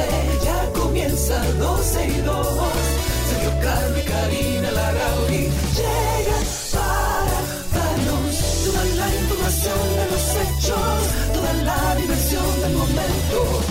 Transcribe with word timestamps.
12, 0.00 0.44
ya 0.44 0.72
comienza 0.72 1.42
12 1.58 2.06
y 2.06 2.20
2. 2.22 2.46
Sergio 3.28 3.52
y 3.98 4.02
Karina 4.02 4.70
Larrauri 4.72 5.50
llegan 5.78 6.44
para 6.72 7.38
darnos 7.74 8.36
toda 8.64 8.84
la 8.84 9.14
información 9.14 9.78
de 9.98 10.04
los 10.12 10.24
hechos, 10.42 10.98
toda 11.34 11.52
la 11.64 11.94
diversión 11.96 12.60
del 12.62 12.72
momento. 12.72 13.69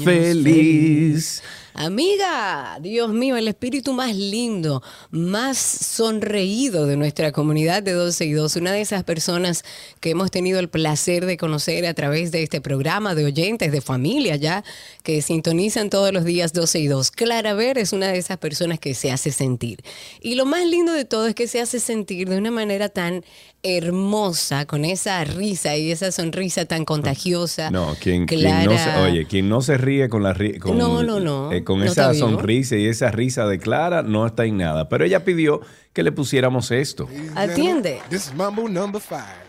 feliz. 0.03 1.43
Amiga, 1.77 2.77
Dios 2.81 3.09
mío, 3.11 3.35
el 3.35 3.47
espíritu 3.49 3.91
más 3.91 4.15
lindo, 4.15 4.81
más 5.11 5.57
sonreído 5.57 6.85
de 6.85 6.95
nuestra 6.97 7.31
comunidad 7.31 7.83
de 7.83 7.91
12 7.91 8.25
y 8.25 8.31
2, 8.31 8.55
una 8.55 8.71
de 8.71 8.79
esas 8.81 9.03
personas 9.03 9.63
que 9.99 10.11
hemos 10.11 10.31
tenido 10.31 10.59
el 10.59 10.69
placer 10.69 11.25
de 11.25 11.35
conocer 11.37 11.85
a 11.85 11.93
través 11.93 12.31
de 12.31 12.43
este 12.43 12.61
programa, 12.61 13.13
de 13.13 13.25
oyentes, 13.25 13.71
de 13.73 13.81
familia 13.81 14.37
ya, 14.37 14.63
que 15.03 15.21
sintonizan 15.21 15.89
todos 15.89 16.13
los 16.13 16.23
días 16.23 16.53
12 16.53 16.79
y 16.79 16.87
2. 16.87 17.11
Clara 17.11 17.53
Ver 17.53 17.77
es 17.77 17.91
una 17.93 18.07
de 18.07 18.17
esas 18.19 18.37
personas 18.37 18.79
que 18.79 18.93
se 18.93 19.11
hace 19.11 19.31
sentir. 19.31 19.79
Y 20.21 20.35
lo 20.35 20.45
más 20.45 20.65
lindo 20.65 20.93
de 20.93 21.05
todo 21.05 21.27
es 21.27 21.35
que 21.35 21.47
se 21.47 21.59
hace 21.61 21.79
sentir 21.79 22.29
de 22.29 22.37
una 22.37 22.51
manera 22.51 22.87
tan 22.89 23.23
hermosa, 23.63 24.65
con 24.65 24.85
esa 24.85 25.23
risa 25.23 25.75
y 25.75 25.91
esa 25.91 26.11
sonrisa 26.11 26.65
tan 26.65 26.85
contagiosa. 26.85 27.71
No, 27.71 27.95
quien, 27.99 28.27
quien 28.27 28.63
no 28.63 28.77
se, 28.77 28.89
oye, 28.99 29.25
quien 29.25 29.49
no 29.49 29.61
se 29.61 29.75
ríe 29.75 30.07
con 30.07 30.21
la 30.21 30.35
ri- 30.35 30.59
con, 30.59 30.77
No, 30.77 31.01
no, 31.01 31.19
no. 31.19 31.51
eh, 31.51 31.63
con 31.65 31.79
No 31.79 31.85
esa 31.85 32.13
sonrisa 32.13 32.77
y 32.77 32.87
esa 32.87 33.11
risa 33.11 33.45
de 33.45 33.59
Clara 33.59 34.03
no 34.03 34.25
está 34.25 34.45
en 34.45 34.57
nada. 34.57 34.87
Pero 34.87 35.03
ella 35.03 35.25
pidió 35.25 35.59
que 35.91 36.03
le 36.03 36.13
pusiéramos 36.13 36.71
esto. 36.71 37.09
Atiende. 37.35 37.99
This 38.09 38.27
is 38.27 38.33
Mambo 38.33 38.69
number 38.69 39.01
five. 39.01 39.43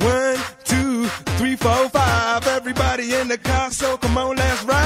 One, 0.00 0.38
two, 0.64 1.06
three, 1.36 1.56
four, 1.56 1.88
five. 1.90 2.46
Everybody 2.46 3.14
in 3.14 3.28
the 3.28 3.38
car, 3.38 3.70
so 3.70 3.96
come 3.98 4.16
on, 4.16 4.36
let's 4.36 4.64
ride 4.64 4.81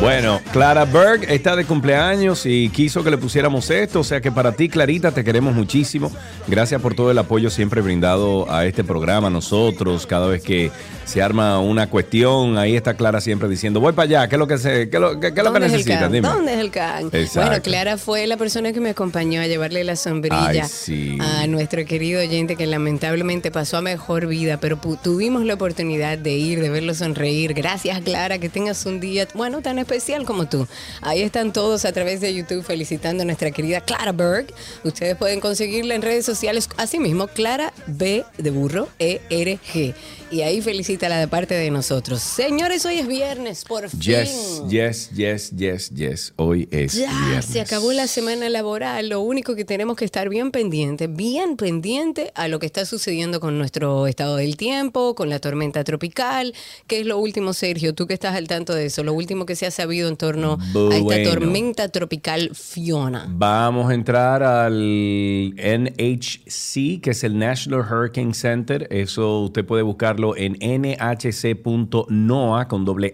Bueno, 0.00 0.40
Clara 0.52 0.84
Berg 0.84 1.24
está 1.30 1.56
de 1.56 1.64
cumpleaños 1.64 2.44
y 2.46 2.68
quiso 2.70 3.04
que 3.04 3.10
le 3.10 3.18
pusiéramos 3.18 3.70
esto. 3.70 4.00
O 4.00 4.04
sea 4.04 4.20
que 4.20 4.32
para 4.32 4.52
ti, 4.52 4.68
Clarita, 4.68 5.12
te 5.12 5.24
queremos 5.24 5.54
muchísimo. 5.54 6.10
Gracias 6.46 6.80
por 6.80 6.94
todo 6.94 7.10
el 7.10 7.18
apoyo 7.18 7.50
siempre 7.50 7.80
brindado 7.80 8.50
a 8.50 8.66
este 8.66 8.84
programa, 8.84 9.28
a 9.28 9.30
nosotros. 9.30 10.06
Cada 10.06 10.26
vez 10.26 10.42
que 10.42 10.70
se 11.04 11.20
arma 11.22 11.58
una 11.60 11.88
cuestión, 11.88 12.56
ahí 12.58 12.76
está 12.76 12.94
Clara 12.94 13.20
siempre 13.20 13.48
diciendo, 13.48 13.80
voy 13.80 13.92
para 13.92 14.04
allá, 14.04 14.28
¿qué 14.28 14.36
es 14.36 14.38
lo 14.38 14.46
que, 14.46 14.58
se, 14.58 14.88
qué 14.88 14.96
es 14.96 15.00
lo, 15.00 15.20
qué- 15.20 15.34
qué 15.34 15.40
es 15.40 15.44
lo 15.44 15.52
que 15.52 15.60
¿Dónde 15.60 15.66
es 15.66 15.72
el 15.72 15.78
necesitas? 15.78 16.12
Dime. 16.12 16.28
¿Dónde 16.28 16.54
es 16.54 16.58
el 16.60 16.70
can? 16.70 17.06
Exacto. 17.12 17.40
Bueno, 17.48 17.62
Clara 17.62 17.98
fue 17.98 18.26
la 18.26 18.36
persona 18.36 18.72
que 18.72 18.80
me 18.80 18.90
acompañó 18.90 19.40
a 19.42 19.46
llevarle 19.46 19.84
la 19.84 19.96
sombrilla 19.96 20.48
Ay, 20.48 20.62
sí. 20.70 21.18
a 21.20 21.46
nuestro 21.46 21.84
querido 21.84 22.20
oyente 22.20 22.56
que 22.56 22.66
lamentablemente 22.66 23.50
pasó 23.50 23.76
a 23.76 23.82
mejor 23.82 24.26
vida, 24.26 24.58
pero 24.58 24.78
tuvimos 25.02 25.44
la 25.44 25.54
oportunidad 25.54 26.16
de 26.18 26.32
ir, 26.32 26.60
de 26.60 26.70
verlo 26.70 26.94
sonreír. 26.94 27.52
Gracias, 27.54 28.00
Clara, 28.02 28.38
que 28.38 28.48
tengas 28.48 28.86
un 28.86 29.00
día, 29.00 29.26
bueno, 29.34 29.60
tan 29.60 29.78
especial 29.78 30.24
como 30.24 30.46
tú. 30.46 30.66
Ahí 31.00 31.22
están 31.22 31.52
todos 31.52 31.84
a 31.84 31.92
través 31.92 32.20
de 32.20 32.32
YouTube 32.34 32.62
felicitando 32.64 33.22
a 33.22 33.26
nuestra 33.26 33.50
querida 33.50 33.80
Clara 33.80 34.12
Berg. 34.12 34.46
Ustedes 34.84 35.16
pueden 35.16 35.40
conseguirla 35.40 35.94
en 35.94 36.02
redes 36.02 36.24
sociales, 36.24 36.68
así 36.76 36.98
mismo, 36.98 37.26
Clara 37.28 37.72
B 37.86 38.24
de 38.38 38.50
burro, 38.50 38.88
E-R-G. 38.98 39.94
Y 40.30 40.40
ahí 40.40 40.62
felicítala 40.92 41.18
de 41.20 41.28
parte 41.28 41.54
de 41.54 41.70
nosotros. 41.70 42.20
Señores, 42.20 42.84
hoy 42.84 42.98
es 42.98 43.06
viernes, 43.08 43.64
por 43.64 43.88
fin. 43.88 43.98
Yes, 44.00 44.62
yes, 44.68 45.10
yes, 45.14 45.50
yes, 45.56 45.90
yes. 45.90 46.34
Hoy 46.36 46.68
es 46.70 46.92
Ya, 46.92 47.10
viernes. 47.10 47.46
se 47.46 47.62
acabó 47.62 47.92
la 47.92 48.06
semana 48.06 48.50
laboral. 48.50 49.08
Lo 49.08 49.20
único 49.20 49.54
que 49.54 49.64
tenemos 49.64 49.96
que 49.96 50.04
estar 50.04 50.28
bien 50.28 50.50
pendiente, 50.50 51.06
bien 51.06 51.56
pendiente 51.56 52.30
a 52.34 52.46
lo 52.48 52.58
que 52.58 52.66
está 52.66 52.84
sucediendo 52.84 53.40
con 53.40 53.56
nuestro 53.56 54.06
estado 54.06 54.36
del 54.36 54.58
tiempo, 54.58 55.14
con 55.14 55.30
la 55.30 55.38
tormenta 55.38 55.82
tropical. 55.82 56.52
¿Qué 56.86 57.00
es 57.00 57.06
lo 57.06 57.16
último, 57.18 57.54
Sergio? 57.54 57.94
Tú 57.94 58.06
que 58.06 58.12
estás 58.12 58.34
al 58.36 58.46
tanto 58.46 58.74
de 58.74 58.86
eso, 58.86 59.02
lo 59.02 59.14
último 59.14 59.46
que 59.46 59.56
se 59.56 59.64
ha 59.64 59.70
sabido 59.70 60.10
en 60.10 60.16
torno 60.18 60.58
a 60.60 60.96
esta 60.96 61.22
tormenta 61.30 61.88
tropical 61.88 62.50
Fiona. 62.54 63.26
Vamos 63.30 63.90
a 63.90 63.94
entrar 63.94 64.42
al 64.42 65.54
NHC, 65.56 67.00
que 67.00 67.10
es 67.12 67.24
el 67.24 67.38
National 67.38 67.80
Hurricane 67.80 68.34
Center. 68.34 68.86
Eso 68.90 69.40
usted 69.40 69.64
puede 69.64 69.82
buscarlo 69.82 70.36
en 70.36 70.56
nhc.noa 70.82 72.68
con 72.68 72.84
doble. 72.84 73.12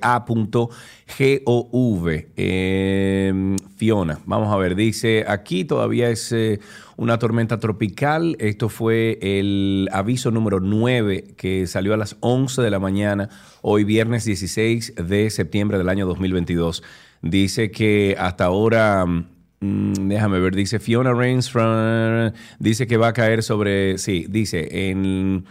Eh, 2.36 3.56
Fiona, 3.76 4.18
vamos 4.26 4.52
a 4.52 4.56
ver, 4.56 4.74
dice 4.74 5.24
aquí 5.28 5.64
todavía 5.64 6.10
es 6.10 6.32
eh, 6.32 6.60
una 6.96 7.18
tormenta 7.18 7.58
tropical. 7.60 8.36
Esto 8.40 8.68
fue 8.68 9.18
el 9.22 9.88
aviso 9.92 10.30
número 10.30 10.60
9 10.60 11.34
que 11.36 11.66
salió 11.66 11.94
a 11.94 11.96
las 11.96 12.16
11 12.20 12.62
de 12.62 12.70
la 12.70 12.78
mañana, 12.78 13.28
hoy 13.62 13.84
viernes 13.84 14.24
16 14.24 14.94
de 14.96 15.30
septiembre 15.30 15.78
del 15.78 15.88
año 15.88 16.06
2022. 16.06 16.82
Dice 17.22 17.70
que 17.70 18.16
hasta 18.18 18.44
ahora... 18.44 19.06
Mm, 19.60 20.08
déjame 20.08 20.38
ver, 20.38 20.54
dice 20.54 20.78
Fiona 20.78 21.12
Rains 21.12 21.52
dice 22.60 22.86
que 22.86 22.96
va 22.96 23.08
a 23.08 23.12
caer 23.12 23.42
sobre, 23.42 23.98
sí, 23.98 24.24
dice 24.28 24.90
en 24.90 25.46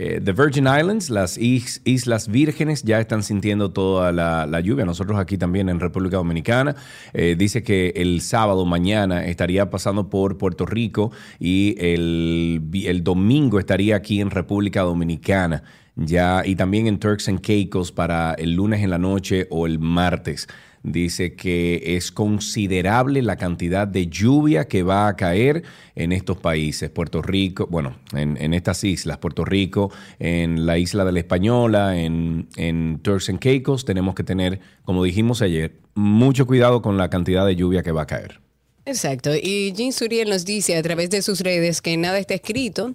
eh, 0.00 0.20
The 0.24 0.30
Virgin 0.30 0.68
Islands, 0.68 1.10
las 1.10 1.36
is- 1.38 1.80
Islas 1.84 2.28
Vírgenes 2.28 2.84
ya 2.84 3.00
están 3.00 3.24
sintiendo 3.24 3.72
toda 3.72 4.12
la, 4.12 4.60
lluvia. 4.60 4.84
Nosotros 4.84 5.18
aquí 5.18 5.36
también 5.36 5.68
en 5.68 5.80
República 5.80 6.18
Dominicana. 6.18 6.76
Eh, 7.12 7.34
dice 7.36 7.64
que 7.64 7.92
el 7.96 8.20
sábado, 8.20 8.64
mañana, 8.64 9.26
estaría 9.26 9.70
pasando 9.70 10.08
por 10.08 10.38
Puerto 10.38 10.66
Rico 10.66 11.10
y 11.40 11.74
el, 11.78 12.62
el 12.72 13.02
domingo 13.02 13.58
estaría 13.58 13.96
aquí 13.96 14.20
en 14.20 14.30
República 14.30 14.82
Dominicana. 14.82 15.64
Ya, 15.96 16.42
y 16.46 16.54
también 16.54 16.86
en 16.86 17.00
Turks 17.00 17.28
and 17.28 17.40
Caicos 17.40 17.90
para 17.90 18.34
el 18.34 18.52
lunes 18.52 18.84
en 18.84 18.90
la 18.90 18.98
noche 18.98 19.48
o 19.50 19.66
el 19.66 19.80
martes. 19.80 20.46
Dice 20.82 21.34
que 21.34 21.96
es 21.96 22.12
considerable 22.12 23.22
la 23.22 23.36
cantidad 23.36 23.86
de 23.86 24.06
lluvia 24.06 24.66
que 24.66 24.82
va 24.82 25.08
a 25.08 25.16
caer 25.16 25.62
en 25.94 26.12
estos 26.12 26.38
países. 26.38 26.90
Puerto 26.90 27.22
Rico, 27.22 27.66
bueno, 27.70 27.96
en, 28.12 28.54
estas 28.54 28.84
islas, 28.84 29.18
Puerto 29.18 29.44
Rico, 29.44 29.90
en 30.18 30.66
la 30.66 30.78
isla 30.78 31.04
de 31.04 31.12
la 31.12 31.18
Española, 31.18 31.98
en, 31.98 32.48
en 32.56 33.00
Turks 33.02 33.28
and 33.28 33.38
Caicos, 33.38 33.84
tenemos 33.84 34.14
que 34.14 34.24
tener, 34.24 34.60
como 34.84 35.04
dijimos 35.04 35.42
ayer, 35.42 35.76
mucho 35.94 36.46
cuidado 36.46 36.82
con 36.82 36.96
la 36.96 37.10
cantidad 37.10 37.44
de 37.44 37.56
lluvia 37.56 37.82
que 37.82 37.92
va 37.92 38.02
a 38.02 38.06
caer. 38.06 38.40
Exacto. 38.84 39.30
Y 39.34 39.72
Jean 39.72 39.92
Suriel 39.92 40.30
nos 40.30 40.44
dice 40.44 40.76
a 40.76 40.82
través 40.82 41.10
de 41.10 41.20
sus 41.22 41.40
redes 41.40 41.82
que 41.82 41.96
nada 41.96 42.18
está 42.18 42.34
escrito 42.34 42.94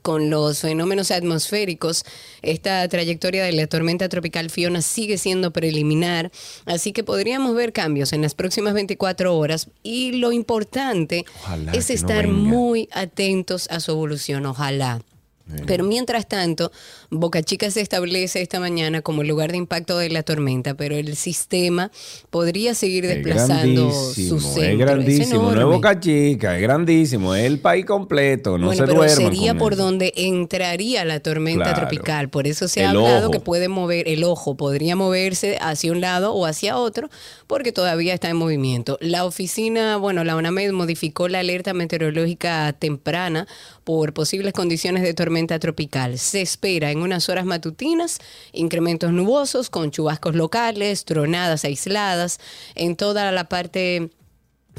con 0.00 0.30
los 0.30 0.60
fenómenos 0.60 1.10
atmosféricos, 1.10 2.04
esta 2.40 2.88
trayectoria 2.88 3.44
de 3.44 3.52
la 3.52 3.66
tormenta 3.66 4.08
tropical 4.08 4.50
Fiona 4.50 4.82
sigue 4.82 5.18
siendo 5.18 5.52
preliminar, 5.52 6.32
así 6.64 6.92
que 6.92 7.04
podríamos 7.04 7.54
ver 7.54 7.72
cambios 7.72 8.12
en 8.12 8.22
las 8.22 8.34
próximas 8.34 8.74
24 8.74 9.36
horas 9.36 9.68
y 9.82 10.12
lo 10.12 10.32
importante 10.32 11.24
Ojalá 11.42 11.72
es 11.72 11.88
no 11.88 11.94
estar 11.94 12.28
muy 12.28 12.88
atentos 12.92 13.68
a 13.70 13.80
su 13.80 13.92
evolución, 13.92 14.46
ojalá. 14.46 15.00
Pero 15.66 15.84
mientras 15.84 16.26
tanto, 16.28 16.72
Boca 17.10 17.42
Chica 17.42 17.70
se 17.70 17.80
establece 17.80 18.40
esta 18.40 18.58
mañana 18.60 19.02
como 19.02 19.22
el 19.22 19.28
lugar 19.28 19.50
de 19.50 19.58
impacto 19.58 19.98
de 19.98 20.08
la 20.08 20.22
tormenta, 20.22 20.74
pero 20.74 20.94
el 20.94 21.16
sistema 21.16 21.90
podría 22.30 22.74
seguir 22.74 23.04
Es 23.04 23.16
desplazando 23.16 23.90
su 23.92 24.40
centro. 24.40 24.62
Es 24.62 24.78
grandísimo, 24.78 25.52
no 25.52 25.60
es. 25.60 25.66
Boca 25.66 25.98
Chica, 26.00 26.56
es 26.56 26.62
grandísimo, 26.62 27.34
es 27.34 27.44
el 27.44 27.58
país 27.58 27.84
completo, 27.84 28.56
no 28.56 28.66
bueno, 28.68 28.86
se 28.86 28.92
pero 28.92 29.08
sería 29.08 29.54
por 29.58 29.72
eso. 29.74 29.82
donde 29.82 30.12
entraría 30.16 31.04
la 31.04 31.20
tormenta 31.20 31.64
Claro. 31.64 31.80
tropical. 31.88 32.28
Por 32.30 32.46
eso 32.46 32.68
se 32.68 32.84
ha 32.84 32.90
El 32.90 32.96
hablado 32.98 33.24
ojo. 33.28 33.30
que 33.32 33.40
puede 33.40 33.68
mover 33.68 34.08
el 34.08 34.24
ojo, 34.24 34.56
podría 34.56 34.96
moverse 34.96 35.58
hacia 35.60 35.92
un 35.92 36.00
lado 36.00 36.32
o 36.34 36.46
hacia 36.46 36.78
otro, 36.78 37.10
porque 37.46 37.72
todavía 37.72 38.14
está 38.14 38.30
en 38.30 38.36
movimiento. 38.36 38.96
La 39.00 39.24
oficina, 39.26 39.96
bueno, 39.96 40.24
la 40.24 40.36
UNAMED 40.36 40.72
modificó 40.72 41.28
la 41.28 41.40
alerta 41.40 41.74
meteorológica 41.74 42.72
temprana 42.78 43.46
por 43.84 44.12
posibles 44.12 44.52
condiciones 44.52 45.02
de 45.02 45.14
tormenta 45.14 45.58
tropical. 45.58 46.18
Se 46.18 46.40
espera 46.40 46.90
en 46.90 47.02
unas 47.02 47.28
horas 47.28 47.44
matutinas 47.44 48.18
incrementos 48.52 49.12
nubosos 49.12 49.70
con 49.70 49.90
chubascos 49.90 50.34
locales, 50.34 51.04
tronadas 51.04 51.64
aisladas 51.64 52.38
en 52.74 52.96
toda 52.96 53.32
la 53.32 53.48
parte 53.48 54.10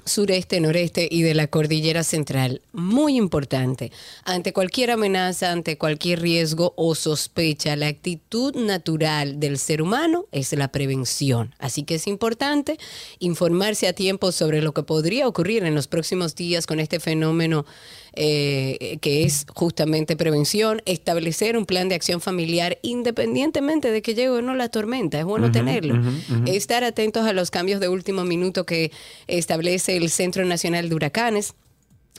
sureste, 0.06 0.60
noreste 0.60 1.08
y 1.10 1.22
de 1.22 1.34
la 1.34 1.48
cordillera 1.48 2.04
central. 2.04 2.62
Muy 2.72 3.16
importante. 3.16 3.92
Ante 4.24 4.54
cualquier 4.54 4.92
amenaza, 4.92 5.52
ante 5.52 5.78
cualquier 5.78 6.22
riesgo 6.22 6.74
o 6.76 6.96
sospecha, 6.96 7.76
la 7.76 7.88
actitud 7.88 8.56
natural 8.56 9.40
del 9.40 9.58
ser 9.58 9.82
humano 9.82 10.26
es 10.32 10.52
la 10.54 10.70
prevención. 10.70 11.56
Así 11.60 11.84
que 11.84 11.96
es 11.96 12.08
importante 12.08 12.78
informarse 13.20 13.88
a 13.88 13.94
tiempo 13.94 14.32
sobre 14.32 14.62
lo 14.62 14.74
que 14.74 14.84
podría 14.84 15.28
ocurrir 15.28 15.64
en 15.64 15.76
los 15.76 15.88
próximos 15.88 16.36
días 16.36 16.66
con 16.66 16.80
este 16.80 17.00
fenómeno 17.00 17.66
eh, 18.16 18.98
que 19.02 19.24
es 19.24 19.46
justamente 19.54 20.16
prevención, 20.16 20.82
establecer 20.86 21.58
un 21.58 21.66
plan 21.66 21.90
de 21.90 21.96
acción 21.96 22.22
familiar 22.22 22.78
independientemente 22.82 23.92
de 23.92 24.02
que 24.02 24.14
llegue 24.14 24.30
o 24.30 24.42
no 24.42 24.56
la 24.56 24.70
tormenta. 24.70 25.20
Es 25.20 25.26
bueno 25.26 25.52
tenerlo. 25.52 26.02
Estar 26.46 26.84
atentos 26.84 27.26
a 27.26 27.34
los 27.34 27.52
cambios 27.52 27.80
de 27.80 27.90
último 27.90 28.24
minuto 28.24 28.66
que 28.66 28.92
establece 29.28 29.98
el 29.98 30.10
Centro 30.10 30.46
Nacional 30.46 30.90
de 30.90 30.96
Huracanes 30.96 31.56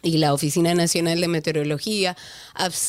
y 0.04 0.18
la 0.18 0.34
Oficina 0.34 0.74
Nacional 0.74 1.20
de 1.20 1.28
Meteorología, 1.28 2.16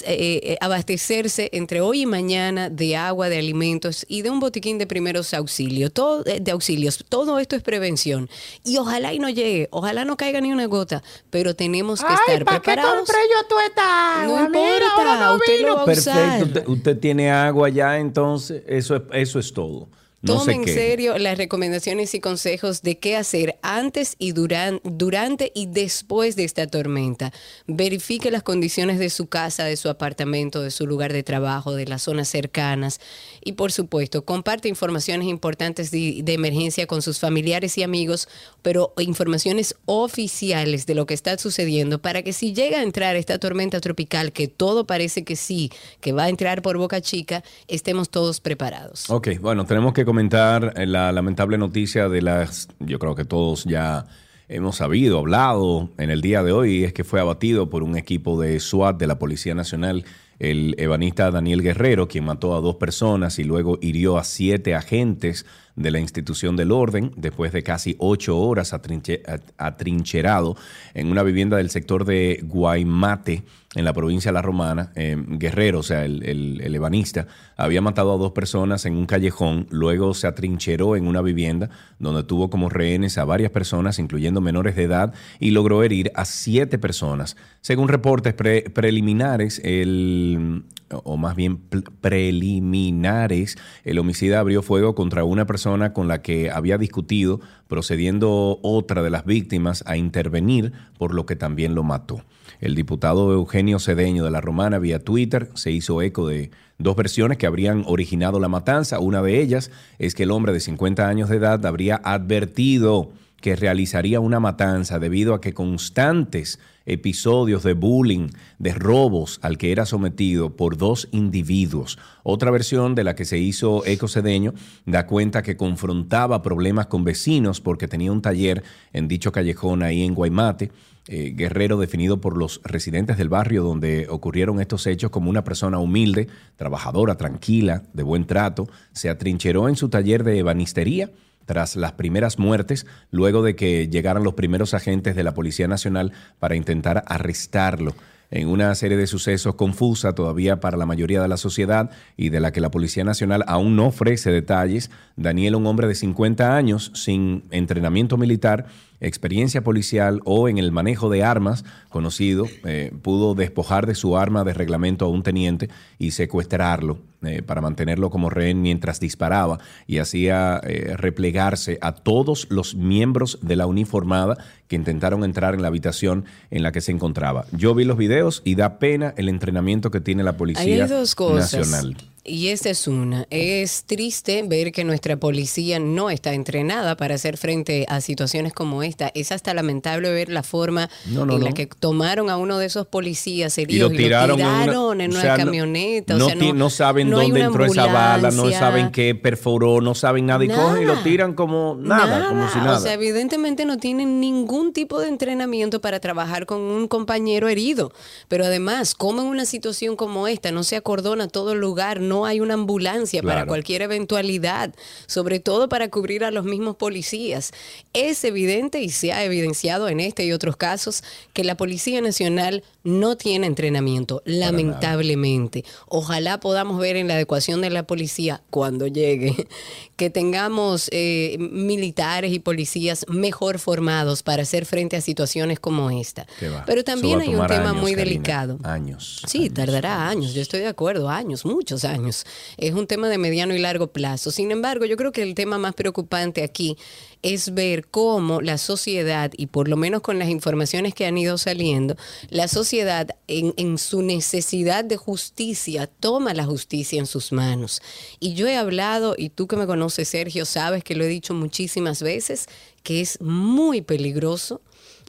eh, 0.06 0.40
eh, 0.44 0.58
abastecerse 0.60 1.50
entre 1.54 1.82
hoy 1.82 2.02
y 2.02 2.06
mañana 2.06 2.70
de 2.70 2.98
agua, 2.98 3.30
de 3.30 3.40
alimentos 3.40 4.06
y 4.08 4.22
de 4.22 4.30
un 4.30 4.40
botiquín 4.40 4.78
de 4.78 4.86
primeros 4.86 5.34
auxilios, 5.34 5.92
todo, 5.94 6.26
eh, 6.26 6.40
de 6.42 6.52
auxilios. 6.52 7.04
Todo 7.08 7.40
esto 7.40 7.56
es 7.56 7.64
prevención. 7.64 8.30
Y 8.64 8.78
ojalá 8.78 9.14
y 9.14 9.20
no 9.20 9.30
llegue, 9.30 9.70
ojalá 9.72 10.06
no 10.06 10.18
caiga 10.18 10.42
ni 10.42 10.52
una 10.52 10.66
gota, 10.66 11.02
pero 11.30 11.56
tenemos 11.56 12.04
que 12.04 12.14
estar 12.14 12.46
preparados. 12.46 13.08
yo 13.08 13.48
tú 13.48 13.56
estás? 13.66 14.28
No 14.28 14.46
importa, 14.46 15.34
usted 15.34 15.62
lo 15.62 15.76
va 15.78 15.82
a 15.84 15.86
usar. 15.86 16.16
Perfecto, 16.16 16.46
usted, 16.46 16.68
usted 16.68 17.00
tiene 17.00 17.32
agua 17.32 17.70
ya, 17.70 17.98
entonces 17.98 18.62
eso 18.68 18.98
es, 18.98 19.02
eso 19.14 19.40
es 19.40 19.54
todo. 19.54 19.88
No 20.26 20.40
Tome 20.40 20.54
sé 20.54 20.60
en 20.60 20.66
serio 20.66 21.18
las 21.18 21.38
recomendaciones 21.38 22.14
y 22.14 22.20
consejos 22.20 22.82
de 22.82 22.98
qué 22.98 23.16
hacer 23.16 23.58
antes 23.62 24.16
y 24.20 24.34
duran- 24.34 24.82
durante 24.84 25.52
y 25.56 25.68
después 25.68 26.36
de 26.36 26.44
esta 26.44 26.68
tormenta. 26.68 27.32
Verifique 27.68 28.32
las 28.32 28.44
condiciones 28.44 29.00
de 29.00 29.10
su 29.10 29.28
casa, 29.28 29.64
de 29.66 29.78
su 29.78 29.88
apartamento, 29.90 30.62
de 30.62 30.72
su 30.72 30.86
lugar 30.88 31.14
de 31.14 31.24
trabajo, 31.24 31.74
de 31.74 31.86
las 31.86 32.02
zonas 32.04 32.28
cercanas. 32.28 33.00
Y 33.44 33.54
por 33.54 33.72
supuesto, 33.72 34.26
comparte 34.26 34.68
informaciones 34.68 35.28
importantes 35.28 35.92
de, 35.92 36.22
de 36.24 36.34
emergencia 36.34 36.88
con 36.88 37.02
sus 37.02 37.20
familiares 37.20 37.78
y 37.78 37.84
amigos, 37.84 38.28
pero 38.62 38.94
informaciones 38.98 39.76
oficiales 39.86 40.86
de 40.86 40.96
lo 40.96 41.06
que 41.06 41.14
está 41.14 41.38
sucediendo 41.38 42.02
para 42.02 42.24
que 42.24 42.34
si 42.34 42.54
llega 42.54 42.80
a 42.80 42.84
entrar 42.84 43.16
esta 43.16 43.38
tormenta 43.40 43.80
tropical, 43.80 44.32
que 44.32 44.48
todo 44.48 44.88
parece 44.88 45.24
que 45.24 45.36
sí, 45.36 45.72
que 46.02 46.12
va 46.14 46.24
a 46.24 46.30
entrar 46.30 46.62
por 46.62 46.78
Boca 46.78 47.02
Chica, 47.02 47.44
estemos 47.68 48.10
todos 48.10 48.40
preparados. 48.40 49.10
Ok, 49.10 49.28
bueno, 49.40 49.66
tenemos 49.66 49.94
que 49.94 50.06
eh, 50.20 50.86
la 50.86 51.12
lamentable 51.12 51.58
noticia 51.58 52.10
de 52.10 52.22
las, 52.22 52.68
yo 52.80 53.00
creo 53.00 53.16
que 53.16 53.26
todos 53.26 53.66
ya 53.66 54.06
hemos 54.48 54.78
sabido, 54.78 55.20
hablado 55.20 55.90
en 55.98 56.10
el 56.10 56.22
día 56.22 56.44
de 56.44 56.52
hoy, 56.52 56.84
es 56.84 56.94
que 56.94 57.04
fue 57.04 57.20
abatido 57.20 57.70
por 57.70 57.84
un 57.84 57.98
equipo 57.98 58.40
de 58.40 58.60
SWAT 58.60 58.98
de 58.98 59.08
la 59.08 59.20
Policía 59.20 59.56
Nacional 59.56 60.06
el 60.40 60.76
ebanista 60.78 61.32
Daniel 61.32 61.62
Guerrero, 61.62 62.08
quien 62.08 62.26
mató 62.26 62.56
a 62.56 62.62
dos 62.62 62.76
personas 62.76 63.40
y 63.40 63.44
luego 63.44 63.78
hirió 63.82 64.18
a 64.18 64.24
siete 64.24 64.76
agentes 64.76 65.46
de 65.76 65.92
la 65.92 66.00
institución 66.00 66.56
del 66.56 66.72
orden 66.72 67.12
después 67.18 67.52
de 67.52 67.62
casi 67.64 67.96
ocho 68.00 68.38
horas 68.40 68.74
atrinche- 68.74 69.22
at- 69.28 69.52
atrincherado 69.58 70.56
en 70.94 71.12
una 71.12 71.22
vivienda 71.24 71.58
del 71.58 71.70
sector 71.70 72.06
de 72.06 72.40
Guaymate, 72.44 73.44
en 73.76 73.84
la 73.84 73.92
provincia 73.92 74.30
de 74.30 74.34
La 74.36 74.42
Romana. 74.42 74.94
Eh, 74.96 75.18
Guerrero, 75.28 75.80
o 75.80 75.84
sea, 75.84 76.06
el, 76.06 76.24
el- 76.24 76.62
el 76.64 76.76
ebanista, 76.76 77.28
había 77.58 77.82
matado 77.82 78.14
a 78.14 78.18
dos 78.18 78.32
personas 78.32 78.86
en 78.86 78.94
un 78.96 79.06
callejón, 79.06 79.68
luego 79.70 80.14
se 80.14 80.28
atrincheró 80.28 80.96
en 80.96 81.08
una 81.08 81.22
vivienda 81.22 81.70
donde 82.00 82.24
tuvo 82.24 82.50
como 82.50 82.70
rehenes 82.70 83.18
a 83.18 83.26
varias 83.26 83.52
personas, 83.52 84.00
incluyendo 84.00 84.40
menores 84.40 84.78
de 84.78 84.84
edad, 84.84 85.14
y 85.42 85.52
logró 85.52 85.84
herir 85.84 86.12
a 86.16 86.24
siete 86.24 86.78
personas. 86.78 87.36
Según 87.60 87.90
reportes 87.90 88.34
pre- 88.34 88.62
preliminares, 88.70 89.60
el, 89.64 90.64
o 90.90 91.18
más 91.18 91.36
bien 91.36 91.58
preliminares, 92.02 93.58
el 93.84 94.00
homicida 94.00 94.40
abrió 94.40 94.62
fuego 94.62 94.96
contra 94.96 95.24
una 95.24 95.46
persona 95.46 95.94
con 95.94 96.08
la 96.08 96.22
que 96.22 96.52
había 96.52 96.78
discutido, 96.78 97.42
procediendo 97.68 98.60
otra 98.62 99.02
de 99.02 99.10
las 99.10 99.26
víctimas 99.26 99.84
a 99.88 99.98
intervenir, 99.98 100.74
por 100.98 101.14
lo 101.14 101.26
que 101.26 101.36
también 101.36 101.76
lo 101.76 101.84
mató. 101.84 102.24
El 102.60 102.76
diputado 102.76 103.34
Eugenio 103.34 103.80
Cedeño 103.80 104.24
de 104.24 104.32
la 104.32 104.42
Romana 104.42 104.80
vía 104.80 105.00
Twitter 105.00 105.50
se 105.56 105.72
hizo 105.72 106.02
eco 106.02 106.28
de 106.28 106.52
dos 106.78 106.96
versiones 106.96 107.38
que 107.38 107.48
habrían 107.48 107.84
originado 107.88 108.40
la 108.40 108.48
matanza. 108.48 109.00
Una 109.00 109.22
de 109.22 109.42
ellas 109.42 109.72
es 110.00 110.16
que 110.16 110.24
el 110.24 110.32
hombre 110.32 110.54
de 110.54 110.60
50 110.60 111.08
años 111.08 111.30
de 111.30 111.38
edad 111.38 111.66
habría 111.66 112.00
advertido 112.04 113.12
que 113.42 113.56
realizaría 113.56 114.20
una 114.20 114.40
matanza 114.40 115.00
debido 115.00 115.34
a 115.34 115.42
que 115.42 115.54
constantes 115.54 116.60
episodios 116.86 117.64
de 117.64 117.74
bullying, 117.74 118.30
de 118.60 118.74
robos 118.74 119.40
al 119.42 119.58
que 119.58 119.72
era 119.72 119.86
sometido 119.86 120.56
por 120.56 120.78
dos 120.78 121.08
individuos. 121.12 121.98
Otra 122.24 122.52
versión 122.52 122.96
de 122.96 123.04
la 123.04 123.16
que 123.16 123.26
se 123.26 123.38
hizo 123.38 123.86
eco 123.86 124.08
cedeño 124.08 124.54
da 124.86 125.08
cuenta 125.08 125.44
que 125.44 125.58
confrontaba 125.58 126.42
problemas 126.42 126.88
con 126.88 127.04
vecinos 127.04 127.62
porque 127.62 127.88
tenía 127.88 128.12
un 128.12 128.22
taller 128.22 128.64
en 128.94 129.08
dicho 129.08 129.32
callejón 129.32 129.84
ahí 129.84 130.04
en 130.04 130.14
Guaymate. 130.16 130.72
Eh, 131.08 131.34
Guerrero, 131.36 131.78
definido 131.78 132.20
por 132.20 132.36
los 132.36 132.62
residentes 132.64 133.18
del 133.18 133.30
barrio 133.30 133.64
donde 133.64 134.08
ocurrieron 134.10 134.60
estos 134.60 134.88
hechos 134.88 135.12
como 135.12 135.30
una 135.30 135.44
persona 135.44 135.78
humilde, 135.78 136.28
trabajadora, 136.56 137.16
tranquila, 137.16 137.84
de 137.94 138.02
buen 138.02 138.26
trato, 138.26 138.68
se 138.92 139.10
atrincheró 139.10 139.70
en 139.70 139.76
su 139.76 139.90
taller 139.90 140.24
de 140.24 140.40
ebanistería 140.40 141.12
tras 141.46 141.76
las 141.76 141.94
primeras 141.94 142.40
muertes, 142.40 142.86
luego 143.12 143.44
de 143.44 143.56
que 143.56 143.88
llegaran 143.88 144.24
los 144.24 144.34
primeros 144.34 144.74
agentes 144.74 145.16
de 145.16 145.24
la 145.24 145.34
Policía 145.34 145.68
Nacional 145.68 146.12
para 146.40 146.56
intentar 146.56 147.04
arrestarlo 147.08 147.96
en 148.32 148.48
una 148.48 148.74
serie 148.76 148.98
de 148.98 149.08
sucesos 149.08 149.56
confusa 149.56 150.14
todavía 150.14 150.60
para 150.60 150.78
la 150.78 150.86
mayoría 150.86 151.22
de 151.22 151.28
la 151.28 151.38
sociedad 151.38 151.92
y 152.18 152.30
de 152.30 152.40
la 152.40 152.52
que 152.52 152.62
la 152.62 152.72
Policía 152.72 153.04
Nacional 153.04 153.44
aún 153.48 153.76
no 153.76 153.88
ofrece 153.88 154.32
detalles. 154.32 154.92
Daniel, 155.16 155.56
un 155.56 155.68
hombre 155.68 155.88
de 155.88 155.96
50 155.96 156.56
años 156.56 156.92
sin 156.96 157.44
entrenamiento 157.52 158.18
militar, 158.18 158.66
experiencia 159.00 159.64
policial 159.64 160.22
o 160.26 160.50
en 160.50 160.58
el 160.58 160.72
manejo 160.72 161.10
de 161.10 161.24
armas 161.24 161.66
conocido, 161.90 162.48
eh, 162.64 162.92
pudo 163.02 163.36
despojar 163.36 163.86
de 163.86 163.96
su 163.96 164.18
arma 164.18 164.44
de 164.44 164.54
reglamento 164.54 165.06
a 165.06 165.10
un 165.10 165.24
teniente 165.24 165.70
y 165.98 166.12
secuestrarlo 166.12 167.00
eh, 167.24 167.42
para 167.42 167.62
mantenerlo 167.62 168.10
como 168.10 168.30
rehén 168.30 168.62
mientras 168.62 169.00
disparaba 169.00 169.60
y 169.88 170.00
hacía 170.00 170.60
eh, 170.64 170.96
replegarse 170.98 171.78
a 171.82 171.94
todos 171.94 172.48
los 172.50 172.76
miembros 172.76 173.40
de 173.42 173.56
la 173.56 173.66
uniformada 173.66 174.38
que 174.68 174.76
intentaron 174.76 175.24
entrar 175.24 175.54
en 175.56 175.62
la 175.62 175.70
habitación 175.70 176.26
en 176.52 176.64
la 176.64 176.72
que 176.72 176.82
se 176.82 176.92
encontraba. 176.92 177.46
Yo 177.52 177.74
vi 177.76 177.84
los 177.84 177.98
videos 177.98 178.42
y 178.46 178.56
da 178.56 178.80
pena 178.80 179.14
el 179.18 179.30
entrenamiento 179.30 179.92
que 179.92 180.02
tiene 180.02 180.24
la 180.24 180.32
Ahí 180.32 180.38
Policía 180.38 180.84
hay 180.84 180.90
dos 180.90 181.16
cosas. 181.16 181.54
Nacional. 181.54 181.96
Y 182.28 182.48
esta 182.48 182.72
es 182.72 182.88
una. 182.88 183.28
Es 183.30 183.84
triste 183.86 184.44
ver 184.48 184.72
que 184.72 184.84
nuestra 184.84 185.16
policía 185.18 185.78
no 185.80 186.10
está 186.10 186.34
entrenada 186.34 186.98
para 186.98 187.14
hacer 187.16 187.38
frente 187.38 187.86
a 187.88 188.02
situaciones 188.02 188.52
como 188.52 188.82
esta. 188.82 189.12
Es 189.14 189.32
hasta 189.32 189.54
lamentable 189.54 190.12
ver 190.12 190.30
la 190.30 190.42
forma 190.42 190.90
No, 191.06 191.26
no, 191.28 191.36
en 191.36 191.44
la 191.44 191.50
no. 191.52 191.56
que 191.56 191.68
tomaron 191.68 192.32
a 192.32 192.38
uno 192.38 192.58
de 192.58 192.66
esos 192.66 192.88
policías 192.88 193.60
Y 193.60 193.62
heridos 193.62 193.92
lo 193.92 193.98
tiraron, 193.98 194.40
en 194.42 195.12
una- 195.12 195.20
o 195.20 195.22
sea, 195.22 195.38
camioneta. 195.38 196.16
o 196.16 196.26
sea, 196.26 196.34
no 196.36 196.70
saben 196.72 197.12
dónde 197.12 197.42
entró 197.42 197.66
esa 197.66 197.86
bala, 197.86 198.32
no 198.32 198.50
saben 198.50 198.92
qué 198.92 199.14
perforó, 199.14 199.80
no 199.82 199.94
saben 199.94 200.26
nada 200.26 200.44
y 200.44 200.48
cogen 200.48 200.82
y 200.82 200.86
lo 200.86 200.98
tiran 201.04 201.36
como 201.36 201.78
nada, 201.80 202.28
como 202.30 202.50
si 202.50 202.58
nada. 202.58 202.78
O 202.78 202.82
sea, 202.82 202.94
evidentemente 202.94 203.66
no 203.66 203.78
tienen 203.78 204.20
ningún 204.20 204.74
tipo 204.74 205.00
de 205.00 205.10
entrenamiento 205.10 205.80
para 205.80 206.00
trabajar 206.00 206.48
con 206.48 206.60
un 206.62 206.88
compañero 206.88 207.50
herido. 207.50 207.92
Pero 208.30 208.46
además, 208.46 208.96
como 208.96 209.22
en 209.22 209.28
una 209.28 209.46
situación 209.46 209.96
como 209.96 210.28
esta 210.28 210.52
no 210.52 210.64
se 210.64 210.76
acordona 210.76 211.28
todo 211.28 211.52
el 211.52 211.60
lugar, 211.60 212.00
no 212.02 212.15
no 212.16 212.26
hay 212.26 212.40
una 212.40 212.54
ambulancia 212.54 213.22
para 213.22 213.46
cualquier 213.46 213.82
eventualidad, 213.82 214.74
sobre 215.06 215.42
todo 215.42 215.68
para 215.68 215.90
cubrir 215.90 216.24
a 216.24 216.32
los 216.32 216.46
mismos 216.46 216.78
policías. 216.78 217.52
Es 217.92 218.24
evidente 218.24 218.80
y 218.80 218.90
se 218.90 219.12
ha 219.12 219.26
evidenciado 219.26 219.90
en 219.90 220.00
este 220.00 220.24
y 220.24 220.32
otros 220.32 220.56
casos 220.56 221.04
que 221.34 221.44
la 221.44 221.58
Policía 221.58 222.00
Nacional 222.00 222.64
no 222.86 223.18
tiene 223.18 223.48
entrenamiento, 223.48 224.22
lamentablemente. 224.26 225.66
Ojalá 225.88 226.40
podamos 226.40 226.80
ver 226.80 226.96
en 226.96 227.08
la 227.08 227.16
adecuación 227.16 227.60
de 227.62 227.72
la 227.72 227.86
policía 227.88 228.44
cuando 228.52 228.88
llegue 228.88 229.48
que 229.98 230.10
tengamos 230.10 230.88
eh, 230.92 231.36
militares 231.40 232.32
y 232.32 232.40
policías 232.40 233.06
mejor 233.10 233.60
formados 233.60 234.22
para 234.22 234.44
hacer 234.44 234.66
frente 234.66 234.96
a 234.96 235.02
situaciones 235.02 235.60
como 235.60 235.90
esta. 235.90 236.28
Pero 236.68 236.84
también 236.84 237.22
hay 237.22 237.36
un 237.36 237.48
tema 237.48 237.72
años, 237.72 237.82
muy 237.82 237.94
Karina. 237.94 238.04
delicado. 238.04 238.60
Años. 238.64 239.22
Sí, 239.28 239.40
años, 239.40 239.54
tardará 239.56 240.08
años, 240.08 240.34
yo 240.36 240.42
estoy 240.42 240.60
de 240.60 240.68
acuerdo, 240.68 241.10
años, 241.10 241.44
muchos 241.44 241.86
años. 241.86 242.24
Es 242.58 242.74
un 242.74 242.86
tema 242.86 243.10
de 243.10 243.18
mediano 243.18 243.56
y 243.56 243.60
largo 243.60 243.88
plazo. 243.88 244.30
Sin 244.30 244.52
embargo, 244.52 244.86
yo 244.86 244.96
creo 244.96 245.12
que 245.12 245.24
el 245.24 245.34
tema 245.34 245.58
más 245.58 245.74
preocupante 245.74 246.44
aquí 246.44 246.78
es 247.26 247.56
ver 247.56 247.88
cómo 247.88 248.40
la 248.40 248.60
sociedad, 248.60 249.32
y 249.36 249.48
por 249.48 249.68
lo 249.68 249.78
menos 249.78 250.02
con 250.02 250.20
las 250.20 250.30
informaciones 250.30 250.94
que 250.94 251.08
han 251.08 251.18
ido 251.18 251.40
saliendo, 251.40 251.98
la 252.30 252.48
sociedad 252.48 253.10
en, 253.28 253.56
en 253.58 253.80
su 253.80 254.04
necesidad 254.04 254.86
de 254.86 254.96
justicia 254.96 255.88
toma 255.88 256.36
la 256.36 256.46
justicia 256.46 257.00
en 257.00 257.08
sus 257.08 257.32
manos. 257.32 257.82
Y 258.20 258.36
yo 258.36 258.48
he 258.48 258.56
hablado, 258.56 259.16
y 259.18 259.30
tú 259.30 259.48
que 259.48 259.56
me 259.56 259.66
conoces, 259.66 260.08
Sergio, 260.08 260.46
sabes 260.46 260.84
que 260.84 260.94
lo 260.94 261.04
he 261.04 261.08
dicho 261.08 261.34
muchísimas 261.34 262.04
veces, 262.04 262.46
que 262.84 263.02
es 263.02 263.20
muy 263.20 263.82
peligroso 263.82 264.62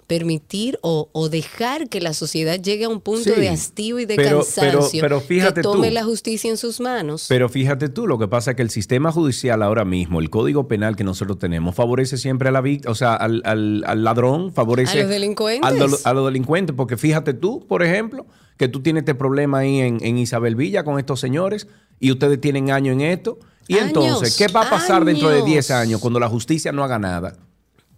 permitir 0.06 0.78
o, 0.82 1.08
o 1.12 1.28
dejar 1.28 1.88
que 1.88 2.00
la 2.00 2.14
sociedad 2.14 2.60
llegue 2.60 2.84
a 2.84 2.88
un 2.88 3.00
punto 3.00 3.24
Sí, 3.34 3.40
de 3.40 3.48
hastío 3.48 3.98
y 3.98 4.06
de 4.06 4.16
pero- 4.16 4.38
cansancio 4.38 5.00
pero- 5.00 5.00
pero 5.00 5.20
fíjate 5.20 5.54
que 5.54 5.62
tome 5.62 5.88
tú. 5.88 5.94
la 5.94 6.04
justicia 6.04 6.48
en 6.50 6.56
sus 6.56 6.80
manos. 6.80 7.26
Pero 7.28 7.48
fíjate 7.48 7.88
tú, 7.88 8.06
lo 8.06 8.18
que 8.18 8.28
pasa 8.28 8.52
es 8.52 8.56
que 8.56 8.62
el 8.62 8.70
sistema 8.70 9.10
judicial 9.12 9.62
ahora 9.62 9.84
mismo, 9.84 10.20
el 10.20 10.30
código 10.30 10.68
penal 10.68 10.94
que 10.96 11.04
nosotros 11.04 11.38
tenemos, 11.38 11.74
favorece 11.74 12.16
siempre 12.18 12.48
a 12.48 12.52
la 12.52 12.60
víctima, 12.60 12.92
o 12.92 12.94
sea, 12.94 13.14
al, 13.14 13.42
al- 13.44 13.82
al 13.86 14.04
ladrón, 14.04 14.52
favorece 14.52 14.98
A 14.98 15.02
los 15.02 15.10
delincuentes. 15.10 15.68
al 15.68 15.78
do- 15.78 15.98
a 16.04 16.12
los 16.14 16.24
delincuentes, 16.26 16.74
porque 16.76 16.96
fíjate 16.96 17.34
tú, 17.34 17.66
por 17.66 17.82
ejemplo, 17.82 18.26
que 18.56 18.68
tú 18.68 18.80
tienes 18.82 19.02
este 19.02 19.14
problema 19.14 19.58
ahí 19.58 19.80
en, 19.80 19.98
en 20.02 20.18
Isabel 20.18 20.54
Villa 20.56 20.84
con 20.84 20.98
estos 20.98 21.20
señores 21.20 21.66
y 22.00 22.10
ustedes 22.12 22.40
tienen 22.40 22.70
años 22.70 22.94
en 22.94 23.00
esto. 23.02 23.38
Y 23.68 23.74
Años, 23.74 23.88
entonces, 23.88 24.36
¿qué 24.36 24.46
va 24.46 24.62
a 24.62 24.70
pasar 24.70 25.04
dentro 25.04 25.28
de 25.28 25.36
años. 25.38 25.46
10 25.46 25.70
años 25.72 26.00
cuando 26.00 26.20
la 26.20 26.28
justicia 26.28 26.70
no 26.70 26.84
haga 26.84 27.00
nada? 27.00 27.36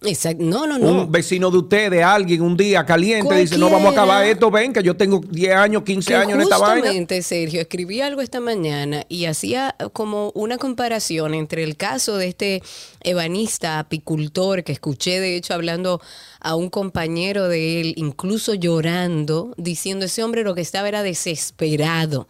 Exacto. 0.03 0.45
No, 0.45 0.65
no, 0.67 0.79
no. 0.79 1.03
Un 1.03 1.11
vecino 1.11 1.51
de 1.51 1.59
ustedes, 1.59 2.05
alguien 2.05 2.41
un 2.43 2.57
día 2.57 2.87
caliente, 2.87 3.35
dice, 3.35 3.59
no 3.59 3.69
vamos 3.69 3.89
a 3.89 3.91
acabar 3.91 4.25
esto, 4.27 4.49
ven, 4.51 4.73
que 4.73 4.83
yo 4.83 4.97
tengo 4.97 5.21
10 5.29 5.55
años, 5.57 5.83
15 5.83 6.09
Que 6.09 6.15
años 6.15 6.35
en 6.35 6.43
esta 6.43 6.59
vaina. 6.59 6.83
justamente, 6.83 7.21
Sergio, 7.23 7.61
escribí 7.61 8.01
algo 8.01 8.21
esta 8.21 8.39
mañana 8.39 9.05
y 9.09 9.25
hacía 9.25 9.75
como 9.93 10.31
una 10.37 10.57
comparación 10.57 11.35
entre 11.35 11.65
el 11.65 11.77
caso 11.77 12.17
de 12.17 12.29
este 12.29 12.63
ebanista 13.03 13.81
apicultor 13.81 14.63
que 14.63 14.71
escuché, 14.73 15.19
de 15.19 15.35
hecho, 15.35 15.55
hablando 15.55 16.01
a 16.41 16.55
un 16.55 16.71
compañero 16.71 17.49
de 17.49 17.81
él, 17.81 17.95
incluso 17.97 18.55
llorando, 18.55 19.53
diciendo 19.57 20.05
ese 20.05 20.23
hombre 20.23 20.45
lo 20.45 20.55
que 20.55 20.61
estaba 20.61 20.87
era 20.87 21.03
desesperado. 21.03 22.29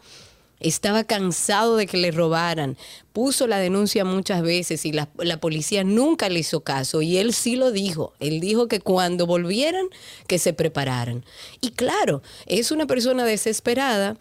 Estaba 0.61 1.05
cansado 1.05 1.77
de 1.77 1.87
que 1.87 1.97
le 1.97 2.11
robaran. 2.11 2.77
Puso 3.12 3.47
la 3.47 3.59
denuncia 3.59 4.05
muchas 4.05 4.43
veces 4.43 4.85
y 4.85 4.93
la, 4.93 5.09
la 5.19 5.41
policía 5.41 5.85
nunca 5.85 6.29
le 6.29 6.41
hizo 6.41 6.61
caso. 6.61 7.03
Y 7.03 7.19
él 7.19 7.33
sí 7.33 7.57
lo 7.57 7.71
dijo. 7.71 8.12
Él 8.21 8.41
dijo 8.41 8.69
que 8.69 8.81
cuando 8.81 9.27
volvieran, 9.27 9.87
que 10.27 10.38
se 10.38 10.53
prepararan. 10.53 11.25
Y 11.61 11.71
claro, 11.71 12.23
es 12.47 12.71
una 12.71 12.87
persona 12.87 13.25
desesperada 13.25 14.17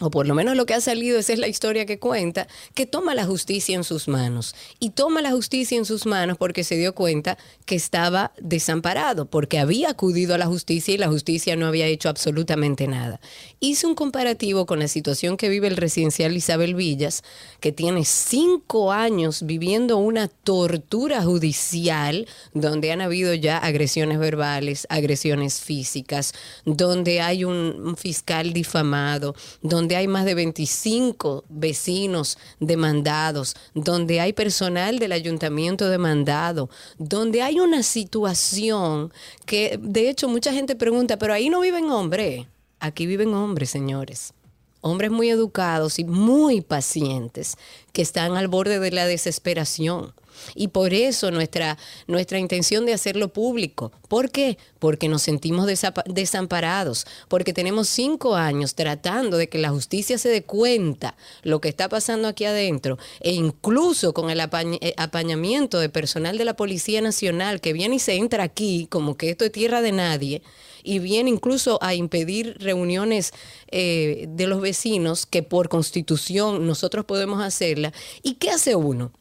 o 0.00 0.10
por 0.10 0.26
lo 0.26 0.34
menos 0.34 0.56
lo 0.56 0.64
que 0.64 0.72
ha 0.72 0.80
salido, 0.80 1.18
esa 1.18 1.34
es 1.34 1.38
la 1.38 1.48
historia 1.48 1.84
que 1.84 1.98
cuenta, 1.98 2.48
que 2.74 2.86
toma 2.86 3.14
la 3.14 3.26
justicia 3.26 3.76
en 3.76 3.84
sus 3.84 4.08
manos. 4.08 4.54
Y 4.80 4.90
toma 4.90 5.20
la 5.20 5.32
justicia 5.32 5.76
en 5.76 5.84
sus 5.84 6.06
manos 6.06 6.38
porque 6.38 6.64
se 6.64 6.76
dio 6.76 6.94
cuenta 6.94 7.36
que 7.66 7.74
estaba 7.74 8.32
desamparado, 8.40 9.26
porque 9.26 9.58
había 9.58 9.90
acudido 9.90 10.34
a 10.34 10.38
la 10.38 10.46
justicia 10.46 10.94
y 10.94 10.98
la 10.98 11.08
justicia 11.08 11.56
no 11.56 11.66
había 11.66 11.86
hecho 11.86 12.08
absolutamente 12.08 12.88
nada. 12.88 13.20
Hice 13.60 13.86
un 13.86 13.94
comparativo 13.94 14.64
con 14.64 14.78
la 14.78 14.88
situación 14.88 15.36
que 15.36 15.50
vive 15.50 15.68
el 15.68 15.76
residencial 15.76 16.34
Isabel 16.34 16.74
Villas, 16.74 17.22
que 17.60 17.70
tiene 17.70 18.06
cinco 18.06 18.92
años 18.92 19.44
viviendo 19.44 19.98
una 19.98 20.28
tortura 20.28 21.22
judicial, 21.22 22.26
donde 22.54 22.92
han 22.92 23.02
habido 23.02 23.34
ya 23.34 23.58
agresiones 23.58 24.18
verbales, 24.18 24.86
agresiones 24.88 25.60
físicas, 25.60 26.32
donde 26.64 27.20
hay 27.20 27.44
un, 27.44 27.94
fiscal 27.96 28.52
difamado, 28.52 29.34
donde 29.60 29.81
hay 29.90 30.08
más 30.08 30.24
de 30.24 30.34
25 30.34 31.44
vecinos 31.48 32.38
demandados, 32.60 33.54
donde 33.74 34.20
hay 34.20 34.32
personal 34.32 34.98
del 34.98 35.12
ayuntamiento 35.12 35.88
demandado, 35.88 36.70
donde 36.98 37.42
hay 37.42 37.60
una 37.60 37.82
situación 37.82 39.12
que 39.46 39.78
de 39.80 40.08
hecho 40.08 40.28
mucha 40.28 40.52
gente 40.52 40.76
pregunta, 40.76 41.18
pero 41.18 41.34
ahí 41.34 41.48
no 41.48 41.60
viven 41.60 41.90
hombres. 41.90 42.46
Aquí 42.80 43.06
viven 43.06 43.34
hombres, 43.34 43.70
señores. 43.70 44.32
Hombres 44.80 45.10
muy 45.10 45.30
educados 45.30 45.98
y 45.98 46.04
muy 46.04 46.60
pacientes 46.60 47.56
que 47.92 48.02
están 48.02 48.36
al 48.36 48.48
borde 48.48 48.80
de 48.80 48.90
la 48.90 49.06
desesperación. 49.06 50.12
Y 50.54 50.68
por 50.68 50.94
eso 50.94 51.30
nuestra, 51.30 51.78
nuestra 52.06 52.38
intención 52.38 52.86
de 52.86 52.94
hacerlo 52.94 53.32
público. 53.32 53.92
¿Por 54.08 54.30
qué? 54.30 54.58
Porque 54.78 55.08
nos 55.08 55.22
sentimos 55.22 55.66
desamparados, 56.06 57.06
porque 57.28 57.52
tenemos 57.52 57.88
cinco 57.88 58.34
años 58.34 58.74
tratando 58.74 59.36
de 59.36 59.48
que 59.48 59.58
la 59.58 59.70
justicia 59.70 60.18
se 60.18 60.28
dé 60.28 60.42
cuenta 60.42 61.16
lo 61.42 61.60
que 61.60 61.68
está 61.68 61.88
pasando 61.88 62.28
aquí 62.28 62.44
adentro, 62.44 62.98
e 63.20 63.32
incluso 63.32 64.12
con 64.12 64.30
el 64.30 64.40
eh, 64.40 64.94
apañamiento 64.96 65.78
de 65.78 65.88
personal 65.88 66.38
de 66.38 66.44
la 66.44 66.54
Policía 66.54 67.00
Nacional 67.00 67.60
que 67.60 67.72
viene 67.72 67.96
y 67.96 67.98
se 67.98 68.14
entra 68.14 68.44
aquí 68.44 68.86
como 68.90 69.16
que 69.16 69.30
esto 69.30 69.44
es 69.44 69.52
tierra 69.52 69.82
de 69.82 69.92
nadie 69.92 70.42
y 70.82 70.98
viene 70.98 71.30
incluso 71.30 71.78
a 71.82 71.94
impedir 71.94 72.56
reuniones 72.58 73.32
eh, 73.68 74.26
de 74.28 74.46
los 74.46 74.60
vecinos 74.60 75.26
que 75.26 75.42
por 75.42 75.68
constitución 75.68 76.66
nosotros 76.66 77.04
podemos 77.04 77.42
hacerla. 77.42 77.92
¿Y 78.22 78.34
qué 78.34 78.50
hace 78.50 78.74
uno? 78.74 79.12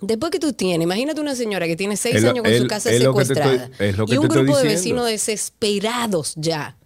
Después 0.00 0.30
que 0.30 0.38
tú 0.38 0.52
tienes, 0.52 0.84
imagínate 0.84 1.20
una 1.20 1.34
señora 1.34 1.66
que 1.66 1.74
tiene 1.76 1.96
seis 1.96 2.16
años 2.24 2.44
con 2.44 2.52
su 2.56 2.66
casa 2.68 2.90
secuestrada 2.90 3.70
estoy- 3.78 4.14
y 4.14 4.16
un 4.18 4.28
grupo 4.28 4.56
de 4.58 4.62
vecinos 4.68 5.06
desesperados 5.06 6.34
ya. 6.36 6.76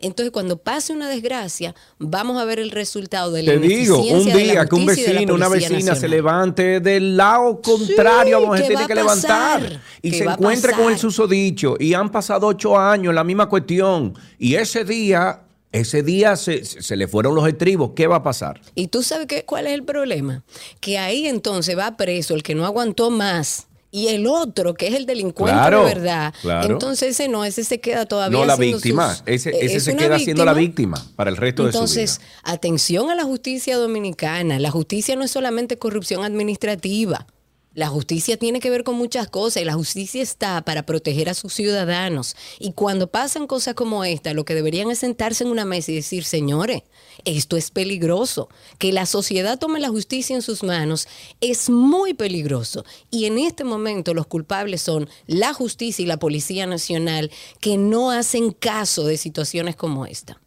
Entonces, 0.00 0.32
cuando 0.32 0.56
pase 0.58 0.92
una 0.92 1.08
desgracia, 1.08 1.76
vamos 1.98 2.36
a 2.36 2.44
ver 2.44 2.58
el 2.58 2.72
resultado 2.72 3.30
de 3.30 3.44
la 3.44 3.52
Te 3.52 3.58
digo, 3.60 3.98
un 3.98 4.24
día 4.24 4.66
que 4.66 4.74
un 4.74 4.86
vecino, 4.86 5.34
una 5.34 5.48
vecina 5.48 5.94
se 5.94 6.08
levante 6.08 6.80
del 6.80 7.16
lado 7.16 7.60
contrario, 7.62 8.40
Sí, 8.40 8.44
a 8.44 8.56
que 8.56 8.62
tiene 8.66 8.86
que 8.88 8.94
levantar 8.96 9.80
y 10.02 10.10
se 10.12 10.24
encuentre 10.24 10.72
con 10.72 10.92
el 10.92 10.98
susodicho 10.98 11.76
y 11.78 11.94
han 11.94 12.10
pasado 12.10 12.48
ocho 12.48 12.76
años 12.76 13.14
la 13.14 13.22
misma 13.22 13.48
cuestión 13.48 14.14
y 14.40 14.56
ese 14.56 14.84
día, 14.84 15.42
ese 15.72 16.02
día 16.02 16.36
se, 16.36 16.64
se 16.64 16.96
le 16.96 17.08
fueron 17.08 17.34
los 17.34 17.48
estribos, 17.48 17.92
¿qué 17.96 18.06
va 18.06 18.16
a 18.16 18.22
pasar? 18.22 18.60
Y 18.74 18.88
tú 18.88 19.02
sabes 19.02 19.26
qué, 19.26 19.44
cuál 19.44 19.66
es 19.66 19.72
el 19.72 19.84
problema. 19.84 20.42
Que 20.80 20.98
ahí 20.98 21.26
entonces 21.26 21.76
va 21.76 21.96
preso 21.96 22.34
el 22.34 22.42
que 22.42 22.54
no 22.54 22.64
aguantó 22.66 23.10
más. 23.10 23.66
Y 23.94 24.08
el 24.08 24.26
otro, 24.26 24.72
que 24.72 24.86
es 24.86 24.94
el 24.94 25.04
delincuente 25.04 25.52
Claro, 25.52 25.80
de 25.84 25.94
verdad, 25.94 26.32
claro. 26.40 26.72
entonces 26.72 27.10
ese 27.10 27.28
no, 27.28 27.44
ese 27.44 27.62
se 27.62 27.78
queda 27.78 28.06
todavía 28.06 28.38
No 28.38 28.46
la 28.46 28.56
víctima, 28.56 29.14
sus- 29.16 29.22
ese, 29.26 29.50
eh, 29.50 29.58
ese 29.66 29.80
se 29.80 29.94
queda 29.96 30.18
siendo 30.18 30.46
la 30.46 30.54
víctima 30.54 30.96
para 31.14 31.28
el 31.28 31.36
resto 31.36 31.66
Entonces, 31.66 31.94
de 31.96 32.06
su 32.14 32.20
vida. 32.20 32.30
atención 32.44 33.10
a 33.10 33.14
la 33.14 33.24
justicia 33.24 33.76
dominicana. 33.76 34.58
La 34.58 34.70
justicia 34.70 35.14
no 35.14 35.24
es 35.24 35.30
solamente 35.30 35.76
corrupción 35.76 36.24
administrativa. 36.24 37.26
La 37.74 37.88
justicia 37.88 38.36
tiene 38.36 38.60
que 38.60 38.68
ver 38.68 38.84
con 38.84 38.96
muchas 38.96 39.28
cosas 39.28 39.62
y 39.62 39.64
la 39.64 39.72
justicia 39.72 40.22
está 40.22 40.62
para 40.62 40.84
proteger 40.84 41.30
a 41.30 41.34
sus 41.34 41.54
ciudadanos. 41.54 42.36
Y 42.58 42.72
cuando 42.72 43.06
pasan 43.06 43.46
cosas 43.46 43.74
como 43.74 44.04
esta, 44.04 44.34
lo 44.34 44.44
que 44.44 44.54
deberían 44.54 44.90
es 44.90 44.98
sentarse 44.98 45.44
en 45.44 45.50
una 45.50 45.64
mesa 45.64 45.90
y 45.90 45.94
decir, 45.94 46.24
señores, 46.24 46.82
esto 47.24 47.56
es 47.56 47.70
peligroso. 47.70 48.50
Que 48.78 48.92
la 48.92 49.06
sociedad 49.06 49.58
tome 49.58 49.80
la 49.80 49.88
justicia 49.88 50.36
en 50.36 50.42
sus 50.42 50.62
manos 50.62 51.08
es 51.40 51.70
muy 51.70 52.12
peligroso. 52.12 52.84
Y 53.10 53.24
en 53.24 53.38
este 53.38 53.64
momento 53.64 54.12
los 54.12 54.26
culpables 54.26 54.82
son 54.82 55.08
la 55.26 55.54
justicia 55.54 56.02
y 56.02 56.06
la 56.06 56.18
Policía 56.18 56.66
Nacional 56.66 57.30
que 57.60 57.78
no 57.78 58.10
hacen 58.10 58.52
caso 58.52 59.06
de 59.06 59.16
situaciones 59.16 59.76
como 59.76 60.04
esta. 60.04 60.41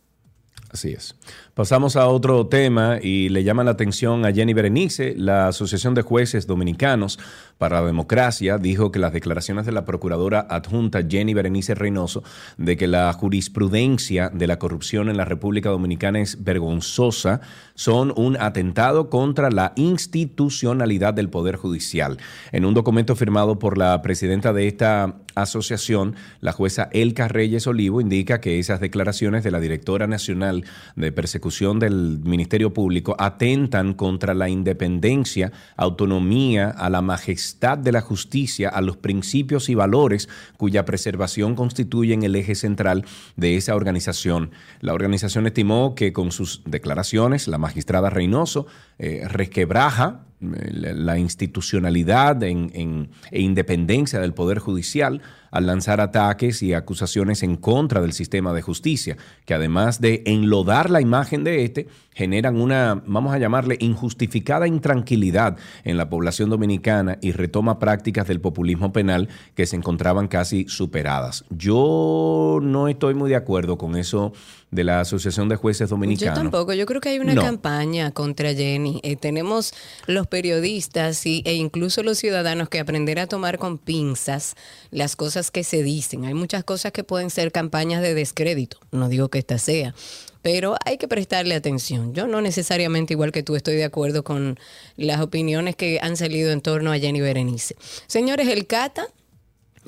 Así 0.75 0.91
es. 0.91 1.15
Pasamos 1.53 1.95
a 1.95 2.09
otro 2.09 2.47
tema 2.47 2.99
y 3.01 3.29
le 3.29 3.45
llama 3.45 3.63
la 3.63 3.71
atención 3.71 4.25
a 4.25 4.33
Jenny 4.33 4.53
Berenice. 4.53 5.15
La 5.15 5.47
Asociación 5.47 5.93
de 5.93 6.01
Jueces 6.01 6.47
Dominicanos 6.47 7.17
para 7.57 7.79
la 7.79 7.87
Democracia 7.87 8.57
dijo 8.57 8.91
que 8.91 8.99
las 8.99 9.13
declaraciones 9.13 9.65
de 9.65 9.71
la 9.71 9.85
procuradora 9.85 10.45
adjunta 10.49 10.99
Jenny 11.07 11.33
Berenice 11.33 11.75
Reynoso 11.75 12.23
de 12.57 12.75
que 12.75 12.87
la 12.87 13.13
jurisprudencia 13.13 14.29
de 14.33 14.47
la 14.47 14.59
corrupción 14.59 15.07
en 15.07 15.15
la 15.15 15.23
República 15.23 15.69
Dominicana 15.69 16.19
es 16.19 16.43
vergonzosa 16.43 17.39
son 17.75 18.11
un 18.17 18.35
atentado 18.35 19.09
contra 19.09 19.49
la 19.51 19.71
institucionalidad 19.77 21.13
del 21.13 21.29
Poder 21.29 21.55
Judicial. 21.55 22.17
En 22.51 22.65
un 22.65 22.73
documento 22.73 23.15
firmado 23.15 23.59
por 23.59 23.77
la 23.77 24.01
presidenta 24.01 24.51
de 24.51 24.67
esta 24.67 25.21
asociación, 25.35 26.15
la 26.41 26.51
jueza 26.51 26.89
Elka 26.91 27.27
Reyes 27.27 27.67
Olivo 27.67 28.01
indica 28.01 28.41
que 28.41 28.59
esas 28.59 28.79
declaraciones 28.79 29.43
de 29.43 29.51
la 29.51 29.59
directora 29.59 30.07
nacional 30.07 30.63
de 30.95 31.11
persecución 31.11 31.79
del 31.79 32.19
Ministerio 32.23 32.73
Público 32.73 33.15
atentan 33.19 33.93
contra 33.93 34.33
la 34.33 34.49
independencia, 34.49 35.51
autonomía, 35.77 36.69
a 36.69 36.89
la 36.89 37.01
majestad 37.01 37.77
de 37.77 37.91
la 37.91 38.01
justicia, 38.01 38.69
a 38.69 38.81
los 38.81 38.97
principios 38.97 39.69
y 39.69 39.75
valores 39.75 40.29
cuya 40.57 40.85
preservación 40.85 41.55
constituyen 41.55 42.23
el 42.23 42.35
eje 42.35 42.55
central 42.55 43.05
de 43.35 43.55
esa 43.57 43.75
organización. 43.75 44.51
La 44.81 44.93
organización 44.93 45.47
estimó 45.47 45.95
que 45.95 46.13
con 46.13 46.31
sus 46.31 46.61
declaraciones 46.65 47.47
la 47.47 47.57
magistrada 47.57 48.09
Reynoso 48.09 48.67
eh, 48.97 49.27
resquebraja 49.27 50.25
la 50.53 51.17
institucionalidad 51.17 52.41
en- 52.43 53.09
e 53.31 53.41
independencia 53.41 54.19
del 54.19 54.33
Poder 54.33 54.59
Judicial 54.59 55.21
al 55.55 55.65
lanzar 55.67 56.01
ataques 56.01 56.61
y 56.61 56.73
acusaciones 56.73 57.41
en 57.41 57.55
contra 57.55 58.01
del 58.01 58.11
sistema 58.11 58.51
de 58.53 58.61
justicia, 58.61 59.15
que 59.45 59.53
además 59.53 60.01
de 60.01 60.21
enlodar 60.25 60.89
la 60.89 60.99
imagen 60.99 61.45
de 61.45 61.63
este, 61.63 61.87
generan 62.13 62.59
una, 62.59 63.01
vamos 63.05 63.33
a 63.33 63.39
llamarle, 63.39 63.77
injustificada 63.79 64.67
intranquilidad 64.67 65.57
en 65.85 65.97
la 65.97 66.09
población 66.09 66.49
dominicana 66.49 67.17
y 67.21 67.31
retoma 67.31 67.79
prácticas 67.79 68.27
del 68.27 68.41
populismo 68.41 68.91
penal 68.91 69.29
que 69.55 69.65
se 69.65 69.77
encontraban 69.77 70.27
casi 70.27 70.65
superadas. 70.67 71.45
Yo 71.49 72.59
no 72.61 72.87
estoy 72.89 73.13
muy 73.13 73.29
de 73.29 73.35
acuerdo 73.37 73.77
con 73.77 73.95
eso 73.95 74.33
de 74.71 74.83
la 74.83 74.99
Asociación 74.99 75.47
de 75.47 75.55
Jueces 75.55 75.89
Yo 75.89 75.95
Dominicanos. 75.95 76.37
tampoco, 76.37 76.73
yo 76.73 76.85
creo 76.85 76.99
que 76.99 77.09
hay 77.09 77.19
una 77.19 77.33
No. 77.33 77.41
campaña 77.41 78.11
contra 78.11 78.53
Jenny. 78.53 78.99
Eh, 79.03 79.15
tenemos 79.15 79.73
los 80.05 80.27
periodistas 80.27 81.25
y, 81.25 81.43
e 81.45 81.53
incluso 81.53 82.03
los 82.03 82.17
ciudadanos 82.17 82.67
que 82.67 82.79
aprender 82.79 83.19
a 83.19 83.27
tomar 83.27 83.57
con 83.57 83.77
pinzas 83.77 84.55
las 84.91 85.15
cosas 85.15 85.44
que 85.51 85.63
se 85.63 85.83
dicen. 85.83 86.25
Hay 86.25 86.33
muchas 86.33 86.63
cosas 86.63 86.91
que 86.91 87.03
pueden 87.03 87.29
ser 87.29 87.51
campañas 87.51 88.01
de 88.01 88.13
descrédito, 88.13 88.79
no 88.91 89.09
digo 89.09 89.29
que 89.29 89.39
esta 89.39 89.57
sea, 89.57 89.95
pero 90.41 90.75
hay 90.85 90.97
que 90.97 91.07
prestarle 91.07 91.55
atención. 91.55 92.13
Yo 92.13 92.27
no 92.27 92.41
necesariamente 92.41 93.13
igual 93.13 93.31
que 93.31 93.43
tú 93.43 93.55
estoy 93.55 93.75
de 93.75 93.83
acuerdo 93.83 94.23
con 94.23 94.59
las 94.95 95.21
opiniones 95.21 95.75
que 95.75 95.99
han 96.01 96.17
salido 96.17 96.51
en 96.51 96.61
torno 96.61 96.91
a 96.91 96.99
Jenny 96.99 97.21
Berenice. 97.21 97.75
Señores, 98.07 98.47
el 98.47 98.67
Cata 98.67 99.07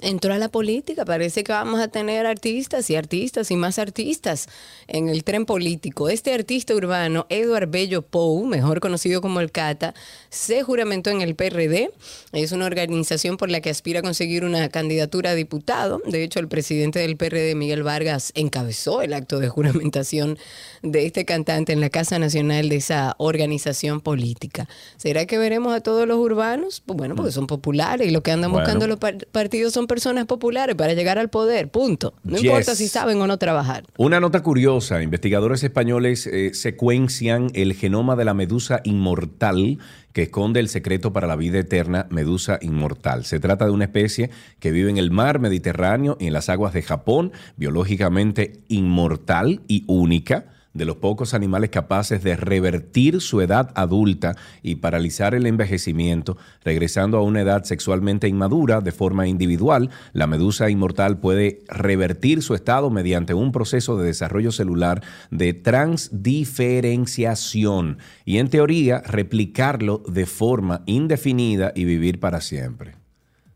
entró 0.01 0.33
a 0.33 0.37
la 0.37 0.49
política. 0.49 1.05
Parece 1.05 1.43
que 1.43 1.51
vamos 1.51 1.79
a 1.79 1.87
tener 1.87 2.25
artistas 2.25 2.89
y 2.89 2.95
artistas 2.95 3.51
y 3.51 3.55
más 3.55 3.79
artistas 3.79 4.47
en 4.87 5.09
el 5.09 5.23
tren 5.23 5.45
político. 5.45 6.09
Este 6.09 6.33
artista 6.33 6.75
urbano, 6.75 7.25
Eduard 7.29 7.69
Bello 7.69 8.01
Pou, 8.01 8.45
mejor 8.45 8.79
conocido 8.79 9.21
como 9.21 9.39
el 9.39 9.51
Cata, 9.51 9.93
se 10.29 10.63
juramentó 10.63 11.09
en 11.09 11.21
el 11.21 11.35
PRD. 11.35 11.91
Es 12.31 12.51
una 12.51 12.65
organización 12.65 13.37
por 13.37 13.49
la 13.49 13.61
que 13.61 13.69
aspira 13.69 13.99
a 13.99 14.03
conseguir 14.03 14.43
una 14.43 14.69
candidatura 14.69 15.31
a 15.31 15.35
diputado. 15.35 16.01
De 16.05 16.23
hecho, 16.23 16.39
el 16.39 16.47
presidente 16.47 16.99
del 16.99 17.17
PRD, 17.17 17.55
Miguel 17.55 17.83
Vargas, 17.83 18.31
encabezó 18.35 19.01
el 19.01 19.13
acto 19.13 19.39
de 19.39 19.49
juramentación 19.49 20.37
de 20.83 21.05
este 21.05 21.25
cantante 21.25 21.73
en 21.73 21.81
la 21.81 21.89
Casa 21.89 22.19
Nacional 22.19 22.69
de 22.69 22.75
esa 22.75 23.15
organización 23.17 24.01
política. 24.01 24.67
¿Será 24.97 25.25
que 25.25 25.37
veremos 25.37 25.73
a 25.73 25.81
todos 25.81 26.07
los 26.07 26.17
urbanos? 26.19 26.81
Pues 26.85 26.97
bueno, 26.97 27.15
porque 27.15 27.31
son 27.31 27.47
populares 27.47 28.07
y 28.07 28.11
lo 28.11 28.21
que 28.23 28.31
andan 28.31 28.51
Bueno. 28.51 28.65
buscando 28.65 28.87
los 28.87 28.99
par- 28.99 29.25
partidos 29.31 29.73
son 29.73 29.86
personas 29.87 30.25
populares 30.25 30.75
para 30.75 30.93
llegar 30.93 31.17
al 31.17 31.29
poder, 31.29 31.69
punto. 31.69 32.13
No 32.23 32.35
Yes. 32.37 32.45
importa 32.45 32.75
si 32.75 32.87
saben 32.87 33.19
o 33.21 33.27
no 33.27 33.37
trabajar. 33.37 33.83
Una 33.97 34.19
nota 34.19 34.43
curiosa, 34.43 35.01
investigadores 35.01 35.63
españoles 35.63 36.27
eh, 36.27 36.51
secuencian 36.53 37.49
el 37.53 37.73
genoma 37.73 38.15
de 38.15 38.25
la 38.25 38.33
medusa 38.33 38.81
inmortal 38.83 39.79
que 40.13 40.23
esconde 40.23 40.59
el 40.59 40.67
secreto 40.69 41.13
para 41.13 41.27
la 41.27 41.35
vida 41.35 41.59
eterna, 41.59 42.07
medusa 42.09 42.57
inmortal. 42.61 43.23
Se 43.25 43.39
trata 43.39 43.65
de 43.65 43.71
una 43.71 43.85
especie 43.85 44.31
que 44.59 44.71
vive 44.71 44.89
en 44.89 44.97
el 44.97 45.11
mar 45.11 45.39
Mediterráneo 45.39 46.17
y 46.19 46.27
en 46.27 46.33
las 46.33 46.49
aguas 46.49 46.73
de 46.73 46.81
Japón, 46.81 47.31
biológicamente 47.55 48.61
inmortal 48.67 49.61
y 49.67 49.83
única 49.87 50.45
de 50.77 50.85
los 50.85 50.97
pocos 50.97 51.33
animales 51.33 51.69
capaces 51.69 52.23
de 52.23 52.35
revertir 52.35 53.21
su 53.21 53.41
edad 53.41 53.71
adulta 53.75 54.35
y 54.61 54.75
paralizar 54.75 55.35
el 55.35 55.45
envejecimiento, 55.45 56.37
regresando 56.63 57.17
a 57.17 57.23
una 57.23 57.41
edad 57.41 57.63
sexualmente 57.63 58.27
inmadura 58.27 58.81
de 58.81 58.91
forma 58.91 59.27
individual, 59.27 59.89
la 60.13 60.27
medusa 60.27 60.69
inmortal 60.69 61.19
puede 61.19 61.63
revertir 61.67 62.41
su 62.41 62.53
estado 62.53 62.89
mediante 62.89 63.33
un 63.33 63.51
proceso 63.51 63.97
de 63.97 64.05
desarrollo 64.05 64.51
celular 64.51 65.01
de 65.31 65.53
transdiferenciación 65.53 67.97
y 68.25 68.37
en 68.37 68.49
teoría 68.49 68.99
replicarlo 68.99 70.03
de 70.07 70.25
forma 70.25 70.83
indefinida 70.85 71.71
y 71.75 71.85
vivir 71.85 72.19
para 72.19 72.41
siempre. 72.41 72.96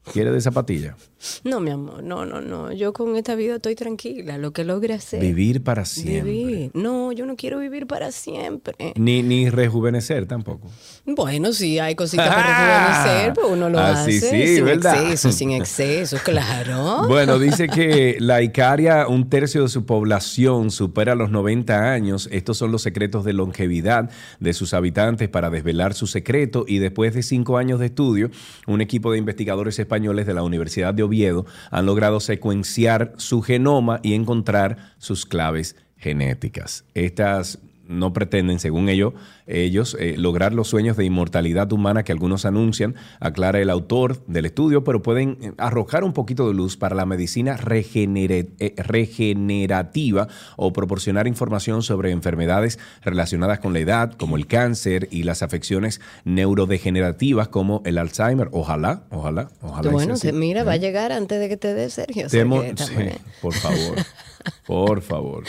¿Quiere 0.03 0.31
de 0.31 0.41
zapatilla? 0.41 0.96
No, 1.43 1.60
mi 1.60 1.70
amor, 1.70 2.01
no, 2.01 2.25
no, 2.25 2.41
no. 2.41 2.72
Yo 2.74 2.91
con 2.91 3.16
esta 3.16 3.35
vida 3.35 3.57
estoy 3.57 3.75
tranquila. 3.75 4.40
Lo 4.40 4.51
que 4.51 4.64
logre 4.64 4.96
hacer. 4.96 5.22
Vivir 5.22 5.64
para 5.64 5.85
siempre. 5.85 6.31
Vivir. 6.31 6.72
No, 6.74 7.11
yo 7.11 7.27
no 7.27 7.35
quiero 7.35 7.59
vivir 7.59 7.85
para 7.85 8.11
siempre. 8.11 8.94
Ni, 8.96 9.22
ni 9.22 9.51
rejuvenecer 9.51 10.25
tampoco. 10.25 10.72
Bueno, 11.05 11.53
sí, 11.53 11.77
hay 11.77 11.94
cositas 11.94 12.27
para 12.27 12.98
rejuvenecer, 13.03 13.33
pues 13.33 13.48
uno 13.51 13.70
lo 13.70 13.79
Así 13.79 14.18
hace 14.18 14.29
sí, 14.31 14.55
sin 14.55 14.66
¿verdad? 14.66 15.03
exceso, 15.03 15.31
sin 15.31 15.51
exceso, 15.51 16.18
claro. 16.24 17.07
Bueno, 17.07 17.37
dice 17.40 17.68
que 17.68 18.18
la 18.20 18.42
Icaria, 18.42 19.07
un 19.07 19.29
tercio 19.29 19.61
de 19.61 19.70
su 19.70 19.85
población 19.85 20.72
supera 20.72 21.14
los 21.14 21.29
90 21.29 21.92
años. 21.92 22.27
Estos 22.31 22.57
son 22.57 22.72
los 22.72 22.81
secretos 22.81 23.24
de 23.24 23.33
longevidad 23.33 24.09
de 24.40 24.53
sus 24.53 24.74
habitantes 24.74 25.29
para 25.29 25.51
desvelar 25.51 25.94
su 25.94 26.07
secreto. 26.07 26.66
Y 26.68 26.79
después 26.79 27.14
de 27.14 27.22
cinco 27.22 27.57
años 27.57 27.79
de 27.79 27.85
estudio, 27.85 28.31
un 28.66 28.81
equipo 28.81 29.11
de 29.11 29.20
investigadores 29.20 29.75
españoles 29.92 30.25
de 30.25 30.34
la 30.34 30.44
Universidad 30.44 30.94
de 30.94 31.04
Oviedo 31.04 31.46
han 31.70 31.86
logrado 31.86 32.22
secuenciar 32.22 33.12
su 33.18 33.42
genoma 33.42 34.00
y 34.01 34.14
encontrar 34.14 34.77
sus 35.00 35.25
claves 35.25 35.75
genéticas. 35.98 36.86
Estas 36.94 37.60
no 37.92 38.14
pretenden, 38.14 38.60
según 38.60 38.90
ello, 38.90 39.14
ellos, 39.48 39.96
eh, 40.00 40.16
lograr 40.18 40.54
los 40.54 40.68
sueños 40.68 40.98
de 40.98 41.06
inmortalidad 41.06 41.72
humana 41.72 42.04
que 42.04 42.12
algunos 42.12 42.46
anuncian, 42.46 42.96
aclara 43.20 43.60
el 43.60 43.70
autor 43.70 44.25
del 44.27 44.46
estudio, 44.46 44.84
pero 44.84 45.01
pueden 45.01 45.38
eh, 45.42 45.51
arrojar 45.58 46.04
un 46.04 46.14
poquito 46.14 46.48
de 46.48 46.54
luz 46.54 46.77
para 46.77 46.96
la 46.96 47.06
medicina 47.06 47.58
eh, 47.60 48.74
regenerativa 48.77 50.27
o 50.56 50.74
proporcionar 50.74 51.27
información 51.27 51.84
sobre 51.84 52.12
enfermedades 52.12 52.80
relacionadas 53.04 53.60
con 53.60 53.74
la 53.74 53.80
edad, 53.80 54.14
como 54.14 54.38
el 54.38 54.48
cáncer 54.48 55.08
y 55.12 55.24
las 55.24 55.44
afecciones 55.44 56.01
neurodegenerativas 56.25 57.48
como 57.50 57.82
el 57.86 57.98
Alzheimer. 57.98 58.50
Ojalá, 58.51 59.04
ojalá, 59.12 59.50
ojalá. 59.62 59.92
bueno, 59.92 60.16
mira, 60.34 60.64
va 60.64 60.74
a 60.74 60.77
llegar 60.77 61.12
antes 61.12 61.40
de 61.40 61.50
que 61.50 61.58
te 61.58 61.74
dé 61.74 61.90
Sergio. 61.90 62.27
Temo- 62.27 62.64
sí, 62.77 62.94
por 63.42 63.54
favor, 63.54 63.98
por 64.66 65.01
favor. 65.01 65.44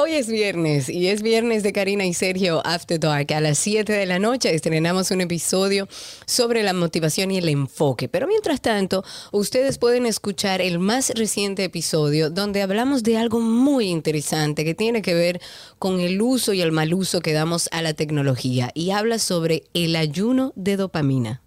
Hoy 0.00 0.12
es 0.12 0.28
viernes 0.28 0.88
y 0.88 1.08
es 1.08 1.22
viernes 1.22 1.62
de 1.62 1.72
Karina 1.72 2.04
y 2.04 2.14
Sergio 2.14 2.62
After 2.64 2.98
Dark. 2.98 3.32
A 3.32 3.40
las 3.40 3.58
7 3.58 3.92
de 3.92 4.06
la 4.06 4.18
noche 4.18 4.54
estrenamos 4.54 5.10
un 5.10 5.20
episodio 5.20 5.88
sobre 6.26 6.62
la 6.62 6.72
motivación 6.72 7.30
y 7.30 7.38
el 7.38 7.48
enfoque. 7.48 8.08
Pero 8.08 8.26
mientras 8.26 8.60
tanto, 8.60 9.04
ustedes 9.32 9.78
pueden 9.78 10.06
escuchar 10.06 10.60
el 10.60 10.78
más 10.78 11.10
reciente 11.10 11.64
episodio 11.64 12.30
donde 12.30 12.62
hablamos 12.62 13.02
de 13.02 13.16
algo 13.16 13.40
muy 13.40 13.88
interesante 13.88 14.64
que 14.64 14.74
tiene 14.74 15.02
que 15.02 15.14
ver 15.14 15.40
con 15.78 16.00
el 16.00 16.20
uso 16.20 16.52
y 16.52 16.60
el 16.60 16.72
mal 16.72 16.94
uso 16.94 17.20
que 17.20 17.32
damos 17.32 17.68
a 17.72 17.82
la 17.82 17.94
tecnología 17.94 18.70
y 18.74 18.90
habla 18.90 19.18
sobre 19.18 19.64
el 19.74 19.96
ayuno 19.96 20.52
de 20.56 20.76
dopamina. 20.76 21.42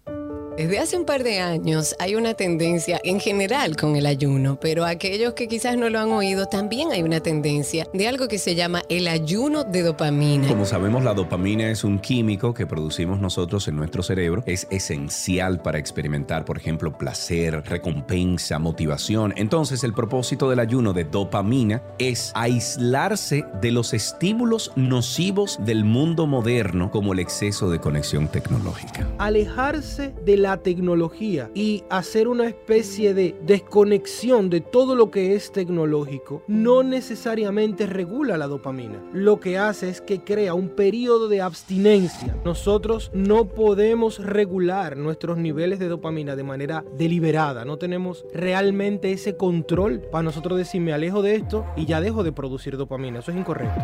Desde 0.60 0.78
hace 0.78 0.98
un 0.98 1.06
par 1.06 1.24
de 1.24 1.40
años 1.40 1.96
hay 1.98 2.16
una 2.16 2.34
tendencia 2.34 3.00
en 3.02 3.18
general 3.18 3.78
con 3.78 3.96
el 3.96 4.04
ayuno, 4.04 4.58
pero 4.60 4.84
aquellos 4.84 5.32
que 5.32 5.48
quizás 5.48 5.78
no 5.78 5.88
lo 5.88 5.98
han 5.98 6.10
oído, 6.10 6.44
también 6.48 6.92
hay 6.92 7.02
una 7.02 7.20
tendencia 7.20 7.86
de 7.94 8.06
algo 8.06 8.28
que 8.28 8.36
se 8.36 8.54
llama 8.54 8.82
el 8.90 9.08
ayuno 9.08 9.64
de 9.64 9.80
dopamina. 9.80 10.48
Como 10.48 10.66
sabemos, 10.66 11.02
la 11.02 11.14
dopamina 11.14 11.70
es 11.70 11.82
un 11.82 11.98
químico 11.98 12.52
que 12.52 12.66
producimos 12.66 13.20
nosotros 13.20 13.68
en 13.68 13.76
nuestro 13.76 14.02
cerebro. 14.02 14.42
Es 14.44 14.66
esencial 14.70 15.62
para 15.62 15.78
experimentar, 15.78 16.44
por 16.44 16.58
ejemplo, 16.58 16.92
placer, 16.98 17.62
recompensa, 17.64 18.58
motivación. 18.58 19.32
Entonces, 19.38 19.82
el 19.82 19.94
propósito 19.94 20.50
del 20.50 20.60
ayuno 20.60 20.92
de 20.92 21.04
dopamina 21.04 21.82
es 21.98 22.32
aislarse 22.34 23.46
de 23.62 23.70
los 23.70 23.94
estímulos 23.94 24.72
nocivos 24.76 25.58
del 25.64 25.86
mundo 25.86 26.26
moderno, 26.26 26.90
como 26.90 27.14
el 27.14 27.18
exceso 27.20 27.70
de 27.70 27.80
conexión 27.80 28.28
tecnológica. 28.28 29.08
alejarse 29.16 30.12
de 30.26 30.36
la 30.36 30.49
tecnología 30.58 31.50
y 31.54 31.84
hacer 31.90 32.28
una 32.28 32.46
especie 32.46 33.14
de 33.14 33.36
desconexión 33.42 34.50
de 34.50 34.60
todo 34.60 34.94
lo 34.94 35.10
que 35.10 35.34
es 35.34 35.52
tecnológico 35.52 36.42
no 36.46 36.82
necesariamente 36.82 37.86
regula 37.86 38.36
la 38.36 38.46
dopamina. 38.46 39.02
Lo 39.12 39.40
que 39.40 39.58
hace 39.58 39.88
es 39.88 40.00
que 40.00 40.20
crea 40.20 40.54
un 40.54 40.68
periodo 40.70 41.28
de 41.28 41.40
abstinencia. 41.40 42.36
Nosotros 42.44 43.10
no 43.14 43.46
podemos 43.46 44.18
regular 44.18 44.96
nuestros 44.96 45.38
niveles 45.38 45.78
de 45.78 45.88
dopamina 45.88 46.36
de 46.36 46.44
manera 46.44 46.84
deliberada. 46.96 47.64
No 47.64 47.78
tenemos 47.78 48.24
realmente 48.32 49.12
ese 49.12 49.36
control 49.36 50.00
para 50.10 50.22
nosotros 50.22 50.58
decir 50.58 50.80
me 50.80 50.92
alejo 50.92 51.22
de 51.22 51.36
esto 51.36 51.66
y 51.76 51.86
ya 51.86 52.00
dejo 52.00 52.22
de 52.22 52.32
producir 52.32 52.76
dopamina. 52.76 53.20
Eso 53.20 53.30
es 53.30 53.36
incorrecto. 53.36 53.80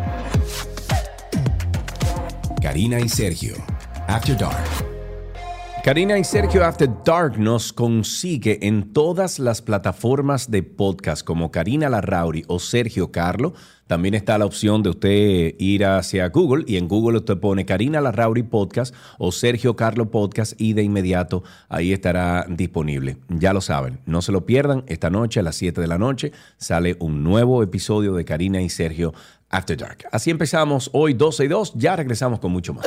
Karina 2.63 2.99
y 3.01 3.09
Sergio. 3.09 3.55
After 4.09 4.37
Dark. 4.37 4.96
Karina 5.87 6.19
y 6.19 6.25
Sergio 6.25 6.65
After 6.65 6.91
Dark 7.05 7.39
nos 7.39 7.73
consigue 7.73 8.59
en 8.67 8.93
todas 8.93 9.39
las 9.39 9.63
plataformas 9.63 10.51
de 10.51 10.65
podcast 10.65 11.25
como 11.25 11.53
Karina 11.53 11.89
Larrauri 11.89 12.43
o 12.49 12.59
Sergio 12.59 13.13
Carlo. 13.13 13.55
También 13.87 14.15
está 14.15 14.37
la 14.37 14.47
opción 14.47 14.83
de 14.83 14.91
usted 14.91 15.55
ir 15.61 15.85
hacia 15.85 16.29
Google 16.31 16.65
y 16.67 16.77
en 16.77 16.89
Google 16.89 17.19
usted 17.19 17.39
pone 17.39 17.65
Karina 17.65 18.01
Larrauri 18.01 18.43
Podcast 18.43 18.97
o 19.19 19.31
Sergio 19.31 19.77
Carlo 19.77 20.11
Podcast 20.11 20.61
y 20.61 20.73
de 20.73 20.83
inmediato 20.83 21.45
ahí 21.69 21.93
estará 21.93 22.47
disponible. 22.49 23.19
Ya 23.29 23.53
lo 23.53 23.61
saben, 23.61 24.01
no 24.07 24.23
se 24.23 24.33
lo 24.33 24.45
pierdan. 24.45 24.83
Esta 24.89 25.09
noche 25.09 25.39
a 25.39 25.45
las 25.45 25.55
7 25.55 25.81
de 25.81 25.87
la 25.87 25.99
noche 25.99 26.33
sale 26.57 26.97
un 26.99 27.23
nuevo 27.23 27.63
episodio 27.63 28.13
de 28.15 28.25
Karina 28.25 28.61
y 28.61 28.71
Sergio 28.71 29.15
After 29.51 29.77
Dark. 29.77 29.99
Así 30.11 30.33
empezamos 30.33 30.91
hoy 30.93 31.15
12 31.15 31.45
y 31.45 31.49
2. 31.49 31.75
Ya 31.77 31.95
regresamos 31.95 32.41
con 32.41 32.51
mucho 32.51 32.75
más. 32.75 32.87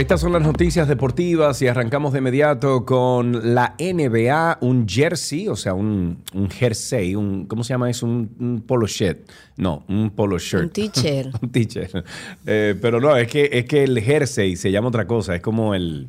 Estas 0.00 0.22
son 0.22 0.32
las 0.32 0.40
noticias 0.40 0.88
deportivas 0.88 1.60
y 1.60 1.66
arrancamos 1.66 2.14
de 2.14 2.20
inmediato 2.20 2.86
con 2.86 3.54
la 3.54 3.74
NBA, 3.78 4.56
un 4.62 4.88
jersey, 4.88 5.46
o 5.46 5.56
sea, 5.56 5.74
un, 5.74 6.24
un 6.32 6.48
jersey, 6.48 7.14
un, 7.14 7.44
¿cómo 7.44 7.62
se 7.62 7.74
llama 7.74 7.90
eso? 7.90 8.06
Un, 8.06 8.34
un 8.40 8.62
polo 8.62 8.86
shirt. 8.86 9.30
No, 9.58 9.84
un 9.88 10.08
polo 10.08 10.38
shirt. 10.38 10.62
Un 10.62 10.70
teacher. 10.70 11.30
un 11.42 11.52
teacher. 11.52 12.02
Eh, 12.46 12.76
pero 12.80 12.98
no, 12.98 13.14
es 13.14 13.28
que, 13.28 13.50
es 13.52 13.66
que 13.66 13.84
el 13.84 14.00
jersey 14.00 14.56
se 14.56 14.70
llama 14.72 14.88
otra 14.88 15.06
cosa, 15.06 15.34
es 15.36 15.42
como 15.42 15.74
el 15.74 16.08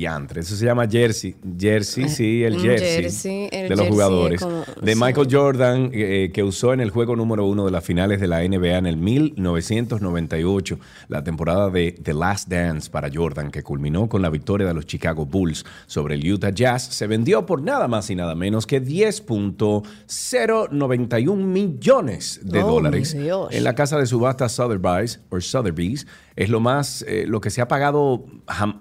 diantre. 0.00 0.40
Eso 0.40 0.56
se 0.56 0.64
llama 0.64 0.88
jersey. 0.88 1.34
Jersey, 1.58 2.08
sí, 2.08 2.42
el 2.42 2.54
un 2.54 2.60
jersey, 2.62 3.02
jersey, 3.02 3.48
el 3.52 3.60
de 3.68 3.68
los 3.68 3.78
jersey 3.80 3.90
jugadores. 3.92 4.40
como- 4.40 4.64
de 4.80 4.94
sí. 4.94 4.98
Michael 5.00 5.28
Jordan, 5.30 5.90
eh, 5.92 6.30
que 6.32 6.42
usó 6.42 6.72
en 6.72 6.80
el 6.80 6.88
juego 6.90 7.14
número 7.16 7.44
uno 7.44 7.66
de 7.66 7.70
las 7.70 7.84
finales 7.84 8.18
de 8.20 8.26
la 8.26 8.42
NBA 8.42 8.78
en 8.78 8.86
el 8.86 8.96
1998, 8.96 10.78
la 11.08 11.22
temporada 11.22 11.68
de 11.70 11.92
The 12.02 12.14
Last 12.14 12.48
Dance 12.48 12.90
para 12.90 13.10
Jordan, 13.12 13.50
que 13.50 13.62
culminó 13.62 14.08
con 14.08 14.22
la 14.22 14.30
victoria 14.30 14.66
de 14.66 14.72
los 14.74 14.86
Chicago 14.86 15.26
Bulls 15.26 15.64
sobre 15.86 16.14
el 16.14 16.32
Utah 16.32 16.50
Jazz, 16.50 16.84
se 16.94 17.06
vendió 17.06 17.44
por 17.44 17.60
nada 17.62 17.86
más 17.86 18.08
y 18.10 18.14
nada 18.14 18.34
menos 18.34 18.66
que 18.66 18.80
10.091 18.80 21.36
millones 21.36 22.40
de 22.42 22.62
Oh, 22.62 22.70
dólares 22.70 23.14
en 23.14 23.64
la 23.64 23.74
casa 23.74 23.98
de 23.98 24.06
subasta 24.06 24.48
Sotheby's, 24.48 25.20
o 25.28 25.38
Sotheby's 25.40 26.06
es 26.40 26.48
lo 26.48 26.58
más, 26.58 27.04
eh, 27.06 27.26
lo 27.28 27.42
que 27.42 27.50
se 27.50 27.60
ha 27.60 27.68
pagado 27.68 28.24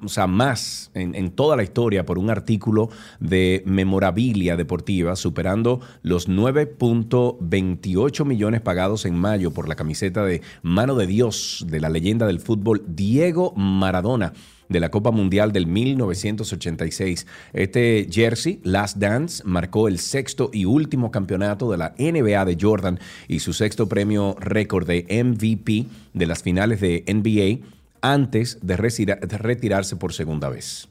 o 0.02 0.08
sea, 0.08 0.28
más 0.28 0.92
en, 0.94 1.14
en 1.14 1.30
toda 1.30 1.58
la 1.58 1.64
historia 1.64 2.06
por 2.06 2.18
un 2.18 2.30
artículo 2.30 2.90
de 3.20 3.64
memorabilia 3.66 4.56
deportiva, 4.56 5.18
superando 5.18 5.82
los 6.02 6.30
9.28 6.30 8.24
millones 8.24 8.62
pagados 8.62 9.06
en 9.06 9.16
mayo 9.16 9.52
por 9.52 9.68
la 9.68 9.76
camiseta 9.76 10.24
de 10.24 10.42
Mano 10.62 10.96
de 10.96 11.06
Dios 11.06 11.66
de 11.68 11.82
la 11.82 11.90
leyenda 11.90 12.26
del 12.28 12.40
fútbol 12.40 12.82
Diego 12.88 13.52
Maradona 13.58 14.32
de 14.70 14.80
la 14.80 14.90
Copa 14.90 15.12
Mundial 15.12 15.52
del 15.52 15.68
1986. 15.68 17.28
Este 17.54 18.08
jersey, 18.10 18.62
Last 18.64 18.98
Dance, 18.98 19.44
marcó 19.46 19.88
el 19.88 20.00
sexto 20.00 20.50
y 20.54 20.66
último 20.66 21.12
campeonato 21.12 21.70
de 21.72 21.78
la 21.78 21.94
NBA 21.98 22.46
de 22.46 22.58
Jordan 22.60 23.00
y 23.28 23.40
su 23.40 23.54
sexto 23.54 23.90
premio 23.90 24.36
récord 24.40 24.88
de 24.88 25.06
MVP 25.24 25.88
de 26.14 26.26
las 26.26 26.44
finales 26.44 26.80
de 26.80 27.04
NBA 27.08 27.68
antes 28.02 28.60
de, 28.62 28.76
de 28.76 29.38
retirarse 29.38 29.96
por 29.96 30.14
segunda 30.14 30.50
vez. 30.50 30.88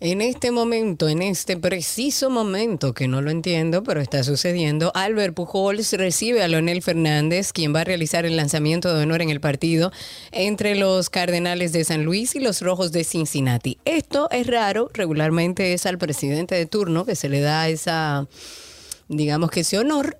En 0.00 0.20
este 0.20 0.52
momento, 0.52 1.08
en 1.08 1.22
este 1.22 1.56
preciso 1.56 2.30
momento, 2.30 2.94
que 2.94 3.08
no 3.08 3.20
lo 3.20 3.32
entiendo, 3.32 3.82
pero 3.82 4.00
está 4.00 4.22
sucediendo, 4.22 4.92
Albert 4.94 5.34
Pujols 5.34 5.92
recibe 5.94 6.40
a 6.40 6.46
Leonel 6.46 6.82
Fernández, 6.82 7.52
quien 7.52 7.74
va 7.74 7.80
a 7.80 7.84
realizar 7.84 8.24
el 8.24 8.36
lanzamiento 8.36 8.94
de 8.94 9.02
honor 9.02 9.22
en 9.22 9.30
el 9.30 9.40
partido 9.40 9.90
entre 10.30 10.76
los 10.76 11.10
Cardenales 11.10 11.72
de 11.72 11.82
San 11.82 12.04
Luis 12.04 12.36
y 12.36 12.38
los 12.38 12.62
Rojos 12.62 12.92
de 12.92 13.02
Cincinnati. 13.02 13.78
Esto 13.84 14.28
es 14.30 14.46
raro, 14.46 14.88
regularmente 14.94 15.72
es 15.72 15.84
al 15.84 15.98
presidente 15.98 16.54
de 16.54 16.66
turno 16.66 17.04
que 17.04 17.16
se 17.16 17.28
le 17.28 17.40
da 17.40 17.68
esa, 17.68 18.28
digamos 19.08 19.50
que 19.50 19.60
ese 19.60 19.78
honor, 19.78 20.16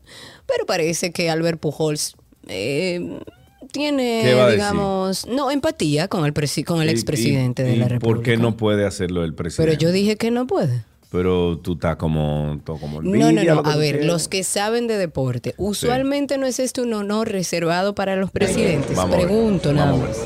pero 0.47 0.67
parece 0.67 1.13
que 1.13 1.31
Albert 1.31 1.61
Pujols... 1.61 2.17
eh, 2.49 3.21
tiene, 3.71 4.23
digamos, 4.53 5.27
no 5.27 5.51
empatía 5.51 6.09
con 6.09 6.25
el 6.25 6.35
presi- 6.35 6.65
con 6.65 6.83
el 6.83 6.89
expresidente 6.89 7.63
de 7.65 7.77
la 7.77 7.89
República. 7.89 8.17
¿Por 8.17 8.23
qué 8.25 8.37
no 8.37 8.57
puede 8.57 8.85
hacerlo 8.87 9.25
el 9.25 9.35
presidente? 9.35 9.71
Pero 9.77 9.81
yo 9.81 9.93
dije 9.93 10.17
que 10.17 10.31
no 10.31 10.47
puede. 10.47 10.85
Pero 11.11 11.57
tú 11.59 11.73
estás 11.73 11.97
como, 11.97 12.61
todo 12.65 12.77
como 12.77 13.01
No, 13.01 13.33
no, 13.33 13.43
no. 13.43 13.63
A 13.65 13.77
ver, 13.77 14.05
los 14.05 14.29
que 14.29 14.45
saben 14.45 14.87
de 14.87 14.99
deporte, 14.99 15.55
usualmente 15.57 16.37
no 16.37 16.45
es 16.47 16.59
este 16.59 16.83
un 16.83 16.93
honor 16.93 17.31
reservado 17.31 17.95
para 17.95 18.15
los 18.17 18.31
presidentes. 18.31 18.95
Vamos 18.95 19.17
Pregunto 19.17 19.73
nada 19.73 19.97
más. 19.97 20.19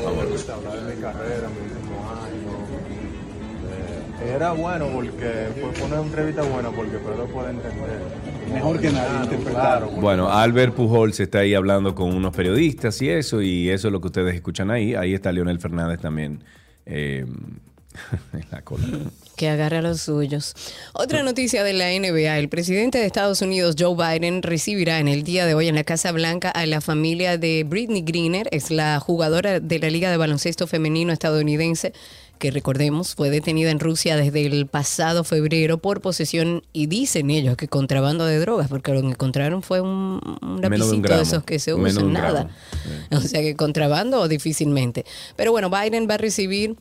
Era 4.35 4.51
bueno 4.51 4.89
porque 4.93 5.49
fue 5.75 5.85
una 5.85 6.01
entrevista 6.01 6.41
buena 6.41 6.69
porque 6.71 6.97
Pedro 6.97 7.27
puede 7.27 7.51
entender. 7.51 7.99
Mejor 8.51 8.79
que 8.79 8.91
nadie, 8.91 9.37
claro. 9.37 9.89
Bueno, 9.91 10.29
Albert 10.29 10.73
Pujol 10.73 11.13
se 11.13 11.23
está 11.23 11.39
ahí 11.39 11.53
hablando 11.53 11.95
con 11.95 12.13
unos 12.13 12.35
periodistas 12.35 13.01
y 13.01 13.09
eso, 13.09 13.41
y 13.41 13.69
eso 13.69 13.87
es 13.87 13.91
lo 13.91 14.01
que 14.01 14.07
ustedes 14.07 14.35
escuchan 14.35 14.71
ahí. 14.71 14.95
Ahí 14.95 15.13
está 15.13 15.31
Leonel 15.31 15.59
Fernández 15.59 15.99
también 15.99 16.43
eh, 16.85 17.25
en 18.33 18.45
la 18.51 18.61
cola. 18.61 18.85
Que 19.35 19.49
agarre 19.49 19.77
a 19.77 19.81
los 19.81 20.01
suyos. 20.01 20.53
Otra 20.93 21.23
noticia 21.23 21.63
de 21.63 21.73
la 21.73 21.87
NBA. 21.87 22.37
El 22.37 22.49
presidente 22.49 22.99
de 22.99 23.05
Estados 23.05 23.41
Unidos, 23.41 23.75
Joe 23.77 23.95
Biden, 23.95 24.43
recibirá 24.43 24.99
en 24.99 25.07
el 25.07 25.23
día 25.23 25.45
de 25.45 25.55
hoy 25.55 25.67
en 25.67 25.75
la 25.75 25.83
Casa 25.83 26.11
Blanca 26.11 26.49
a 26.49 26.65
la 26.65 26.81
familia 26.81 27.37
de 27.37 27.63
Britney 27.67 28.03
Greener. 28.03 28.47
Es 28.51 28.69
la 28.69 28.99
jugadora 28.99 29.59
de 29.59 29.79
la 29.79 29.89
Liga 29.89 30.11
de 30.11 30.17
Baloncesto 30.17 30.67
Femenino 30.67 31.11
estadounidense 31.11 31.93
que 32.43 32.51
recordemos 32.51 33.15
fue 33.15 33.29
detenida 33.29 33.71
en 33.71 33.79
Rusia 33.79 34.17
desde 34.17 34.45
el 34.45 34.67
pasado 34.67 35.23
febrero 35.23 35.77
por 35.77 36.01
posesión 36.01 36.61
y 36.73 36.87
dicen 36.87 37.29
ellos 37.29 37.55
que 37.55 37.69
contrabando 37.69 38.25
de 38.25 38.37
drogas, 38.37 38.67
porque 38.67 38.91
lo 38.91 38.99
que 38.99 39.07
encontraron 39.07 39.63
fue 39.63 39.79
un, 39.79 40.19
un 40.41 40.59
Menos 40.59 40.59
de 40.59 40.67
un 40.67 40.71
lapicito 40.71 40.95
de, 40.95 41.01
gramo. 41.03 41.21
esos 41.21 41.43
que 41.45 41.57
se 41.57 41.71
de 41.71 41.81
usan, 41.81 42.11
nada. 42.11 42.49
O 43.11 43.21
sea 43.21 43.39
que 43.39 43.55
contrabando 43.55 44.27
difícilmente. 44.27 45.05
Pero 45.37 45.53
bueno, 45.53 45.69
Biden 45.69 46.05
va 46.09 46.15
a 46.15 46.17
recibir 46.17 46.75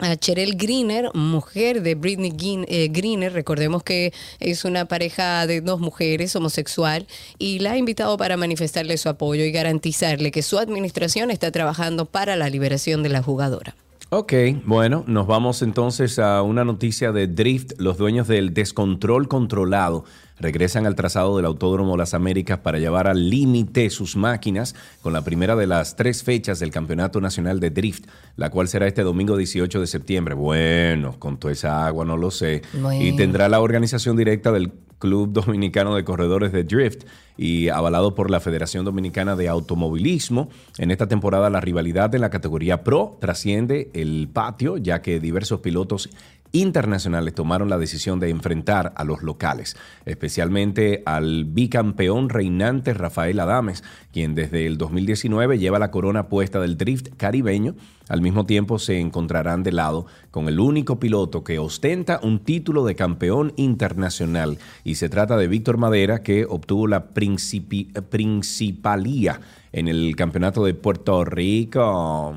a 0.00 0.16
Cheryl 0.16 0.56
Greener, 0.58 1.08
mujer 1.14 1.80
de 1.80 1.94
Britney 1.94 2.34
eh, 2.68 2.88
Greener, 2.92 3.32
recordemos 3.32 3.82
que 3.82 4.12
es 4.38 4.66
una 4.66 4.84
pareja 4.84 5.46
de 5.46 5.62
dos 5.62 5.80
mujeres 5.80 6.36
homosexual 6.36 7.06
y 7.38 7.60
la 7.60 7.72
ha 7.72 7.78
invitado 7.78 8.18
para 8.18 8.36
manifestarle 8.36 8.98
su 8.98 9.08
apoyo 9.08 9.44
y 9.44 9.50
garantizarle 9.50 10.30
que 10.30 10.42
su 10.42 10.58
administración 10.58 11.30
está 11.30 11.50
trabajando 11.50 12.04
para 12.04 12.36
la 12.36 12.50
liberación 12.50 13.02
de 13.02 13.08
la 13.08 13.22
jugadora. 13.22 13.74
Ok, 14.12 14.32
bueno, 14.64 15.04
nos 15.06 15.28
vamos 15.28 15.62
entonces 15.62 16.18
a 16.18 16.42
una 16.42 16.64
noticia 16.64 17.12
de 17.12 17.28
Drift. 17.28 17.74
Los 17.78 17.96
dueños 17.96 18.26
del 18.26 18.52
descontrol 18.52 19.28
controlado 19.28 20.04
regresan 20.40 20.86
al 20.86 20.94
trazado 20.94 21.36
del 21.36 21.46
Autódromo 21.46 21.96
Las 21.96 22.14
Américas 22.14 22.58
para 22.58 22.78
llevar 22.78 23.06
al 23.06 23.30
límite 23.30 23.90
sus 23.90 24.16
máquinas 24.16 24.74
con 25.02 25.12
la 25.12 25.22
primera 25.22 25.54
de 25.54 25.66
las 25.66 25.96
tres 25.96 26.22
fechas 26.22 26.58
del 26.58 26.70
Campeonato 26.70 27.20
Nacional 27.20 27.60
de 27.60 27.70
Drift, 27.70 28.06
la 28.36 28.50
cual 28.50 28.68
será 28.68 28.86
este 28.86 29.02
domingo 29.02 29.36
18 29.36 29.80
de 29.80 29.86
septiembre. 29.86 30.34
Bueno, 30.34 31.18
con 31.18 31.38
toda 31.38 31.52
esa 31.52 31.86
agua 31.86 32.04
no 32.04 32.16
lo 32.16 32.30
sé. 32.30 32.62
Bueno. 32.72 33.04
Y 33.04 33.14
tendrá 33.16 33.48
la 33.48 33.60
organización 33.60 34.16
directa 34.16 34.50
del 34.50 34.72
Club 35.00 35.32
Dominicano 35.32 35.96
de 35.96 36.04
Corredores 36.04 36.52
de 36.52 36.62
Drift 36.62 37.04
y 37.36 37.70
avalado 37.70 38.14
por 38.14 38.30
la 38.30 38.38
Federación 38.38 38.84
Dominicana 38.84 39.34
de 39.34 39.48
Automovilismo. 39.48 40.50
En 40.78 40.90
esta 40.90 41.08
temporada 41.08 41.50
la 41.50 41.60
rivalidad 41.60 42.14
en 42.14 42.20
la 42.20 42.30
categoría 42.30 42.84
Pro 42.84 43.16
trasciende 43.18 43.90
el 43.94 44.28
patio, 44.32 44.76
ya 44.76 45.00
que 45.00 45.18
diversos 45.18 45.60
pilotos 45.60 46.10
internacionales 46.52 47.34
tomaron 47.34 47.68
la 47.68 47.78
decisión 47.78 48.20
de 48.20 48.30
enfrentar 48.30 48.92
a 48.96 49.04
los 49.04 49.22
locales, 49.22 49.76
especialmente 50.04 51.02
al 51.06 51.44
bicampeón 51.44 52.28
reinante 52.28 52.94
Rafael 52.94 53.40
Adames, 53.40 53.82
quien 54.12 54.34
desde 54.34 54.66
el 54.66 54.78
2019 54.78 55.58
lleva 55.58 55.78
la 55.78 55.90
corona 55.90 56.28
puesta 56.28 56.60
del 56.60 56.76
drift 56.76 57.08
caribeño. 57.16 57.74
Al 58.08 58.22
mismo 58.22 58.46
tiempo 58.46 58.78
se 58.78 58.98
encontrarán 58.98 59.62
de 59.62 59.72
lado 59.72 60.06
con 60.30 60.48
el 60.48 60.58
único 60.58 60.98
piloto 60.98 61.44
que 61.44 61.58
ostenta 61.58 62.20
un 62.22 62.40
título 62.40 62.84
de 62.84 62.96
campeón 62.96 63.52
internacional 63.56 64.58
y 64.82 64.96
se 64.96 65.08
trata 65.08 65.36
de 65.36 65.48
Víctor 65.48 65.76
Madera 65.76 66.22
que 66.22 66.44
obtuvo 66.44 66.88
la 66.88 67.10
principalía 67.10 69.40
en 69.72 69.88
el 69.88 70.14
campeonato 70.16 70.64
de 70.64 70.74
Puerto 70.74 71.24
Rico. 71.24 72.34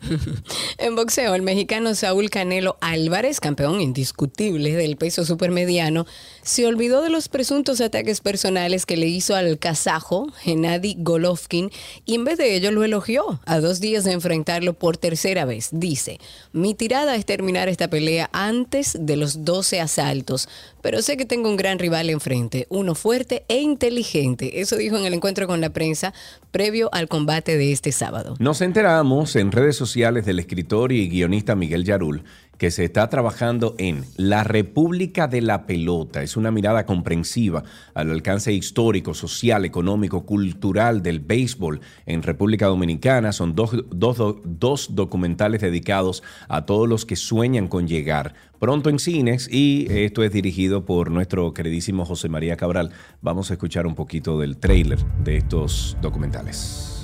En 0.78 0.94
boxeo, 0.94 1.34
el 1.34 1.42
mexicano 1.42 1.94
Saúl 1.96 2.30
Canelo 2.30 2.76
Álvarez, 2.80 3.40
campeón 3.40 3.80
indiscutible 3.80 4.76
del 4.76 4.96
peso 4.96 5.24
supermediano, 5.24 6.06
se 6.48 6.64
olvidó 6.64 7.02
de 7.02 7.10
los 7.10 7.28
presuntos 7.28 7.82
ataques 7.82 8.22
personales 8.22 8.86
que 8.86 8.96
le 8.96 9.06
hizo 9.06 9.36
al 9.36 9.58
kazajo 9.58 10.32
Gennady 10.40 10.96
Golovkin 10.98 11.70
y 12.06 12.14
en 12.14 12.24
vez 12.24 12.38
de 12.38 12.56
ello 12.56 12.70
lo 12.70 12.84
elogió 12.84 13.38
a 13.44 13.60
dos 13.60 13.80
días 13.80 14.04
de 14.04 14.12
enfrentarlo 14.12 14.72
por 14.72 14.96
tercera 14.96 15.44
vez. 15.44 15.68
Dice, 15.72 16.18
mi 16.54 16.72
tirada 16.72 17.16
es 17.16 17.26
terminar 17.26 17.68
esta 17.68 17.88
pelea 17.88 18.30
antes 18.32 18.96
de 18.98 19.18
los 19.18 19.44
12 19.44 19.78
asaltos, 19.82 20.48
pero 20.80 21.02
sé 21.02 21.18
que 21.18 21.26
tengo 21.26 21.50
un 21.50 21.58
gran 21.58 21.78
rival 21.78 22.08
enfrente, 22.08 22.66
uno 22.70 22.94
fuerte 22.94 23.44
e 23.48 23.58
inteligente. 23.58 24.62
Eso 24.62 24.76
dijo 24.76 24.96
en 24.96 25.04
el 25.04 25.12
encuentro 25.12 25.46
con 25.46 25.60
la 25.60 25.68
prensa 25.68 26.14
previo 26.50 26.88
al 26.92 27.08
combate 27.08 27.58
de 27.58 27.72
este 27.72 27.92
sábado. 27.92 28.36
Nos 28.38 28.62
enteramos 28.62 29.36
en 29.36 29.52
redes 29.52 29.76
sociales 29.76 30.24
del 30.24 30.38
escritor 30.38 30.92
y 30.92 31.10
guionista 31.10 31.54
Miguel 31.54 31.84
Yarul 31.84 32.24
que 32.58 32.70
se 32.70 32.84
está 32.84 33.08
trabajando 33.08 33.74
en 33.78 34.04
La 34.16 34.44
República 34.44 35.28
de 35.28 35.40
la 35.40 35.64
Pelota. 35.64 36.22
Es 36.22 36.36
una 36.36 36.50
mirada 36.50 36.84
comprensiva 36.84 37.62
al 37.94 38.10
alcance 38.10 38.52
histórico, 38.52 39.14
social, 39.14 39.64
económico, 39.64 40.26
cultural 40.26 41.02
del 41.02 41.20
béisbol 41.20 41.80
en 42.04 42.22
República 42.22 42.66
Dominicana. 42.66 43.32
Son 43.32 43.54
dos, 43.54 43.70
dos- 43.90 44.36
dos 44.44 44.94
documentales 44.94 45.60
dedicados 45.60 46.22
a 46.48 46.66
todos 46.66 46.88
los 46.88 47.06
que 47.06 47.16
sueñan 47.16 47.68
con 47.68 47.86
llegar 47.88 48.34
pronto 48.58 48.90
en 48.90 48.98
cines 48.98 49.48
y 49.52 49.86
esto 49.88 50.24
es 50.24 50.32
dirigido 50.32 50.84
por 50.84 51.12
nuestro 51.12 51.54
queridísimo 51.54 52.04
José 52.04 52.28
María 52.28 52.56
Cabral. 52.56 52.90
Vamos 53.22 53.50
a 53.50 53.54
escuchar 53.54 53.86
un 53.86 53.94
poquito 53.94 54.38
del 54.40 54.56
tráiler 54.58 54.98
de 55.22 55.36
estos 55.36 55.96
documentales. 56.02 56.97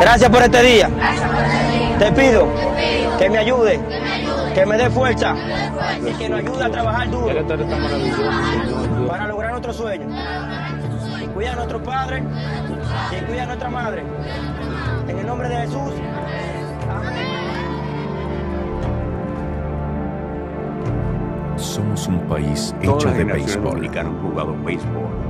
Gracias 0.00 0.30
por 0.30 0.42
este 0.42 0.62
día. 0.62 0.88
Te 1.98 2.12
pido 2.12 2.46
que 3.18 3.28
me 3.28 3.38
ayude, 3.38 3.80
que 4.54 4.64
me 4.64 4.76
dé 4.76 4.88
fuerza 4.90 5.34
y 6.00 6.12
que 6.12 6.28
nos 6.28 6.38
ayude 6.38 6.64
a 6.64 6.70
trabajar 6.70 7.10
duro 7.10 7.26
para 9.08 9.26
lograr 9.26 9.50
nuestro 9.50 9.72
sueño. 9.72 10.06
Cuida 11.34 11.52
a 11.52 11.56
nuestros 11.56 11.82
padres 11.82 12.22
y 13.10 13.24
cuida 13.24 13.42
a 13.42 13.46
nuestra 13.46 13.70
madre. 13.70 14.04
En 15.08 15.18
el 15.18 15.26
nombre 15.26 15.48
de 15.48 15.56
Jesús. 15.56 15.92
Amén. 16.90 17.38
Somos 21.56 22.06
un 22.06 22.20
país 22.28 22.72
hecho 22.80 23.10
de 23.10 23.24
béisbol. 23.24 23.88
béisbol. 24.64 25.28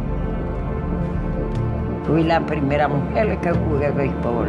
Fui 2.09 2.25
la 2.25 2.41
primera 2.41 2.89
mujer 2.89 3.39
que 3.39 3.51
jugué 3.51 3.91
béisbol. 3.91 4.49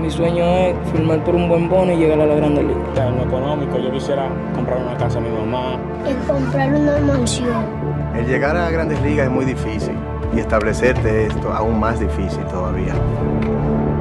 Mi 0.00 0.10
sueño 0.10 0.42
es 0.42 0.74
firmar 0.90 1.22
por 1.24 1.34
un 1.34 1.46
buen 1.46 1.68
bono 1.68 1.92
y 1.92 1.96
llegar 1.96 2.22
a 2.22 2.24
la 2.24 2.36
Grande 2.36 2.62
Liga. 2.62 3.06
En 3.06 3.18
lo 3.18 3.24
económico, 3.24 3.78
yo 3.78 3.92
quisiera 3.92 4.30
comprar 4.54 4.78
una 4.78 4.96
casa 4.96 5.18
a 5.18 5.20
mi 5.20 5.28
mamá. 5.28 5.78
Es 6.08 6.16
comprar 6.26 6.72
una 6.72 6.98
mansión. 7.00 7.66
El 8.16 8.26
llegar 8.26 8.56
a 8.56 8.70
grandes 8.70 8.98
ligas 9.02 9.26
es 9.26 9.30
muy 9.30 9.44
difícil 9.44 9.94
y 10.34 10.40
establecerte 10.40 11.26
esto 11.26 11.52
aún 11.52 11.78
más 11.78 12.00
difícil 12.00 12.42
todavía. 12.46 12.94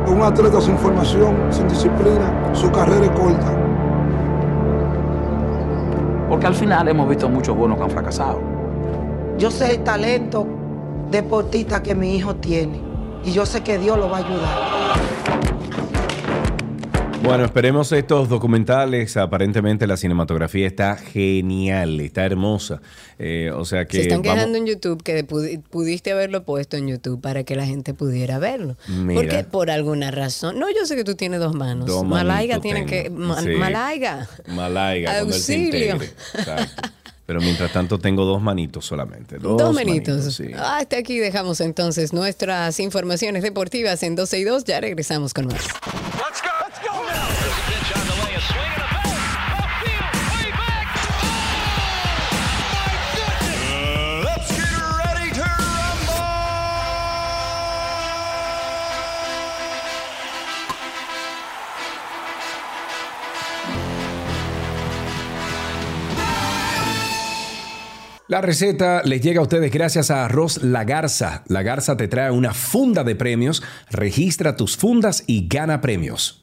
Un 0.07 0.21
atleta 0.21 0.61
sin 0.61 0.77
formación, 0.77 1.35
sin 1.49 1.67
disciplina, 1.67 2.31
su 2.53 2.71
carrera 2.71 3.03
es 3.03 3.11
corta. 3.11 3.51
Porque 6.29 6.47
al 6.47 6.55
final 6.55 6.87
hemos 6.87 7.09
visto 7.09 7.27
muchos 7.27 7.57
buenos 7.57 7.77
que 7.77 7.83
han 7.83 7.89
fracasado. 7.89 8.39
Yo 9.37 9.51
sé 9.51 9.71
el 9.71 9.83
talento 9.83 10.60
deportista 11.11 11.83
que 11.83 11.93
mi 11.95 12.15
hijo 12.15 12.35
tiene 12.35 12.79
y 13.23 13.31
yo 13.31 13.45
sé 13.45 13.61
que 13.61 13.77
Dios 13.77 13.97
lo 13.97 14.09
va 14.09 14.17
a 14.17 14.25
ayudar. 14.25 14.71
Bueno, 17.23 17.45
esperemos 17.45 17.91
estos 17.91 18.29
documentales. 18.29 19.15
Aparentemente 19.15 19.85
la 19.85 19.95
cinematografía 19.95 20.65
está 20.65 20.95
genial, 20.97 21.99
está 21.99 22.25
hermosa. 22.25 22.81
Eh, 23.19 23.51
o 23.55 23.63
sea 23.63 23.85
que 23.85 23.97
Se 23.97 24.01
están 24.03 24.23
vamos- 24.23 24.33
quejando 24.37 24.57
en 24.57 24.65
YouTube 24.65 25.03
que 25.03 25.23
pudi- 25.27 25.61
pudiste 25.61 26.11
haberlo 26.13 26.43
puesto 26.45 26.77
en 26.77 26.87
YouTube 26.87 27.21
para 27.21 27.43
que 27.43 27.55
la 27.55 27.67
gente 27.67 27.93
pudiera 27.93 28.39
verlo. 28.39 28.75
Mira. 28.87 29.21
Porque 29.21 29.43
por 29.43 29.69
alguna 29.69 30.09
razón. 30.09 30.57
No, 30.57 30.65
yo 30.71 30.87
sé 30.87 30.95
que 30.95 31.03
tú 31.03 31.13
tienes 31.13 31.39
dos 31.39 31.53
manos. 31.53 31.85
Dos 31.85 32.03
Malaiga 32.03 32.59
tiene 32.59 32.87
que. 32.87 33.11
Ma- 33.11 33.39
Sí. 33.39 33.49
Malaiga. 33.49 34.27
Malaiga, 34.47 35.19
Auxilio. 35.19 35.97
Exacto. 36.33 36.89
Pero 37.31 37.39
mientras 37.39 37.71
tanto 37.71 37.97
tengo 37.97 38.25
dos 38.25 38.41
manitos 38.41 38.85
solamente. 38.85 39.37
Dos, 39.37 39.57
Dos, 39.57 39.73
manitos. 39.73 40.15
manitos, 40.15 40.35
sí. 40.35 40.51
Hasta 40.53 40.97
aquí 40.97 41.17
dejamos 41.17 41.61
entonces 41.61 42.11
nuestras 42.11 42.77
informaciones 42.81 43.41
deportivas 43.41 44.03
en 44.03 44.17
12 44.17 44.39
y 44.39 44.43
2. 44.43 44.65
Ya 44.65 44.81
regresamos 44.81 45.33
con 45.33 45.45
más. 45.47 45.61
La 68.31 68.39
receta 68.39 69.01
les 69.03 69.19
llega 69.19 69.41
a 69.41 69.43
ustedes 69.43 69.69
gracias 69.73 70.09
a 70.09 70.23
Arroz 70.23 70.63
La 70.63 70.85
Garza. 70.85 71.43
La 71.47 71.63
Garza 71.63 71.97
te 71.97 72.07
trae 72.07 72.31
una 72.31 72.53
funda 72.53 73.03
de 73.03 73.13
premios. 73.13 73.61
Registra 73.89 74.55
tus 74.55 74.77
fundas 74.77 75.25
y 75.27 75.49
gana 75.49 75.81
premios. 75.81 76.39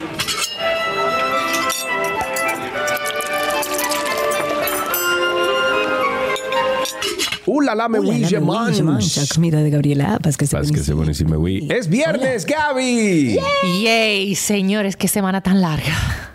¡Uh, 7.46 7.57
Hola, 7.57 7.88
oui, 8.01 8.20
la 8.20 8.40
me. 8.40 9.27
Comida 9.35 9.62
de 9.62 9.70
Gabriela 9.70 10.18
Vázquez. 10.22 10.51
Paz 10.51 10.70
que 10.70 10.81
se 10.81 10.92
buenísimo, 10.92 11.31
me 11.31 11.37
oui. 11.38 11.68
¡Es 11.70 11.88
viernes, 11.88 12.44
Gaby! 12.44 13.38
Yay, 13.83 14.35
señores, 14.35 14.94
qué 14.94 15.09
semana 15.09 15.40
tan 15.40 15.62
larga. 15.62 16.28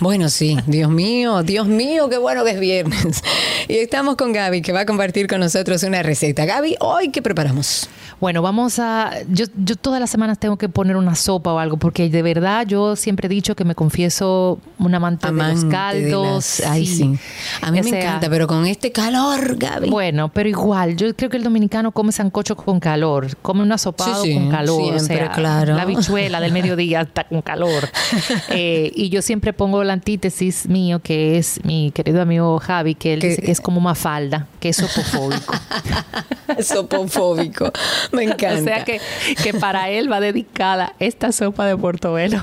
Bueno, 0.00 0.28
sí, 0.28 0.56
Dios 0.66 0.90
mío, 0.90 1.42
Dios 1.42 1.66
mío, 1.66 2.08
qué 2.08 2.18
bueno 2.18 2.44
que 2.44 2.50
es 2.52 2.60
viernes. 2.60 3.22
Y 3.68 3.76
estamos 3.76 4.16
con 4.16 4.32
Gaby, 4.32 4.62
que 4.62 4.72
va 4.72 4.80
a 4.80 4.86
compartir 4.86 5.26
con 5.26 5.40
nosotros 5.40 5.82
una 5.82 6.02
receta. 6.02 6.44
Gaby, 6.44 6.76
¿hoy 6.80 7.08
qué 7.10 7.22
preparamos? 7.22 7.88
Bueno, 8.20 8.40
vamos 8.40 8.78
a. 8.78 9.10
Yo, 9.28 9.44
yo 9.62 9.76
todas 9.76 10.00
las 10.00 10.08
semanas 10.08 10.38
tengo 10.38 10.56
que 10.56 10.68
poner 10.70 10.96
una 10.96 11.14
sopa 11.14 11.52
o 11.52 11.58
algo, 11.58 11.76
porque 11.76 12.08
de 12.08 12.22
verdad 12.22 12.66
yo 12.66 12.96
siempre 12.96 13.26
he 13.26 13.28
dicho 13.28 13.54
que 13.54 13.64
me 13.64 13.74
confieso 13.74 14.58
un 14.78 14.94
amante, 14.94 15.26
de 15.26 15.32
los 15.34 15.42
Amante 15.42 15.66
de 15.66 15.70
caldos. 15.70 16.60
las- 16.60 16.60
ay, 16.66 16.86
sí. 16.86 17.18
A 17.60 17.70
mí 17.70 17.78
Ya 17.78 17.82
me 17.84 17.90
sea- 17.90 18.00
encanta, 18.00 18.30
pero 18.30 18.46
con 18.46 18.64
este 18.66 18.90
calor, 18.92 19.56
Gaby. 19.58 19.90
Bueno, 19.90 20.30
pero 20.32 20.48
igual, 20.48 20.96
yo 20.96 21.14
creo 21.14 21.28
que 21.28 21.36
el 21.36 21.42
dominicano 21.42 21.92
come 21.92 22.10
sancocho 22.12 22.56
con 22.56 22.80
calor, 22.80 23.36
come 23.42 23.62
un 23.62 23.72
asopado 23.72 24.22
Sí, 24.22 24.28
sí, 24.32 24.34
con 24.34 24.50
calor, 24.50 24.80
o 24.94 24.98
siempre, 24.98 25.16
sea, 25.26 25.32
claro. 25.32 25.74
la 25.76 25.84
bichuela 25.84 26.40
del 26.40 26.52
mediodía 26.52 27.02
está 27.02 27.24
con 27.24 27.42
calor. 27.42 27.88
Eh, 28.50 28.90
y 28.94 29.08
yo 29.10 29.22
siempre 29.22 29.45
pongo 29.52 29.84
la 29.84 29.92
antítesis 29.92 30.68
mío, 30.68 31.00
que 31.00 31.38
es 31.38 31.64
mi 31.64 31.90
querido 31.92 32.22
amigo 32.22 32.58
Javi, 32.58 32.94
que 32.94 33.14
él 33.14 33.20
dice 33.20 33.42
que 33.42 33.50
es 33.50 33.60
como 33.60 33.80
Mafalda, 33.80 34.46
que 34.60 34.70
es 34.70 34.76
sopofóbico. 34.76 35.54
Sopofóbico. 36.62 37.72
Me 38.12 38.24
encanta. 38.24 38.46
O 38.56 38.64
sea 38.64 38.84
que, 38.84 39.00
que 39.42 39.54
para 39.54 39.90
él 39.90 40.10
va 40.10 40.20
dedicada 40.20 40.94
esta 40.98 41.30
sopa 41.32 41.66
de 41.66 41.76
portobelo. 41.76 42.42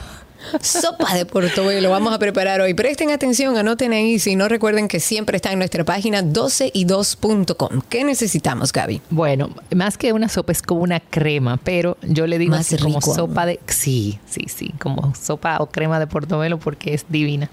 Sopa 0.61 1.13
de 1.15 1.25
portobelo 1.25 1.89
vamos 1.89 2.13
a 2.13 2.19
preparar 2.19 2.61
hoy. 2.61 2.73
Presten 2.73 3.11
atención, 3.11 3.57
anoten 3.57 3.93
ahí. 3.93 4.19
Si 4.19 4.35
no 4.35 4.47
recuerden 4.47 4.87
que 4.87 4.99
siempre 4.99 5.35
está 5.35 5.51
en 5.51 5.59
nuestra 5.59 5.83
página 5.83 6.21
12y2.com. 6.21 7.81
¿Qué 7.89 8.03
necesitamos, 8.03 8.71
Gaby? 8.71 9.01
Bueno, 9.09 9.49
más 9.75 9.97
que 9.97 10.13
una 10.13 10.29
sopa 10.29 10.51
es 10.51 10.61
como 10.61 10.81
una 10.81 10.99
crema, 10.99 11.57
pero 11.63 11.97
yo 12.01 12.27
le 12.27 12.37
digo 12.37 12.51
Más 12.51 12.61
así 12.61 12.77
como 12.77 12.99
rico 12.99 13.13
sopa 13.13 13.45
de... 13.45 13.59
Sí, 13.67 14.19
sí, 14.29 14.45
sí, 14.47 14.73
como 14.79 15.13
sopa 15.15 15.57
o 15.59 15.67
crema 15.67 15.99
de 15.99 16.07
portobelo 16.07 16.59
porque 16.59 16.93
es 16.93 17.05
divina. 17.09 17.49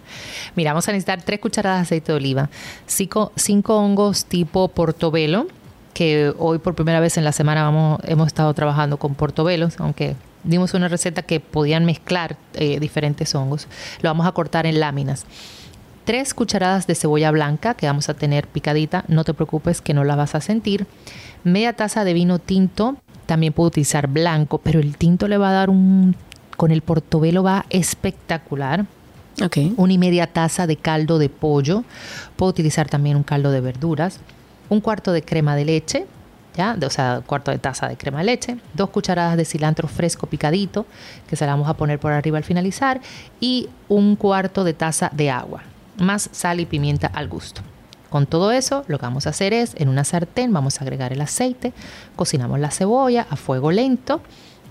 Mira, 0.56 0.72
vamos 0.72 0.88
a 0.88 0.92
necesitar 0.92 1.22
tres 1.22 1.40
cucharadas 1.40 1.80
de 1.80 1.82
aceite 1.82 2.12
de 2.12 2.16
oliva, 2.16 2.50
cinco, 2.86 3.32
hongos 3.76 4.24
tipo 4.24 4.68
portobelo, 4.68 5.46
que 5.94 6.32
hoy 6.38 6.58
por 6.58 6.74
primera 6.74 7.00
vez 7.00 7.16
en 7.16 7.24
la 7.24 7.32
semana 7.32 7.62
vamos, 7.62 8.00
hemos 8.04 8.26
estado 8.26 8.52
trabajando 8.54 8.96
con 8.96 9.14
portobelos, 9.14 9.74
aunque 9.78 10.16
dimos 10.44 10.74
una 10.74 10.88
receta 10.88 11.22
que 11.22 11.40
podían 11.40 11.84
mezclar 11.84 12.36
eh, 12.54 12.80
diferentes 12.80 13.34
hongos. 13.34 13.68
Lo 14.02 14.10
vamos 14.10 14.26
a 14.26 14.32
cortar 14.32 14.66
en 14.66 14.80
láminas. 14.80 15.24
Tres 16.04 16.34
cucharadas 16.34 16.86
de 16.86 16.94
cebolla 16.94 17.30
blanca 17.30 17.74
que 17.74 17.86
vamos 17.86 18.08
a 18.08 18.14
tener 18.14 18.46
picadita, 18.48 19.04
no 19.08 19.24
te 19.24 19.34
preocupes 19.34 19.80
que 19.80 19.94
no 19.94 20.04
la 20.04 20.16
vas 20.16 20.34
a 20.34 20.40
sentir. 20.40 20.86
Media 21.44 21.74
taza 21.74 22.04
de 22.04 22.14
vino 22.14 22.38
tinto, 22.38 22.96
también 23.26 23.52
puedo 23.52 23.68
utilizar 23.68 24.08
blanco, 24.08 24.58
pero 24.58 24.80
el 24.80 24.96
tinto 24.96 25.28
le 25.28 25.38
va 25.38 25.50
a 25.50 25.52
dar 25.52 25.70
un, 25.70 26.16
con 26.56 26.70
el 26.70 26.82
portobelo 26.82 27.42
va 27.42 27.64
espectacular. 27.70 28.86
Ok. 29.42 29.58
Una 29.76 29.92
y 29.92 29.98
media 29.98 30.26
taza 30.26 30.66
de 30.66 30.76
caldo 30.76 31.18
de 31.18 31.28
pollo, 31.28 31.84
puedo 32.36 32.50
utilizar 32.50 32.88
también 32.88 33.16
un 33.16 33.22
caldo 33.22 33.50
de 33.50 33.60
verduras. 33.60 34.20
Un 34.68 34.80
cuarto 34.80 35.12
de 35.12 35.22
crema 35.22 35.56
de 35.56 35.64
leche, 35.64 36.06
¿ya? 36.56 36.76
O 36.84 36.90
sea, 36.90 37.22
cuarto 37.26 37.50
de 37.50 37.58
taza 37.58 37.88
de 37.88 37.96
crema 37.96 38.18
de 38.18 38.24
leche, 38.24 38.56
dos 38.74 38.90
cucharadas 38.90 39.36
de 39.36 39.44
cilantro 39.44 39.88
fresco 39.88 40.26
picadito, 40.26 40.86
que 41.28 41.36
se 41.36 41.46
la 41.46 41.52
vamos 41.52 41.68
a 41.68 41.74
poner 41.74 41.98
por 41.98 42.12
arriba 42.12 42.38
al 42.38 42.44
finalizar, 42.44 43.00
y 43.40 43.68
un 43.88 44.16
cuarto 44.16 44.64
de 44.64 44.74
taza 44.74 45.10
de 45.12 45.30
agua, 45.30 45.62
más 45.98 46.28
sal 46.32 46.60
y 46.60 46.66
pimienta 46.66 47.06
al 47.08 47.28
gusto. 47.28 47.62
Con 48.10 48.26
todo 48.26 48.50
eso, 48.50 48.84
lo 48.88 48.98
que 48.98 49.06
vamos 49.06 49.26
a 49.26 49.30
hacer 49.30 49.52
es, 49.54 49.74
en 49.76 49.88
una 49.88 50.04
sartén 50.04 50.52
vamos 50.52 50.80
a 50.80 50.84
agregar 50.84 51.12
el 51.12 51.20
aceite, 51.20 51.72
cocinamos 52.16 52.58
la 52.58 52.70
cebolla 52.70 53.26
a 53.30 53.36
fuego 53.36 53.70
lento 53.70 54.20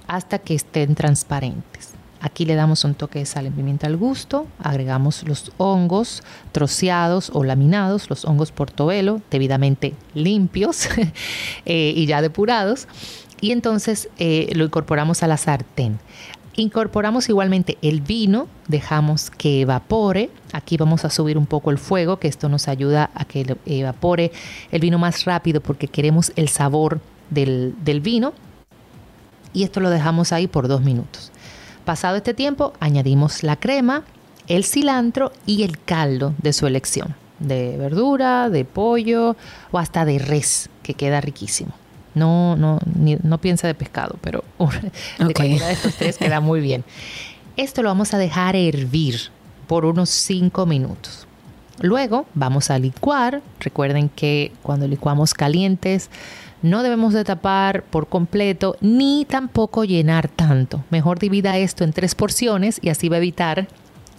hasta 0.08 0.40
que 0.40 0.56
estén 0.56 0.96
transparentes. 0.96 1.89
Aquí 2.22 2.46
le 2.46 2.56
damos 2.56 2.84
un 2.84 2.96
toque 2.96 3.20
de 3.20 3.26
sal 3.26 3.48
y 3.48 3.50
pimienta 3.50 3.88
al 3.88 3.96
gusto, 3.96 4.46
agregamos 4.60 5.26
los 5.26 5.54
hongos 5.58 6.22
troceados 6.52 7.32
o 7.34 7.46
laminados, 7.46 8.10
los 8.10 8.26
hongos 8.26 8.52
portobelo, 8.52 9.22
debidamente 9.32 9.94
limpios 10.14 10.90
eh, 11.66 11.94
y 11.96 12.06
ya 12.08 12.22
depurados, 12.22 12.88
y 13.40 13.52
entonces 13.52 14.10
eh, 14.18 14.50
lo 14.54 14.66
incorporamos 14.66 15.24
a 15.24 15.28
la 15.28 15.38
sartén. 15.38 16.00
Incorporamos 16.56 17.30
igualmente 17.30 17.78
el 17.82 18.02
vino, 18.02 18.48
dejamos 18.68 19.30
que 19.30 19.62
evapore. 19.62 20.30
Aquí 20.52 20.76
vamos 20.76 21.06
a 21.06 21.10
subir 21.10 21.38
un 21.38 21.46
poco 21.46 21.72
el 21.72 21.78
fuego, 21.78 22.20
que 22.20 22.28
esto 22.28 22.50
nos 22.50 22.68
ayuda 22.68 23.12
a 23.14 23.24
que 23.24 23.56
evapore 23.66 24.34
el 24.72 24.82
vino 24.82 24.98
más 24.98 25.24
rápido 25.24 25.62
porque 25.62 25.88
queremos 25.88 26.34
el 26.36 26.50
sabor 26.50 27.00
del 27.30 28.02
vino. 28.04 28.34
Y 29.54 29.64
esto 29.64 29.80
lo 29.80 29.90
dejamos 29.90 30.34
ahí 30.34 30.48
por 30.48 30.68
dos 30.68 30.82
minutos. 30.82 31.32
Pasado 31.90 32.18
este 32.18 32.36
tiempo, 32.36 32.74
añadimos 32.80 33.42
la 33.42 33.56
crema, 33.56 34.04
el 34.48 34.64
cilantro 34.64 35.32
y 35.48 35.64
el 35.64 35.80
caldo 35.80 36.36
de 36.38 36.54
su 36.54 36.68
elección, 36.68 37.16
de 37.40 37.78
verdura, 37.80 38.52
de 38.52 38.64
pollo 38.64 39.36
o 39.72 39.80
hasta 39.80 40.06
de 40.06 40.20
res, 40.20 40.70
que 40.84 40.94
queda 40.94 41.20
riquísimo. 41.20 41.72
No, 42.14 42.56
no, 42.58 42.78
ni- 42.96 43.18
no 43.24 43.40
piensa 43.40 43.66
de 43.66 43.74
pescado, 43.74 44.18
pero 44.22 44.44
de 44.60 45.26
Ok. 45.26 45.34
cualquiera 45.34 45.66
de 45.66 45.74
estos 45.74 45.96
tres 45.96 46.20
queda 46.20 46.42
muy 46.42 46.62
bien. 46.62 46.84
Esto 47.58 47.82
lo 47.82 47.90
vamos 47.90 48.14
a 48.14 48.20
dejar 48.20 48.56
hervir 48.56 49.20
por 49.66 49.84
unos 49.84 50.12
5 50.12 50.68
minutos. 50.68 51.26
Luego 51.82 52.28
vamos 52.36 52.70
a 52.70 52.78
licuar. 52.78 53.42
Recuerden 53.62 54.10
que 54.10 54.52
cuando 54.62 54.88
licuamos 54.88 55.34
calientes 55.34 56.12
no 56.62 56.84
debemos 56.84 57.14
de 57.14 57.24
tapar 57.24 57.84
por 57.84 58.08
completo 58.08 58.76
ni 58.82 59.26
tampoco 59.26 59.86
llenar 59.86 60.28
tanto. 60.28 60.84
Mejor 60.90 61.20
divida 61.20 61.58
esto 61.58 61.84
en 61.84 61.94
tres 61.94 62.16
porciones 62.16 62.80
y 62.82 62.90
así 62.90 63.10
va 63.10 63.16
a 63.16 63.20
evitar 63.20 63.68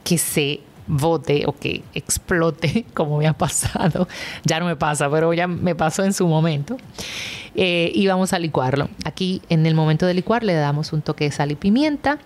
que 0.04 0.18
se 0.18 0.60
bote 0.86 1.44
o 1.46 1.52
que 1.52 1.82
explote 1.94 2.84
como 2.94 3.18
me 3.18 3.26
ha 3.26 3.32
pasado. 3.32 4.08
Ya 4.44 4.60
no 4.60 4.66
me 4.66 4.76
pasa, 4.76 5.10
pero 5.10 5.32
ya 5.32 5.46
me 5.46 5.74
pasó 5.74 6.04
en 6.04 6.12
su 6.12 6.26
momento. 6.26 6.76
Eh, 7.54 7.90
y 7.94 8.06
vamos 8.06 8.32
a 8.32 8.38
licuarlo. 8.38 8.88
Aquí 9.04 9.42
en 9.48 9.66
el 9.66 9.74
momento 9.74 10.06
de 10.06 10.14
licuar 10.14 10.42
le 10.42 10.54
damos 10.54 10.92
un 10.92 11.02
toque 11.02 11.24
de 11.24 11.30
sal 11.32 11.52
y 11.52 11.56
pimienta. 11.56 12.18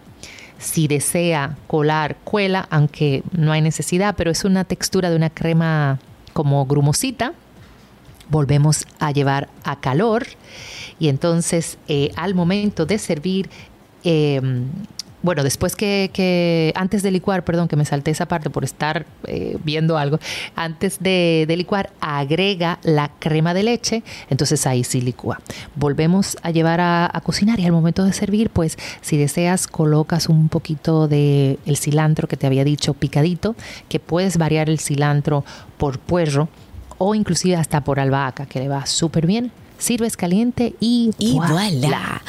Si 0.58 0.86
desea 0.86 1.56
colar, 1.66 2.16
cuela, 2.24 2.66
aunque 2.70 3.22
no 3.32 3.52
hay 3.52 3.60
necesidad, 3.60 4.14
pero 4.16 4.30
es 4.30 4.44
una 4.44 4.64
textura 4.64 5.10
de 5.10 5.16
una 5.16 5.30
crema 5.30 5.98
como 6.32 6.64
grumosita. 6.66 7.32
Volvemos 8.34 8.84
a 8.98 9.12
llevar 9.12 9.48
a 9.62 9.78
calor 9.78 10.26
y 10.98 11.06
entonces 11.06 11.78
eh, 11.86 12.10
al 12.16 12.34
momento 12.34 12.84
de 12.84 12.98
servir, 12.98 13.48
eh, 14.02 14.40
bueno, 15.22 15.44
después 15.44 15.76
que, 15.76 16.10
que- 16.12 16.72
antes 16.74 17.04
de 17.04 17.12
licuar, 17.12 17.44
perdón, 17.44 17.68
que 17.68 17.76
me 17.76 17.84
salté 17.84 18.10
esa 18.10 18.26
parte 18.26 18.50
por 18.50 18.64
estar 18.64 19.06
eh, 19.28 19.56
viendo 19.62 19.96
algo, 19.98 20.18
antes 20.56 20.98
de, 20.98 21.44
de 21.46 21.56
licuar, 21.56 21.92
agrega 22.00 22.80
la 22.82 23.08
crema 23.20 23.54
de 23.54 23.62
leche, 23.62 24.02
entonces 24.28 24.66
ahí 24.66 24.82
sí 24.82 25.00
licúa. 25.00 25.40
Volvemos 25.76 26.36
a 26.42 26.50
llevar 26.50 26.80
a, 26.80 27.08
a 27.16 27.20
cocinar 27.20 27.60
y 27.60 27.66
al 27.66 27.72
momento 27.72 28.04
de 28.04 28.12
servir, 28.12 28.50
pues 28.50 28.76
si 29.00 29.16
deseas, 29.16 29.68
colocas 29.68 30.28
un 30.28 30.48
poquito 30.48 31.06
de 31.06 31.60
el 31.66 31.76
cilantro 31.76 32.26
que 32.26 32.36
te 32.36 32.48
había 32.48 32.64
dicho 32.64 32.94
picadito, 32.94 33.54
que 33.88 34.00
puedes 34.00 34.38
variar 34.38 34.68
el 34.68 34.80
cilantro 34.80 35.44
por 35.78 36.00
puerro 36.00 36.48
o 37.06 37.14
inclusive 37.14 37.56
hasta 37.56 37.82
por 37.82 38.00
albahaca, 38.00 38.46
que 38.46 38.60
le 38.60 38.68
va 38.68 38.86
súper 38.86 39.26
bien. 39.26 39.52
Sirves 39.78 40.16
caliente 40.16 40.74
y, 40.80 41.10
Y 41.18 41.34
voilà. 41.34 42.22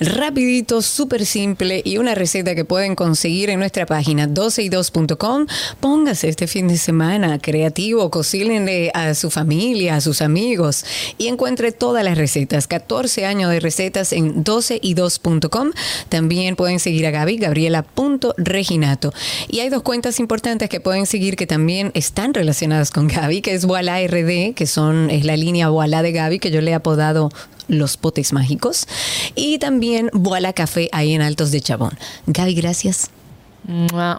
Rapidito, 0.00 0.82
súper 0.82 1.24
simple 1.24 1.80
y 1.84 1.98
una 1.98 2.14
receta 2.14 2.54
que 2.54 2.64
pueden 2.64 2.94
conseguir 2.94 3.50
en 3.50 3.58
nuestra 3.58 3.86
página 3.86 4.28
12y2.com. 4.28 5.46
Póngase 5.80 6.28
este 6.28 6.46
fin 6.46 6.68
de 6.68 6.76
semana 6.76 7.38
creativo, 7.38 8.10
cocínenle 8.10 8.90
a 8.94 9.14
su 9.14 9.30
familia, 9.30 9.96
a 9.96 10.00
sus 10.00 10.20
amigos 10.20 10.84
y 11.18 11.28
encuentre 11.28 11.72
todas 11.72 12.04
las 12.04 12.18
recetas. 12.18 12.66
14 12.66 13.24
años 13.24 13.50
de 13.50 13.60
recetas 13.60 14.12
en 14.12 14.44
12y2.com. 14.44 15.70
También 16.08 16.56
pueden 16.56 16.78
seguir 16.78 17.06
a 17.06 17.10
Gaby, 17.10 17.38
gabriela.reginato. 17.38 19.12
Y 19.48 19.60
hay 19.60 19.68
dos 19.68 19.82
cuentas 19.82 20.20
importantes 20.20 20.68
que 20.68 20.80
pueden 20.80 21.06
seguir 21.06 21.36
que 21.36 21.46
también 21.46 21.90
están 21.94 22.34
relacionadas 22.34 22.90
con 22.90 23.08
Gaby, 23.08 23.42
que 23.42 23.54
es 23.54 23.64
Voilà 23.66 23.98
RD, 24.06 24.54
que 24.54 24.66
son, 24.66 25.10
es 25.10 25.24
la 25.24 25.36
línea 25.36 25.68
Voilà 25.68 26.02
de 26.02 26.12
Gaby, 26.12 26.38
que 26.38 26.50
yo 26.50 26.60
le 26.60 26.72
he 26.72 26.74
apodado 26.86 27.30
los 27.66 27.96
potes 27.96 28.32
mágicos. 28.32 28.86
Y 29.34 29.58
también 29.58 30.08
Voilà 30.12 30.52
Café 30.52 30.88
ahí 30.92 31.14
en 31.14 31.22
Altos 31.22 31.50
de 31.50 31.60
Chabón. 31.60 31.98
Gaby, 32.26 32.54
gracias. 32.54 33.10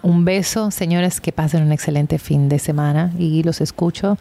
Un 0.02 0.24
beso, 0.26 0.70
señores, 0.70 1.22
que 1.22 1.32
pasen 1.32 1.62
un 1.62 1.72
excelente 1.72 2.18
fin 2.18 2.50
de 2.50 2.58
semana 2.58 3.10
y 3.18 3.42
los 3.42 3.62
escucho 3.62 4.18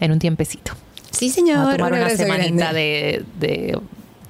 en 0.00 0.10
un 0.10 0.18
tiempecito. 0.18 0.72
Sí, 1.12 1.30
señor. 1.30 1.64
Voy 1.66 1.74
a 1.74 1.76
tomar 1.76 1.92
un 1.92 1.98
una 1.98 2.06
abrazo 2.06 2.22
semanita 2.24 2.72
grande. 2.72 3.24
de, 3.38 3.46
de, 3.46 3.78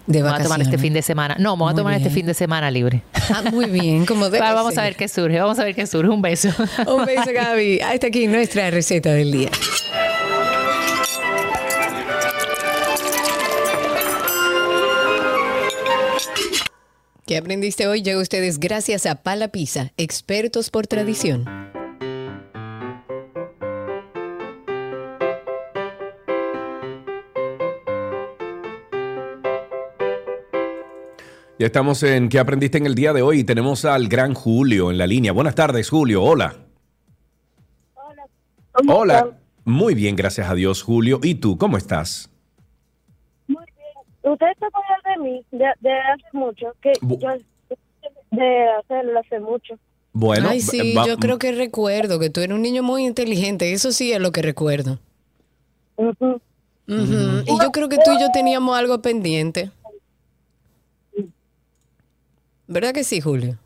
De 0.06 0.22
voy 0.22 0.30
a 0.32 0.42
tomar 0.42 0.60
este 0.60 0.76
fin 0.76 0.92
de 0.92 1.00
semana. 1.00 1.36
No, 1.38 1.56
voy 1.56 1.72
a 1.72 1.74
tomar 1.74 1.94
este 1.94 2.10
bien. 2.10 2.14
fin 2.16 2.26
de 2.26 2.34
semana 2.34 2.70
libre. 2.70 3.02
Ah, 3.30 3.44
muy 3.50 3.64
bien, 3.70 4.04
como 4.04 4.26
debe 4.30 4.40
vamos 4.40 4.72
a 4.72 4.74
ser. 4.74 4.84
ver 4.84 4.96
qué 4.96 5.08
surge, 5.08 5.40
vamos 5.40 5.58
a 5.58 5.64
ver 5.64 5.74
qué 5.74 5.86
surge. 5.86 6.10
Un 6.10 6.20
beso. 6.20 6.50
Un 6.86 7.06
beso, 7.06 7.30
Gaby. 7.32 7.80
Hasta 7.80 8.08
aquí 8.08 8.26
nuestra 8.26 8.70
receta 8.70 9.10
del 9.14 9.32
día. 9.32 9.50
¿Qué 17.28 17.36
aprendiste 17.36 17.86
hoy? 17.86 18.00
Llega 18.00 18.18
a 18.18 18.22
ustedes 18.22 18.58
gracias 18.58 19.04
a 19.04 19.16
Pala 19.16 19.48
Pizza, 19.48 19.92
expertos 19.98 20.70
por 20.70 20.86
tradición. 20.86 21.44
Ya 31.58 31.66
estamos 31.66 32.02
en 32.02 32.30
¿Qué 32.30 32.38
aprendiste 32.38 32.78
en 32.78 32.86
el 32.86 32.94
día 32.94 33.12
de 33.12 33.20
hoy? 33.20 33.40
Y 33.40 33.44
tenemos 33.44 33.84
al 33.84 34.08
gran 34.08 34.32
Julio 34.32 34.90
en 34.90 34.96
la 34.96 35.06
línea. 35.06 35.32
Buenas 35.32 35.54
tardes, 35.54 35.90
Julio. 35.90 36.22
Hola. 36.22 36.56
Hola. 38.88 39.36
Muy 39.66 39.94
bien, 39.94 40.16
gracias 40.16 40.48
a 40.48 40.54
Dios, 40.54 40.82
Julio. 40.82 41.20
¿Y 41.22 41.34
tú, 41.34 41.58
cómo 41.58 41.76
estás? 41.76 42.30
Usted 44.22 44.46
está 44.46 44.66
hablando 44.72 44.97
de 45.18 45.30
mí 45.30 45.44
de, 45.50 45.66
de 45.80 45.92
hace 45.92 46.24
mucho, 46.32 46.74
que 46.80 46.92
Bu- 47.00 47.18
yo 47.18 47.28
de 48.30 48.68
hacerlo 48.70 49.20
hace 49.20 49.40
mucho. 49.40 49.74
Bueno, 50.12 50.48
Ay, 50.48 50.60
sí, 50.60 50.94
yo 51.06 51.16
creo 51.18 51.38
que 51.38 51.52
recuerdo 51.52 52.18
que 52.18 52.30
tú 52.30 52.40
eres 52.40 52.54
un 52.54 52.62
niño 52.62 52.82
muy 52.82 53.04
inteligente. 53.04 53.72
Eso 53.72 53.92
sí 53.92 54.12
es 54.12 54.20
lo 54.20 54.32
que 54.32 54.42
recuerdo. 54.42 54.98
Ujú. 55.96 56.40
Y 56.86 57.60
yo 57.62 57.70
creo 57.70 57.88
que 57.88 57.98
tú 57.98 58.10
y 58.10 58.18
yo 58.18 58.30
teníamos 58.32 58.76
algo 58.76 59.00
pendiente. 59.02 59.70
¿Verdad 62.66 62.92
que 62.92 63.04
sí, 63.04 63.20
Julio? 63.20 63.58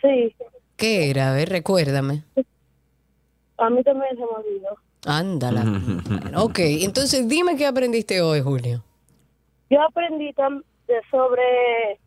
Sí, 0.00 0.34
¿Qué 0.76 1.10
era? 1.10 1.32
A 1.32 1.34
ver, 1.34 1.48
recuérdame. 1.48 2.22
a 3.56 3.70
mí 3.70 3.82
también 3.82 4.10
se 4.16 4.20
me 4.20 4.26
olvidó. 4.26 4.78
Ándala. 5.04 5.64
Bueno, 5.64 6.44
ok, 6.44 6.58
entonces 6.60 7.26
dime 7.28 7.56
qué 7.56 7.66
aprendiste 7.66 8.20
hoy, 8.22 8.40
Julio. 8.40 8.84
Yo 9.70 9.82
aprendí 9.82 10.32
sobre 11.10 11.98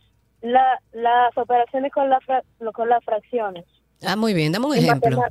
la, 0.41 0.80
las 0.93 1.38
operaciones 1.38 1.91
con, 1.91 2.10
la 2.10 2.19
fra- 2.21 2.43
con 2.74 2.89
las 2.89 3.04
fracciones. 3.04 3.65
Ah, 4.04 4.15
muy 4.15 4.34
bien, 4.34 4.52
dame 4.52 4.65
un 4.65 4.76
ejemplo. 4.76 5.21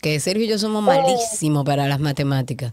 Que 0.00 0.20
Sergio 0.20 0.44
y 0.44 0.48
yo 0.48 0.58
somos 0.58 0.82
malísimos 0.82 1.64
para 1.64 1.86
las 1.88 1.98
matemáticas. 2.00 2.72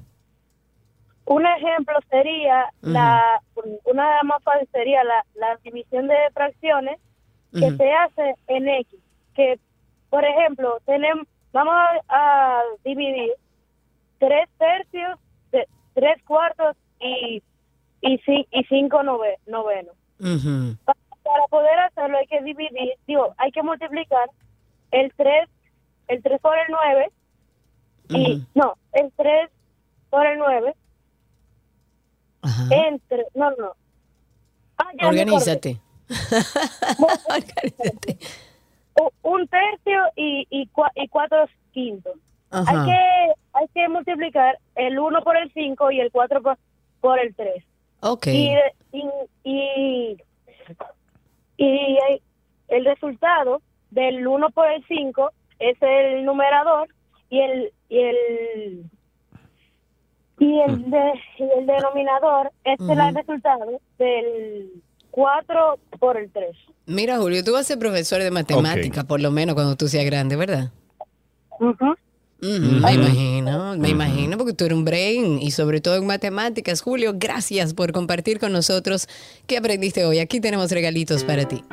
un 1.26 1.46
ejemplo 1.46 1.96
sería 2.10 2.66
la 2.82 3.40
una 3.86 4.08
de 4.10 4.16
las 4.16 4.24
más 4.24 4.44
fáciles 4.44 4.70
sería 4.72 5.04
la, 5.04 5.24
la 5.36 5.58
división 5.64 6.08
de 6.08 6.16
fracciones 6.34 7.00
que 7.54 7.72
se 7.78 7.92
hace 7.94 8.34
en 8.48 8.68
X. 8.70 9.00
Que, 9.36 9.60
por 10.10 10.24
ejemplo, 10.26 10.80
tenemos 10.86 11.28
vamos 11.52 11.74
a, 11.76 12.00
a 12.10 12.62
dividir 12.84 13.32
tres 14.20 14.48
tercios, 14.60 15.20
de- 15.52 15.68
tres 15.96 16.22
cuartos 16.24 16.76
y, 17.00 17.42
y, 18.02 18.20
y 18.52 18.64
cinco 18.66 19.02
nove- 19.04 19.38
novenos. 19.48 19.96
Ujú. 20.20 20.76
Pa- 20.86 20.96
Para 21.24 21.46
poder 21.48 21.78
hacerlo 21.80 22.18
hay 22.18 22.28
que 22.28 22.42
dividir, 22.42 22.94
digo, 23.08 23.34
hay 23.38 23.52
que 23.52 23.62
multiplicar 23.64 24.30
el 24.92 25.14
3, 25.16 25.48
el 26.08 26.24
3 26.24 26.42
por 26.42 26.58
el 26.58 26.66
9 26.70 27.12
y 28.10 28.34
Ujú. 28.38 28.46
no, 28.56 28.74
el 28.94 29.12
3 29.16 29.50
por 30.10 30.26
el 30.26 30.40
9 30.40 30.74
entre, 32.72 33.26
no, 33.36 33.52
no. 33.52 33.74
Ah, 34.78 34.90
ya. 35.00 35.08
Organízate. 35.10 35.80
U- 39.00 39.12
Un 39.22 39.48
tercio 39.48 40.00
y, 40.16 40.48
y, 40.50 40.68
cua- 40.70 40.92
y 40.96 41.08
cuatro 41.10 41.46
quintos. 41.72 42.14
Ajá. 42.52 42.72
Hay 42.72 42.86
que 42.90 43.34
hay 43.54 43.68
que 43.74 43.90
multiplicar 43.90 44.58
el 44.76 44.98
1 44.98 45.22
por 45.24 45.38
el 45.38 45.52
5 45.54 45.92
y 45.92 46.00
el 46.00 46.12
4 46.12 46.42
por, 46.42 46.58
por 47.02 47.20
el 47.20 47.36
3. 47.36 47.64
Ok. 48.02 48.28
Y, 48.28 48.50
de- 48.56 48.74
y, 48.92 49.04
y, 49.44 50.18
y 51.58 51.98
el 52.70 52.86
resultado 52.86 53.62
del 53.92 54.26
1 54.28 54.50
por 54.52 54.72
el 54.72 54.84
5 54.88 55.32
es 55.60 55.78
el 55.82 56.24
numerador 56.26 56.88
y 57.30 57.40
el 57.42 57.74
y 57.90 58.00
el 58.00 58.86
y 60.40 60.60
el, 60.62 60.90
de- 60.90 61.20
y 61.38 61.44
el 61.60 61.66
denominador 61.66 62.52
es 62.64 62.80
el 62.80 62.90
Ujú. 63.00 63.18
resultado 63.18 63.82
del 63.98 64.72
4 65.12 65.78
por 66.00 66.16
el 66.18 66.32
3. 66.32 66.56
Mira, 66.86 67.18
Julio, 67.18 67.44
tú 67.44 67.52
vas 67.54 67.62
a 67.62 67.64
ser 67.66 67.80
profesor 67.80 68.22
de 68.22 68.32
matemática, 68.32 69.04
por 69.04 69.20
lo 69.20 69.32
menos 69.32 69.56
cuando 69.56 69.76
tú 69.76 69.88
seas 69.90 70.06
grande, 70.06 70.36
¿verdad? 70.38 70.72
Me 72.42 72.94
imagino, 72.94 73.76
me 73.78 73.90
imagino, 73.90 74.38
porque 74.38 74.54
tú 74.54 74.66
eres 74.66 74.78
un 74.78 74.86
brain 74.86 75.42
y 75.42 75.52
sobre 75.52 75.82
todo 75.82 75.96
en 75.96 76.06
matemáticas. 76.06 76.82
Julio, 76.82 77.14
gracias 77.16 77.74
por 77.74 77.92
compartir 77.92 78.40
con 78.40 78.54
nosotros 78.54 79.08
qué 79.46 79.58
aprendiste 79.58 80.06
hoy. 80.06 80.20
Aquí 80.20 80.40
tenemos 80.40 80.72
regalitos 80.72 81.24
para 81.24 81.48
ti. 81.48 81.64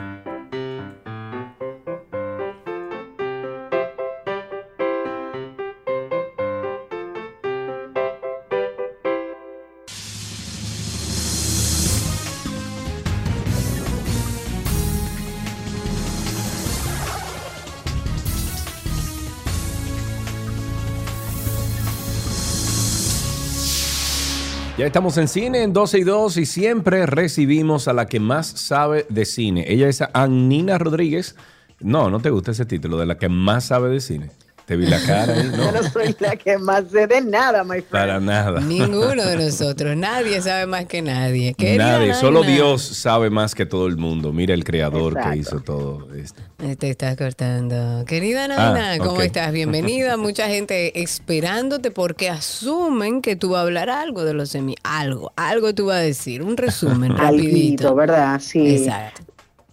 Estamos 24.96 25.18
en 25.18 25.28
cine 25.28 25.62
en 25.62 25.74
12 25.74 25.98
y 25.98 26.04
2 26.04 26.36
y 26.38 26.46
siempre 26.46 27.04
recibimos 27.04 27.86
a 27.86 27.92
la 27.92 28.06
que 28.06 28.18
más 28.18 28.46
sabe 28.46 29.04
de 29.10 29.26
cine. 29.26 29.66
Ella 29.68 29.90
es 29.90 30.02
Annina 30.14 30.78
Rodríguez. 30.78 31.36
No, 31.80 32.08
no 32.08 32.20
te 32.20 32.30
gusta 32.30 32.52
ese 32.52 32.64
título, 32.64 32.96
de 32.96 33.04
la 33.04 33.18
que 33.18 33.28
más 33.28 33.66
sabe 33.66 33.90
de 33.90 34.00
cine. 34.00 34.30
Te 34.66 34.76
vi 34.76 34.86
la 34.86 35.00
cara 35.00 35.32
ahí, 35.32 35.48
Yo 35.56 35.56
no, 35.56 35.72
no 35.72 35.82
soy 35.90 36.14
la 36.18 36.34
que 36.34 36.58
más 36.58 36.84
sé 36.90 37.06
de 37.06 37.20
nada, 37.20 37.62
my 37.62 37.74
friend. 37.82 37.86
para 37.88 38.18
nada. 38.18 38.60
Ninguno 38.60 39.24
de 39.24 39.36
nosotros, 39.36 39.96
nadie 39.96 40.42
sabe 40.42 40.66
más 40.66 40.86
que 40.86 41.02
nadie. 41.02 41.54
Nadie, 41.76 42.14
solo. 42.14 42.42
Dios 42.42 42.82
sabe 42.82 43.30
más 43.30 43.54
que 43.54 43.64
todo 43.64 43.86
el 43.86 43.96
mundo. 43.96 44.32
Mira 44.32 44.54
el 44.54 44.64
creador 44.64 45.12
Exacto. 45.12 45.30
que 45.30 45.38
hizo 45.38 45.60
todo 45.60 46.12
esto. 46.14 46.42
Te 46.78 46.90
estás 46.90 47.16
cortando. 47.16 48.04
Querida 48.06 48.48
Naina, 48.48 48.92
Ah, 48.94 48.98
¿cómo 48.98 49.12
ok. 49.12 49.20
estás? 49.20 49.52
Bienvenida. 49.52 50.16
Mucha 50.16 50.48
gente 50.48 51.00
esperándote 51.00 51.92
porque 51.92 52.28
asumen 52.28 53.22
que 53.22 53.36
tú 53.36 53.50
vas 53.50 53.60
a 53.60 53.62
hablar 53.62 53.88
algo 53.88 54.24
de 54.24 54.34
los 54.34 54.48
semi. 54.50 54.74
Algo, 54.82 55.32
algo 55.36 55.74
tú 55.74 55.86
vas 55.86 55.98
a 55.98 56.00
decir. 56.00 56.42
Un 56.42 56.56
resumen 56.56 57.16
rapidito. 57.16 57.46
Alguito, 57.88 57.94
¿verdad? 57.94 58.40
Sí. 58.40 58.76
Exacto. 58.78 59.22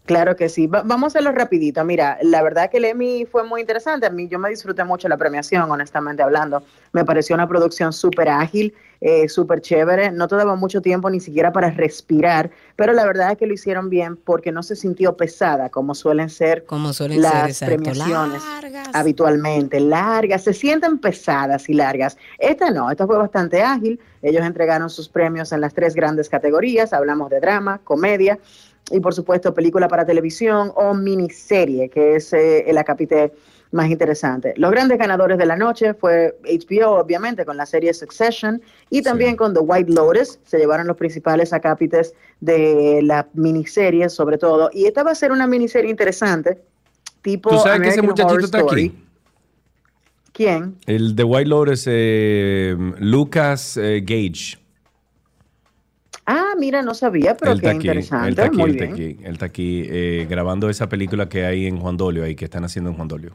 Claro 0.05 0.35
que 0.35 0.49
sí. 0.49 0.67
Va- 0.67 0.81
vamos 0.83 1.03
a 1.03 1.07
hacerlo 1.07 1.31
rapidito. 1.31 1.83
Mira, 1.85 2.17
la 2.21 2.43
verdad 2.43 2.69
que 2.69 2.77
el 2.77 2.85
Emmy 2.85 3.25
fue 3.25 3.43
muy 3.45 3.61
interesante. 3.61 4.05
A 4.05 4.09
mí 4.09 4.27
yo 4.27 4.37
me 4.37 4.49
disfruté 4.49 4.83
mucho 4.83 5.07
la 5.07 5.15
premiación, 5.15 5.71
honestamente 5.71 6.21
hablando. 6.21 6.61
Me 6.91 7.05
pareció 7.05 7.35
una 7.35 7.47
producción 7.47 7.93
súper 7.93 8.27
ágil, 8.27 8.73
eh, 8.99 9.29
súper 9.29 9.61
chévere. 9.61 10.11
No 10.11 10.27
te 10.27 10.35
daba 10.35 10.55
mucho 10.55 10.81
tiempo 10.81 11.09
ni 11.09 11.21
siquiera 11.21 11.53
para 11.53 11.71
respirar, 11.71 12.51
pero 12.75 12.91
la 12.91 13.05
verdad 13.05 13.31
es 13.31 13.37
que 13.37 13.47
lo 13.47 13.53
hicieron 13.53 13.89
bien 13.89 14.17
porque 14.17 14.51
no 14.51 14.61
se 14.61 14.75
sintió 14.75 15.15
pesada, 15.15 15.69
como 15.69 15.95
suelen 15.95 16.29
ser 16.29 16.65
Como 16.65 16.91
suelen 16.91 17.21
las 17.21 17.55
ser, 17.55 17.67
premiaciones 17.69 18.43
habitualmente. 18.93 19.79
Largas, 19.79 20.43
se 20.43 20.53
sienten 20.53 20.97
pesadas 20.99 21.69
y 21.69 21.73
largas. 21.73 22.17
Esta 22.39 22.71
no, 22.71 22.91
esta 22.91 23.05
fue 23.07 23.17
bastante 23.17 23.61
ágil. 23.61 23.99
Ellos 24.21 24.45
entregaron 24.45 24.89
sus 24.89 25.09
premios 25.09 25.51
en 25.51 25.61
las 25.61 25.73
tres 25.73 25.95
grandes 25.95 26.29
categorías. 26.29 26.93
Hablamos 26.93 27.29
de 27.29 27.39
drama, 27.39 27.79
comedia 27.83 28.37
y 28.91 28.99
por 28.99 29.13
supuesto 29.13 29.53
película 29.53 29.87
para 29.87 30.05
televisión 30.05 30.71
o 30.75 30.93
miniserie, 30.93 31.89
que 31.89 32.15
es 32.15 32.33
eh, 32.33 32.69
el 32.69 32.77
acápite 32.77 33.33
más 33.73 33.89
interesante. 33.89 34.53
Los 34.55 34.71
grandes 34.71 34.99
ganadores 34.99 35.37
de 35.37 35.45
la 35.45 35.57
noche 35.57 35.93
fue 35.95 36.37
HBO, 36.43 36.99
obviamente, 36.99 37.43
con 37.43 37.57
la 37.57 37.65
serie 37.65 37.93
Succession 37.93 38.61
y 38.89 39.01
también 39.01 39.35
con 39.35 39.53
The 39.53 39.61
White 39.61 39.91
Lotus. 39.91 40.39
Se 40.45 40.59
llevaron 40.59 40.85
los 40.85 40.95
principales 40.95 41.51
acápites 41.53 42.13
de 42.39 43.01
la 43.03 43.27
miniserie, 43.33 44.09
sobre 44.09 44.37
todo. 44.37 44.69
Y 44.71 44.85
esta 44.85 45.03
va 45.03 45.11
a 45.11 45.15
ser 45.15 45.31
una 45.31 45.47
miniserie 45.47 45.89
interesante, 45.89 46.61
tipo 47.23 47.49
¿Tú 47.49 47.57
sabes 47.57 47.81
que 47.81 47.87
ese 47.89 48.01
muchachito 48.03 48.33
Horror 48.33 48.43
está 48.43 48.59
Story. 48.59 48.85
aquí? 48.85 49.03
¿Quién? 50.33 50.77
El 50.85 51.15
de 51.15 51.23
White 51.23 51.49
Lotus, 51.49 51.85
eh, 51.87 52.75
Lucas 52.99 53.77
eh, 53.77 54.01
Gage. 54.05 54.62
Ah, 56.25 56.53
mira, 56.57 56.81
no 56.81 56.93
sabía, 56.93 57.35
pero 57.35 57.51
él 57.51 57.59
qué 57.61 57.67
está 57.67 57.77
aquí, 57.77 57.87
él 57.89 57.97
interesante. 57.97 58.29
está 58.29 58.45
aquí, 58.45 58.57
Muy 58.57 58.69
él 58.69 58.75
está 58.75 58.83
bien. 58.85 58.93
aquí, 58.93 59.25
él 59.25 59.33
está 59.33 59.45
aquí 59.45 59.83
eh, 59.89 60.27
grabando 60.29 60.69
esa 60.69 60.87
película 60.87 61.27
que 61.27 61.45
hay 61.45 61.65
en 61.67 61.79
Juan 61.79 61.97
Dolio, 61.97 62.23
ahí 62.23 62.35
que 62.35 62.45
están 62.45 62.63
haciendo 62.63 62.89
en 62.91 62.95
Juan 62.95 63.07
Dolio. 63.07 63.33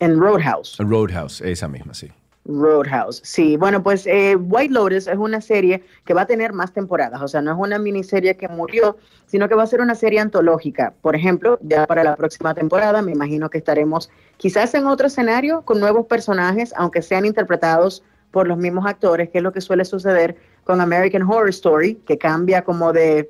En 0.00 0.18
Roadhouse. 0.18 0.76
Roadhouse, 0.78 1.40
esa 1.42 1.68
misma, 1.68 1.94
sí. 1.94 2.08
Roadhouse, 2.46 3.20
sí. 3.22 3.56
Bueno, 3.58 3.82
pues 3.82 4.06
eh, 4.06 4.34
White 4.34 4.72
Lotus 4.72 5.06
es 5.06 5.18
una 5.18 5.40
serie 5.40 5.84
que 6.04 6.14
va 6.14 6.22
a 6.22 6.26
tener 6.26 6.52
más 6.54 6.72
temporadas, 6.72 7.20
o 7.20 7.28
sea, 7.28 7.42
no 7.42 7.52
es 7.52 7.58
una 7.58 7.78
miniserie 7.78 8.36
que 8.36 8.48
murió, 8.48 8.96
sino 9.26 9.48
que 9.48 9.54
va 9.54 9.62
a 9.62 9.66
ser 9.66 9.80
una 9.82 9.94
serie 9.94 10.20
antológica. 10.20 10.94
Por 11.02 11.14
ejemplo, 11.14 11.58
ya 11.62 11.86
para 11.86 12.02
la 12.02 12.16
próxima 12.16 12.54
temporada 12.54 13.02
me 13.02 13.12
imagino 13.12 13.50
que 13.50 13.58
estaremos 13.58 14.10
quizás 14.38 14.74
en 14.74 14.86
otro 14.86 15.06
escenario 15.06 15.62
con 15.62 15.78
nuevos 15.80 16.06
personajes, 16.06 16.72
aunque 16.76 17.02
sean 17.02 17.26
interpretados 17.26 18.02
por 18.30 18.48
los 18.48 18.56
mismos 18.56 18.86
actores, 18.86 19.28
que 19.28 19.38
es 19.38 19.44
lo 19.44 19.52
que 19.52 19.60
suele 19.60 19.84
suceder 19.84 20.36
con 20.70 20.80
American 20.80 21.22
Horror 21.22 21.48
Story, 21.48 21.96
que 22.06 22.16
cambia 22.16 22.62
como 22.62 22.92
de 22.92 23.28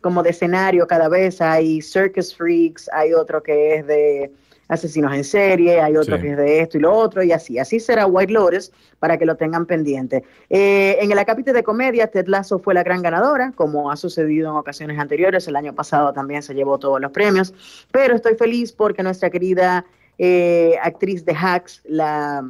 como 0.00 0.22
de 0.22 0.30
escenario 0.30 0.86
cada 0.86 1.08
vez. 1.08 1.40
Hay 1.40 1.82
Circus 1.82 2.32
Freaks, 2.32 2.88
hay 2.92 3.12
otro 3.12 3.42
que 3.42 3.74
es 3.74 3.86
de 3.88 4.30
asesinos 4.68 5.12
en 5.12 5.24
serie, 5.24 5.80
hay 5.80 5.96
otro 5.96 6.14
Sí. 6.14 6.22
que 6.22 6.30
es 6.30 6.36
de 6.36 6.60
esto 6.60 6.78
y 6.78 6.80
lo 6.82 6.92
otro, 6.92 7.24
y 7.24 7.32
así. 7.32 7.58
Así 7.58 7.80
será 7.80 8.06
White 8.06 8.32
Lotus 8.32 8.70
para 9.00 9.18
que 9.18 9.26
lo 9.26 9.34
tengan 9.34 9.66
pendiente. 9.66 10.22
Eh, 10.48 10.96
en 11.00 11.10
el 11.10 11.18
acápite 11.18 11.52
de 11.52 11.64
comedia, 11.64 12.06
Ted 12.06 12.28
Lasso 12.28 12.60
fue 12.60 12.72
la 12.72 12.84
gran 12.84 13.02
ganadora, 13.02 13.52
como 13.56 13.90
ha 13.90 13.96
sucedido 13.96 14.50
en 14.50 14.56
ocasiones 14.56 14.96
anteriores. 14.96 15.48
El 15.48 15.56
año 15.56 15.74
pasado 15.74 16.12
también 16.12 16.44
se 16.44 16.54
llevó 16.54 16.78
todos 16.78 17.00
los 17.00 17.10
premios, 17.10 17.52
pero 17.90 18.14
estoy 18.14 18.36
feliz 18.36 18.70
porque 18.70 19.02
nuestra 19.02 19.28
querida 19.28 19.84
eh, 20.18 20.76
actriz 20.80 21.24
de 21.24 21.34
Hacks, 21.34 21.82
la 21.84 22.48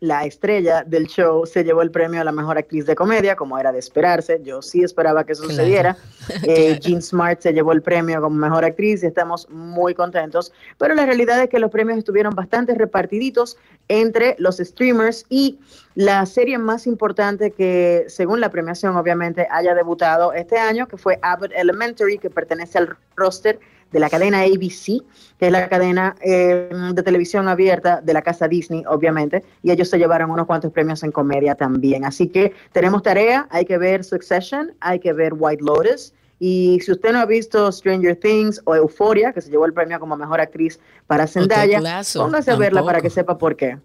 la 0.00 0.24
estrella 0.24 0.84
del 0.86 1.06
show 1.06 1.44
se 1.46 1.64
llevó 1.64 1.82
el 1.82 1.90
premio 1.90 2.20
a 2.20 2.24
la 2.24 2.32
mejor 2.32 2.58
actriz 2.58 2.86
de 2.86 2.94
comedia, 2.94 3.34
como 3.36 3.58
era 3.58 3.72
de 3.72 3.78
esperarse. 3.78 4.40
Yo 4.44 4.62
sí 4.62 4.82
esperaba 4.82 5.24
que 5.24 5.32
Claro. 5.34 5.48
sucediera. 5.50 5.96
Eh, 6.44 6.78
Jean 6.80 7.00
Smart 7.00 7.40
se 7.40 7.52
llevó 7.52 7.72
el 7.72 7.80
premio 7.82 8.20
como 8.20 8.36
mejor 8.36 8.64
actriz 8.64 9.02
y 9.02 9.06
estamos 9.06 9.48
muy 9.50 9.94
contentos. 9.94 10.52
Pero 10.76 10.94
la 10.94 11.06
realidad 11.06 11.42
es 11.42 11.48
que 11.48 11.58
los 11.58 11.70
premios 11.70 11.98
estuvieron 11.98 12.34
bastante 12.34 12.74
repartiditos 12.74 13.56
entre 13.88 14.36
los 14.38 14.58
streamers 14.58 15.24
y 15.30 15.58
la 15.94 16.26
serie 16.26 16.58
más 16.58 16.86
importante 16.86 17.50
que, 17.52 18.04
según 18.08 18.40
la 18.40 18.50
premiación, 18.50 18.96
obviamente, 18.96 19.48
haya 19.50 19.74
debutado 19.74 20.32
este 20.34 20.58
año, 20.58 20.86
que 20.86 20.96
fue 20.98 21.18
Abbott 21.22 21.50
Elementary, 21.54 22.18
que 22.18 22.28
pertenece 22.30 22.78
al 22.78 22.96
roster 23.16 23.58
de 23.92 24.00
la 24.00 24.10
cadena 24.10 24.42
ABC, 24.42 25.02
que 25.38 25.46
es 25.46 25.52
la 25.52 25.68
cadena 25.68 26.14
eh, 26.20 26.68
de 26.92 27.02
televisión 27.02 27.48
abierta 27.48 28.00
de 28.00 28.12
la 28.12 28.22
casa 28.22 28.48
Disney, 28.48 28.84
obviamente, 28.86 29.44
y 29.62 29.70
ellos 29.70 29.88
se 29.88 29.98
llevaron 29.98 30.30
unos 30.30 30.46
cuantos 30.46 30.72
premios 30.72 31.02
en 31.02 31.12
comedia 31.12 31.54
también. 31.54 32.04
Así 32.04 32.28
que 32.28 32.52
tenemos 32.72 33.02
tarea, 33.02 33.46
hay 33.50 33.64
que 33.64 33.78
ver 33.78 34.04
Succession, 34.04 34.72
hay 34.80 34.98
que 34.98 35.12
ver 35.12 35.32
White 35.36 35.62
Lotus, 35.64 36.12
y 36.40 36.78
si 36.80 36.92
usted 36.92 37.12
no 37.12 37.18
ha 37.18 37.26
visto 37.26 37.70
Stranger 37.72 38.16
Things 38.16 38.60
o 38.64 38.74
Euphoria, 38.74 39.32
que 39.32 39.40
se 39.40 39.50
llevó 39.50 39.66
el 39.66 39.72
premio 39.72 39.98
como 39.98 40.16
mejor 40.16 40.40
actriz 40.40 40.78
para 41.06 41.26
Zendaya, 41.26 41.80
póngase 42.14 42.50
a 42.52 42.56
verla 42.56 42.84
para 42.84 43.00
que 43.00 43.10
sepa 43.10 43.36
por 43.38 43.56
qué. 43.56 43.78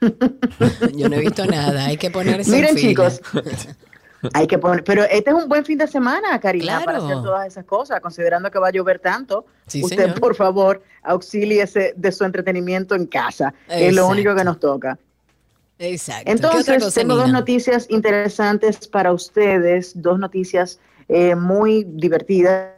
Yo 0.96 1.08
no 1.08 1.16
he 1.16 1.20
visto 1.20 1.46
nada, 1.46 1.86
hay 1.86 1.96
que 1.96 2.10
ponerse 2.10 2.50
Miren, 2.50 2.70
en 2.70 2.76
fila. 2.76 2.88
chicos, 2.88 3.20
hay 4.34 4.46
que 4.46 4.58
poner, 4.58 4.82
pero 4.84 5.02
este 5.04 5.30
es 5.30 5.36
un 5.36 5.48
buen 5.48 5.64
fin 5.64 5.78
de 5.78 5.86
semana, 5.86 6.38
Karina, 6.40 6.82
para 6.84 6.98
hacer 6.98 7.16
todas 7.22 7.46
esas 7.46 7.64
cosas, 7.64 8.00
considerando 8.00 8.50
que 8.50 8.58
va 8.58 8.68
a 8.68 8.70
llover 8.72 8.98
tanto. 8.98 9.46
Sí, 9.66 9.82
usted, 9.84 10.04
señor. 10.04 10.20
por 10.20 10.34
favor, 10.34 10.82
auxíliese 11.02 11.94
de 11.96 12.12
su 12.12 12.24
entretenimiento 12.24 12.94
en 12.94 13.06
casa, 13.06 13.54
que 13.68 13.88
es 13.88 13.94
lo 13.94 14.02
Exacto. 14.02 14.12
único 14.12 14.34
que 14.34 14.44
nos 14.44 14.60
toca. 14.60 14.98
Exacto. 15.78 16.24
¿Qué 16.24 16.32
otra 16.36 16.48
Entonces, 16.50 16.84
cosa, 16.84 17.00
tengo 17.00 17.16
dos 17.16 17.30
noticias 17.32 17.86
interesantes 17.90 18.88
para 18.88 19.12
ustedes, 19.12 19.92
dos 20.00 20.18
noticias 20.18 20.78
eh, 21.08 21.34
muy 21.36 21.84
divertidas, 21.84 22.72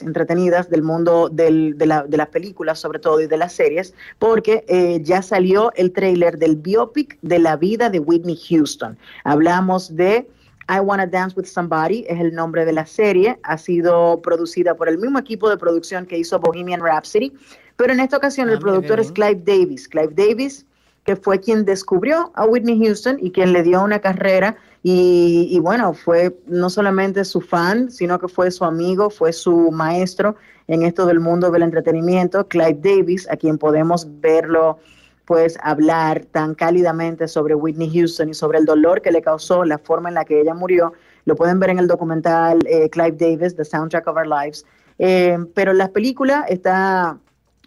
entretenidas 0.00 0.70
del 0.70 0.82
mundo 0.82 1.28
del- 1.28 1.76
de, 1.76 1.84
la- 1.86 2.04
de 2.04 2.16
las 2.16 2.28
películas, 2.28 2.78
sobre 2.78 2.98
todo, 2.98 3.20
y 3.20 3.26
de 3.26 3.36
las 3.36 3.52
series, 3.52 3.92
porque 4.18 4.64
eh, 4.68 5.00
ya 5.02 5.20
salió 5.20 5.70
el 5.74 5.92
tráiler 5.92 6.38
del 6.38 6.56
biopic 6.56 7.18
de 7.20 7.38
la 7.38 7.56
vida 7.56 7.90
de 7.90 7.98
Whitney 7.98 8.38
Houston. 8.48 8.96
Hablamos 9.24 9.94
de 9.94 10.26
I 10.68 10.80
Wanna 10.80 11.06
Dance 11.06 11.34
with 11.36 11.46
Somebody, 11.46 12.04
es 12.08 12.20
el 12.20 12.34
nombre 12.34 12.64
de 12.64 12.72
la 12.72 12.86
serie, 12.86 13.38
ha 13.42 13.58
sido 13.58 14.20
producida 14.22 14.74
por 14.74 14.88
el 14.88 14.98
mismo 14.98 15.18
equipo 15.18 15.48
de 15.50 15.56
producción 15.56 16.06
que 16.06 16.18
hizo 16.18 16.38
Bohemian 16.38 16.80
Rhapsody, 16.80 17.32
pero 17.76 17.92
en 17.92 18.00
esta 18.00 18.16
ocasión 18.16 18.48
el 18.48 18.56
Ah, 18.56 18.60
productor 18.60 19.00
es 19.00 19.12
Clive 19.12 19.42
Davis. 19.44 19.88
Clive 19.88 20.12
Davis 20.14 20.66
que 21.04 21.16
fue 21.16 21.38
quien 21.38 21.64
descubrió 21.64 22.32
a 22.34 22.46
Whitney 22.46 22.82
Houston 22.82 23.18
y 23.20 23.30
quien 23.30 23.52
le 23.52 23.62
dio 23.62 23.82
una 23.82 23.98
carrera. 23.98 24.56
Y, 24.82 25.48
y 25.50 25.58
bueno, 25.60 25.92
fue 25.94 26.36
no 26.46 26.70
solamente 26.70 27.24
su 27.24 27.40
fan, 27.40 27.90
sino 27.90 28.18
que 28.18 28.28
fue 28.28 28.50
su 28.50 28.64
amigo, 28.64 29.10
fue 29.10 29.32
su 29.32 29.70
maestro 29.70 30.36
en 30.66 30.82
esto 30.82 31.04
del 31.04 31.20
mundo 31.20 31.50
del 31.50 31.62
entretenimiento, 31.62 32.48
Clive 32.48 32.78
Davis, 32.82 33.28
a 33.30 33.36
quien 33.36 33.58
podemos 33.58 34.06
verlo 34.20 34.78
pues 35.24 35.56
hablar 35.62 36.26
tan 36.26 36.54
cálidamente 36.54 37.28
sobre 37.28 37.54
Whitney 37.54 37.90
Houston 37.92 38.28
y 38.28 38.34
sobre 38.34 38.58
el 38.58 38.66
dolor 38.66 39.00
que 39.00 39.10
le 39.10 39.22
causó, 39.22 39.64
la 39.64 39.78
forma 39.78 40.08
en 40.08 40.16
la 40.16 40.24
que 40.24 40.40
ella 40.40 40.54
murió. 40.54 40.92
Lo 41.24 41.34
pueden 41.34 41.58
ver 41.58 41.70
en 41.70 41.78
el 41.78 41.86
documental 41.86 42.58
eh, 42.66 42.90
Clive 42.90 43.12
Davis, 43.12 43.56
The 43.56 43.64
Soundtrack 43.64 44.06
of 44.06 44.16
Our 44.16 44.26
Lives. 44.26 44.66
Eh, 44.98 45.38
pero 45.54 45.72
la 45.72 45.88
película 45.88 46.44
está 46.48 47.18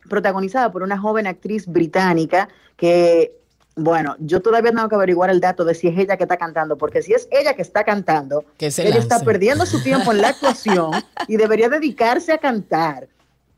protagonizada 0.07 0.71
por 0.71 0.83
una 0.83 0.97
joven 0.97 1.27
actriz 1.27 1.67
británica 1.67 2.47
que, 2.77 3.33
bueno, 3.75 4.15
yo 4.19 4.41
todavía 4.41 4.71
tengo 4.71 4.87
que 4.87 4.95
averiguar 4.95 5.29
el 5.29 5.39
dato 5.39 5.65
de 5.65 5.73
si 5.73 5.87
es 5.87 5.97
ella 5.97 6.15
que 6.15 6.23
está 6.23 6.37
cantando, 6.37 6.77
porque 6.77 7.01
si 7.01 7.13
es 7.13 7.27
ella 7.31 7.55
que 7.55 7.63
está 7.63 7.83
cantando, 7.83 8.45
Que 8.57 8.67
ella 8.67 8.99
está 8.99 9.19
perdiendo 9.21 9.65
su 9.65 9.81
tiempo 9.81 10.11
en 10.11 10.21
la 10.21 10.29
actuación 10.29 10.91
y 11.27 11.37
debería 11.37 11.69
dedicarse 11.69 12.31
a 12.31 12.37
cantar. 12.37 13.07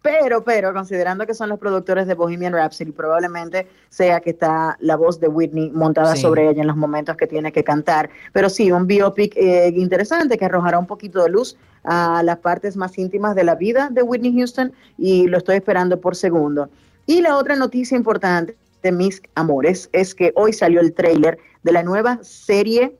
Pero, 0.01 0.43
pero, 0.45 0.73
considerando 0.73 1.25
que 1.25 1.33
son 1.33 1.49
los 1.49 1.59
productores 1.59 2.07
de 2.07 2.13
Bohemian 2.13 2.53
Rhapsody, 2.53 2.91
probablemente 2.91 3.67
sea 3.89 4.21
que 4.21 4.29
está 4.29 4.77
la 4.79 4.95
voz 4.95 5.19
de 5.19 5.27
Whitney 5.27 5.71
montada 5.71 6.15
Sí. 6.15 6.21
sobre 6.21 6.49
ella 6.49 6.61
en 6.61 6.67
los 6.67 6.77
momentos 6.77 7.17
que 7.17 7.27
tiene 7.27 7.51
que 7.51 7.63
cantar. 7.65 8.09
Pero 8.31 8.49
sí, 8.49 8.71
un 8.71 8.87
biopic 8.87 9.35
eh, 9.35 9.73
interesante 9.75 10.37
que 10.37 10.45
arrojará 10.45 10.79
un 10.79 10.87
poquito 10.87 11.21
de 11.23 11.29
luz 11.29 11.57
a 11.83 12.23
las 12.23 12.37
partes 12.37 12.77
más 12.77 12.97
íntimas 12.97 13.35
de 13.35 13.43
la 13.43 13.55
vida 13.55 13.89
de 13.91 14.01
Whitney 14.03 14.33
Houston 14.37 14.71
y 14.97 15.27
lo 15.27 15.37
estoy 15.37 15.57
esperando 15.57 15.99
por 15.99 16.15
segundo. 16.15 16.69
Y 17.05 17.21
la 17.21 17.35
otra 17.35 17.55
noticia 17.57 17.97
importante 17.97 18.55
de 18.83 18.91
mis 18.93 19.21
amores 19.35 19.89
es 19.91 20.15
que 20.15 20.31
hoy 20.35 20.53
salió 20.53 20.79
el 20.79 20.93
tráiler 20.93 21.39
de 21.63 21.71
la 21.73 21.83
nueva 21.83 22.19
serie 22.21 22.95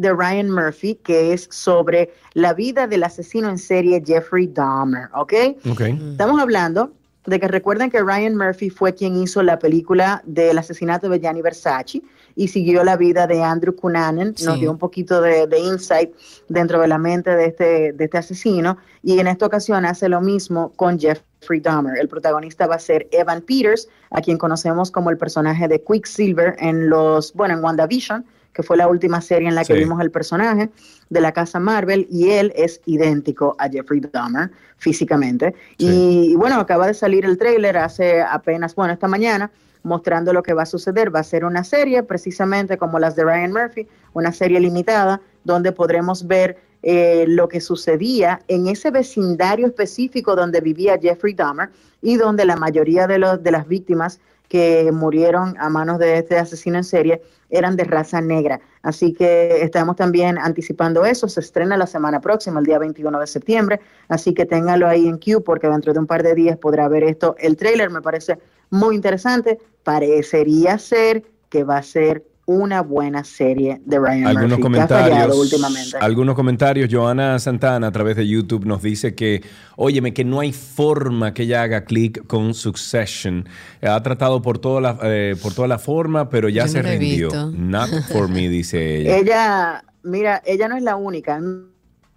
de 0.00 0.12
Ryan 0.12 0.50
Murphy, 0.50 0.94
que 0.96 1.32
es 1.32 1.48
sobre 1.50 2.10
la 2.34 2.52
vida 2.54 2.86
del 2.86 3.02
asesino 3.04 3.48
en 3.48 3.58
serie 3.58 4.02
Jeffrey 4.04 4.46
Dahmer, 4.46 5.08
¿ok? 5.14 5.32
Ok. 5.70 5.80
Estamos 6.12 6.40
hablando 6.40 6.92
de 7.26 7.38
que 7.38 7.48
recuerden 7.48 7.90
que 7.90 8.00
Ryan 8.02 8.34
Murphy 8.34 8.70
fue 8.70 8.94
quien 8.94 9.14
hizo 9.22 9.42
la 9.42 9.58
película 9.58 10.22
del 10.24 10.56
asesinato 10.56 11.08
de 11.10 11.20
Gianni 11.20 11.42
Versace 11.42 12.00
y 12.34 12.48
siguió 12.48 12.82
la 12.82 12.96
vida 12.96 13.26
de 13.26 13.42
Andrew 13.42 13.76
Cunanan, 13.76 14.28
nos 14.28 14.54
Sí. 14.54 14.60
dio 14.60 14.70
un 14.70 14.78
poquito 14.78 15.20
de, 15.20 15.46
de 15.46 15.58
insight 15.58 16.10
dentro 16.48 16.80
de 16.80 16.88
la 16.88 16.96
mente 16.96 17.30
de 17.36 17.44
este, 17.46 17.92
de 17.92 18.04
este 18.04 18.16
asesino 18.18 18.78
y 19.02 19.18
en 19.18 19.26
esta 19.26 19.44
ocasión 19.44 19.84
hace 19.84 20.08
lo 20.08 20.22
mismo 20.22 20.72
con 20.76 20.98
Jeffrey 20.98 21.60
Dahmer. 21.60 21.98
El 21.98 22.08
protagonista 22.08 22.66
va 22.66 22.76
a 22.76 22.78
ser 22.78 23.06
Evan 23.12 23.42
Peters, 23.42 23.88
a 24.10 24.22
quien 24.22 24.38
conocemos 24.38 24.90
como 24.90 25.10
el 25.10 25.18
personaje 25.18 25.68
de 25.68 25.82
Quicksilver 25.82 26.56
en 26.58 26.88
los, 26.88 27.34
bueno, 27.34 27.52
en 27.54 27.62
WandaVision, 27.62 28.24
que 28.52 28.62
fue 28.62 28.76
la 28.76 28.88
última 28.88 29.20
serie 29.20 29.48
en 29.48 29.54
la 29.54 29.64
que 29.64 29.74
Sí. 29.74 29.78
vimos 29.80 30.00
el 30.00 30.10
personaje 30.10 30.70
de 31.08 31.20
la 31.20 31.32
casa 31.32 31.58
Marvel 31.60 32.06
y 32.10 32.30
él 32.30 32.52
es 32.56 32.80
idéntico 32.86 33.54
a 33.58 33.68
Jeffrey 33.68 34.00
Dahmer 34.00 34.50
físicamente. 34.76 35.54
Y, 35.78 36.32
y 36.32 36.36
bueno, 36.36 36.56
acaba 36.56 36.86
de 36.86 36.94
salir 36.94 37.24
el 37.24 37.38
tráiler 37.38 37.76
hace 37.76 38.22
apenas, 38.22 38.74
bueno, 38.74 38.92
esta 38.92 39.08
mañana 39.08 39.50
mostrando 39.82 40.32
lo 40.32 40.42
que 40.42 40.52
va 40.52 40.62
a 40.64 40.66
suceder. 40.66 41.14
Va 41.14 41.20
a 41.20 41.24
ser 41.24 41.44
una 41.44 41.64
serie 41.64 42.02
precisamente 42.02 42.76
como 42.76 42.98
las 42.98 43.16
de 43.16 43.24
Ryan 43.24 43.52
Murphy, 43.52 43.86
una 44.12 44.32
serie 44.32 44.60
limitada 44.60 45.20
donde 45.44 45.72
podremos 45.72 46.26
ver 46.26 46.58
eh, 46.82 47.24
lo 47.28 47.48
que 47.48 47.60
sucedía 47.60 48.40
en 48.48 48.66
ese 48.66 48.90
vecindario 48.90 49.66
específico 49.66 50.34
donde 50.34 50.60
vivía 50.60 50.98
Jeffrey 51.00 51.34
Dahmer 51.34 51.70
y 52.02 52.16
donde 52.16 52.44
la 52.44 52.56
mayoría 52.56 53.06
de, 53.06 53.18
los, 53.18 53.42
de 53.42 53.50
las 53.50 53.66
víctimas 53.68 54.18
que 54.50 54.90
murieron 54.92 55.54
a 55.60 55.68
manos 55.68 56.00
de 56.00 56.18
este 56.18 56.36
asesino 56.36 56.76
en 56.76 56.82
serie 56.82 57.22
eran 57.50 57.76
de 57.76 57.84
raza 57.84 58.20
negra. 58.20 58.60
Así 58.82 59.12
que 59.12 59.62
estamos 59.62 59.94
también 59.94 60.38
anticipando 60.38 61.04
eso. 61.04 61.28
Se 61.28 61.38
estrena 61.38 61.76
la 61.76 61.86
semana 61.86 62.20
próxima, 62.20 62.58
el 62.58 62.66
día 62.66 62.80
21 62.80 63.20
de 63.20 63.26
septiembre. 63.28 63.80
Así 64.08 64.34
que 64.34 64.46
téngalo 64.46 64.88
ahí 64.88 65.06
en 65.06 65.18
Q 65.18 65.44
porque 65.44 65.68
dentro 65.68 65.92
de 65.92 66.00
un 66.00 66.08
par 66.08 66.24
de 66.24 66.34
días 66.34 66.58
podrá 66.58 66.88
ver 66.88 67.04
esto. 67.04 67.36
El 67.38 67.56
trailer 67.56 67.90
me 67.90 68.02
parece 68.02 68.40
muy 68.70 68.96
interesante. 68.96 69.60
Parecería 69.84 70.78
ser 70.78 71.22
que 71.48 71.62
va 71.62 71.76
a 71.76 71.82
ser 71.84 72.24
una 72.50 72.82
buena 72.82 73.22
serie 73.22 73.80
de 73.84 73.98
Ryan 74.00 74.26
Algunos 74.26 74.58
Murphy, 74.58 74.72
que 74.74 74.80
ha 74.80 74.88
fallado 74.88 75.10
comentarios, 75.12 75.38
últimamente. 75.38 75.96
algunos 76.00 76.34
comentarios. 76.34 76.88
Joana 76.90 77.38
Santana 77.38 77.86
a 77.86 77.92
través 77.92 78.16
de 78.16 78.26
YouTube 78.26 78.66
nos 78.66 78.82
dice 78.82 79.14
que, 79.14 79.40
óyeme, 79.76 80.12
que 80.12 80.24
no 80.24 80.40
hay 80.40 80.52
forma 80.52 81.32
que 81.32 81.44
ella 81.44 81.62
haga 81.62 81.84
clic 81.84 82.26
con 82.26 82.52
Succession. 82.54 83.48
Ha 83.82 84.02
tratado 84.02 84.42
por 84.42 84.58
toda 84.58 84.80
la, 84.80 84.98
eh, 85.04 85.36
por 85.40 85.54
toda 85.54 85.68
la 85.68 85.78
forma, 85.78 86.28
pero 86.28 86.48
ya 86.48 86.66
Yo 86.66 86.72
se 86.72 86.82
no 86.82 86.88
rindió. 86.88 87.28
visto. 87.28 87.52
Not 87.52 87.90
for 88.12 88.28
me, 88.28 88.48
dice 88.48 88.96
ella. 89.02 89.16
Ella, 89.18 89.84
mira, 90.02 90.42
ella 90.44 90.66
no 90.66 90.76
es 90.76 90.82
la 90.82 90.96
única. 90.96 91.40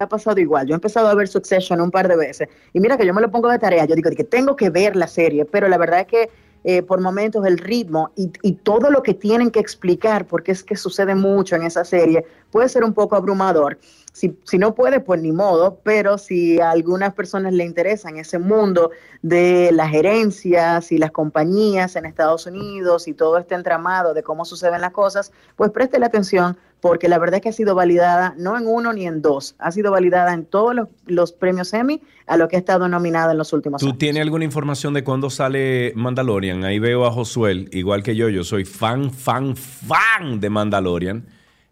Ha 0.00 0.08
pasado 0.08 0.40
igual. 0.40 0.66
Yo 0.66 0.74
he 0.74 0.74
empezado 0.74 1.06
a 1.06 1.14
ver 1.14 1.28
Succession 1.28 1.80
un 1.80 1.92
par 1.92 2.08
de 2.08 2.16
veces. 2.16 2.48
Y 2.72 2.80
mira 2.80 2.96
que 2.96 3.06
yo 3.06 3.14
me 3.14 3.20
lo 3.20 3.30
pongo 3.30 3.48
de 3.50 3.60
tarea. 3.60 3.84
Yo 3.84 3.94
digo 3.94 4.10
que 4.10 4.24
tengo 4.24 4.56
que 4.56 4.68
ver 4.68 4.96
la 4.96 5.06
serie, 5.06 5.44
pero 5.44 5.68
la 5.68 5.78
verdad 5.78 6.00
es 6.00 6.06
que 6.08 6.30
eh, 6.66 6.82
por 6.82 7.00
momentos 7.00 7.44
el 7.44 7.58
ritmo 7.58 8.10
y, 8.16 8.52
todo 8.64 8.90
lo 8.90 9.02
que 9.02 9.12
tienen 9.12 9.50
que 9.50 9.60
explicar, 9.60 10.26
porque 10.26 10.52
es 10.52 10.64
que 10.64 10.76
sucede 10.76 11.14
mucho 11.14 11.56
en 11.56 11.64
esa 11.64 11.84
serie, 11.84 12.24
puede 12.50 12.70
ser 12.70 12.84
un 12.84 12.94
poco 12.94 13.16
abrumador. 13.16 13.78
Si, 14.12 14.38
si 14.44 14.56
no 14.56 14.74
puede, 14.74 15.00
pues 15.00 15.20
ni 15.20 15.32
modo, 15.32 15.80
pero 15.82 16.16
si 16.16 16.60
a 16.60 16.70
algunas 16.70 17.12
personas 17.12 17.52
le 17.52 17.64
interesan 17.64 18.16
ese 18.16 18.38
mundo 18.38 18.92
de 19.20 19.72
las 19.72 19.90
gerencias 19.90 20.90
y 20.90 20.96
las 20.96 21.10
compañías 21.10 21.96
en 21.96 22.06
Estados 22.06 22.46
Unidos 22.46 23.08
y 23.08 23.12
todo 23.12 23.36
este 23.36 23.54
entramado 23.54 24.14
de 24.14 24.22
cómo 24.22 24.46
suceden 24.46 24.80
las 24.80 24.92
cosas, 24.92 25.32
pues 25.56 25.70
préstele 25.70 26.06
atención 26.06 26.56
porque 26.84 27.08
la 27.08 27.18
verdad 27.18 27.36
es 27.36 27.40
que 27.40 27.48
ha 27.48 27.52
sido 27.52 27.74
validada 27.74 28.34
no 28.36 28.58
en 28.58 28.66
uno 28.66 28.92
ni 28.92 29.06
en 29.06 29.22
dos, 29.22 29.54
ha 29.58 29.72
sido 29.72 29.90
validada 29.90 30.34
en 30.34 30.44
todos 30.44 30.74
los, 30.74 30.88
los 31.06 31.32
premios 31.32 31.72
Emmy 31.72 32.02
a 32.26 32.36
lo 32.36 32.46
que 32.46 32.56
ha 32.56 32.58
estado 32.58 32.88
nominada 32.90 33.32
en 33.32 33.38
los 33.38 33.54
últimos 33.54 33.80
¿Tú 33.80 33.86
años. 33.86 33.96
tienes 33.98 34.20
alguna 34.20 34.44
información 34.44 34.92
de 34.92 35.02
cuándo 35.02 35.30
sale 35.30 35.94
Mandalorian? 35.96 36.62
Ahí 36.62 36.78
veo 36.78 37.06
a 37.06 37.10
Josuel, 37.10 37.70
igual 37.72 38.02
que 38.02 38.14
yo. 38.14 38.28
Yo 38.28 38.44
soy 38.44 38.66
fan, 38.66 39.10
fan, 39.10 39.56
fan 39.56 40.40
de 40.40 40.50
Mandalorian. 40.50 41.24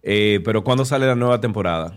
Eh, 0.02 0.40
pero 0.46 0.64
¿cuándo 0.64 0.86
sale 0.86 1.06
la 1.06 1.14
nueva 1.14 1.42
temporada? 1.42 1.92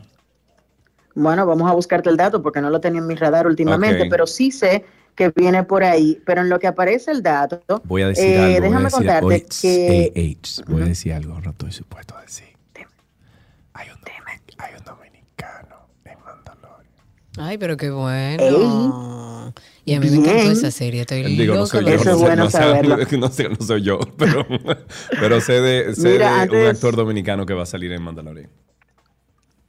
Bueno, 1.14 1.46
vamos 1.46 1.72
a 1.72 1.74
buscarte 1.74 2.10
el 2.10 2.18
dato 2.18 2.42
porque 2.42 2.60
no 2.60 2.70
lo 2.70 2.82
tenía 2.82 3.00
en 3.00 3.08
mi 3.08 3.16
radar 3.16 3.48
últimamente, 3.48 4.08
pero 4.10 4.28
sí 4.28 4.52
sé 4.52 4.84
que 5.16 5.32
viene 5.34 5.64
por 5.64 5.86
ahí. 5.86 6.22
Pero 6.26 6.42
en 6.42 6.50
lo 6.50 6.60
que 6.60 6.68
aparece 6.68 7.12
el 7.12 7.24
dato, 7.24 7.82
Voy 7.86 8.02
a 8.02 8.10
decir 8.10 8.26
eh, 8.26 8.38
algo. 8.38 8.46
voy 8.48 8.56
a 8.58 8.60
déjame 8.62 8.84
decir- 8.84 8.98
contarte 8.98 9.46
que 9.62 10.38
voy 10.68 10.82
a 10.82 10.86
decir 10.86 11.14
algo, 11.14 11.40
no 11.40 11.52
estoy 11.52 11.72
supuesto 11.72 12.18
a 12.18 12.22
decir. 12.22 12.55
Hay 14.66 14.74
un, 14.78 14.84
dominicano 14.84 15.88
en 16.06 16.18
Mandalorian. 16.24 17.06
Ay, 17.38 17.58
pero 17.58 17.78
qué 17.78 17.92
bueno. 17.92 19.54
Y 19.86 19.94
a 19.94 20.00
mí 20.00 20.10
me 20.10 20.18
encantó 20.18 20.52
esa 20.52 20.72
serie. 20.72 21.02
Estoy 21.02 21.24
Digo, 21.24 21.54
no 21.54 21.68
soy 21.68 21.86
yo, 21.86 21.92
Eso 21.92 22.06
no 22.06 22.12
es 22.12 22.18
sé, 22.18 22.26
bueno 22.26 22.44
no, 22.46 22.50
sé, 22.50 22.58
saberlo. 22.58 22.98
no 23.20 23.28
sé, 23.30 23.50
no 23.50 23.56
soy 23.58 23.84
yo, 23.84 24.00
pero, 24.18 24.46
pero 25.20 25.40
sé 25.40 25.62
de, 25.62 25.96
sé 25.96 26.14
Mira, 26.14 26.48
de 26.48 26.64
un 26.64 26.68
actor 26.68 26.96
dominicano 26.96 27.46
que 27.46 27.54
va 27.54 27.64
a 27.64 27.68
salir 27.68 27.92
en 27.92 28.02
Mandalorian. 28.02 28.50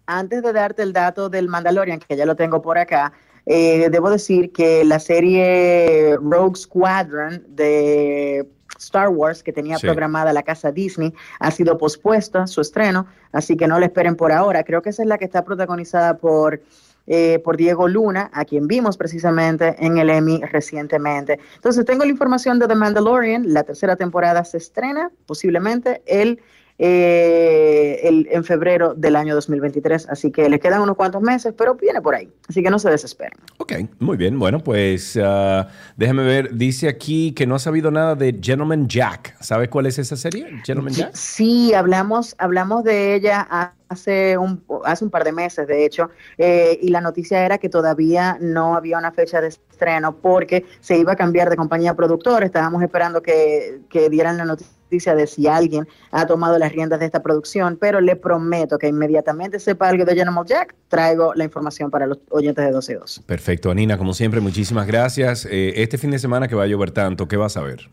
antes 0.07 0.43
de 0.43 0.53
darte 0.55 0.83
el 0.83 0.95
dato 0.95 1.29
del 1.29 1.49
Mandalorian, 1.49 2.01
que 2.01 2.17
ya 2.17 2.25
lo 2.25 2.35
tengo 2.35 2.63
por 2.63 2.79
acá, 2.79 3.13
eh, 3.45 3.89
debo 3.91 4.09
decir 4.09 4.53
que 4.53 4.83
la 4.85 4.99
serie 4.99 6.17
Rogue 6.17 6.57
Squadron 6.57 7.45
de 7.49 8.49
Star 8.79 9.09
Wars, 9.09 9.43
que 9.43 9.53
tenía 9.53 9.79
Sí. 9.79 9.87
programada 9.87 10.33
la 10.33 10.43
casa 10.43 10.73
Disney, 10.73 11.13
ha 11.41 11.51
sido 11.51 11.79
pospuesta 11.79 12.47
su 12.47 12.61
estreno, 12.61 13.07
así 13.33 13.57
que 13.57 13.67
no 13.67 13.79
la 13.79 13.87
esperen 13.87 14.17
por 14.17 14.33
ahora. 14.33 14.65
Creo 14.65 14.83
que 14.83 14.91
esa 14.91 15.03
es 15.03 15.09
la 15.09 15.19
que 15.19 15.25
está 15.25 15.45
protagonizada 15.45 16.17
por 16.19 16.61
eh, 17.09 17.39
por 17.45 17.57
Diego 17.57 17.87
Luna, 17.87 18.31
a 18.33 18.45
quien 18.45 18.67
vimos 18.67 18.97
precisamente 18.97 19.77
en 19.79 19.97
el 19.99 20.11
Emmy 20.11 20.41
recientemente. 20.51 21.39
Entonces 21.55 21.85
tengo 21.85 22.03
la 22.05 22.11
información 22.11 22.59
de 22.59 22.67
The 22.67 22.75
Mandalorian, 22.75 23.53
la 23.55 23.63
tercera 23.63 23.95
temporada 23.95 24.45
se 24.45 24.57
estrena 24.57 25.13
posiblemente 25.25 26.03
el, 26.07 26.41
eh, 26.79 28.01
el- 28.03 28.29
en 28.31 28.45
febrero 28.45 28.95
del 28.95 29.17
año 29.17 29.35
2023, 29.35 30.09
así 30.09 30.31
que 30.31 30.49
le 30.49 30.59
quedan 30.61 30.83
unos 30.83 30.97
cuantos 30.97 31.23
meses, 31.23 31.55
pero 31.57 31.75
viene 31.75 32.01
por 32.01 32.15
ahí, 32.15 32.31
así 32.49 32.63
que 32.63 32.71
no 32.71 32.79
se 32.79 32.91
desesperen. 32.91 33.39
Ok, 33.59 33.73
muy 33.99 34.17
bien. 34.17 34.39
Bueno, 34.39 34.61
pues 34.61 35.19
ah, 35.23 35.69
déjame 35.97 36.25
ver. 36.25 36.55
Dice 36.55 36.89
aquí 36.89 37.33
que 37.33 37.47
no 37.47 37.55
ha 37.55 37.59
sabido 37.59 37.91
nada 37.91 38.15
de 38.15 38.39
Gentleman 38.41 38.89
Jack. 38.89 39.37
¿Sabes 39.41 39.69
cuál 39.69 39.87
es 39.87 39.99
esa 39.99 40.17
serie? 40.17 40.47
Gentleman 40.65 40.93
Jack. 40.93 41.15
Sí, 41.15 41.73
hablamos, 41.75 42.35
hablamos 42.39 42.85
de 42.85 43.15
ella 43.15 43.73
hace 43.89 44.37
un, 44.37 44.65
hace 44.85 45.05
un 45.05 45.11
par 45.11 45.23
de 45.25 45.33
meses, 45.33 45.67
de 45.67 45.85
hecho, 45.85 46.11
eh, 46.39 46.79
y 46.83 46.89
la 46.89 47.01
noticia 47.01 47.45
era 47.45 47.59
que 47.59 47.69
todavía 47.69 48.37
no 48.41 48.75
había 48.75 48.99
una 48.99 49.13
fecha 49.13 49.41
de 49.41 49.49
estreno 49.49 50.17
porque 50.17 50.65
se 50.81 50.99
iba 50.99 51.13
a 51.13 51.17
cambiar 51.17 51.51
de 51.51 51.57
compañía 51.57 51.95
productora. 51.95 52.45
Estábamos 52.45 52.83
esperando 52.83 53.23
que, 53.23 53.81
que 53.89 54.11
dieran 54.11 54.37
la 54.39 54.45
noticia 54.45 54.73
de 54.91 55.27
si 55.27 55.47
alguien 55.47 55.87
ha 56.11 56.27
tomado 56.27 56.59
las 56.59 56.73
riendas 56.73 57.01
de 57.01 57.07
esta 57.07 57.23
producción, 57.23 57.77
pero 57.81 58.01
le 58.01 58.17
prometo 58.17 58.79
que 58.79 58.89
inmediatamente 58.89 59.59
sepa 59.59 59.89
algo 59.89 60.05
de 60.05 60.15
Gentleman 60.15 60.47
Jack, 60.47 60.75
traigo 60.89 61.35
la 61.35 61.45
información 61.45 61.91
para 61.91 62.07
los 62.07 62.19
oyentes 62.31 62.65
de 62.65 62.71
12 62.71 62.93
y 62.93 62.95
2. 62.97 63.23
Perfecto, 63.27 63.71
Anina, 63.71 63.99
como 63.99 64.15
siempre, 64.15 64.41
muchísimas 64.41 64.87
gracias. 64.87 65.47
Eh, 65.51 65.83
este 65.83 65.99
fin 65.99 66.11
de 66.11 66.19
semana 66.19 66.49
que 66.49 66.55
va 66.55 66.65
a 66.65 66.67
llover 66.67 66.91
tanto, 66.91 67.29
¿qué 67.29 67.37
vas 67.37 67.57
a 67.57 67.63
ver? 67.63 67.91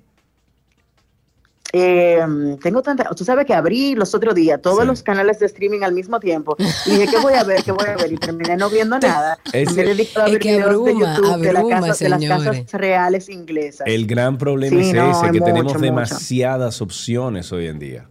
Eh, 1.75 2.23
tengo 2.61 2.83
tanta, 2.83 3.03
tú 3.15 3.25
sabes 3.25 3.47
que 3.47 3.53
abrí 3.55 3.95
los 3.95 4.13
otros 4.13 4.35
días 4.35 4.61
todos 4.61 4.85
los 4.85 5.01
canales 5.01 5.39
de 5.39 5.47
streaming 5.47 5.81
al 5.81 5.91
mismo 5.93 6.19
tiempo 6.19 6.55
y 6.85 6.91
dije, 6.91 7.07
¿qué 7.07 7.17
voy 7.19 7.33
a 7.33 7.43
ver? 7.43 7.63
¿Qué 7.63 7.71
voy 7.71 7.87
a 7.87 7.95
ver? 7.97 8.11
Y 8.13 8.17
terminé 8.17 8.55
no 8.55 8.69
viendo 8.69 8.99
nada. 8.99 9.39
Ese- 9.51 9.73
Me 9.73 9.81
he 9.81 9.85
dedicado 9.95 10.25
a 10.25 10.27
Es 10.27 10.33
ver 10.33 10.41
que 10.41 10.49
videos 10.51 10.65
de 10.69 10.75
abruma, 10.91 11.15
YouTube 11.17 11.41
de, 11.41 11.51
la 11.53 11.59
abruma, 11.61 11.81
casa- 11.87 12.03
de 12.03 12.09
las 12.11 12.25
casas 12.25 12.71
reales 12.73 13.27
inglesas. 13.27 13.87
El 13.87 14.05
gran 14.05 14.37
problema 14.37 14.79
Sí, 14.79 14.89
es 14.89 14.93
no, 14.95 15.11
ese, 15.11 15.25
que 15.25 15.31
mucho, 15.39 15.45
tenemos 15.45 15.73
mucho. 15.73 15.79
demasiadas 15.79 16.79
opciones 16.79 17.51
hoy 17.51 17.65
en 17.65 17.79
día. 17.79 18.07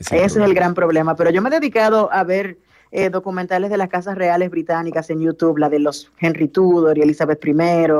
Ese 0.00 0.24
es 0.24 0.34
el 0.34 0.52
gran 0.52 0.74
problema. 0.74 1.14
Pero 1.14 1.30
yo 1.30 1.40
me 1.40 1.48
he 1.48 1.52
dedicado 1.52 2.12
a 2.12 2.24
ver 2.24 2.58
eh, 2.92 3.10
documentales 3.10 3.70
de 3.70 3.76
las 3.76 3.88
casas 3.88 4.16
reales 4.16 4.50
británicas 4.50 5.10
en 5.10 5.20
YouTube, 5.20 5.58
la 5.58 5.68
de 5.68 5.78
los 5.80 6.10
Henry 6.20 6.48
Tudor 6.48 6.96
y 6.98 7.02
Elizabeth 7.02 7.44
I 7.46 7.52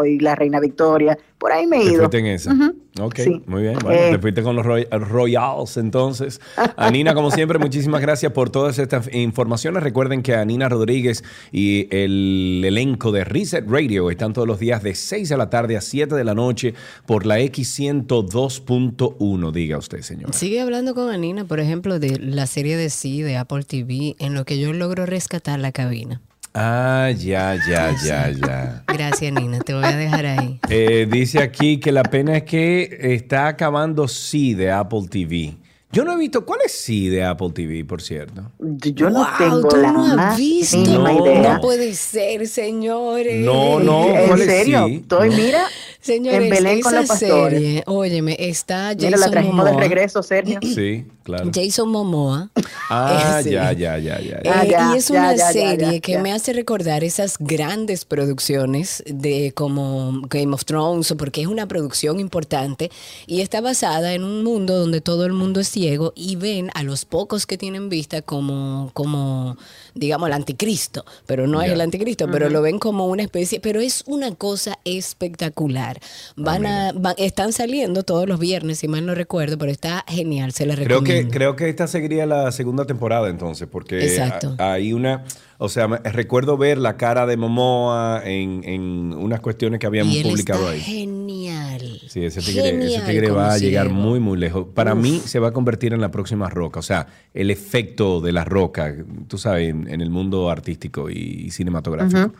y 0.08 0.18
la 0.20 0.34
Reina 0.34 0.58
Victoria. 0.60 1.18
Por 1.38 1.52
ahí 1.52 1.66
me 1.66 1.76
he 1.76 1.80
Te 1.80 1.86
ido. 1.86 1.96
fuiste 1.98 2.18
en 2.18 2.26
esa. 2.26 2.52
Ujú. 2.52 2.74
Ok, 2.98 3.16
Sí. 3.18 3.42
muy 3.46 3.60
bien. 3.62 3.76
Bueno, 3.82 4.00
Eh. 4.00 4.08
te 4.12 4.18
fuiste 4.18 4.42
con 4.42 4.56
los 4.56 4.64
Roy- 4.64 4.86
Royals 4.90 5.76
entonces. 5.76 6.40
Anina, 6.76 7.12
como 7.14 7.30
siempre, 7.30 7.58
muchísimas 7.58 8.00
gracias 8.00 8.32
por 8.32 8.48
todas 8.48 8.78
estas 8.78 9.12
informaciones. 9.12 9.82
Recuerden 9.82 10.22
que 10.22 10.34
Anina 10.34 10.68
Rodríguez 10.70 11.22
y 11.52 11.88
el 11.94 12.62
elenco 12.64 13.12
de 13.12 13.24
Reset 13.24 13.66
Radio 13.68 14.10
están 14.10 14.32
todos 14.32 14.48
los 14.48 14.58
días 14.58 14.82
de 14.82 14.94
6 14.94 15.28
de 15.28 15.36
la 15.36 15.50
tarde 15.50 15.76
a 15.76 15.82
7 15.82 16.14
de 16.14 16.24
la 16.24 16.34
noche 16.34 16.72
por 17.06 17.26
la 17.26 17.38
X102.1. 17.40 19.52
Diga 19.52 19.76
usted, 19.78 20.00
señor. 20.00 20.32
Sigue 20.34 20.60
hablando 20.60 20.94
con 20.94 21.10
Anina, 21.10 21.44
por 21.44 21.60
ejemplo, 21.60 21.98
de 21.98 22.18
la 22.18 22.46
serie 22.46 22.76
de 22.78 22.88
Sí, 22.90 23.20
de 23.22 23.36
Apple 23.36 23.64
TV, 23.64 24.16
en 24.18 24.32
lo 24.34 24.44
que 24.46 24.58
yo 24.58 24.72
logro 24.76 25.06
rescatar 25.06 25.58
la 25.58 25.72
cabina. 25.72 26.20
Ah, 26.54 27.10
ya, 27.16 27.54
ya, 27.68 27.94
ya, 28.04 28.30
ya. 28.30 28.84
Gracias, 28.88 29.32
Nina, 29.32 29.60
te 29.60 29.74
voy 29.74 29.84
a 29.84 29.96
dejar 29.96 30.24
ahí. 30.26 30.58
Eh, 30.70 31.06
dice 31.10 31.42
aquí 31.42 31.78
que 31.80 31.92
la 31.92 32.02
pena 32.04 32.36
es 32.38 32.44
que 32.44 32.96
está 33.14 33.48
acabando 33.48 34.08
sí 34.08 34.54
de 34.54 34.70
Apple 34.70 35.02
TV. 35.10 35.56
Yo 35.92 36.04
no 36.04 36.12
he 36.12 36.16
visto, 36.18 36.44
¿cuál 36.44 36.60
es 36.64 36.72
sí 36.72 37.08
de 37.08 37.24
Apple 37.24 37.50
TV, 37.54 37.84
por 37.84 38.02
cierto? 38.02 38.50
Yo 38.58 39.08
no 39.08 39.20
Wow, 39.20 39.26
tengo 39.38 39.68
¿tú 39.68 39.76
la 39.76 39.92
no 39.92 40.06
has 40.06 40.16
más 40.16 40.36
visto? 40.36 40.76
mínima 40.78 41.12
No. 41.12 41.24
idea. 41.26 41.54
No 41.54 41.60
puede 41.60 41.94
ser, 41.94 42.46
señores. 42.48 43.44
No, 43.44 43.78
no, 43.78 44.08
¿En 44.14 44.26
¿cuál 44.26 44.40
es 44.42 44.46
serio? 44.46 44.86
sí? 44.88 44.94
Estoy, 44.96 45.30
No. 45.30 45.36
mira, 45.36 45.66
Señores, 46.06 46.42
en 46.42 46.50
Belén 46.50 46.80
con 46.80 46.92
esa 46.92 47.00
los 47.00 47.08
pastores. 47.08 47.60
serie, 47.60 47.82
óyeme, 47.86 48.36
está 48.38 48.94
Mira, 48.94 49.10
la 49.10 49.16
Jason 49.16 49.30
trajimos 49.32 49.64
de 49.64 49.72
regreso, 49.74 50.22
Sergio. 50.22 50.60
Sí, 50.62 51.04
claro. 51.24 51.50
Jason 51.52 51.88
Momoa. 51.88 52.50
Ah, 52.88 53.40
ya, 53.44 53.72
ya, 53.72 53.98
ya, 53.98 54.20
ya. 54.20 54.36
Eh, 54.36 54.42
ya. 54.44 54.60
Ah, 54.60 54.64
ya, 54.64 54.94
y 54.94 54.98
es 54.98 55.08
ya, 55.08 55.14
una 55.14 55.34
ya, 55.34 55.38
ya, 55.38 55.52
serie 55.52 55.92
ya, 55.94 56.00
que 56.00 56.12
ya. 56.12 56.22
me 56.22 56.32
hace 56.32 56.52
recordar 56.52 57.04
esas 57.04 57.36
grandes 57.38 58.04
producciones 58.04 59.02
de 59.06 59.52
como 59.54 60.22
Game 60.28 60.54
of 60.54 60.64
Thrones, 60.64 61.10
o 61.10 61.16
porque 61.16 61.40
es 61.42 61.46
una 61.46 61.66
producción 61.66 62.20
importante 62.20 62.90
y 63.26 63.40
está 63.40 63.60
basada 63.60 64.14
en 64.14 64.22
un 64.22 64.44
mundo 64.44 64.78
donde 64.78 65.00
todo 65.00 65.26
el 65.26 65.32
mundo 65.32 65.60
es 65.60 65.68
ciego 65.68 66.12
y 66.14 66.36
ven 66.36 66.70
a 66.74 66.82
los 66.82 67.04
pocos 67.04 67.46
que 67.46 67.58
tienen 67.58 67.88
vista 67.88 68.22
como, 68.22 68.90
como 68.94 69.56
digamos, 69.94 70.28
el 70.28 70.34
anticristo, 70.34 71.04
pero 71.26 71.46
no 71.46 71.62
es 71.62 71.72
el 71.72 71.80
anticristo, 71.80 72.28
pero 72.30 72.48
lo 72.50 72.62
ven 72.62 72.78
como 72.78 73.06
una 73.06 73.22
especie, 73.22 73.60
pero 73.60 73.80
es 73.80 74.04
una 74.06 74.34
cosa 74.34 74.78
espectacular. 74.84 75.95
Van 76.36 76.66
a, 76.66 76.92
van- 76.92 77.14
están 77.18 77.52
saliendo 77.52 78.02
todos 78.02 78.28
los 78.28 78.38
viernes, 78.40 78.78
si 78.78 78.88
mal 78.88 79.04
no 79.06 79.14
recuerdo, 79.14 79.58
pero 79.58 79.70
está 79.72 80.04
genial, 80.08 80.52
se 80.52 80.66
la 80.66 80.74
Creo 80.74 80.88
recomiendo. 81.00 81.30
que, 81.30 81.36
creo 81.36 81.56
que 81.56 81.68
esta 81.68 81.86
seguiría 81.86 82.26
la 82.26 82.50
segunda 82.52 82.84
temporada 82.84 83.28
entonces, 83.28 83.68
porque 83.70 84.04
Exacto. 84.04 84.54
ha- 84.58 84.72
hay 84.74 84.92
una, 84.92 85.24
o 85.58 85.68
sea, 85.68 85.88
me- 85.88 85.98
recuerdo 85.98 86.56
ver 86.56 86.78
la 86.78 86.96
cara 86.96 87.26
de 87.26 87.36
Momoa 87.36 88.22
en, 88.24 88.62
en 88.64 89.12
unas 89.14 89.40
cuestiones 89.40 89.80
que 89.80 89.86
habíamos 89.86 90.14
y 90.14 90.18
él 90.20 90.28
publicado 90.28 90.60
está 90.70 90.72
ahí. 90.74 90.80
genial. 90.80 92.00
Sí, 92.08 92.24
ese 92.24 92.40
tigre, 92.40 92.84
ese 92.86 93.30
va 93.30 93.52
a 93.52 93.58
llegar 93.58 93.86
ciego. 93.88 94.00
muy, 94.00 94.20
muy 94.20 94.38
lejos. 94.38 94.66
Para 94.74 94.94
Uf. 94.94 95.00
mí 95.02 95.20
se 95.24 95.38
va 95.38 95.48
a 95.48 95.52
convertir 95.52 95.92
en 95.92 96.00
la 96.00 96.10
próxima 96.10 96.48
roca. 96.48 96.80
O 96.80 96.82
sea, 96.82 97.06
el 97.34 97.50
efecto 97.50 98.20
de 98.20 98.32
la 98.32 98.44
roca, 98.44 98.94
tú 99.28 99.38
sabes, 99.38 99.70
en, 99.70 99.88
en 99.88 100.00
el 100.00 100.10
mundo 100.10 100.50
artístico 100.50 101.10
y, 101.10 101.50
cinematográfico. 101.50 102.32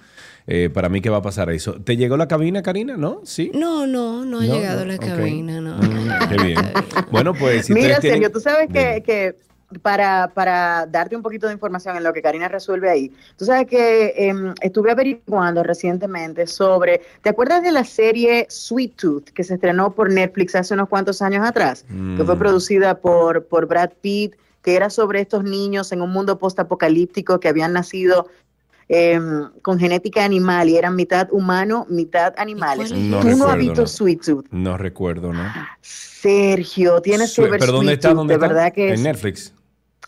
Eh, 0.49 0.71
para 0.73 0.89
mí, 0.89 1.01
¿qué 1.01 1.11
va 1.11 1.17
a 1.19 1.23
pasar 1.23 1.51
eso? 1.51 1.75
¿Te 1.83 1.97
llegó 1.97 2.17
la 2.17 2.29
cabina, 2.29 2.63
Karina? 2.63 2.97
¿No? 2.97 3.21
¿Sí? 3.25 3.51
No, 3.53 3.87
no, 3.87 4.25
no 4.25 4.41
ha 4.41 4.45
No, 4.47 4.55
llegado 4.55 4.85
no, 4.85 4.93
la 4.93 4.99
cabina, 4.99 5.61
no. 5.61 5.77
Mm, 5.79 6.29
qué 6.29 6.37
bien. 6.45 6.59
Bueno, 7.11 7.35
pues 7.35 7.67
si 7.67 7.75
Mira, 7.75 7.99
tienen- 7.99 8.21
Sergio, 8.21 8.31
tú 8.33 8.41
sabes 8.41 8.69
que, 8.73 9.03
que 9.05 9.35
para, 9.83 10.31
para 10.33 10.87
darte 10.87 11.17
un 11.17 11.23
poquito 11.23 11.49
de 11.49 11.53
información 11.53 11.97
en 11.97 12.05
lo 12.05 12.13
que 12.13 12.23
Karina 12.23 12.47
resuelve 12.49 12.89
ahí, 12.89 13.13
tú 13.37 13.45
sabes 13.45 13.67
que 13.67 14.15
em, 14.17 14.55
estuve 14.61 14.93
averiguando 14.93 15.65
recientemente 15.65 16.47
sobre, 16.47 17.01
¿te 17.23 17.31
acuerdas 17.31 17.63
de 17.65 17.73
la 17.73 17.83
serie 17.85 18.47
Sweet 18.49 18.95
Tooth 18.97 19.25
que 19.31 19.43
se 19.43 19.55
estrenó 19.55 19.93
por 19.95 20.13
Netflix 20.13 20.55
hace 20.55 20.75
unos 20.75 20.89
cuantos 20.89 21.21
años 21.23 21.45
atrás? 21.45 21.85
Que 22.17 22.23
fue 22.25 22.37
Mm. 22.37 22.39
producida 22.39 22.99
por, 22.99 23.47
por 23.47 23.67
Brad 23.67 23.91
Pitt, 24.01 24.35
que 24.63 24.77
era 24.77 24.91
sobre 24.91 25.21
estos 25.21 25.43
niños 25.45 25.91
en 25.93 26.01
un 26.03 26.11
mundo 26.11 26.39
postapocalíptico 26.39 27.41
que 27.41 27.49
habían 27.49 27.73
nacido 27.73 28.29
em, 28.89 29.51
con 29.63 29.79
genética 29.79 30.25
animal 30.25 30.69
y 30.69 30.77
eran 30.77 30.95
mitad 30.97 31.29
humano, 31.33 31.87
mitad 31.89 32.35
animales. 32.39 32.93
No 32.93 33.21
Tú 33.21 33.37
no 33.37 33.49
has 33.49 33.59
visto 33.59 33.81
no. 33.83 33.87
Sweet 33.87 34.25
Tooth. 34.25 34.47
No 34.51 34.77
recuerdo, 34.77 35.33
¿no? 35.33 35.43
Sergio, 35.83 37.01
tienes 37.01 37.31
que 37.31 37.43
Sue- 37.43 37.51
ver 37.51 37.61
¿Pero 37.61 37.73
dónde 37.73 37.87
Sweet 37.93 37.95
está? 37.99 38.09
Tooth, 38.11 38.17
¿Dónde 38.17 38.33
de 38.33 38.37
está? 38.37 38.47
verdad 38.55 38.73
que 38.73 38.89
En 38.89 38.95
es- 38.95 39.01
Netflix. 39.01 39.53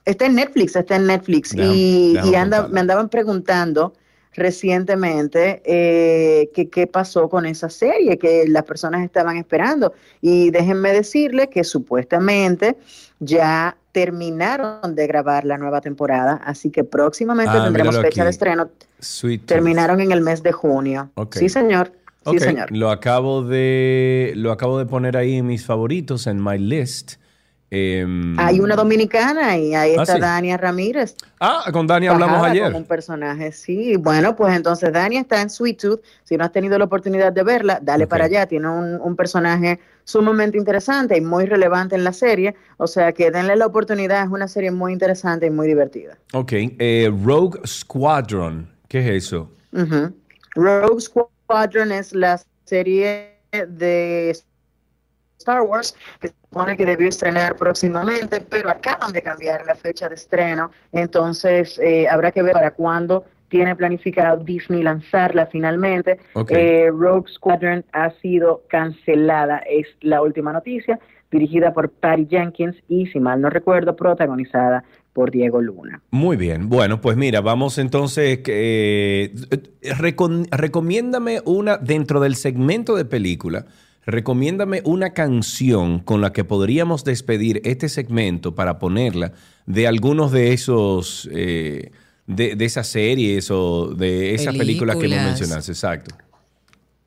Está 0.05 0.27
en 0.27 0.35
Netflix, 0.37 0.75
está 0.77 0.97
en 0.97 1.07
Netflix. 1.07 1.55
Déjame- 1.55 1.75
y 1.77 2.13
déjame 2.15 2.31
y 2.31 2.35
anda, 2.35 2.57
apuntarlo. 2.59 2.75
me 2.75 2.81
andaban 2.81 3.09
preguntando 3.09 3.93
recientemente 4.35 5.63
eh, 5.65 6.51
que 6.55 6.69
qué 6.69 6.87
pasó 6.87 7.29
con 7.29 7.45
esa 7.47 7.69
serie 7.69 8.19
que 8.19 8.45
las 8.49 8.65
personas 8.65 9.05
estaban 9.05 9.37
esperando. 9.37 9.93
Y 10.21 10.51
déjenme 10.51 10.93
decirle 10.93 11.49
que 11.51 11.65
supuestamente 11.65 12.77
ya 13.21 13.77
terminaron 13.93 14.95
de 14.95 15.07
grabar 15.07 15.45
la 15.45 15.59
nueva 15.59 15.81
temporada, 15.81 16.41
así 16.45 16.71
que 16.71 16.85
próximamente 16.85 17.53
Ah, 17.57 17.65
tendremos 17.65 17.99
fecha 18.01 18.25
de 18.25 18.31
estreno. 18.31 18.69
Sweet. 19.01 19.47
Terminaron 19.47 20.01
en 20.01 20.13
el 20.13 20.21
mes 20.21 20.43
de 20.43 20.53
junio. 20.53 21.11
Sí, 21.33 21.49
señor. 21.49 21.93
Sí, 22.31 22.39
señor. 22.39 22.71
Lo 22.71 22.91
acabo 22.91 23.43
de 23.43 24.33
lo 24.37 24.53
acabo 24.53 24.79
de 24.79 24.87
poner 24.87 25.17
ahí 25.17 25.37
en 25.37 25.47
mis 25.47 25.65
favoritos, 25.65 26.27
en 26.27 26.43
my 26.43 26.59
list. 26.59 27.15
Em, 27.71 28.39
Hay 28.41 28.61
una 28.61 28.77
dominicana 28.77 29.59
y 29.59 29.75
ahí 29.75 29.95
Ah, 29.99 30.03
está 30.03 30.15
sí. 30.15 30.21
Dania 30.21 30.57
Ramírez. 30.57 31.15
Ah, 31.39 31.65
con 31.71 31.87
Dani 31.87 32.07
hablamos 32.09 32.43
ayer. 32.43 32.65
como 32.65 32.79
un 32.79 32.85
personaje, 32.87 33.53
sí. 33.53 33.97
Bueno, 33.97 34.35
pues 34.37 34.57
entonces 34.57 34.91
Dani 34.91 35.19
está 35.19 35.43
en 35.43 35.51
Sweet 35.51 35.79
Tooth. 35.81 36.01
Si 36.25 36.37
no 36.39 36.45
has 36.45 36.53
tenido 36.53 36.79
la 36.79 36.87
oportunidad 36.87 37.31
de 37.33 37.43
verla, 37.43 37.79
dale 37.83 38.07
para 38.07 38.25
allá. 38.25 38.47
Tiene 38.47 38.69
un, 38.71 38.99
un 39.01 39.17
personaje 39.17 39.81
sumamente 40.05 40.57
interesante 40.57 41.17
y 41.19 41.21
muy 41.21 41.45
relevante 41.45 41.95
en 41.95 42.05
la 42.05 42.13
serie. 42.15 42.55
O 42.79 42.87
sea 42.87 43.13
que 43.13 43.31
denle 43.31 43.55
la 43.57 43.67
oportunidad. 43.67 44.25
Es 44.25 44.31
una 44.31 44.49
serie 44.49 44.71
muy 44.71 44.95
interesante 44.95 45.47
y 45.47 45.51
muy 45.51 45.67
divertida. 45.67 46.17
Ok, 46.33 46.53
eh, 46.55 47.13
Rogue 47.23 47.61
Squadron. 47.67 48.67
¿Qué 48.89 49.01
es 49.01 49.25
eso? 49.27 49.51
Rogue 50.55 51.01
Squadron 51.03 51.93
es 51.93 52.15
la 52.15 52.41
serie 52.65 53.35
de 53.53 54.35
Star 55.39 55.63
Wars 55.63 55.95
que 56.21 56.29
se 56.29 56.35
supone 56.43 56.77
que 56.77 56.85
debió 56.85 57.09
estrenar 57.09 57.57
próximamente, 57.57 58.41
pero 58.41 58.71
acaban 58.71 59.13
de 59.13 59.23
cambiar 59.23 59.65
la 59.67 59.75
fecha 59.75 60.09
de 60.09 60.15
estreno, 60.15 60.71
entonces 60.93 61.79
eh, 61.79 62.07
habrá 62.09 62.33
que 62.33 62.43
ver 62.43 62.53
para 62.53 62.73
cuándo 62.73 63.25
tiene 63.49 63.75
planificado 63.75 64.45
Disney 64.45 64.83
lanzarla 64.83 65.47
finalmente. 65.47 66.19
Ok. 66.35 66.51
Eh, 66.51 66.91
Rogue 66.91 67.31
Squadron 67.33 67.85
ha 67.93 68.11
sido 68.21 68.63
cancelada, 68.69 69.59
es 69.69 69.87
la 70.03 70.23
última 70.23 70.53
noticia, 70.53 70.99
dirigida 71.31 71.73
por 71.73 71.91
Patty 71.91 72.27
Jenkins 72.29 72.77
y, 72.89 73.07
si 73.07 73.21
mal 73.21 73.41
no 73.41 73.51
recuerdo, 73.51 73.97
protagonizada 73.97 74.85
por 75.13 75.31
Diego 75.31 75.61
Luna. 75.61 76.01
Muy 76.11 76.37
bien. 76.37 76.69
Bueno, 76.69 77.01
pues 77.01 77.17
mira, 77.17 77.41
vamos 77.41 77.79
entonces. 77.79 78.41
eh, 78.47 79.35
recomiéndame 79.83 81.41
una, 81.45 81.77
dentro 81.77 82.21
del 82.21 82.37
segmento 82.37 82.97
de 82.97 83.05
película, 83.05 83.67
recomiéndame 84.07 84.81
una 84.85 85.13
canción 85.13 85.99
con 86.01 86.21
la 86.21 86.33
que 86.33 86.45
podríamos 86.45 87.05
despedir 87.05 87.61
este 87.65 87.89
segmento 87.89 88.55
para 88.55 88.79
ponerla 88.79 89.33
de 89.67 89.87
algunos 89.87 90.33
de 90.33 90.53
esos. 90.53 91.29
eh, 91.33 91.91
de, 92.27 92.57
de 92.57 92.65
esas 92.67 92.87
series 92.87 93.51
o 93.51 93.95
de 93.95 94.35
esas 94.35 94.55
películas 94.55 94.97
que 94.97 95.07
hemos 95.07 95.25
mencionado. 95.25 95.61
Exacto. 95.67 96.15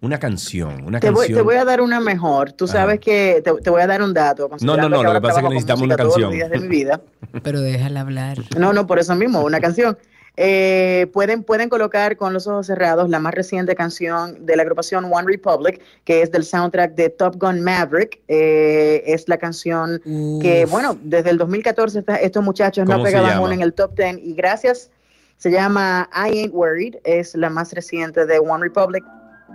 Una 0.02 0.18
canción, 0.18 0.84
una 0.84 1.00
Te 1.00 1.12
voy, 1.12 1.28
canción. 1.28 1.38
te 1.38 1.42
voy 1.44 1.56
a 1.58 1.64
dar 1.64 1.80
una 1.80 2.00
mejor. 2.00 2.54
Tú 2.54 2.66
sabes 2.68 3.00
que 3.00 3.40
te, 3.44 3.54
te 3.62 3.70
voy 3.70 3.84
a 3.84 3.86
dar 3.88 4.02
un 4.02 4.16
dato. 4.16 4.50
No, 4.62 4.76
no, 4.76 4.90
no, 4.90 5.04
lo 5.04 5.14
que 5.14 5.22
pasa 5.22 5.42
es 5.42 5.44
que 5.44 5.50
necesitamos 5.50 5.84
una 5.84 5.96
todos 5.96 6.08
los 6.08 6.16
canción. 6.16 6.32
días 6.32 6.50
de 6.50 6.60
mi 6.60 6.68
vida. 6.68 7.02
Pero 7.44 7.62
déjala 7.62 8.02
hablar. 8.02 8.40
No, 8.58 8.74
no, 8.74 8.88
por 8.88 8.98
eso 8.98 9.14
mismo, 9.14 9.42
una 9.44 9.60
canción. 9.60 9.96
Eh, 10.38 11.08
pueden, 11.14 11.44
pueden 11.44 11.68
colocar 11.70 12.16
con 12.16 12.32
los 12.34 12.48
ojos 12.48 12.68
cerrados 12.68 13.10
la 13.10 13.20
más 13.20 13.34
reciente 13.34 13.76
canción 13.76 14.46
de 14.46 14.56
la 14.56 14.64
agrupación 14.64 15.06
One 15.12 15.26
Republic, 15.28 15.82
que 16.06 16.22
es 16.22 16.32
del 16.32 16.46
soundtrack 16.46 16.96
de 16.96 17.10
Top 17.10 17.36
Gun 17.38 17.62
Maverick. 17.62 18.22
Eh, 18.28 19.04
es 19.06 19.28
la 19.28 19.38
canción 19.38 20.02
que, 20.42 20.66
bueno, 20.66 20.98
desde 21.04 21.32
el 21.32 21.38
2014 21.38 22.00
esta- 22.00 22.16
estos 22.16 22.44
muchachos 22.44 22.86
no 22.88 22.94
¿Cómo 22.94 23.06
se 23.06 23.12
pegaban 23.12 23.40
una 23.44 23.54
en 23.56 23.62
el 23.62 23.74
top 23.74 23.94
10 23.96 24.18
y 24.24 24.34
gracias, 24.34 24.90
se 25.38 25.52
llama 25.52 26.10
I 26.16 26.40
Ain't 26.40 26.54
Worried, 26.54 26.96
es 27.04 27.36
la 27.36 27.50
más 27.50 27.74
reciente 27.74 28.26
de 28.26 28.40
One 28.40 28.64
Republic. 28.64 29.04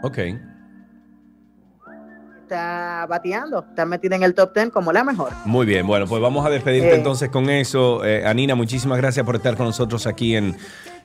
Ok. 0.03 0.19
Está 2.47 3.07
bateando, 3.09 3.67
está 3.69 3.85
metida 3.85 4.15
en 4.15 4.23
el 4.23 4.33
top 4.33 4.55
10 4.55 4.71
como 4.71 4.93
la 4.93 5.03
mejor. 5.03 5.33
Muy 5.47 5.67
bien, 5.67 5.85
bueno, 5.85 6.07
pues 6.07 6.23
vamos 6.23 6.47
a 6.47 6.49
despedirte 6.49 6.93
Eh. 6.93 6.95
entonces 6.95 7.29
con 7.29 7.51
eso. 7.51 8.05
Eh, 8.05 8.25
Anina, 8.25 8.55
muchísimas 8.55 8.99
gracias 8.99 9.27
por 9.27 9.35
estar 9.35 9.57
con 9.57 9.67
nosotros 9.67 10.07
aquí 10.07 10.37
en, 10.37 10.57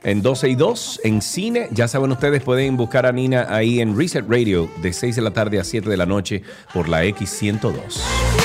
en 0.04 0.22
12 0.22 0.50
y 0.50 0.54
2, 0.54 1.00
en 1.02 1.20
cine. 1.20 1.66
Ya 1.72 1.88
saben 1.88 2.12
ustedes, 2.12 2.44
pueden 2.44 2.76
buscar 2.76 3.06
a 3.06 3.12
Nina 3.12 3.48
ahí 3.50 3.80
en 3.80 3.98
Reset 3.98 4.24
Radio 4.28 4.70
de 4.82 4.92
6 4.92 5.16
de 5.16 5.22
la 5.22 5.32
tarde 5.32 5.58
a 5.58 5.64
7 5.64 5.90
de 5.90 5.96
la 5.96 6.06
noche 6.06 6.42
por 6.72 6.88
la 6.88 7.04
X102. 7.04 8.41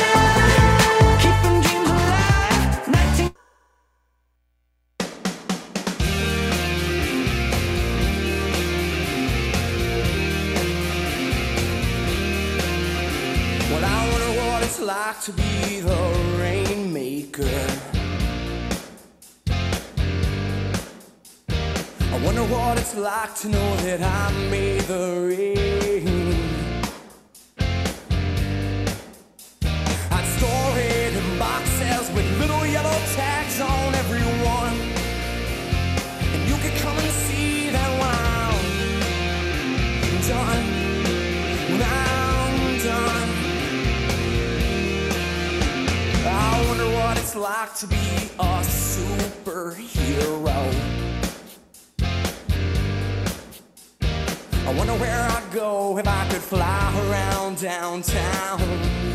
Like 22.97 23.35
to 23.35 23.49
know 23.49 23.75
that 23.77 24.01
I 24.01 24.31
made 24.49 24.81
the 24.81 25.21
rain. 25.27 26.07
I'd 30.09 30.25
store 30.37 30.77
it 30.77 31.13
in 31.13 31.37
boxes 31.37 32.09
with 32.15 32.39
little 32.39 32.65
yellow 32.65 32.97
tags 33.13 33.59
on 33.61 33.93
every 33.95 34.23
one. 34.45 34.73
And 36.33 36.49
you 36.49 36.55
could 36.57 36.75
come 36.81 36.97
and 36.97 37.11
see 37.11 37.69
that 37.69 37.89
when 37.99 38.15
I'm 40.09 40.21
done. 40.27 40.65
When 41.69 41.81
I'm 41.83 42.77
done. 42.83 43.29
I 46.25 46.65
wonder 46.67 46.89
what 46.97 47.17
it's 47.17 47.35
like 47.35 47.75
to 47.75 47.85
be 47.87 48.31
a 48.39 48.61
superhero. 48.63 49.75
I 54.67 54.73
wonder 54.73 54.93
where 54.95 55.21
I'd 55.29 55.49
go 55.49 55.97
if 55.97 56.05
I 56.05 56.27
could 56.27 56.41
fly 56.41 57.07
around 57.07 57.61
downtown. 57.61 59.06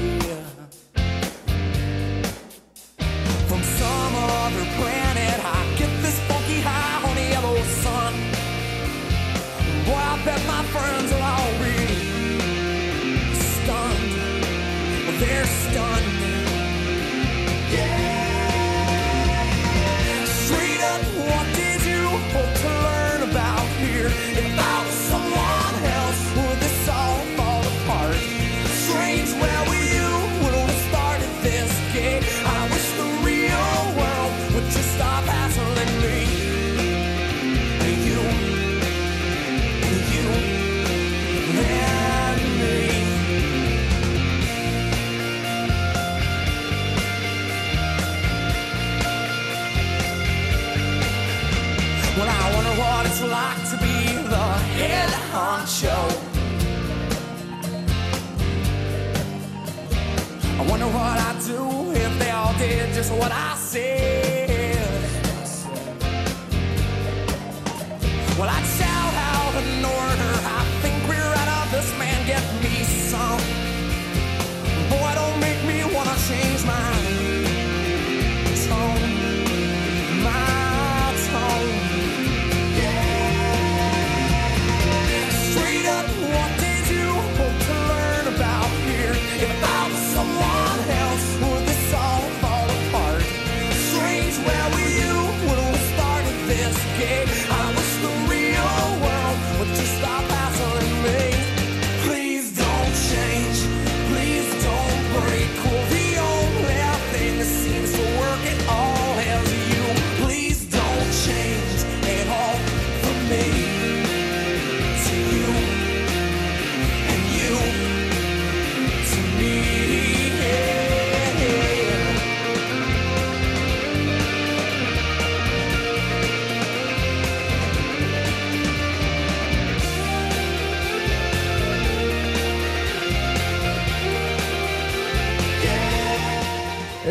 What 63.19 63.33
I 63.33 63.55
said. 63.57 64.22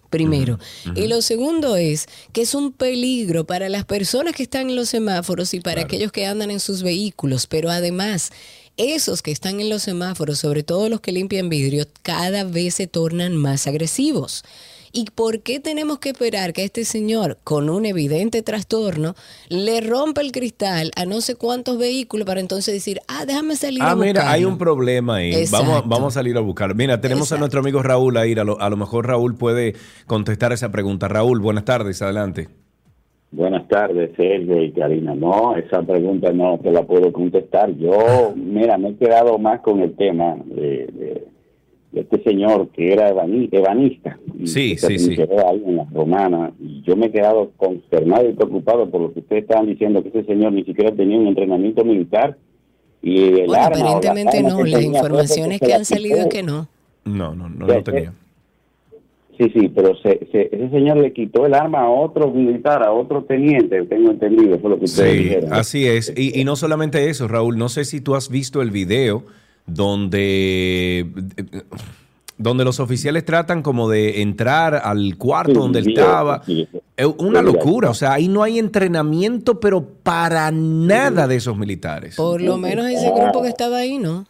Primero. 0.10 0.60
Y 0.96 1.08
lo 1.08 1.22
segundo 1.22 1.76
es 1.76 2.08
que 2.32 2.42
es 2.42 2.56
un 2.56 2.72
peligro 2.72 3.46
para 3.46 3.70
las 3.70 3.86
personas 3.86 4.34
que 4.34 4.44
están 4.44 4.70
en 4.70 4.76
los 4.76 4.90
semáforos 4.90 5.54
y 5.54 5.60
para 5.60 5.82
aquellos 5.82 6.12
que 6.12 6.26
andan 6.26 6.52
en 6.52 6.60
sus 6.60 6.84
vehículos, 6.84 7.48
pero 7.48 7.70
además 7.70 8.32
esos 8.78 9.22
que 9.22 9.32
están 9.32 9.60
en 9.62 9.70
los 9.70 9.84
semáforos, 9.84 10.40
sobre 10.40 10.64
todo 10.64 10.90
los 10.90 11.02
que 11.02 11.12
limpian 11.12 11.50
vidrios, 11.50 11.88
cada 12.02 12.44
vez 12.44 12.76
se 12.76 12.88
tornan 12.88 13.36
más 13.36 13.68
agresivos. 13.68 14.44
¿Y 14.98 15.08
por 15.14 15.42
qué 15.42 15.60
tenemos 15.60 16.00
que 16.00 16.10
esperar 16.12 16.54
que 16.54 16.64
este 16.64 16.86
señor, 16.86 17.38
con 17.44 17.70
un 17.70 17.86
evidente 17.86 18.42
trastorno, 18.42 19.14
le 19.50 19.82
rompa 19.82 20.22
el 20.22 20.32
cristal 20.32 20.92
a 20.96 21.04
no 21.06 21.20
sé 21.20 21.36
cuántos 21.36 21.78
vehículos 21.78 22.26
para 22.26 22.40
entonces 22.40 22.74
decir, 22.74 23.02
ah, 23.10 23.26
déjame 23.26 23.58
salir 23.58 23.82
a 23.84 23.92
Ah, 23.92 23.96
mira, 23.98 24.22
hay 24.32 24.46
buscarlo"? 24.46 24.50
un 24.54 24.58
problema 24.58 25.16
ahí. 25.18 25.32
Vamos, 25.52 25.68
Exacto. 25.68 25.90
vamos 25.90 26.14
a 26.16 26.20
salir 26.22 26.38
a 26.38 26.40
buscar. 26.40 26.74
Mira, 26.76 27.02
tenemos 27.02 27.30
a 27.34 27.38
nuestro 27.38 27.60
amigo 27.60 27.84
Raúl 27.84 28.16
ahí. 28.16 28.32
A 28.36 28.46
lo, 28.46 28.58
a 28.62 28.70
lo 28.70 28.78
mejor 28.78 29.06
Raúl 29.08 29.36
puede 29.36 29.76
contestar 30.08 30.54
esa 30.54 30.72
pregunta. 30.72 31.10
Raúl, 31.10 31.42
buenas 31.42 31.66
tardes, 31.66 32.02
adelante. 32.02 32.48
Buenas 33.32 33.68
tardes, 33.68 34.12
Sergio 34.16 34.64
y 34.64 34.72
Karina. 34.72 35.14
No, 35.14 35.58
esa 35.58 35.82
pregunta 35.82 36.32
no 36.32 36.58
te 36.64 36.72
la 36.72 36.84
puedo 36.84 37.12
contestar. 37.12 37.70
Yo, 37.76 38.32
mira, 38.34 38.78
me 38.78 38.92
he 38.92 38.96
quedado 38.96 39.38
más 39.40 39.60
con 39.60 39.82
el 39.82 39.94
tema 39.98 40.36
de 40.46 41.28
este 42.02 42.22
señor 42.24 42.70
que 42.70 42.94
era 42.94 43.12
ebani- 43.14 43.50
ebanista. 43.52 44.18
y 44.40 44.48
Sí, 44.48 44.78
se 44.78 44.88
sí, 44.98 45.00
sí. 45.00 45.22
ahí 45.22 45.64
en 45.66 45.78
la 45.78 45.86
romana. 45.94 46.52
Y 46.60 46.82
yo 46.84 46.96
me 46.96 47.08
he 47.08 47.12
quedado 47.12 47.52
consternado 47.58 48.30
y 48.30 48.34
preocupado 48.34 48.90
por 48.90 49.02
lo 49.02 49.14
que 49.14 49.20
ustedes 49.20 49.44
estaban 49.44 49.68
diciendo, 49.68 50.02
que 50.04 50.10
ese 50.10 50.24
señor 50.26 50.54
ni 50.54 50.64
siquiera 50.64 50.92
tenía 50.96 51.18
un 51.18 51.28
entrenamiento 51.28 51.84
militar. 51.84 52.38
Y 53.02 53.24
el 53.42 53.48
Bueno, 53.48 53.54
arma 53.64 53.78
la 53.78 53.92
aparentemente 53.92 54.42
no, 54.44 54.64
las 54.64 54.84
informaciones 54.84 55.60
que 55.60 55.74
han 55.74 55.86
salido 55.86 56.18
es 56.18 56.28
que 56.28 56.44
no. 56.44 56.68
No, 57.06 57.36
no, 57.36 57.50
no 57.50 57.68
lo 57.68 57.84
tenía. 57.84 58.14
Sí, 59.38 59.50
sí, 59.54 59.68
pero 59.68 59.96
se, 59.98 60.28
se- 60.32 60.48
ese 60.50 60.70
señor 60.70 60.96
le 60.98 61.12
quitó 61.12 61.46
el 61.46 61.54
arma 61.56 61.82
a 61.82 61.90
otro 61.90 62.32
militar, 62.32 62.82
a 62.84 62.92
otro 62.94 63.24
teniente, 63.26 63.84
tengo 63.84 64.12
entendido, 64.12 64.58
fue 64.60 64.70
lo 64.70 64.80
que 64.80 64.86
ustedes 64.86 65.12
Sí, 65.12 65.24
dijeron. 65.24 65.54
así 65.54 65.86
es. 65.88 66.14
Y, 66.16 66.40
y 66.40 66.46
no 66.46 66.56
solamente 66.56 67.10
eso, 67.10 67.28
Raúl, 67.28 67.58
no 67.58 67.68
sé 67.68 67.84
si 67.84 68.00
tú 68.00 68.16
has 68.16 68.30
visto 68.30 68.62
el 68.62 68.72
video 68.72 69.24
donde, 69.68 71.06
donde 72.38 72.64
los 72.64 72.80
oficiales 72.80 73.26
tratan 73.26 73.62
como 73.62 73.90
de 73.90 74.22
entrar 74.22 74.76
al 74.84 75.18
cuarto 75.18 75.54
Sí, 75.54 75.60
donde 75.60 75.80
él 75.80 75.86
sí, 75.86 75.92
estaba. 75.94 76.44
sí, 76.44 76.68
sí. 76.72 76.80
Es 76.98 77.08
una 77.18 77.42
locura, 77.42 77.90
o 77.90 77.94
sea, 77.94 78.14
ahí 78.14 78.28
no 78.28 78.42
hay 78.44 78.58
entrenamiento, 78.60 79.60
pero 79.60 79.86
para 80.04 80.50
nada 80.52 81.28
de 81.28 81.36
esos 81.36 81.58
militares. 81.58 82.16
Por 82.16 82.42
lo 82.42 82.58
menos 82.58 82.88
ese 82.88 83.12
grupo 83.12 83.42
que 83.42 83.50
estaba 83.50 83.78
ahí, 83.78 83.98
¿no? 83.98 84.26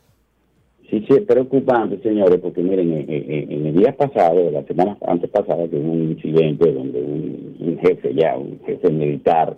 Sí, 0.90 1.04
sí, 1.08 1.16
es 1.16 1.22
preocupante, 1.24 2.00
señores, 2.02 2.40
porque 2.42 2.62
miren, 2.62 2.92
en, 2.94 3.10
en- 3.12 3.52
en 3.52 3.66
el 3.68 3.76
día 3.76 3.96
pasado, 3.98 4.50
la 4.52 4.64
semana 4.66 4.96
antes 5.08 5.30
pasada, 5.32 5.68
que 5.68 5.76
hubo 5.78 5.92
un 5.92 6.12
incidente 6.12 6.72
donde 6.72 7.02
un, 7.02 7.56
un 7.60 7.80
jefe 7.80 8.14
ya, 8.14 8.38
un 8.38 8.60
jefe 8.66 8.92
militar, 8.92 9.58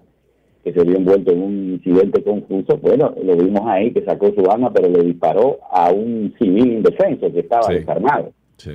que 0.68 0.74
se 0.74 0.86
vio 0.86 0.98
envuelto 0.98 1.32
en 1.32 1.42
un 1.42 1.74
incidente 1.74 2.22
confuso, 2.24 2.78
bueno, 2.82 3.14
lo 3.24 3.38
vimos 3.38 3.62
ahí, 3.66 3.92
que 3.92 4.04
sacó 4.04 4.34
su 4.34 4.52
arma, 4.52 4.74
pero 4.74 4.90
le 4.90 5.02
disparó 5.02 5.60
a 5.72 5.92
un 5.92 6.34
civil 6.38 6.74
indefenso 6.74 7.32
que 7.32 7.40
estaba 7.40 7.70
desarmado. 7.70 8.34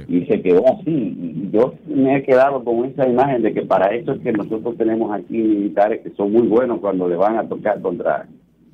Y 0.09 0.25
se 0.27 0.41
quedó 0.41 0.65
así. 0.69 0.91
Y 0.91 1.51
yo 1.53 1.75
me 1.87 2.17
he 2.17 2.23
quedado 2.23 2.65
con 2.65 2.85
esa 2.87 3.07
imagen 3.07 3.43
de 3.43 3.53
que 3.53 3.63
para 3.63 3.95
eso 3.95 4.13
es 4.13 4.21
que 4.21 4.33
nosotros 4.33 4.77
tenemos 4.79 5.13
aquí 5.13 5.37
militares 5.37 6.01
que 6.03 6.15
son 6.17 6.33
muy 6.33 6.47
buenos 6.47 6.81
cuando 6.81 7.09
le 7.09 7.17
van 7.17 7.37
a 7.37 7.47
tocar 7.47 7.81
contra 7.83 8.27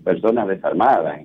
personas 0.04 0.46
desarmadas. 0.46 1.22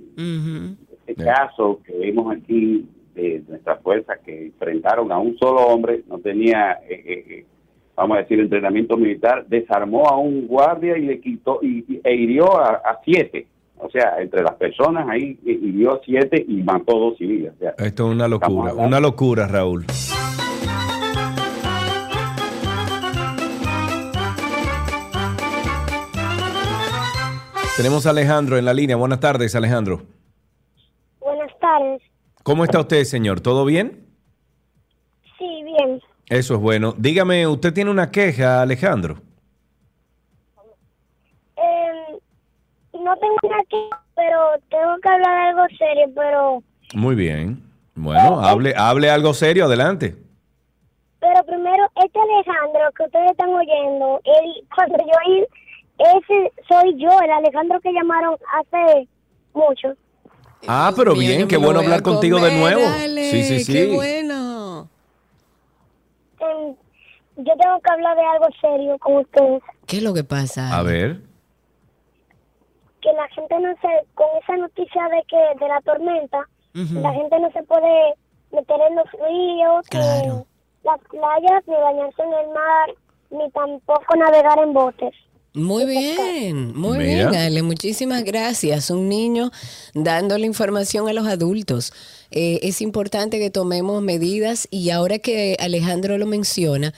Este 1.06 1.24
caso 1.24 1.80
que 1.86 1.96
vimos 1.98 2.36
aquí 2.36 2.88
de 3.14 3.44
nuestras 3.48 3.80
fuerzas 3.82 4.18
que 4.26 4.48
enfrentaron 4.48 5.12
a 5.12 5.20
un 5.20 5.38
solo 5.38 5.62
hombre, 5.68 6.04
no 6.08 6.18
tenía, 6.20 6.80
eh, 6.90 7.04
eh, 7.06 7.26
eh, 7.30 7.46
vamos 7.96 8.18
a 8.18 8.22
decir, 8.22 8.40
entrenamiento 8.40 8.98
militar, 8.98 9.46
desarmó 9.48 10.08
a 10.08 10.18
un 10.18 10.48
guardia 10.48 10.98
y 10.98 11.02
le 11.04 11.20
quitó 11.20 11.60
y, 11.62 11.86
y- 11.88 12.02
e 12.04 12.16
hirió 12.16 12.58
a, 12.60 12.74
a 12.84 13.00
siete. 13.06 13.48
O 13.78 13.90
sea, 13.90 14.16
entre 14.22 14.42
las 14.44 14.56
personas 14.56 15.08
ahí 15.10 15.38
hirió 15.46 15.94
a 15.96 16.02
siete 16.06 16.44
y 16.48 16.64
mató 16.64 16.98
dos 16.98 17.18
civiles. 17.18 17.52
O 17.56 17.60
sea, 17.60 17.74
Esto 17.78 18.08
es 18.08 18.16
una 18.16 18.28
locura, 18.28 18.72
hablando- 18.72 18.84
una 18.88 19.00
locura, 19.00 19.48
Raúl. 19.48 19.86
Tenemos 27.78 28.06
a 28.06 28.12
Alejandro 28.12 28.58
en 28.58 28.66
la 28.66 28.74
línea. 28.74 28.96
Buenas 28.96 29.20
tardes, 29.20 29.56
Alejandro. 29.56 30.04
Buenas 31.20 31.52
tardes. 31.60 32.02
¿Cómo 32.44 32.64
está 32.64 32.80
usted, 32.80 33.04
señor? 33.06 33.42
¿Todo 33.42 33.66
bien? 33.66 34.06
Eso 36.30 36.56
es 36.56 36.60
bueno. 36.60 36.94
Dígame, 36.98 37.46
¿usted 37.48 37.74
tiene 37.74 37.92
una 37.92 38.10
queja, 38.10 38.62
Alejandro? 38.62 39.18
Eh, 41.58 42.18
no 42.94 43.16
tengo 43.18 43.36
una 43.44 43.58
que, 43.70 43.90
pero 44.16 44.38
tengo 44.70 44.96
que 45.02 45.10
hablar 45.10 45.32
de 45.34 45.50
algo 45.50 45.64
serio, 45.78 46.06
pero 46.16 46.64
Muy 46.96 47.16
bien. 47.16 47.62
Bueno, 47.96 48.40
hable, 48.44 48.74
hable 48.76 49.10
algo 49.10 49.34
serio, 49.34 49.66
adelante. 49.66 50.16
pero 51.20 51.44
primero 51.46 51.84
este 52.04 52.20
Alejandro 52.20 52.82
que 52.98 53.04
ustedes 53.04 53.32
están 53.32 53.50
oyendo, 53.50 54.20
él 54.24 54.68
cuando 54.76 54.98
yo 54.98 55.14
oí 55.28 55.46
ese 56.00 56.52
soy 56.68 56.96
yo, 57.00 57.10
el 57.24 57.32
Alejandro 57.32 57.80
que 57.82 57.92
llamaron 57.94 58.36
hace 58.60 59.08
mucho. 59.54 59.90
Ah, 60.68 60.92
pero 60.96 61.14
bien, 61.14 61.48
qué 61.48 61.58
bueno 61.58 61.80
hablar 61.82 62.02
contigo 62.02 62.40
de 62.40 62.58
nuevo. 62.58 62.82
Sí, 63.30 63.44
sí, 63.44 63.64
sí. 63.64 63.74
Qué 63.74 63.94
bueno. 63.94 64.90
Yo 67.38 67.54
tengo 67.58 67.80
que 67.82 67.92
hablar 67.92 68.16
de 68.16 68.24
algo 68.24 68.48
serio 68.62 68.98
con 69.00 69.18
ustedes, 69.18 69.62
¿Qué 69.88 69.98
es 69.98 70.04
lo 70.04 70.14
que 70.14 70.24
pasa? 70.24 70.78
A 70.78 70.84
ver. 70.84 71.22
que 73.02 73.12
la 73.14 73.28
gente 73.30 73.60
no 73.60 73.70
se 73.82 74.08
con 74.16 74.28
esa 74.42 74.56
noticia 74.58 75.02
de 75.10 75.24
que 75.28 75.60
de 75.60 75.68
la 75.68 75.82
tormenta, 75.82 76.48
la 76.74 77.14
gente 77.14 77.40
no 77.40 77.52
se 77.52 77.64
puede 77.64 78.14
meter 78.52 78.78
en 78.90 78.96
los 78.96 79.12
ríos, 79.12 79.86
ni 79.92 80.44
las 80.84 81.00
playas, 81.10 81.64
ni 81.68 81.76
bañarse 81.76 82.22
en 82.22 82.34
el 82.34 82.54
mar, 82.54 82.90
ni 83.32 83.52
tampoco 83.52 84.16
navegar 84.16 84.60
en 84.60 84.74
botes. 84.74 85.14
Muy 85.56 85.86
bien, 85.86 86.76
muy 86.76 86.98
Mira. 86.98 87.30
bien, 87.30 87.36
Ale. 87.36 87.62
Muchísimas 87.62 88.24
gracias. 88.24 88.90
Un 88.90 89.08
niño 89.08 89.52
dándole 89.94 90.48
información 90.48 91.08
a 91.08 91.14
los 91.14 91.28
adultos. 91.28 91.94
Eh, 92.36 92.60
es 92.64 92.82
importante 92.82 93.38
que 93.38 93.52
tomemos 93.52 94.02
medidas 94.02 94.68
y 94.72 94.90
ahora 94.90 95.20
que 95.20 95.56
Alejandro 95.60 96.18
lo 96.18 96.26
menciona, 96.26 96.92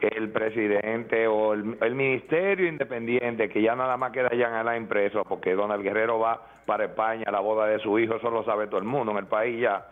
el 0.00 0.30
presidente 0.30 1.26
o 1.26 1.52
el, 1.52 1.94
ministerio 1.94 2.66
independiente, 2.66 3.48
que 3.48 3.62
ya 3.62 3.76
nada 3.76 3.96
más 3.96 4.12
queda 4.12 4.28
allá 4.32 4.60
en 4.60 4.66
la 4.66 4.76
impreso, 4.76 5.24
porque 5.24 5.54
Donald 5.54 5.82
Guerrero 5.82 6.18
va 6.18 6.40
para 6.66 6.86
España 6.86 7.24
a 7.26 7.32
la 7.32 7.40
boda 7.40 7.66
de 7.66 7.78
su 7.80 7.98
hijo, 7.98 8.16
eso 8.16 8.30
lo 8.30 8.44
sabe 8.44 8.66
todo 8.66 8.78
el 8.78 8.86
mundo 8.86 9.12
en 9.12 9.18
el 9.18 9.26
país 9.26 9.60
ya. 9.60 9.86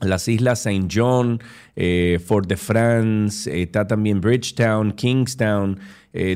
las 0.00 0.26
islas 0.26 0.62
Saint 0.62 0.90
John, 0.94 1.38
eh, 1.76 2.18
Fort 2.24 2.48
de 2.48 2.56
France, 2.56 3.50
eh, 3.50 3.62
está 3.64 3.86
también 3.86 4.22
Bridgetown, 4.22 4.92
Kingstown, 4.92 5.78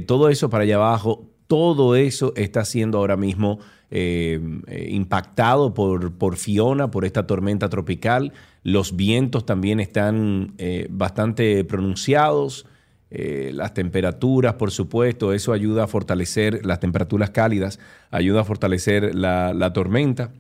todo 0.07 0.29
eso 0.29 0.51
para 0.51 0.63
allá 0.63 0.77
abajo, 0.77 1.31
todo 1.49 1.97
eso 1.97 2.33
está 2.37 2.65
siendo 2.65 2.99
ahora 2.99 3.17
mismo 3.17 3.59
eh, 3.91 4.41
eh, 4.67 4.89
impactado 4.91 5.75
por, 5.75 6.13
por 6.13 6.37
Fiona, 6.37 6.91
por 6.91 7.05
esta 7.05 7.27
tormenta 7.27 7.69
tropical. 7.69 8.33
Los 8.63 8.97
vientos 8.97 9.45
también 9.47 9.81
están 9.81 10.55
eh, 10.59 10.87
bastante 10.91 11.65
pronunciados. 11.65 12.67
Eh, 13.11 13.53
las 13.55 13.75
temperaturas, 13.75 14.55
por 14.55 14.71
supuesto, 14.73 15.33
eso 15.33 15.53
ayuda 15.53 15.85
a 15.85 15.87
fortalecer 15.87 16.67
las 16.67 16.81
temperaturas 16.81 17.31
cálidas, 17.31 17.79
ayuda 18.11 18.41
a 18.41 18.45
fortalecer 18.45 19.15
la, 19.15 19.55
la 19.55 19.73
tormenta. 19.73 20.33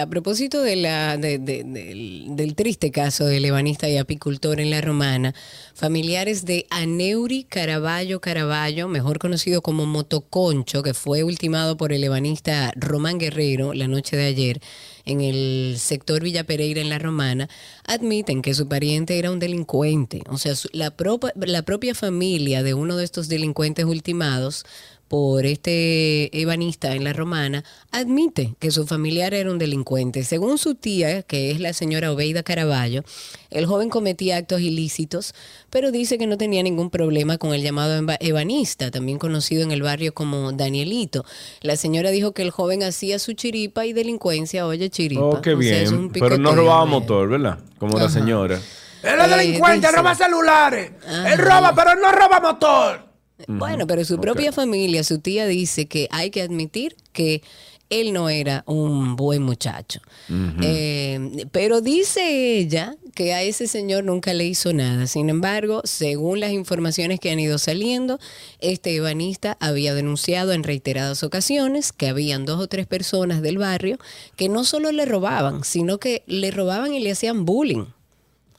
A 0.00 0.06
propósito 0.06 0.60
de 0.62 0.74
la, 0.76 1.16
de- 1.16 1.38
de- 1.38 1.62
del, 1.62 2.26
del 2.30 2.54
triste 2.56 2.90
caso 2.90 3.26
del 3.26 3.44
ebanista 3.44 3.88
y 3.88 3.96
apicultor 3.96 4.58
en 4.60 4.70
La 4.70 4.80
Romana, 4.80 5.34
familiares 5.74 6.44
de 6.44 6.66
Aneuri 6.70 7.44
Caraballo 7.44 8.20
Caraballo, 8.20 8.88
mejor 8.88 9.20
conocido 9.20 9.62
como 9.62 9.86
Motoconcho, 9.86 10.82
que 10.82 10.94
fue 10.94 11.22
ultimado 11.22 11.76
por 11.76 11.92
el 11.92 12.02
ebanista 12.02 12.72
Román 12.74 13.18
Guerrero 13.18 13.72
la 13.72 13.86
noche 13.86 14.16
de 14.16 14.24
ayer 14.24 14.60
en 15.06 15.20
el 15.20 15.76
sector 15.78 16.22
Villa 16.22 16.44
Pereira 16.44 16.80
en 16.80 16.88
La 16.88 16.98
Romana, 16.98 17.48
admiten 17.86 18.40
que 18.42 18.54
su 18.54 18.66
pariente 18.68 19.18
era 19.18 19.30
un 19.30 19.38
delincuente. 19.38 20.22
O 20.28 20.38
sea, 20.38 20.54
la, 20.72 20.94
la 21.36 21.62
propia 21.62 21.94
familia 21.94 22.62
de 22.62 22.72
uno 22.74 22.96
de 22.96 23.04
estos 23.04 23.28
delincuentes 23.28 23.84
ultimados 23.84 24.64
por 25.08 25.46
este 25.46 26.40
ebanista 26.40 26.94
en 26.94 27.04
la 27.04 27.12
romana, 27.12 27.62
admite 27.92 28.54
que 28.58 28.70
su 28.70 28.86
familiar 28.86 29.34
era 29.34 29.50
un 29.50 29.58
delincuente. 29.58 30.24
Según 30.24 30.58
su 30.58 30.74
tía, 30.74 31.22
que 31.22 31.50
es 31.50 31.60
la 31.60 31.72
señora 31.72 32.10
Obeida 32.10 32.42
Caraballo, 32.42 33.02
el 33.50 33.66
joven 33.66 33.90
cometía 33.90 34.38
actos 34.38 34.60
ilícitos, 34.60 35.34
pero 35.70 35.92
dice 35.92 36.18
que 36.18 36.26
no 36.26 36.36
tenía 36.38 36.62
ningún 36.62 36.90
problema 36.90 37.38
con 37.38 37.54
el 37.54 37.62
llamado 37.62 37.96
eba- 38.00 38.16
ebanista, 38.20 38.90
también 38.90 39.18
conocido 39.18 39.62
en 39.62 39.70
el 39.70 39.82
barrio 39.82 40.14
como 40.14 40.50
Danielito. 40.52 41.24
La 41.60 41.76
señora 41.76 42.10
dijo 42.10 42.32
que 42.32 42.42
el 42.42 42.50
joven 42.50 42.82
hacía 42.82 43.18
su 43.18 43.34
chiripa 43.34 43.86
y 43.86 43.92
delincuencia, 43.92 44.66
oye 44.66 44.90
chiripa. 44.90 45.22
Oh, 45.22 45.40
qué 45.42 45.54
O 45.54 45.60
sea, 45.62 45.82
es 45.82 45.90
bien. 45.90 46.00
un 46.04 46.10
Pero 46.10 46.38
no 46.38 46.54
robaba 46.54 46.84
motor, 46.86 47.28
¿verdad? 47.28 47.58
Como 47.78 47.98
la 47.98 48.08
señora. 48.08 48.56
Él 49.02 49.20
es 49.20 49.26
Eh, 49.26 49.36
delincuente, 49.36 49.92
roba 49.92 50.14
celulares. 50.14 50.92
Ajá. 51.06 51.32
Él 51.32 51.38
roba, 51.38 51.74
pero 51.74 51.92
él 51.92 51.98
no 52.00 52.10
roba 52.10 52.40
motor. 52.40 53.13
Bueno, 53.48 53.86
pero 53.86 54.04
su 54.04 54.18
propia 54.18 54.52
familia, 54.52 55.02
su 55.02 55.18
tía 55.18 55.46
dice 55.46 55.86
que 55.86 56.08
hay 56.10 56.30
que 56.30 56.42
admitir 56.42 56.96
que 57.12 57.42
él 57.90 58.12
no 58.12 58.28
era 58.28 58.64
un 58.66 59.16
buen 59.16 59.42
muchacho. 59.42 60.00
Eh, 60.28 61.46
pero 61.52 61.80
dice 61.80 62.58
ella 62.58 62.96
que 63.14 63.34
a 63.34 63.42
ese 63.42 63.66
señor 63.68 64.04
nunca 64.04 64.34
le 64.34 64.46
hizo 64.46 64.72
nada. 64.72 65.06
Sin 65.06 65.28
embargo, 65.28 65.82
según 65.84 66.40
las 66.40 66.52
informaciones 66.52 67.20
que 67.20 67.30
han 67.30 67.40
ido 67.40 67.58
saliendo, 67.58 68.18
este 68.60 68.96
ebanista 68.96 69.56
había 69.60 69.94
denunciado 69.94 70.52
en 70.52 70.64
reiteradas 70.64 71.22
ocasiones 71.22 71.92
que 71.92 72.08
habían 72.08 72.44
dos 72.44 72.60
o 72.60 72.66
tres 72.68 72.86
personas 72.86 73.42
del 73.42 73.58
barrio 73.58 73.98
que 74.36 74.48
no 74.48 74.64
solo 74.64 74.90
le 74.90 75.04
robaban, 75.04 75.62
sino 75.64 75.98
que 75.98 76.22
le 76.26 76.50
robaban 76.50 76.94
y 76.94 77.00
le 77.00 77.12
hacían 77.12 77.44
bullying. 77.44 77.86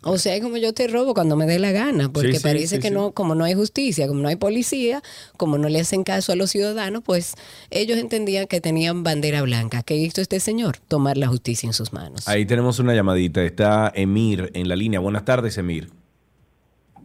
O 0.08 0.20
sea, 0.20 0.36
es 0.36 0.42
como 0.44 0.58
yo 0.58 0.72
te 0.72 0.88
robo 0.88 1.16
cuando 1.16 1.36
me 1.36 1.48
dé 1.48 1.58
la 1.58 1.72
gana, 1.72 2.10
porque 2.10 2.34
Sí, 2.34 2.38
sí, 2.38 2.44
parece 2.44 2.76
sí, 2.76 2.82
que 2.82 2.90
sí. 2.90 2.94
no, 2.94 3.12
como 3.12 3.34
no 3.34 3.44
hay 3.44 3.56
justicia, 3.56 4.08
como 4.08 4.22
no 4.22 4.28
hay 4.28 4.36
policía, 4.36 5.02
como 5.36 5.58
no 5.58 5.68
le 5.68 5.80
hacen 5.80 6.04
caso 6.04 6.32
a 6.32 6.36
los 6.36 6.52
ciudadanos, 6.52 7.02
pues 7.04 7.34
ellos 7.72 7.98
entendían 7.98 8.46
que 8.46 8.62
tenían 8.62 9.04
bandera 9.04 9.42
blanca. 9.42 9.82
¿Qué 9.82 9.96
hizo 9.96 10.22
este 10.22 10.40
señor? 10.40 10.78
Tomar 10.88 11.18
la 11.18 11.26
justicia 11.28 11.66
en 11.66 11.74
sus 11.74 11.92
manos. 11.92 12.28
Ahí 12.28 12.46
tenemos 12.46 12.78
una 12.78 12.94
llamadita. 12.94 13.42
Está 13.44 13.92
Emir 13.96 14.52
en 14.54 14.70
la 14.70 14.76
línea. 14.76 15.00
Buenas 15.00 15.26
tardes, 15.26 15.58
Emir. 15.58 15.90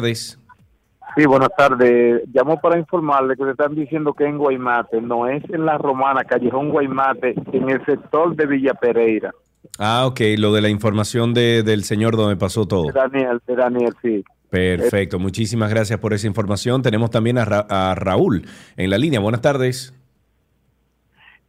Sí, 1.15 1.25
buenas 1.25 1.49
tardes. 1.57 2.21
Llamo 2.33 2.59
para 2.61 2.77
informarle 2.77 3.35
que 3.35 3.43
te 3.45 3.51
están 3.51 3.73
diciendo 3.73 4.13
que 4.13 4.25
en 4.25 4.37
Guaymate, 4.37 5.01
no 5.01 5.27
es 5.27 5.43
en 5.49 5.65
la 5.65 5.77
Romana, 5.77 6.23
Callejón 6.23 6.69
Guaymate, 6.69 7.33
en 7.53 7.69
el 7.69 7.83
sector 7.85 8.35
de 8.35 8.45
Villa 8.45 8.73
Pereira. 8.75 9.31
Ah, 9.79 10.05
ok, 10.05 10.19
lo 10.37 10.53
de 10.53 10.61
la 10.61 10.69
información 10.69 11.33
de- 11.33 11.63
del 11.63 11.83
señor 11.83 12.15
donde 12.15 12.35
pasó 12.37 12.65
todo. 12.67 12.85
De 12.85 12.91
Daniel, 12.91 13.39
de 13.47 13.55
Daniel, 13.55 13.93
sí. 14.01 14.23
Perfecto, 14.49 15.19
muchísimas 15.19 15.69
gracias 15.69 15.99
por 15.99 16.13
esa 16.13 16.27
información. 16.27 16.81
Tenemos 16.81 17.09
también 17.09 17.37
a, 17.37 17.45
Ra- 17.45 17.65
a 17.69 17.95
Raúl 17.95 18.45
en 18.77 18.89
la 18.89 18.97
línea. 18.97 19.19
Buenas 19.19 19.41
tardes. 19.41 19.93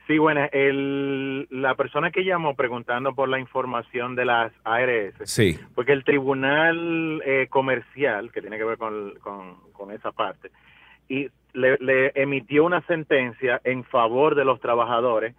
Sí, 0.08 0.16
bueno, 0.16 0.48
el, 0.52 1.46
la 1.50 1.74
persona 1.74 2.10
que 2.10 2.24
llamó 2.24 2.54
preguntando 2.56 3.14
por 3.14 3.28
la 3.28 3.38
información 3.38 4.16
de 4.16 4.24
las 4.24 4.52
ARS, 4.64 5.12
Sí. 5.24 5.58
porque 5.74 5.92
el 5.92 6.02
tribunal 6.02 7.22
eh, 7.26 7.46
comercial, 7.50 8.32
que 8.32 8.40
tiene 8.40 8.56
que 8.56 8.64
ver 8.64 8.78
con, 8.78 9.12
con, 9.20 9.56
con 9.74 9.92
esa 9.92 10.10
parte, 10.10 10.50
y 11.10 11.28
le, 11.52 11.76
le 11.78 12.12
emitió 12.14 12.64
una 12.64 12.80
sentencia 12.86 13.60
en 13.64 13.84
favor 13.84 14.34
de 14.34 14.46
los 14.46 14.60
trabajadores 14.60 15.34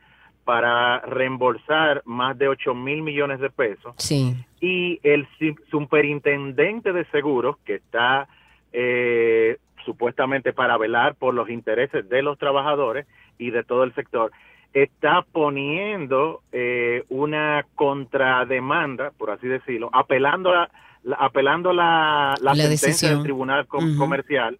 para 0.46 1.00
reembolsar 1.00 2.04
más 2.06 2.38
de 2.38 2.48
8 2.48 2.74
mil 2.76 3.02
millones 3.02 3.40
de 3.40 3.50
pesos 3.50 3.96
Sí. 3.98 4.36
y 4.62 5.00
el 5.02 5.28
superintendente 5.72 6.94
de 6.94 7.06
seguros 7.06 7.58
que 7.66 7.76
está 7.76 8.28
eh, 8.72 9.58
supuestamente 9.84 10.54
para 10.54 10.78
velar 10.78 11.16
por 11.16 11.34
los 11.34 11.50
intereses 11.50 12.08
de 12.08 12.22
los 12.22 12.38
trabajadores 12.38 13.08
y 13.40 13.50
de 13.52 13.64
todo 13.64 13.84
el 13.84 13.94
sector 13.96 14.32
está 14.74 15.24
poniendo 15.32 16.42
eh, 16.52 17.04
una 17.10 17.66
contrademanda, 17.76 19.12
por 19.18 19.32
así 19.32 19.48
decirlo, 19.48 19.90
apelando 19.94 20.52
la, 20.54 20.70
la- 21.04 21.16
apelando 21.18 21.74
la, 21.74 22.36
la 22.42 22.54
La 22.54 22.56
sentencia 22.56 22.88
decisión. 22.90 23.14
del 23.16 23.24
tribunal 23.24 23.68
com- 23.68 23.98
comercial, 23.98 24.60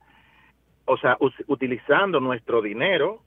o 0.86 0.98
sea, 0.98 1.18
utilizando 1.48 2.20
nuestro 2.20 2.62
dinero 2.62 3.22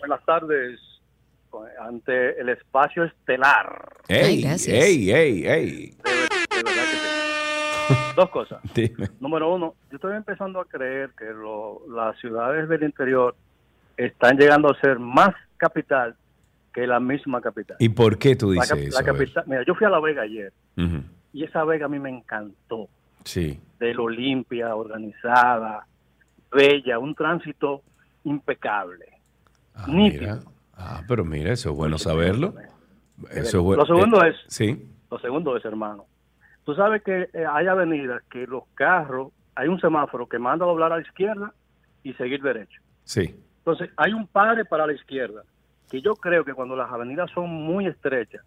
Buenas 0.00 0.18
tardes. 0.26 0.80
Ante 1.80 2.40
el 2.40 2.48
espacio 2.48 3.04
estelar. 3.04 3.88
Ey, 4.08 4.44
ey, 4.66 5.10
ey, 5.12 5.46
ey. 5.46 5.94
Dos 8.16 8.30
cosas. 8.30 8.58
Dime. 8.74 9.10
Número 9.20 9.54
uno, 9.54 9.76
yo 9.90 9.94
estoy 9.96 10.16
empezando 10.16 10.58
a 10.60 10.64
creer 10.64 11.10
que 11.16 11.26
lo- 11.26 11.82
las 11.94 12.18
ciudades 12.18 12.68
del 12.68 12.82
interior 12.82 13.36
están 13.96 14.36
llegando 14.38 14.72
a 14.72 14.80
ser 14.80 14.98
más 14.98 15.30
capital 15.56 16.16
que 16.72 16.86
la 16.86 17.00
misma 17.00 17.40
capital. 17.40 17.76
¿Y 17.80 17.88
por 17.90 18.18
qué 18.18 18.34
tú 18.36 18.50
dices 18.52 18.70
eso? 18.72 18.98
la 18.98 19.04
ver. 19.04 19.14
capital, 19.18 19.44
mira, 19.46 19.62
yo 19.66 19.74
fui 19.74 19.86
a 19.86 19.90
La 19.90 20.00
Vega 20.00 20.22
ayer. 20.22 20.52
Y 21.34 21.44
esa 21.44 21.64
vega 21.64 21.86
a 21.86 21.88
mí 21.88 21.98
me 21.98 22.10
encantó. 22.10 22.88
Sí. 23.24 23.58
De 23.78 23.94
lo 23.94 24.08
limpia, 24.08 24.74
organizada, 24.74 25.86
bella, 26.50 26.98
un 26.98 27.14
tránsito 27.14 27.82
impecable. 28.24 29.06
Ah, 29.74 29.86
nítido. 29.88 30.20
mira. 30.22 30.38
Ah, 30.74 31.02
pero 31.08 31.24
mira, 31.24 31.52
eso 31.52 31.70
es 31.70 31.76
bueno 31.76 31.98
saberlo. 31.98 32.54
Eso 33.30 33.58
es 33.58 33.62
bueno. 33.64 33.82
Lo 33.82 33.86
segundo 33.86 34.24
Eh, 34.24 34.30
es- 34.30 34.36
Sí. 34.48 34.88
Lo 35.10 35.18
segundo 35.18 35.56
es, 35.56 35.64
hermano, 35.64 36.06
tú 36.64 36.74
sabes 36.74 37.02
que 37.02 37.28
eh, 37.34 37.44
hay 37.50 37.66
avenidas 37.66 38.22
que 38.30 38.46
los 38.46 38.64
carros, 38.74 39.30
hay 39.54 39.68
un 39.68 39.78
semáforo 39.80 40.26
que 40.26 40.38
manda 40.38 40.64
a 40.64 40.68
doblar 40.68 40.92
a 40.92 40.96
la 40.96 41.02
izquierda 41.02 41.52
y 42.02 42.14
seguir 42.14 42.42
derecho. 42.42 42.80
Sí. 43.04 43.34
Entonces, 43.58 43.90
hay 43.96 44.12
un 44.14 44.26
padre 44.26 44.64
para 44.64 44.86
la 44.86 44.94
izquierda, 44.94 45.44
que 45.92 46.00
yo 46.00 46.16
creo 46.16 46.42
que 46.42 46.54
cuando 46.54 46.74
las 46.74 46.90
avenidas 46.90 47.30
son 47.32 47.50
muy 47.50 47.86
estrechas, 47.86 48.40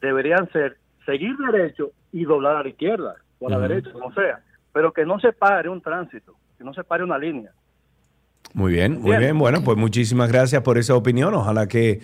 deberían 0.00 0.48
ser 0.52 0.78
seguir 1.04 1.36
derecho 1.36 1.90
y 2.12 2.24
doblar 2.24 2.58
a 2.58 2.62
la 2.62 2.68
izquierda 2.68 3.16
o 3.40 3.48
a 3.48 3.50
la 3.50 3.58
derecha, 3.58 3.90
como 3.90 4.14
sea, 4.14 4.40
pero 4.72 4.92
que 4.92 5.04
no 5.04 5.18
se 5.18 5.32
pare 5.32 5.68
un 5.68 5.80
tránsito, 5.80 6.36
que 6.56 6.62
no 6.62 6.72
se 6.72 6.84
pare 6.84 7.02
una 7.02 7.18
línea. 7.18 7.50
Muy 8.54 8.74
bien, 8.74 9.00
muy 9.00 9.16
bien. 9.16 9.36
Bueno, 9.36 9.64
pues 9.64 9.76
muchísimas 9.76 10.30
gracias 10.30 10.62
por 10.62 10.78
esa 10.78 10.94
opinión. 10.94 11.34
Ojalá 11.34 11.66
que, 11.66 12.02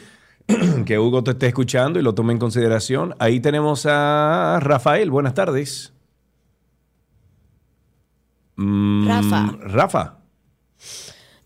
que 0.84 0.98
Hugo 0.98 1.22
te 1.22 1.30
esté 1.30 1.46
escuchando 1.46 2.00
y 2.00 2.02
lo 2.02 2.16
tome 2.16 2.32
en 2.32 2.40
consideración. 2.40 3.14
Ahí 3.20 3.38
tenemos 3.38 3.86
a 3.88 4.58
Rafael. 4.60 5.12
Buenas 5.12 5.34
tardes. 5.34 5.94
Mm, 8.56 9.06
Rafa. 9.06 9.56
Rafa. 9.60 10.18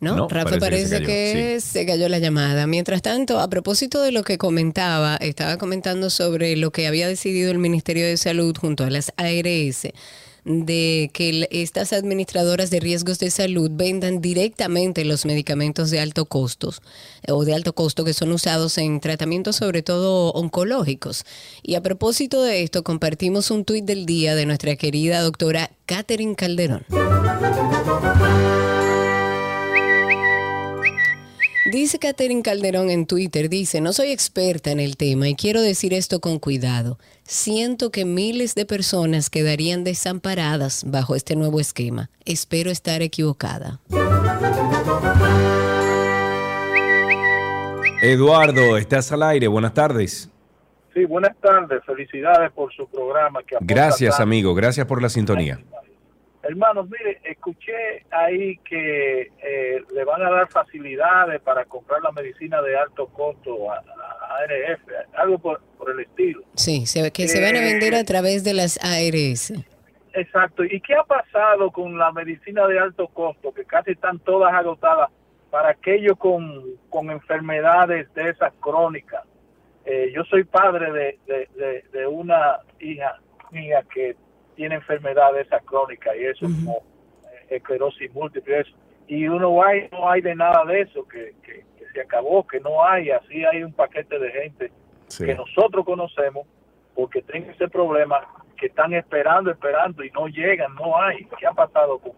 No, 0.03 0.16
No, 0.16 0.29
Rafa 0.29 0.59
parece 0.59 0.99
que 0.99 0.99
se 0.99 1.05
que, 1.05 1.43
cayó, 1.45 1.61
se 1.61 1.87
cayó 1.87 2.09
la 2.09 2.19
llamada. 2.19 2.66
Mientras 2.66 3.03
tanto, 3.03 3.39
a 3.39 3.49
propósito 3.49 4.03
de 4.03 4.11
lo 4.11 4.24
que 4.24 4.37
comentaba, 4.37 5.16
estaba 5.16 5.59
comentando 5.59 6.11
sobre 6.11 6.57
lo 6.57 6.73
que 6.73 6.89
había 6.89 7.07
decidido 7.07 7.53
el 7.53 7.59
Ministerio 7.59 8.05
de 8.05 8.16
Salud 8.16 8.57
junto 8.59 8.83
a 8.83 8.91
las 8.91 9.12
ARS 9.16 9.87
de 10.45 11.11
que 11.12 11.47
estas 11.51 11.93
administradoras 11.93 12.70
de 12.70 12.81
riesgos 12.81 13.19
de 13.19 13.31
salud 13.31 13.70
vendan 13.73 14.20
directamente 14.20 15.05
los 15.05 15.24
medicamentos 15.24 15.91
de 15.91 16.01
alto 16.01 16.27
costos 16.27 16.83
eh, 17.23 17.33
o 17.33 17.45
de 17.45 17.55
alto 17.55 17.74
costo 17.74 18.05
que 18.05 18.12
son 18.12 18.33
usados 18.33 18.77
en 18.79 19.01
tratamientos 19.01 19.57
sobre 19.57 19.83
todo 19.83 20.33
oncológicos. 20.33 21.24
Y 21.62 21.77
a 21.77 21.83
propósito 21.83 22.43
de 22.43 22.62
esto, 22.62 22.83
compartimos 22.83 23.51
un 23.51 23.65
tuit 23.65 23.85
del 23.85 24.05
día 24.05 24.35
de 24.35 24.47
nuestra 24.47 24.74
querida 24.77 25.20
doctora 25.20 25.70
Catherine 25.87 26.35
Calderón. 26.35 26.85
Dice 31.73 31.99
Catherine 31.99 32.43
Calderón 32.43 32.90
en 32.90 33.07
Twitter, 33.07 33.49
dice, 33.49 33.81
no 33.81 33.94
soy 33.94 34.11
experta 34.11 34.70
en 34.73 34.78
el 34.78 34.99
tema 34.99 35.31
y 35.31 35.35
quiero 35.35 35.62
decir 35.62 35.94
esto 35.94 36.20
con 36.20 36.39
cuidado. 36.39 36.99
Siento 37.23 37.90
que 37.90 38.05
miles 38.05 38.55
de 38.55 38.66
personas 38.66 39.31
quedarían 39.31 39.82
desamparadas 39.82 40.85
bajo 40.86 41.15
este 41.15 41.35
nuevo 41.35 41.61
esquema. 41.61 42.11
Espero 42.27 42.70
estar 42.70 43.01
equivocada. 43.01 43.81
Eduardo, 48.03 48.77
estás 48.77 49.11
al 49.11 49.23
aire. 49.23 49.49
Buenas 49.49 49.73
tardes. 49.73 50.28
Sí, 50.93 51.07
buenas 51.07 51.35
tardes. 51.40 51.82
Felicidades 51.86 52.53
por 52.53 52.70
su 52.74 52.86
programa. 52.86 53.40
Que 53.44 53.57
Gracias, 53.62 54.20
amigo. 54.20 54.55
Gracias 54.55 54.86
por 54.86 55.01
la 55.01 55.09
sintonía. 55.09 55.59
Hermanos, 56.43 56.89
mire, 56.90 57.20
escuché 57.24 58.05
ahí 58.10 58.56
que 58.59 59.31
eh, 59.43 59.82
le 59.94 60.05
van 60.05 60.23
a 60.23 60.31
dar 60.31 60.48
facilidades 60.51 61.40
para 61.43 61.64
comprar 61.66 62.02
la 62.02 62.10
medicina 62.10 62.60
de 62.62 62.77
alto 62.77 63.06
costo 63.09 63.70
a, 63.70 63.77
a 63.77 64.36
ARF, 64.39 64.81
algo 65.14 65.39
por, 65.39 65.60
por 65.78 65.90
el 65.93 66.01
estilo. 66.01 66.43
Sí, 66.56 66.85
se- 66.86 67.12
que 67.12 67.28
se 67.28 67.40
van 67.40 67.56
a 67.56 67.60
vender 67.60 67.94
a 67.94 68.05
través 68.05 68.43
de 68.43 68.55
las 68.55 68.77
ARS. 68.82 69.52
Exacto. 70.14 70.64
¿Y 70.64 70.81
qué 70.81 70.94
ha 70.94 71.05
pasado 71.05 71.70
con 71.70 71.97
la 71.97 72.10
medicina 72.12 72.66
de 72.66 72.78
alto 72.78 73.06
costo, 73.09 73.52
que 73.55 73.64
casi 73.64 73.93
están 73.93 74.19
todas 74.19 74.52
agotadas 74.52 75.10
para 75.51 75.70
aquellos 75.70 76.19
con, 76.19 76.64
con 76.90 77.10
enfermedades 77.10 78.12
de 78.14 78.31
esas 78.31 78.52
crónicas? 78.60 79.23
Eh, 79.85 80.12
yo 80.14 80.24
soy 80.24 80.44
padre 80.44 80.93
de, 80.93 81.19
de, 81.27 81.48
de, 81.56 81.85
de 81.93 82.06
una 82.06 82.59
hija 82.81 83.19
mía 83.52 83.82
que 83.93 84.16
tiene 84.55 84.77
enfermedad 84.77 85.33
de 85.35 85.43
esa 85.43 85.61
crónica 85.61 86.15
y 86.16 86.24
eso 86.24 86.47
como 86.47 86.79
eh, 87.33 87.57
esclerosis 87.57 88.12
múltiple 88.12 88.57
y 88.57 88.61
eso. 88.61 88.77
y 89.09 89.29
uno 89.29 89.62
hay 89.62 89.89
no 89.93 90.09
hay 90.11 90.20
de 90.20 90.35
nada 90.35 90.65
de 90.65 90.83
eso 90.83 91.07
que, 91.09 91.35
que, 91.43 91.65
que 91.79 91.87
se 91.93 92.01
acabó 92.01 92.47
que 92.47 92.61
no 92.61 92.85
hay 92.85 93.11
así 93.11 93.45
hay 93.45 93.62
un 93.62 93.73
paquete 93.73 94.19
de 94.19 94.31
gente 94.31 94.73
Sí. 95.09 95.27
que 95.27 95.35
nosotros 95.35 95.85
conocemos 95.85 96.47
porque 96.95 97.20
tienen 97.20 97.51
ese 97.51 97.69
problema 97.69 98.27
que 98.57 98.66
están 98.66 98.95
esperando 98.95 99.51
esperando 99.51 100.03
y 100.03 100.11
no 100.12 100.27
llegan 100.29 100.74
no 100.74 100.97
hay 100.99 101.27
qué 101.39 101.47
ha 101.47 101.53
pasado 101.53 101.99
con 101.99 102.12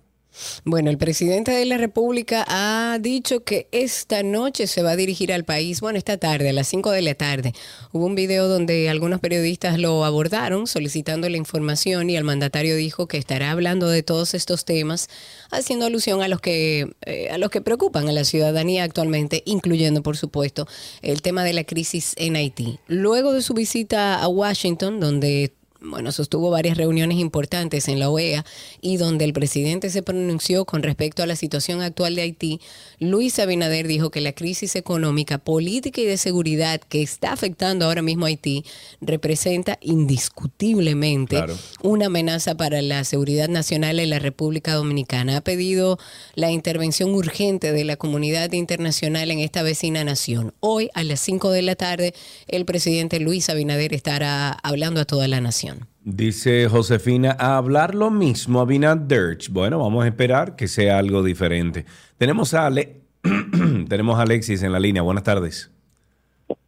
Bueno, 0.64 0.90
el 0.90 0.98
presidente 0.98 1.52
de 1.52 1.66
la 1.66 1.78
República 1.78 2.46
ha 2.48 2.98
dicho 3.00 3.44
que 3.44 3.68
esta 3.72 4.24
noche 4.24 4.68
se 4.68 4.84
va 4.84 4.92
a 4.92 4.96
dirigir 4.96 5.34
al 5.34 5.46
país, 5.46 5.82
bueno, 5.82 5.98
esta 5.98 6.18
tarde, 6.18 6.50
a 6.50 6.54
las 6.54 6.68
5 6.68 6.92
de 6.92 7.02
la 7.02 7.16
tarde. 7.16 7.54
Hubo 7.92 8.06
un 8.06 8.16
video 8.16 8.48
donde 8.48 8.90
algunos 8.90 9.20
periodistas 9.20 9.80
lo 9.80 10.06
abordaron 10.06 10.68
solicitando 10.68 11.30
la 11.30 11.38
información 11.38 12.10
y 12.10 12.16
el 12.16 12.24
mandatario 12.24 12.76
dijo 12.76 13.08
que 13.08 13.18
estará 13.18 13.52
hablando 13.52 13.90
de 13.90 14.04
todos 14.04 14.34
estos 14.34 14.66
temas, 14.66 15.10
haciendo 15.52 15.86
alusión 15.86 16.22
a 16.22 16.28
los 16.28 16.42
que 16.42 16.90
eh, 17.06 17.30
a 17.30 17.38
los 17.38 17.50
que 17.50 17.62
preocupan 17.62 18.08
a 18.08 18.12
la 18.12 18.24
ciudadanía 18.24 18.84
actualmente, 18.84 19.44
incluyendo, 19.46 20.04
por 20.04 20.18
supuesto, 20.18 20.68
el 21.02 21.22
tema 21.22 21.44
de 21.44 21.54
la 21.54 21.64
crisis 21.64 22.14
en 22.18 22.36
Haití. 22.36 22.80
Luego 22.88 23.34
de 23.34 23.42
su 23.42 23.54
visita 23.54 24.22
a 24.22 24.28
Washington, 24.28 25.00
donde 25.00 25.54
bueno, 25.82 26.12
sostuvo 26.12 26.50
varias 26.50 26.78
reuniones 26.78 27.18
importantes 27.20 27.88
en 27.88 28.00
la 28.00 28.10
OEA 28.10 28.46
y 28.82 28.98
donde 28.98 29.26
el 29.26 29.34
presidente 29.34 29.90
se 29.90 30.04
pronunció 30.04 30.66
con 30.66 30.84
respecto 30.84 31.24
a 31.24 31.26
la 31.26 31.36
situación 31.36 31.82
actual 31.82 32.16
de 32.16 32.24
Haití, 32.24 32.60
Luis 33.00 33.40
Abinader 33.40 33.88
dijo 33.88 34.10
que 34.12 34.22
la 34.22 34.34
crisis 34.34 34.76
económica, 34.76 35.38
política 35.38 36.02
y 36.02 36.06
de 36.06 36.18
seguridad 36.18 36.82
que 36.82 37.02
está 37.02 37.32
afectando 37.32 37.86
ahora 37.86 38.02
mismo 38.02 38.26
a 38.26 38.30
Haití 38.30 38.66
representa 39.02 39.78
indiscutiblemente 39.82 41.38
Claro. 41.38 41.58
una 41.82 42.08
amenaza 42.08 42.56
para 42.56 42.82
la 42.82 43.04
seguridad 43.04 43.48
nacional 43.48 44.00
en 44.00 44.10
la 44.10 44.20
República 44.20 44.74
Dominicana. 44.74 45.38
Ha 45.38 45.42
pedido 45.42 45.98
la 46.36 46.52
intervención 46.52 47.12
urgente 47.12 47.72
de 47.72 47.84
la 47.86 47.96
comunidad 47.96 48.52
internacional 48.52 49.32
en 49.32 49.40
esta 49.40 49.64
vecina 49.64 50.04
nación. 50.04 50.54
Hoy 50.60 50.90
a 50.94 51.04
las 51.04 51.20
5 51.22 51.52
de 51.52 51.62
la 51.62 51.76
tarde 51.76 52.14
el 52.48 52.66
presidente 52.66 53.20
Luis 53.20 53.50
Abinader 53.50 53.94
estará 53.94 54.52
hablando 54.52 55.02
a 55.02 55.06
toda 55.06 55.28
la 55.28 55.40
nación. 55.42 55.69
Dice 56.04 56.68
Josefina, 56.70 57.36
a 57.40 57.58
hablar 57.58 57.94
lo 57.96 58.10
mismo 58.10 58.62
a 58.62 58.66
Binaderch. 58.66 59.50
Bueno, 59.52 59.80
vamos 59.80 60.06
a 60.06 60.08
esperar 60.08 60.56
que 60.56 60.68
sea 60.68 60.98
algo 60.98 61.22
diferente. 61.24 61.86
Tenemos 62.18 62.54
a, 62.54 62.66
Ale- 62.68 63.02
Tenemos 63.90 64.18
a 64.18 64.24
Alexis 64.24 64.64
en 64.64 64.72
la 64.72 64.80
línea. 64.80 65.02
Buenas 65.02 65.24
tardes. 65.24 65.72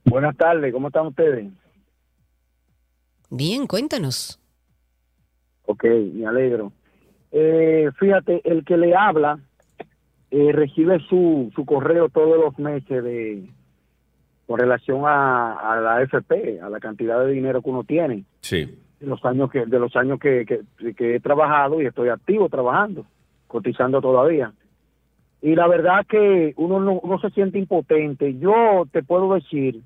Buenas 0.06 0.36
tardes, 0.38 0.74
¿cómo 0.74 0.88
están 0.88 1.08
ustedes? 1.08 1.48
Bien, 3.30 3.66
cuéntanos. 3.68 4.40
Ok, 5.66 5.86
me 6.14 6.26
alegro. 6.28 6.74
Eh, 7.32 7.90
fíjate, 7.98 8.42
el 8.44 8.66
que 8.66 8.76
le 8.78 8.94
habla 8.96 9.40
eh, 10.32 10.52
recibe 10.52 11.00
su, 11.08 11.52
su 11.56 11.66
correo 11.66 12.10
todos 12.10 12.38
los 12.38 12.60
meses 12.60 13.04
de 13.04 13.50
con 14.48 14.60
relación 14.60 15.04
a, 15.06 15.54
a 15.54 15.80
la 15.80 15.96
AFP, 15.98 16.60
a 16.62 16.68
la 16.70 16.80
cantidad 16.82 17.24
de 17.24 17.32
dinero 17.32 17.62
que 17.62 17.70
uno 17.70 17.86
tiene, 17.86 18.26
Sí. 18.42 18.78
De 19.02 19.08
los 19.08 19.24
años 19.26 19.50
que 19.52 19.66
de 19.66 19.80
los 19.80 19.96
años 19.96 20.20
que, 20.20 20.46
que, 20.46 20.94
que 20.94 21.16
he 21.16 21.20
trabajado 21.20 21.82
y 21.82 21.88
estoy 21.88 22.10
activo 22.10 22.48
trabajando, 22.48 23.06
cotizando 23.48 24.00
todavía. 24.00 24.54
Y 25.42 25.56
la 25.56 25.68
verdad 25.68 26.06
que 26.08 26.54
uno 26.56 26.80
no 26.80 27.00
uno 27.00 27.20
se 27.20 27.32
siente 27.32 27.58
impotente. 27.58 28.38
Yo 28.38 28.86
te 28.92 29.02
puedo 29.02 29.34
decir 29.34 29.82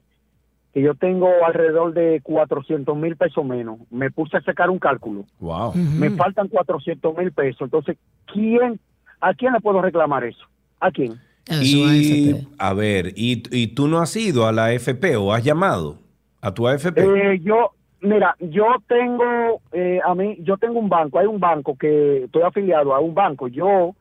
que 0.74 0.82
yo 0.82 0.94
tengo 0.94 1.30
alrededor 1.46 1.94
de 1.94 2.20
400 2.22 2.98
mil 2.98 3.16
pesos 3.16 3.46
menos. 3.46 3.80
Me 3.90 4.12
puse 4.12 4.36
a 4.36 4.42
sacar 4.42 4.70
un 4.70 4.80
cálculo. 4.80 5.24
Wow. 5.40 5.74
Me 5.74 6.10
faltan 6.10 6.50
400 6.50 7.18
mil 7.18 7.32
pesos. 7.32 7.62
Entonces, 7.62 7.98
¿quién, 8.26 8.78
¿a 9.22 9.34
quién 9.34 9.54
le 9.54 9.62
puedo 9.62 9.82
reclamar 9.82 10.26
eso? 10.26 10.46
¿A 10.82 10.92
quién? 10.92 11.14
Y, 11.62 12.36
a 12.58 12.74
ver, 12.74 13.14
¿y, 13.16 13.44
¿y 13.52 13.68
tú 13.68 13.88
no 13.88 14.00
has 14.00 14.14
ido 14.18 14.48
a 14.48 14.52
la 14.52 14.66
AFP 14.66 15.16
o 15.16 15.32
has 15.32 15.44
llamado 15.46 16.00
a 16.42 16.54
tu 16.54 16.68
AFP? 16.68 16.98
Eh, 16.98 17.40
yo, 17.42 17.72
mira, 18.06 18.36
yo 18.40 18.76
tengo, 18.88 19.62
eh, 19.72 20.00
a 20.04 20.16
mí, 20.16 20.38
yo 20.42 20.58
tengo 20.58 20.80
un 20.80 20.90
banco, 20.90 21.20
hay 21.20 21.28
un 21.28 21.40
banco 21.40 21.78
que 21.78 22.26
estoy 22.26 22.42
afiliado 22.44 22.94
a 22.94 23.00
un 23.00 23.14
banco. 23.14 23.48
Yo, 23.48 23.96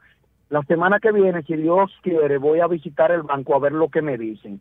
la 0.51 0.63
semana 0.63 0.99
que 1.01 1.13
viene, 1.13 1.43
si 1.43 1.57
Dios 1.57 1.91
quiere, 2.03 2.39
voy 2.39 2.61
a 2.61 2.67
visitar 2.67 3.11
el 3.11 3.23
banco 3.23 3.55
a 3.55 3.59
ver 3.59 3.73
lo 3.73 3.89
que 3.89 4.03
me 4.03 4.19
dicen. 4.19 4.61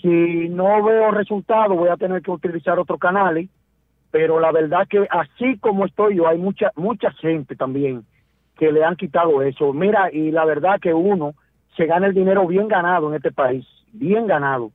Si 0.00 0.48
no 0.48 0.82
veo 0.84 1.10
resultado, 1.10 1.74
voy 1.74 1.88
a 1.88 1.96
tener 1.96 2.22
que 2.22 2.30
utilizar 2.30 2.78
otro 2.78 2.98
canal. 2.98 3.36
¿eh? 3.36 3.48
Pero 4.10 4.38
la 4.38 4.52
verdad 4.52 4.86
que 4.88 5.06
así 5.10 5.58
como 5.58 5.86
estoy 5.86 6.16
yo, 6.16 6.28
hay 6.28 6.38
mucha 6.38 6.70
mucha 6.76 7.10
gente 7.12 7.56
también 7.56 8.04
que 8.56 8.70
le 8.70 8.84
han 8.84 8.96
quitado 8.96 9.42
eso. 9.42 9.72
Mira, 9.72 10.12
y 10.12 10.30
la 10.30 10.44
verdad 10.44 10.78
que 10.80 10.94
uno 10.94 11.34
se 11.76 11.86
gana 11.86 12.06
el 12.06 12.14
dinero 12.14 12.46
bien 12.46 12.68
ganado 12.68 13.08
en 13.08 13.16
este 13.16 13.32
país, 13.32 13.66
bien 13.92 14.26
ganado. 14.26 14.70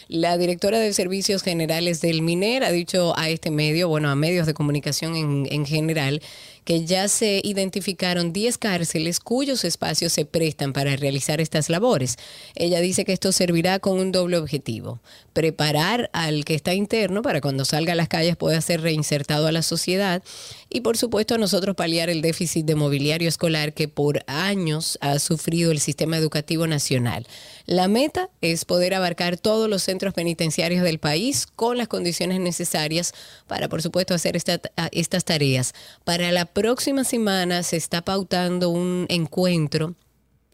La 0.08 0.38
directora 0.38 0.78
de 0.78 0.92
Servicios 0.92 1.42
Generales 1.42 2.00
del 2.00 2.22
MINER 2.22 2.62
ha 2.62 2.70
dicho 2.70 3.18
a 3.18 3.28
este 3.28 3.50
medio, 3.50 3.88
bueno, 3.88 4.08
a 4.08 4.14
medios 4.14 4.46
de 4.46 4.54
comunicación 4.54 5.16
en, 5.16 5.48
en 5.50 5.66
general, 5.66 6.22
que 6.66 6.84
ya 6.84 7.06
se 7.06 7.40
identificaron 7.44 8.32
10 8.32 8.58
cárceles 8.58 9.20
cuyos 9.20 9.64
espacios 9.64 10.12
se 10.12 10.24
prestan 10.24 10.72
para 10.72 10.96
realizar 10.96 11.40
estas 11.40 11.70
labores. 11.70 12.16
Ella 12.56 12.80
dice 12.80 13.04
que 13.04 13.12
esto 13.12 13.30
servirá 13.30 13.78
con 13.78 14.00
un 14.00 14.10
doble 14.10 14.36
objetivo, 14.36 15.00
preparar 15.32 16.10
al 16.12 16.44
que 16.44 16.56
está 16.56 16.74
interno 16.74 17.22
para 17.22 17.40
cuando 17.40 17.64
salga 17.64 17.92
a 17.92 17.96
las 17.96 18.08
calles 18.08 18.36
pueda 18.36 18.60
ser 18.60 18.80
reinsertado 18.80 19.46
a 19.46 19.52
la 19.52 19.62
sociedad 19.62 20.24
y 20.68 20.80
por 20.80 20.96
supuesto 20.96 21.36
a 21.36 21.38
nosotros 21.38 21.76
paliar 21.76 22.10
el 22.10 22.20
déficit 22.20 22.66
de 22.66 22.74
mobiliario 22.74 23.28
escolar 23.28 23.72
que 23.72 23.86
por 23.86 24.24
años 24.26 24.98
ha 25.00 25.20
sufrido 25.20 25.70
el 25.70 25.78
sistema 25.78 26.16
educativo 26.16 26.66
nacional. 26.66 27.28
La 27.66 27.86
meta 27.86 28.28
es 28.40 28.64
poder 28.64 28.94
abarcar 28.94 29.36
todos 29.36 29.68
los 29.68 29.82
centros 29.82 30.14
penitenciarios 30.14 30.82
del 30.82 30.98
país 30.98 31.46
con 31.46 31.78
las 31.78 31.86
condiciones 31.88 32.40
necesarias 32.40 33.12
para, 33.46 33.68
por 33.68 33.82
supuesto, 33.82 34.14
hacer 34.14 34.36
esta- 34.36 34.60
estas 34.90 35.24
tareas. 35.24 35.74
Para 36.04 36.32
la 36.32 36.46
próxima 36.56 37.04
semana 37.04 37.62
se 37.62 37.76
está 37.76 38.00
pautando 38.00 38.70
un 38.70 39.04
encuentro 39.10 39.94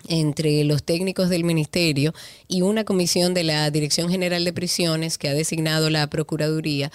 entre 0.08 0.64
los 0.64 0.82
técnicos 0.82 1.28
del 1.28 1.44
ministerio 1.44 2.12
y 2.48 2.62
una 2.62 2.82
comisión 2.82 3.34
de 3.34 3.44
la 3.44 3.70
Dirección 3.70 4.10
General 4.10 4.44
de 4.44 4.52
Prisiones 4.52 5.16
que 5.16 5.28
ha 5.28 5.34
designado 5.34 5.90
la 5.90 6.10
Procuraduría 6.10 6.90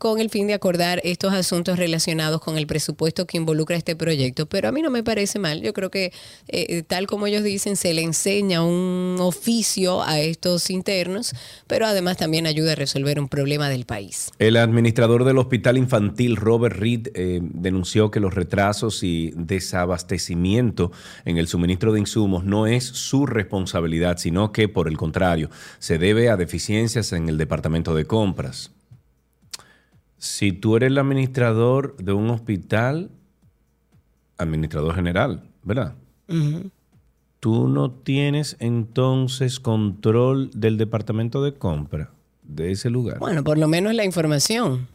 con 0.00 0.18
el 0.18 0.30
fin 0.30 0.46
de 0.46 0.54
acordar 0.54 0.98
estos 1.04 1.34
asuntos 1.34 1.78
relacionados 1.78 2.40
con 2.40 2.56
el 2.56 2.66
presupuesto 2.66 3.26
que 3.26 3.36
involucra 3.36 3.76
este 3.76 3.94
proyecto. 3.94 4.46
Pero 4.46 4.70
a 4.70 4.72
mí 4.72 4.80
no 4.80 4.88
me 4.88 5.02
parece 5.02 5.38
mal. 5.38 5.60
Yo 5.60 5.74
creo 5.74 5.90
que, 5.90 6.10
eh, 6.48 6.82
tal 6.84 7.06
como 7.06 7.26
ellos 7.26 7.44
dicen, 7.44 7.76
se 7.76 7.92
le 7.92 8.00
enseña 8.00 8.64
un 8.64 9.18
oficio 9.20 10.02
a 10.02 10.18
estos 10.18 10.70
internos, 10.70 11.34
pero 11.66 11.84
además 11.84 12.16
también 12.16 12.46
ayuda 12.46 12.72
a 12.72 12.74
resolver 12.76 13.20
un 13.20 13.28
problema 13.28 13.68
del 13.68 13.84
país. 13.84 14.30
El 14.38 14.56
administrador 14.56 15.24
del 15.24 15.36
Hospital 15.36 15.76
Infantil, 15.76 16.36
Robert 16.36 16.76
Reed, 16.76 17.08
eh, 17.14 17.40
denunció 17.42 18.10
que 18.10 18.20
los 18.20 18.32
retrasos 18.34 19.02
y 19.02 19.34
desabastecimiento 19.36 20.92
en 21.26 21.36
el 21.36 21.46
suministro 21.46 21.92
de 21.92 22.00
insumos 22.00 22.44
no 22.44 22.66
es 22.66 22.84
su 22.84 23.26
responsabilidad, 23.26 24.16
sino 24.16 24.50
que, 24.50 24.66
por 24.66 24.88
el 24.88 24.96
contrario, 24.96 25.50
se 25.78 25.98
debe 25.98 26.30
a 26.30 26.38
deficiencias 26.38 27.12
en 27.12 27.28
el 27.28 27.36
departamento 27.36 27.94
de 27.94 28.06
compras. 28.06 28.70
Si 30.20 30.52
tú 30.52 30.76
eres 30.76 30.88
el 30.88 30.98
administrador 30.98 31.96
de 31.96 32.12
un 32.12 32.28
hospital, 32.28 33.10
administrador 34.36 34.94
general, 34.94 35.44
¿verdad? 35.62 35.94
Tú 37.40 37.68
no 37.68 37.90
tienes 37.90 38.56
entonces 38.60 39.60
control 39.60 40.50
del 40.54 40.76
departamento 40.76 41.42
de 41.42 41.54
compra 41.54 42.10
de 42.42 42.70
ese 42.70 42.90
lugar. 42.90 43.18
Bueno, 43.18 43.42
por 43.42 43.56
lo 43.56 43.66
menos 43.66 43.94
la 43.94 44.04
información 44.04 44.88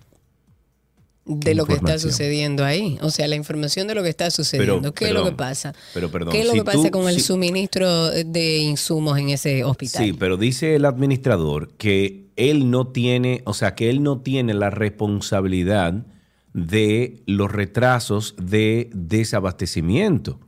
de 1.25 1.55
lo 1.55 1.65
que 1.65 1.73
está 1.73 1.97
sucediendo 1.97 2.63
ahí. 2.63 2.99
O 3.01 3.09
sea, 3.09 3.27
la 3.27 3.35
información 3.35 3.87
de 3.87 3.95
lo 3.95 4.03
que 4.03 4.09
está 4.09 4.29
sucediendo. 4.29 4.93
¿Qué 4.93 5.05
es 5.05 5.11
lo 5.11 5.25
que 5.25 5.31
pasa? 5.31 5.73
Pero 5.95 6.11
perdón, 6.11 6.33
¿Qué 6.33 6.41
es 6.41 6.45
lo 6.45 6.51
si 6.51 6.59
que 6.59 6.65
pasa 6.65 6.91
con 6.91 7.09
el 7.09 7.19
suministro 7.19 8.11
de 8.11 8.57
insumos 8.59 9.17
en 9.17 9.29
ese 9.29 9.63
hospital? 9.63 10.05
Sí, 10.05 10.13
pero 10.13 10.37
dice 10.37 10.75
el 10.75 10.85
administrador 10.85 11.71
que 11.79 12.24
él 12.35 12.69
no 12.69 12.87
tiene, 12.87 13.41
o 13.45 13.53
sea, 13.53 13.75
que 13.75 13.89
él 13.89 14.03
no 14.03 14.19
tiene 14.19 14.53
la 14.53 14.69
responsabilidad 14.69 16.05
de 16.53 17.21
los 17.25 17.51
retrasos 17.51 18.35
de 18.37 18.89
desabastecimiento, 18.93 20.39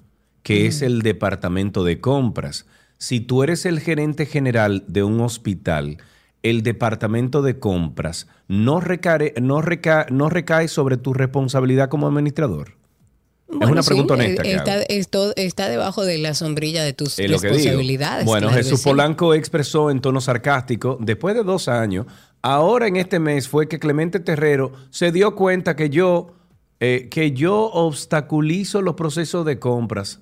que 0.44 0.66
es 0.66 0.82
el 0.82 1.02
departamento 1.02 1.84
de 1.84 2.00
compras. 2.00 2.66
Si 2.98 3.20
tú 3.20 3.44
eres 3.44 3.66
el 3.66 3.80
gerente 3.80 4.26
general 4.26 4.86
de 4.88 5.04
un 5.04 5.20
hospital, 5.20 5.98
el 6.44 6.64
departamento 6.64 7.42
de 7.42 7.60
compras 7.60 8.28
no 8.48 8.80
recae, 8.80 9.34
no 9.42 9.62
recae, 9.62 10.06
no 10.10 10.30
recae 10.30 10.68
sobre 10.68 10.98
tu 10.98 11.14
responsabilidad 11.14 11.90
como 11.90 12.08
administrador. 12.08 12.77
Es 13.50 13.58
Bueno, 13.58 13.72
una 13.74 13.82
sí, 13.84 13.88
pregunta 13.88 14.14
honesta. 14.16 14.44
que 14.44 14.54
Está, 14.54 14.82
esto 14.84 15.34
está 15.36 15.70
debajo 15.70 16.04
de 16.04 16.18
la 16.18 16.34
sombrilla 16.34 16.84
de 16.84 16.94
tus 16.94 17.18
Es 17.18 17.30
responsabilidades. 17.32 18.26
Bueno, 18.26 18.48
claro 18.48 18.64
Jesús 18.64 18.82
sí. 18.82 18.90
Polanco 18.90 19.34
expresó 19.34 19.90
en 19.90 20.02
tono 20.02 20.20
sarcástico, 20.22 20.98
después 21.00 21.34
de 21.36 21.44
dos 21.44 21.68
años, 21.68 22.06
ahora 22.42 22.88
en 22.88 22.98
este 22.98 23.20
mes 23.20 23.48
fue 23.48 23.68
que 23.68 23.80
Clemente 23.80 24.20
Terrero 24.20 24.72
se 24.90 25.12
dio 25.12 25.36
cuenta 25.36 25.76
que 25.76 25.90
yo, 25.90 26.36
eh, 26.80 27.08
que 27.10 27.32
yo 27.32 27.66
obstaculizo 27.72 28.82
los 28.82 28.96
procesos 28.96 29.46
de 29.46 29.60
compras. 29.60 30.20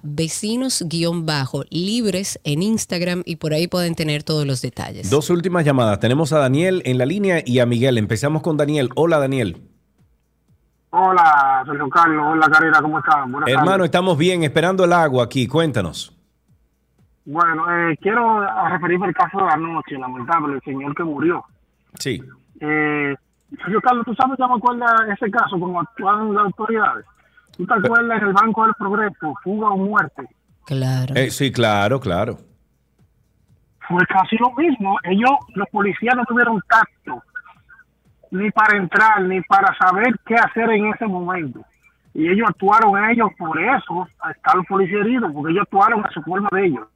vecinos-libres 1.52 2.40
en 2.44 2.62
Instagram 2.62 3.24
y 3.26 3.38
por 3.38 3.54
ahí 3.54 3.68
pueden 3.68 3.96
tener 3.96 4.24
todos 4.24 4.46
los 4.46 4.62
detalles. 4.62 5.10
Dos 5.10 5.30
últimas 5.30 5.66
llamadas. 5.66 6.00
Tenemos 6.00 6.34
a 6.34 6.40
Daniel 6.40 6.82
en 6.86 6.98
la 6.98 7.06
línea 7.06 7.42
y 7.46 7.60
a 7.60 7.66
Miguel. 7.66 7.98
Empezamos 7.98 8.42
con 8.42 8.58
Daniel. 8.58 8.90
Hola, 8.96 9.20
Daniel. 9.20 9.58
Hola, 10.90 11.64
Sergio 11.66 11.90
Carlos. 11.90 12.26
Hola, 12.32 12.50
Karina, 12.50 12.82
¿cómo 12.82 13.00
están? 13.00 13.32
Buenas 13.32 13.50
Hermano, 13.50 13.72
tardes. 13.72 13.86
estamos 13.86 14.18
bien, 14.18 14.44
esperando 14.44 14.84
el 14.86 14.94
agua 14.94 15.26
aquí. 15.26 15.48
Cuéntanos. 15.48 16.14
Bueno, 17.26 17.66
eh, 17.70 17.98
quiero 18.02 18.40
referirme 18.70 19.08
al 19.08 19.14
caso 19.14 19.38
de 19.38 19.50
anoche, 19.52 19.98
lamentable, 19.98 20.56
el 20.56 20.62
señor 20.62 20.96
que 20.96 21.04
murió. 21.04 21.44
Sí. 22.00 22.22
Eh, 22.62 23.16
Sergio 23.50 23.82
Carlos, 23.82 24.06
¿tú 24.06 24.16
sabes 24.16 24.38
que 24.38 24.48
me 24.48 24.56
acuerda 24.56 24.86
ese 25.14 25.30
caso 25.30 25.60
como 25.60 25.80
actuaron 25.82 26.34
las 26.34 26.46
autoridades? 26.46 27.06
¿Tú 27.58 27.66
te 27.66 27.74
acuerdas 27.74 28.22
en 28.22 28.28
el 28.28 28.34
Banco 28.34 28.64
del 28.64 28.74
Progreso, 28.76 29.34
fuga 29.44 29.70
o 29.70 29.78
muerte? 29.78 30.24
Claro. 30.68 31.16
Eh, 31.16 31.32
sí, 31.32 31.50
claro, 31.50 32.00
claro. 32.02 32.38
Fue 33.88 34.06
casi 34.06 34.36
lo 34.38 34.52
mismo. 34.52 34.98
Ellos, 35.04 35.32
los 35.56 35.68
policías 35.70 36.14
no 36.14 36.26
tuvieron 36.26 36.62
tacto, 36.68 37.24
ni 38.32 38.52
para 38.52 38.78
entrar, 38.78 39.22
ni 39.24 39.40
para 39.44 39.74
saber 39.78 40.14
qué 40.26 40.36
hacer 40.36 40.70
en 40.72 40.94
ese 40.94 41.08
momento. 41.08 41.62
Y 42.14 42.28
ellos 42.28 42.50
actuaron 42.50 43.10
ellos 43.10 43.30
por 43.38 43.58
eso, 43.62 44.08
está 44.30 44.56
los 44.56 44.66
policías 44.66 45.06
heridos, 45.06 45.32
porque 45.34 45.54
ellos 45.54 45.64
actuaron 45.64 46.06
a 46.06 46.12
su 46.12 46.22
forma 46.22 46.50
de 46.52 46.66
ellos. 46.66 46.88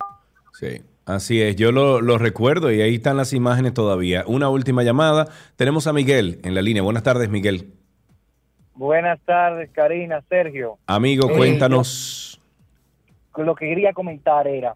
Sí. 0.53 0.83
Así 1.05 1.41
es, 1.41 1.55
yo 1.55 1.71
lo, 1.71 1.99
lo 1.99 2.17
recuerdo 2.19 2.71
y 2.71 2.79
ahí 2.81 2.95
están 2.95 3.17
las 3.17 3.33
imágenes 3.33 3.73
todavía. 3.73 4.23
Una 4.27 4.49
última 4.49 4.83
llamada. 4.83 5.27
Tenemos 5.55 5.87
a 5.87 5.93
Miguel 5.93 6.39
en 6.43 6.53
la 6.53 6.61
línea. 6.61 6.83
Buenas 6.83 7.03
tardes, 7.03 7.27
Miguel. 7.29 7.73
Buenas 8.75 9.19
tardes, 9.21 9.69
Karina, 9.71 10.21
Sergio. 10.29 10.77
Amigo, 10.85 11.27
cuéntanos. 11.29 12.30
Lo 13.37 13.55
que 13.55 13.67
quería 13.67 13.93
comentar 13.93 14.47
era 14.47 14.75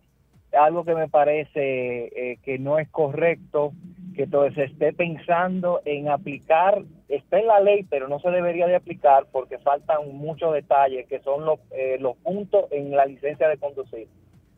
algo 0.58 0.86
que 0.86 0.96
me 0.96 1.10
parece 1.10 2.06
eh, 2.06 2.38
que 2.44 2.58
no 2.58 2.80
es 2.80 2.88
correcto, 2.90 3.74
que 4.16 4.28
todo 4.28 4.50
se 4.52 4.64
esté 4.64 4.94
pensando 4.94 5.82
en 5.86 6.08
aplicar, 6.10 6.82
está 7.10 7.40
en 7.40 7.48
la 7.48 7.60
ley, 7.60 7.84
pero 7.90 8.08
no 8.08 8.20
se 8.20 8.30
debería 8.30 8.68
de 8.68 8.76
aplicar 8.76 9.26
porque 9.32 9.58
faltan 9.58 10.16
muchos 10.16 10.54
detalles, 10.54 11.08
que 11.08 11.20
son 11.20 11.46
los, 11.46 11.60
eh, 11.72 11.98
los 12.00 12.16
puntos 12.18 12.66
en 12.72 12.92
la 12.92 13.06
licencia 13.06 13.48
de 13.50 13.58
conducir. 13.58 14.08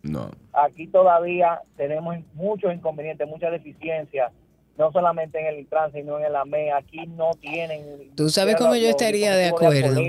No. 0.04 0.30
Aquí 0.54 0.88
todavía 0.88 1.62
tenemos 1.76 2.18
muchos 2.34 2.74
inconvenientes, 2.74 3.28
muchas 3.28 3.52
deficiencias, 3.52 4.32
no 4.78 4.92
solamente 4.92 5.40
en 5.40 5.48
el 5.48 5.68
tránsito, 5.68 6.04
sino 6.04 6.20
en 6.20 6.26
el 6.26 6.36
AME. 6.36 6.72
Aquí 6.72 7.08
no 7.08 7.32
tienen... 7.42 8.16
Tú 8.16 8.30
sabes 8.30 8.56
cómo 8.56 8.76
yo 8.76 8.88
estaría 8.88 9.36
de 9.36 9.48
acuerdo. 9.48 10.00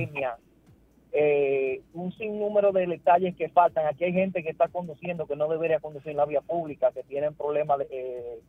Eh, 1.12 1.80
un 1.94 2.12
sinnúmero 2.12 2.72
de 2.72 2.86
detalles 2.86 3.34
que 3.36 3.48
faltan. 3.48 3.86
Aquí 3.86 4.04
hay 4.04 4.12
gente 4.12 4.42
que 4.42 4.50
está 4.50 4.68
conduciendo 4.68 5.26
que 5.26 5.36
no 5.36 5.48
debería 5.48 5.80
conducir 5.80 6.10
en 6.10 6.18
la 6.18 6.26
vía 6.26 6.40
pública, 6.40 6.92
que 6.92 7.02
tienen 7.02 7.34
problemas 7.34 7.78
de, 7.78 7.86
eh, 7.90 8.40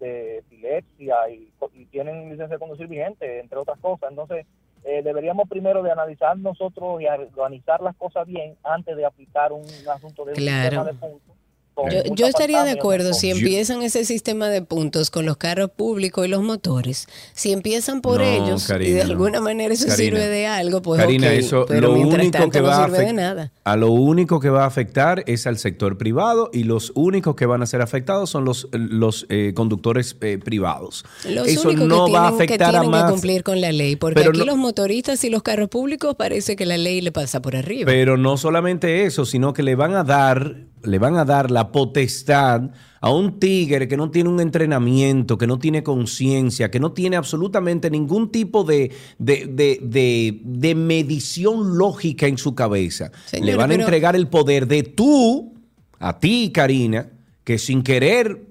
de 0.00 0.38
epilepsia 0.38 1.28
y, 1.30 1.52
y 1.74 1.84
tienen 1.86 2.30
licencia 2.30 2.48
de 2.48 2.58
conducir 2.58 2.86
vigente, 2.86 3.40
entre 3.40 3.58
otras 3.58 3.78
cosas. 3.78 4.10
Entonces, 4.10 4.46
eh, 4.84 5.02
deberíamos 5.02 5.48
primero 5.48 5.82
de 5.82 5.90
analizar 5.90 6.38
nosotros 6.38 7.00
y 7.00 7.06
organizar 7.06 7.80
las 7.80 7.96
cosas 7.96 8.26
bien 8.26 8.56
antes 8.62 8.96
de 8.96 9.04
aplicar 9.04 9.52
un 9.52 9.64
asunto 9.92 10.24
de 10.24 10.32
un 10.32 10.36
sistema 10.36 10.84
de 10.84 10.94
puntos. 10.94 11.36
Con 11.82 12.16
Yo, 12.16 12.26
estaría 12.26 12.64
de 12.64 12.72
acuerdo 12.72 13.10
¿no? 13.10 13.14
si 13.14 13.30
empiezan 13.30 13.82
ese 13.82 14.04
sistema 14.04 14.48
de 14.48 14.62
puntos 14.62 15.10
con 15.10 15.24
los 15.26 15.36
carros 15.36 15.70
públicos 15.70 16.26
y 16.26 16.28
los 16.28 16.42
motores. 16.42 17.06
Si 17.34 17.52
empiezan 17.52 18.00
por 18.00 18.18
No, 18.20 18.24
ellos 18.26 18.68
y 18.80 18.90
de 18.90 19.04
no. 19.04 19.10
alguna 19.10 19.40
manera 19.40 19.72
eso 19.72 19.86
Karina. 19.86 19.96
sirve 20.18 20.26
de 20.28 20.46
algo, 20.46 20.82
pues 20.82 21.00
Karina, 21.00 21.32
eso 21.32 21.64
pero 21.68 21.88
lo 21.88 21.94
mientras 21.94 22.20
único 22.22 22.38
tanto 22.38 22.50
que 22.52 22.60
no 22.60 22.66
va 22.68 22.84
a 22.84 22.88
sirve 22.88 23.04
de 23.06 23.12
nada. 23.12 23.52
A 23.64 23.76
lo 23.76 23.90
único 23.92 24.40
que 24.40 24.50
va 24.50 24.64
a 24.64 24.66
afectar 24.66 25.22
es 25.26 25.46
al 25.46 25.58
sector 25.58 25.98
privado 25.98 26.50
y 26.52 26.64
los 26.64 26.92
únicos 26.94 27.36
que 27.36 27.46
van 27.46 27.62
a 27.62 27.66
ser 27.66 27.82
afectados 27.82 28.30
son 28.30 28.44
los, 28.44 28.68
los 28.72 29.26
eh, 29.28 29.52
conductores 29.54 30.16
eh, 30.20 30.38
privados. 30.38 31.04
Los 31.28 31.46
Eso 31.48 31.68
únicos 31.68 31.86
no 31.86 32.06
que 32.06 32.12
va 32.12 32.28
a 32.28 32.30
tienen, 32.30 32.38
que, 32.38 32.44
afectar 32.54 32.68
a 32.76 32.80
tienen 32.80 32.90
que 32.90 33.02
más. 33.02 33.10
cumplir 33.12 33.42
con 33.42 33.60
la 33.60 33.72
ley, 33.72 33.96
porque 33.96 34.14
Pero 34.20 34.30
aquí 34.30 34.38
no- 34.40 34.44
los 34.46 34.56
motoristas 34.56 35.22
y 35.24 35.30
los 35.30 35.42
carros 35.42 35.68
públicos 35.68 36.14
parece 36.16 36.56
que 36.56 36.66
la 36.66 36.76
ley 36.76 37.00
le 37.00 37.12
pasa 37.12 37.40
por 37.42 37.54
arriba. 37.56 37.86
Pero 37.86 38.16
no 38.16 38.36
solamente 38.36 39.04
eso, 39.04 39.24
sino 39.24 39.52
que 39.52 39.62
le 39.62 39.74
van 39.74 39.94
a 39.94 40.04
dar, 40.04 40.56
le 40.82 40.98
van 40.98 41.16
a 41.16 41.24
dar 41.24 41.50
la 41.50 41.72
potestad 41.72 42.70
a 43.00 43.10
un 43.12 43.38
tigre 43.38 43.86
que 43.88 43.96
no 43.96 44.10
tiene 44.10 44.28
un 44.28 44.40
entrenamiento, 44.40 45.38
que 45.38 45.46
no 45.46 45.58
tiene 45.58 45.82
conciencia, 45.82 46.70
que 46.70 46.80
no 46.80 46.92
tiene 46.92 47.16
absolutamente 47.16 47.90
ningún 47.90 48.30
tipo 48.30 48.64
de, 48.64 48.90
de, 49.18 49.46
de- 49.82 50.40
de- 50.44 50.74
medición 50.74 51.78
lógica 51.78 52.26
en 52.26 52.38
su 52.38 52.54
cabeza. 52.54 53.10
Le 53.40 53.54
van 53.56 53.66
a 53.70 53.74
pero- 53.74 53.82
entregar 53.84 54.16
el 54.16 54.26
poder 54.28 54.66
de 54.66 54.82
tú, 54.82 55.54
a 56.00 56.18
ti, 56.18 56.50
Karina, 56.52 57.08
que 57.44 57.58
sin 57.58 57.82
querer 57.82 58.46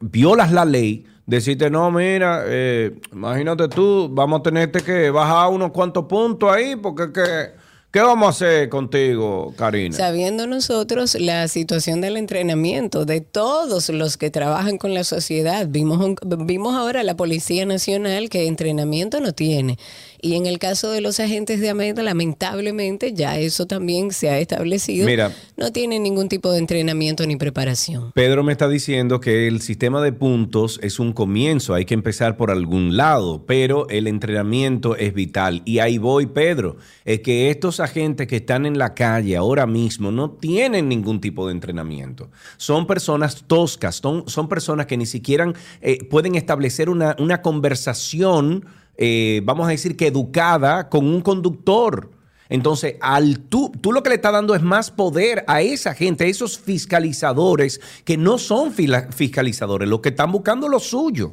violas 0.00 0.52
la 0.52 0.64
ley, 0.64 1.04
decirte, 1.26 1.70
no, 1.70 1.90
mira, 1.90 2.42
eh, 2.46 2.98
imagínate 3.12 3.68
tú, 3.68 4.08
vamos 4.12 4.40
a 4.40 4.42
tenerte 4.42 4.80
que 4.80 5.10
bajar 5.10 5.50
unos 5.52 5.70
cuantos 5.72 6.04
puntos 6.06 6.50
ahí, 6.52 6.76
porque 6.76 7.12
que, 7.12 7.65
¿qué 7.90 8.00
vamos 8.00 8.26
a 8.26 8.30
hacer 8.30 8.68
contigo, 8.68 9.54
Karina? 9.56 9.96
Sabiendo 9.96 10.46
nosotros 10.46 11.14
la 11.18 11.48
situación 11.48 12.00
del 12.00 12.16
entrenamiento 12.16 13.04
de 13.04 13.20
todos 13.20 13.88
los 13.88 14.16
que 14.16 14.30
trabajan 14.30 14.76
con 14.78 14.92
la 14.94 15.04
sociedad, 15.04 15.66
vimos, 15.68 15.98
un- 16.04 16.46
vimos 16.46 16.74
ahora 16.74 17.02
la 17.02 17.16
Policía 17.16 17.64
Nacional 17.66 18.28
que 18.28 18.46
entrenamiento 18.46 19.20
no 19.20 19.32
tiene. 19.32 19.78
Y 20.20 20.34
en 20.34 20.46
el 20.46 20.58
caso 20.58 20.90
de 20.90 21.00
los 21.00 21.20
agentes 21.20 21.60
de 21.60 21.70
AMED, 21.70 21.98
lamentablemente 21.98 23.12
ya 23.12 23.38
eso 23.38 23.66
también 23.66 24.12
se 24.12 24.30
ha 24.30 24.38
establecido. 24.38 25.06
Mira. 25.06 25.32
No 25.56 25.72
tienen 25.72 26.02
ningún 26.02 26.28
tipo 26.28 26.52
de 26.52 26.58
entrenamiento 26.58 27.26
ni 27.26 27.36
preparación. 27.36 28.12
Pedro 28.12 28.42
me 28.44 28.52
está 28.52 28.68
diciendo 28.68 29.20
que 29.20 29.48
el 29.48 29.62
sistema 29.62 30.02
de 30.02 30.12
puntos 30.12 30.78
es 30.82 30.98
un 30.98 31.12
comienzo, 31.12 31.74
hay 31.74 31.84
que 31.84 31.94
empezar 31.94 32.36
por 32.36 32.50
algún 32.50 32.96
lado, 32.96 33.44
pero 33.46 33.88
el 33.88 34.06
entrenamiento 34.06 34.96
es 34.96 35.14
vital. 35.14 35.62
Y 35.64 35.78
ahí 35.78 35.98
voy, 35.98 36.26
Pedro, 36.26 36.76
es 37.04 37.20
que 37.20 37.50
estos 37.50 37.80
agentes 37.80 38.26
que 38.26 38.36
están 38.36 38.66
en 38.66 38.78
la 38.78 38.94
calle 38.94 39.36
ahora 39.36 39.66
mismo 39.66 40.10
no 40.10 40.30
tienen 40.30 40.88
ningún 40.88 41.20
tipo 41.20 41.46
de 41.46 41.52
entrenamiento. 41.52 42.30
Son 42.56 42.86
personas 42.86 43.44
toscas, 43.46 43.96
son, 43.96 44.28
son 44.28 44.48
personas 44.48 44.86
que 44.86 44.96
ni 44.96 45.06
siquiera 45.06 45.52
eh, 45.80 46.04
pueden 46.04 46.34
establecer 46.34 46.90
una, 46.90 47.16
una 47.18 47.42
conversación, 47.42 48.66
eh, 48.98 49.40
vamos 49.44 49.66
a 49.66 49.70
decir 49.70 49.96
que 49.96 50.06
educada 50.08 50.88
con 50.88 51.06
un 51.06 51.20
conductor. 51.20 52.10
Entonces, 52.48 52.94
al 53.00 53.40
tú, 53.40 53.72
tú 53.80 53.92
lo 53.92 54.02
que 54.04 54.10
le 54.10 54.14
estás 54.16 54.32
dando 54.32 54.54
es 54.54 54.62
más 54.62 54.90
poder 54.92 55.44
a 55.48 55.62
esa 55.62 55.94
gente, 55.94 56.24
a 56.24 56.26
esos 56.28 56.58
fiscalizadores 56.58 57.80
que 58.04 58.16
no 58.16 58.38
son 58.38 58.72
fila- 58.72 59.08
fiscalizadores, 59.12 59.88
los 59.88 60.00
que 60.00 60.10
están 60.10 60.30
buscando 60.30 60.68
lo 60.68 60.78
suyo 60.78 61.32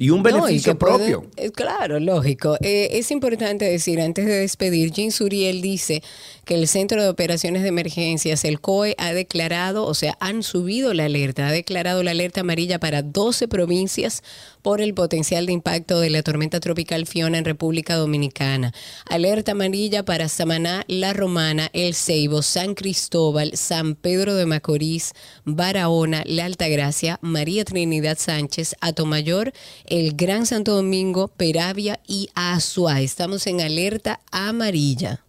y 0.00 0.10
un 0.10 0.22
No, 0.22 0.28
y 0.28 0.32
beneficio 0.32 0.76
puede- 0.78 0.96
propio. 0.96 1.30
eh, 1.36 1.50
claro, 1.50 1.98
lógico. 2.00 2.56
Eh, 2.60 2.88
es 2.92 3.10
importante 3.10 3.64
decir, 3.64 4.00
antes 4.00 4.26
de 4.26 4.32
despedir, 4.40 4.90
Jean 4.92 5.10
Suriel 5.12 5.60
dice 5.62 6.02
que 6.48 6.54
el 6.54 6.66
Centro 6.66 7.02
de 7.02 7.10
Operaciones 7.10 7.60
de 7.60 7.68
Emergencias, 7.68 8.42
el 8.42 8.58
COE, 8.58 8.94
ha 8.96 9.12
declarado, 9.12 9.84
o 9.84 9.92
sea, 9.92 10.16
han 10.18 10.42
subido 10.42 10.94
la 10.94 11.04
alerta, 11.04 11.46
ha 11.46 11.52
declarado 11.52 12.02
la 12.02 12.12
alerta 12.12 12.40
amarilla 12.40 12.80
para 12.80 13.02
12 13.02 13.48
provincias 13.48 14.22
por 14.62 14.80
el 14.80 14.94
potencial 14.94 15.44
de 15.44 15.52
impacto 15.52 16.00
de 16.00 16.08
la 16.08 16.22
tormenta 16.22 16.58
tropical 16.58 17.04
Fiona 17.04 17.36
en 17.36 17.44
República 17.44 17.96
Dominicana. 17.96 18.72
Alerta 19.10 19.52
amarilla 19.52 20.06
para 20.06 20.30
Samaná, 20.30 20.84
La 20.88 21.12
Romana, 21.12 21.68
El 21.74 21.94
Ceibo, 21.94 22.40
San 22.40 22.74
Cristóbal, 22.74 23.54
San 23.54 23.94
Pedro 23.94 24.34
de 24.34 24.46
Macorís, 24.46 25.12
Barahona, 25.44 26.22
La 26.24 26.46
Altagracia, 26.46 27.18
María 27.20 27.66
Trinidad 27.66 28.16
Sánchez, 28.18 28.74
Atomayor, 28.80 29.52
el 29.84 30.16
Gran 30.16 30.46
Santo 30.46 30.74
Domingo, 30.74 31.28
Peravia 31.28 32.00
y 32.06 32.30
Azua. 32.34 33.02
Estamos 33.02 33.46
en 33.46 33.60
alerta 33.60 34.20
amarilla. 34.32 35.27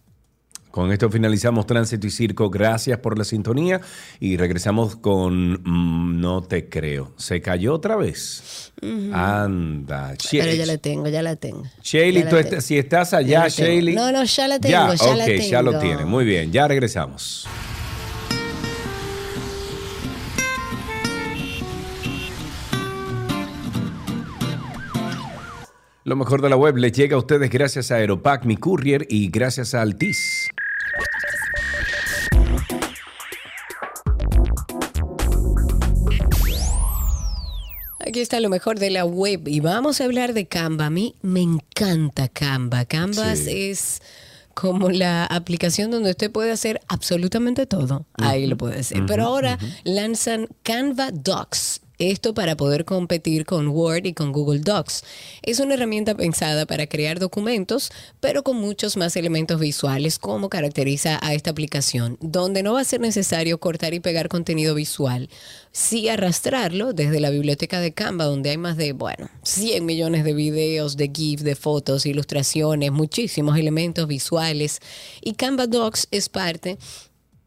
Con 0.70 0.92
esto 0.92 1.10
finalizamos 1.10 1.66
Tránsito 1.66 2.06
y 2.06 2.10
Circo. 2.10 2.48
Gracias 2.48 2.98
por 2.98 3.18
la 3.18 3.24
sintonía 3.24 3.80
y 4.20 4.36
regresamos 4.36 4.96
con 4.96 5.60
mm, 5.64 6.20
No 6.20 6.42
te 6.42 6.68
creo. 6.68 7.12
¿Se 7.16 7.40
cayó 7.40 7.74
otra 7.74 7.96
vez? 7.96 8.72
Ujú. 8.80 9.10
Anda. 9.12 10.14
Pero 10.30 10.52
ya 10.52 10.66
la 10.66 10.78
tengo, 10.78 11.08
ya 11.08 11.22
la 11.22 11.36
tengo. 11.36 11.64
Shaley, 11.82 12.24
tú 12.28 12.36
tengo. 12.36 12.60
si 12.60 12.78
estás 12.78 13.12
allá, 13.14 13.48
tengo. 13.48 13.70
Shaley. 13.70 13.94
No, 13.94 14.12
no, 14.12 14.24
ya 14.24 14.48
la 14.48 14.58
tengo, 14.58 14.72
ya, 14.72 14.94
ya 14.94 15.14
la 15.14 15.24
ok, 15.24 15.30
ya 15.40 15.62
lo 15.62 15.70
tengo. 15.72 15.82
tiene. 15.82 16.04
Muy 16.04 16.24
bien, 16.24 16.52
ya 16.52 16.68
regresamos. 16.68 17.46
Lo 26.02 26.16
mejor 26.16 26.40
de 26.40 26.48
la 26.48 26.56
web 26.56 26.78
les 26.78 26.92
llega 26.92 27.16
a 27.16 27.18
ustedes 27.18 27.50
gracias 27.50 27.90
a 27.90 27.96
Aeropack, 27.96 28.46
mi 28.46 28.56
courier 28.56 29.06
y 29.10 29.28
gracias 29.28 29.74
a 29.74 29.82
Altis. 29.82 30.48
Aquí 37.98 38.20
está 38.20 38.40
lo 38.40 38.48
mejor 38.48 38.78
de 38.78 38.88
la 38.88 39.04
web 39.04 39.46
y 39.46 39.60
vamos 39.60 40.00
a 40.00 40.04
hablar 40.04 40.32
de 40.32 40.46
Canva. 40.46 40.86
A 40.86 40.90
mí 40.90 41.16
me 41.20 41.42
encanta 41.42 42.28
Canva. 42.28 42.86
Canvas 42.86 43.40
es 43.46 44.00
como 44.54 44.88
la 44.88 45.26
aplicación 45.26 45.90
donde 45.90 46.10
usted 46.10 46.32
puede 46.32 46.50
hacer 46.50 46.80
absolutamente 46.88 47.66
todo. 47.66 48.06
Ahí 48.14 48.46
lo 48.46 48.56
puede 48.56 48.80
hacer. 48.80 49.04
Pero 49.06 49.24
ahora 49.24 49.58
lanzan 49.84 50.48
Canva 50.62 51.10
Docs. 51.12 51.82
Esto 52.00 52.32
para 52.32 52.56
poder 52.56 52.86
competir 52.86 53.44
con 53.44 53.68
Word 53.68 54.06
y 54.06 54.14
con 54.14 54.32
Google 54.32 54.60
Docs. 54.60 55.04
Es 55.42 55.60
una 55.60 55.74
herramienta 55.74 56.14
pensada 56.14 56.64
para 56.64 56.86
crear 56.86 57.18
documentos, 57.18 57.92
pero 58.20 58.42
con 58.42 58.56
muchos 58.56 58.96
más 58.96 59.16
elementos 59.16 59.60
visuales, 59.60 60.18
como 60.18 60.48
caracteriza 60.48 61.18
a 61.20 61.34
esta 61.34 61.50
aplicación, 61.50 62.16
donde 62.22 62.62
no 62.62 62.72
va 62.72 62.80
a 62.80 62.84
ser 62.84 63.02
necesario 63.02 63.60
cortar 63.60 63.92
y 63.92 64.00
pegar 64.00 64.30
contenido 64.30 64.74
visual, 64.74 65.28
sí 65.72 66.08
arrastrarlo 66.08 66.94
desde 66.94 67.20
la 67.20 67.28
biblioteca 67.28 67.80
de 67.80 67.92
Canva, 67.92 68.24
donde 68.24 68.48
hay 68.48 68.56
más 68.56 68.78
de, 68.78 68.94
bueno, 68.94 69.28
100 69.42 69.84
millones 69.84 70.24
de 70.24 70.32
videos, 70.32 70.96
de 70.96 71.10
GIF, 71.14 71.42
de 71.42 71.54
fotos, 71.54 72.06
ilustraciones, 72.06 72.92
muchísimos 72.92 73.58
elementos 73.58 74.08
visuales. 74.08 74.80
Y 75.20 75.34
Canva 75.34 75.66
Docs 75.66 76.08
es 76.12 76.30
parte 76.30 76.78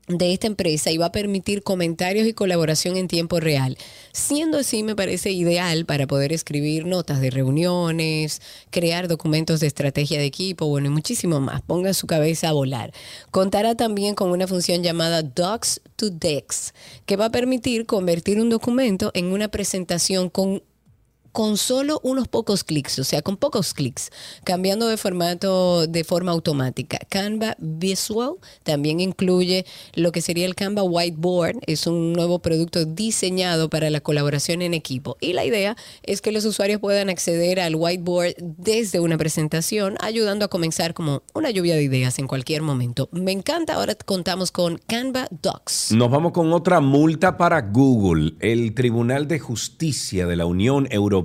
de 0.08 0.34
esta 0.34 0.48
empresa 0.48 0.92
y 0.92 0.98
va 0.98 1.08
a 1.08 1.12
permitir 1.12 1.64
comentarios 1.64 2.28
y 2.28 2.34
colaboración 2.34 2.98
en 2.98 3.08
tiempo 3.08 3.40
real. 3.40 3.78
Siendo 4.12 4.58
así, 4.58 4.84
me 4.84 4.96
parece 4.96 5.32
ideal 5.32 5.86
para 5.86 6.08
poder 6.08 6.34
escribir 6.34 6.86
notas 6.86 7.22
de 7.22 7.30
reuniones, 7.30 8.42
crear 8.70 9.08
documentos 9.08 9.60
de 9.60 9.68
estrategia 9.68 10.20
de 10.20 10.26
equipo, 10.26 10.68
bueno, 10.68 10.88
y 10.88 10.92
muchísimo 10.92 11.40
más. 11.40 11.62
Ponga 11.62 11.94
su 11.94 12.08
cabeza 12.08 12.50
a 12.50 12.54
volar. 12.54 12.94
Contará 13.32 13.76
también 13.76 14.16
con 14.16 14.30
una 14.32 14.48
función 14.48 14.84
llamada 14.84 15.24
Docs 15.24 15.82
to 15.96 16.10
Dex, 16.10 16.74
que 17.06 17.16
va 17.16 17.26
a 17.26 17.32
permitir 17.32 17.86
convertir 17.86 18.42
un 18.42 18.50
documento 18.50 19.12
en 19.14 19.28
una 19.28 19.48
presentación 19.48 20.30
con 20.30 20.62
con 21.34 21.58
solo 21.58 22.00
unos 22.04 22.28
pocos 22.28 22.64
clics, 22.64 23.00
o 23.00 23.04
sea, 23.04 23.24
con 23.24 23.38
pocos 23.38 23.74
clics, 23.74 24.12
cambiando 24.44 24.88
de 24.88 24.98
formato 24.98 25.88
de 25.88 26.04
forma 26.04 26.32
automática. 26.32 27.00
Canva 27.10 27.56
Visual 27.58 28.36
también 28.62 29.00
incluye 29.00 29.66
lo 29.96 30.12
que 30.12 30.22
sería 30.22 30.46
el 30.46 30.54
Canva 30.54 30.84
Whiteboard, 30.84 31.58
es 31.66 31.88
un 31.88 32.14
nuevo 32.14 32.38
producto 32.40 32.86
diseñado 32.86 33.70
para 33.70 33.90
la 33.90 34.00
colaboración 34.00 34.62
en 34.62 34.76
equipo. 34.76 35.18
Y 35.20 35.34
la 35.34 35.44
idea 35.44 35.76
es 36.04 36.22
que 36.22 36.32
los 36.32 36.46
usuarios 36.46 36.80
puedan 36.80 37.10
acceder 37.10 37.60
al 37.60 37.76
whiteboard 37.76 38.36
desde 38.38 39.00
una 39.00 39.18
presentación, 39.18 39.98
ayudando 40.02 40.46
a 40.46 40.50
comenzar 40.50 40.94
como 40.94 41.24
una 41.34 41.50
lluvia 41.50 41.76
de 41.76 41.84
ideas 41.84 42.20
en 42.20 42.28
cualquier 42.28 42.62
momento. 42.62 43.10
Me 43.12 43.32
encanta, 43.32 43.74
ahora 43.74 43.96
contamos 43.96 44.52
con 44.52 44.78
Canva 44.86 45.28
Docs. 45.32 45.94
Nos 45.94 46.12
vamos 46.12 46.32
con 46.32 46.54
otra 46.54 46.80
multa 46.80 47.38
para 47.38 47.62
Google. 47.62 48.36
El 48.40 48.76
Tribunal 48.76 49.28
de 49.28 49.40
Justicia 49.40 50.28
de 50.28 50.36
la 50.36 50.46
Unión 50.46 50.88
Europea 50.92 51.23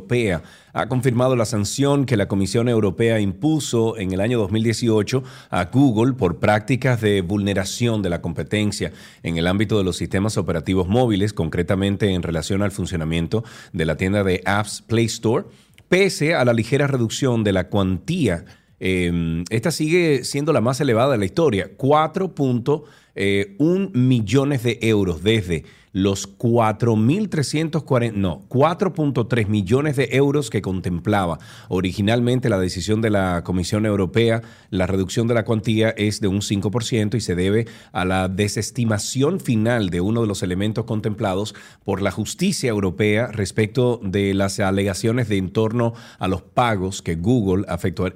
ha 0.73 0.89
confirmado 0.89 1.37
la 1.37 1.45
sanción 1.45 2.07
que 2.07 2.17
la 2.17 2.27
Comisión 2.29 2.69
Europea 2.69 3.19
impuso 3.21 3.99
en 3.99 4.13
el 4.13 4.21
año 4.21 4.39
2018 4.39 5.23
a 5.51 5.65
Google 5.67 6.15
por 6.15 6.39
prácticas 6.39 7.01
de 7.01 7.21
vulneración 7.23 8.03
de 8.03 8.11
la 8.11 8.21
competencia 8.21 8.93
en 9.23 9.39
el 9.39 9.47
ámbito 9.47 9.79
de 9.79 9.85
los 9.85 9.97
sistemas 9.97 10.37
operativos 10.37 10.89
móviles, 10.89 11.33
concretamente 11.33 12.13
en 12.13 12.23
relación 12.23 12.63
al 12.63 12.71
funcionamiento 12.71 13.45
de 13.73 13.87
la 13.87 13.97
tienda 13.97 14.23
de 14.25 14.43
apps 14.45 14.83
Play 14.83 15.07
Store, 15.07 15.47
pese 15.89 16.35
a 16.35 16.45
la 16.45 16.53
ligera 16.53 16.87
reducción 16.87 17.45
de 17.45 17.53
la 17.53 17.69
cuantía. 17.69 18.45
eh, 18.81 19.43
esta 19.51 19.73
sigue 19.73 20.23
siendo 20.25 20.53
la 20.53 20.61
más 20.61 20.81
elevada 20.81 21.13
de 21.13 21.19
la 21.19 21.25
historia, 21.25 21.71
4.1 21.77 23.91
millones 23.95 24.63
de 24.63 24.79
euros 24.83 25.25
desde 25.25 25.65
los 26.03 26.39
4.340, 26.39 28.13
no, 28.13 28.45
4.3 28.49 29.47
millones 29.49 29.97
de 29.97 30.09
euros 30.13 30.51
que 30.51 30.63
contemplaba 30.63 31.39
originalmente 31.69 32.49
la 32.49 32.59
decisión 32.59 33.01
de 33.01 33.11
la 33.11 33.43
Comisión 33.45 33.87
Europea. 33.87 34.43
La 34.71 34.87
reducción 34.87 35.29
de 35.29 35.35
la 35.35 35.45
cuantía 35.45 35.91
es 35.91 36.21
de 36.21 36.29
un 36.29 36.41
5% 36.41 37.17
y 37.17 37.21
se 37.21 37.35
debe 37.35 37.67
a 37.93 38.05
la 38.05 38.29
desestimación 38.29 39.41
final 39.41 39.91
de 39.91 40.01
uno 40.01 40.21
de 40.21 40.27
los 40.27 40.43
elementos 40.43 40.85
contemplados 40.85 41.55
por 41.85 42.03
la 42.03 42.11
justicia 42.11 42.69
europea 42.69 43.29
respecto 43.29 44.01
de 44.03 44.35
las 44.35 44.61
alegaciones 44.61 45.29
de 45.29 45.39
en 45.39 45.51
torno 45.51 45.95
a 46.19 46.29
los 46.29 46.43
pagos 46.43 47.03
que 47.03 47.15
Google 47.17 47.65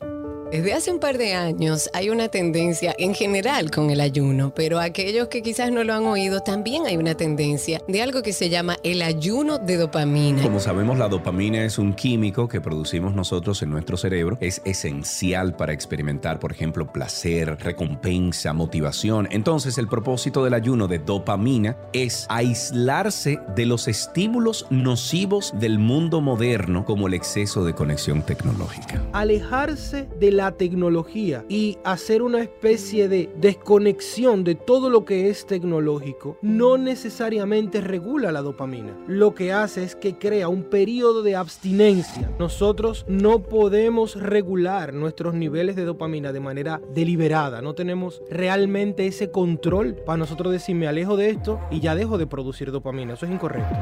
Desde 0.51 0.73
hace 0.73 0.91
un 0.91 0.99
par 0.99 1.17
de 1.17 1.33
años 1.35 1.89
hay 1.93 2.11
una 2.11 2.27
tendencia 2.27 2.93
en 2.99 3.15
general 3.15 3.71
con 3.71 3.91
el 3.91 4.01
ayuno, 4.01 4.53
pero 4.53 4.81
aquellos 4.81 5.29
que 5.29 5.43
quizás 5.43 5.71
no 5.71 5.85
lo 5.85 5.95
han 5.95 6.05
oído, 6.07 6.41
también 6.41 6.87
hay 6.87 6.97
una 6.97 7.15
tendencia 7.15 7.81
de 7.87 8.03
algo 8.03 8.21
que 8.23 8.33
se 8.33 8.49
llama 8.49 8.77
el 8.83 9.01
ayuno 9.03 9.59
de 9.59 9.77
dopamina. 9.77 10.43
Como 10.43 10.59
sabemos, 10.59 10.99
la 10.99 11.09
dopamina 11.09 11.65
es 11.65 11.79
un 11.79 11.93
químico 11.93 12.49
que 12.49 12.61
producimos 12.61 13.15
nosotros 13.15 13.63
en 13.63 13.71
nuestro 13.71 13.97
cerebro. 13.97 14.39
Es 14.41 14.61
esencial 14.65 15.55
para 15.55 15.73
experimentar, 15.73 16.41
por 16.41 16.51
ejemplo, 16.51 16.91
placer, 16.91 17.57
recompensa, 17.61 18.53
motivación. 18.53 19.29
Entonces, 19.31 19.79
el 19.79 19.87
propósito 19.87 20.43
del 20.43 20.55
ayuno 20.55 20.89
de 20.89 20.99
dopamina 20.99 21.77
es 21.93 22.27
aislarse 22.29 23.39
de 23.55 23.67
los 23.67 23.87
estímulos 23.87 24.67
nocivos 24.71 25.55
del 25.61 25.79
mundo 25.79 26.21
moderno, 26.21 26.85
como 26.85 27.07
el 27.07 27.15
exceso 27.15 27.65
de 27.65 27.73
conexión 27.73 28.23
tecnológica. 28.23 29.01
alejarse 29.13 30.09
de 30.19 30.33
la 30.33 30.40
tecnología 30.53 31.45
y 31.49 31.79
hacer 31.85 32.23
una 32.23 32.41
especie 32.41 33.09
de 33.09 33.31
desconexión 33.37 34.45
de 34.45 34.55
todo 34.55 34.91
lo 34.91 35.05
que 35.05 35.29
es 35.29 35.47
tecnológico 35.47 36.39
no 36.43 36.79
necesariamente 36.79 37.81
regula 37.81 38.33
la 38.33 38.43
dopamina. 38.43 38.97
Lo 39.07 39.35
que 39.35 39.53
hace 39.53 39.85
es 39.85 39.97
que 39.97 40.19
crea 40.19 40.49
un 40.49 40.65
periodo 40.65 41.23
de 41.23 41.37
abstinencia. 41.37 42.31
Nosotros 42.39 43.05
no 43.09 43.43
podemos 43.43 44.17
regular 44.17 44.95
nuestros 44.95 45.35
niveles 45.35 45.77
de 45.77 45.85
dopamina 45.85 46.33
de 46.33 46.41
manera 46.41 46.81
deliberada. 46.95 47.63
No 47.63 47.75
tenemos 47.75 48.23
realmente 48.31 49.07
ese 49.07 49.31
control 49.31 49.97
para 50.07 50.17
nosotros 50.17 50.53
decir 50.53 50.75
me 50.77 50.87
alejo 50.87 51.17
de 51.17 51.31
esto 51.31 51.61
y 51.71 51.81
ya 51.81 51.95
dejo 51.95 52.19
de 52.19 52.27
producir 52.27 52.71
dopamina. 52.73 53.15
Eso 53.15 53.27
es 53.27 53.33
incorrecto. 53.33 53.75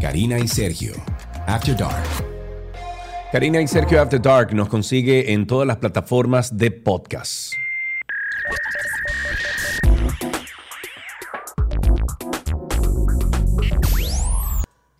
Karina 0.00 0.38
y 0.38 0.48
Sergio, 0.48 0.94
After 1.46 1.76
Dark. 1.76 2.31
Karina 3.32 3.62
y 3.62 3.66
Sergio 3.66 3.98
After 3.98 4.20
Dark 4.20 4.52
nos 4.52 4.68
consigue 4.68 5.32
en 5.32 5.46
todas 5.46 5.66
las 5.66 5.78
plataformas 5.78 6.58
de 6.58 6.70
podcast. 6.70 7.54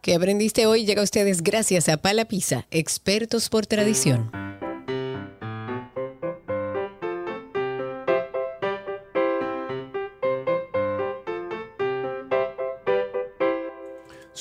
¿Qué 0.01 0.15
aprendiste 0.15 0.65
hoy? 0.65 0.87
Llega 0.87 1.03
a 1.03 1.05
ustedes 1.05 1.43
gracias 1.43 1.91
a 1.91 1.99
Pala 1.99 2.25
Pizza, 2.25 2.67
expertos 2.71 3.51
por 3.51 3.67
tradición. 3.67 4.31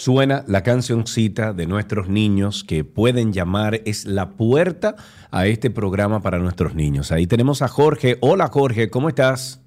Suena 0.02 0.44
la 0.48 0.64
cancioncita 0.64 1.54
de 1.54 1.68
nuestros 1.68 2.10
niños 2.10 2.64
que 2.64 2.84
pueden 2.84 3.34
llamar, 3.34 3.82
es 3.86 4.06
la 4.06 4.32
puerta 4.32 4.96
a 5.30 5.46
este 5.46 5.70
programa 5.70 6.22
para 6.24 6.40
nuestros 6.40 6.74
niños. 6.74 7.12
Ahí 7.12 7.28
tenemos 7.28 7.62
a 7.62 7.68
Jorge. 7.68 8.18
Hola 8.22 8.48
Jorge, 8.48 8.90
¿cómo 8.90 9.10
estás? 9.10 9.64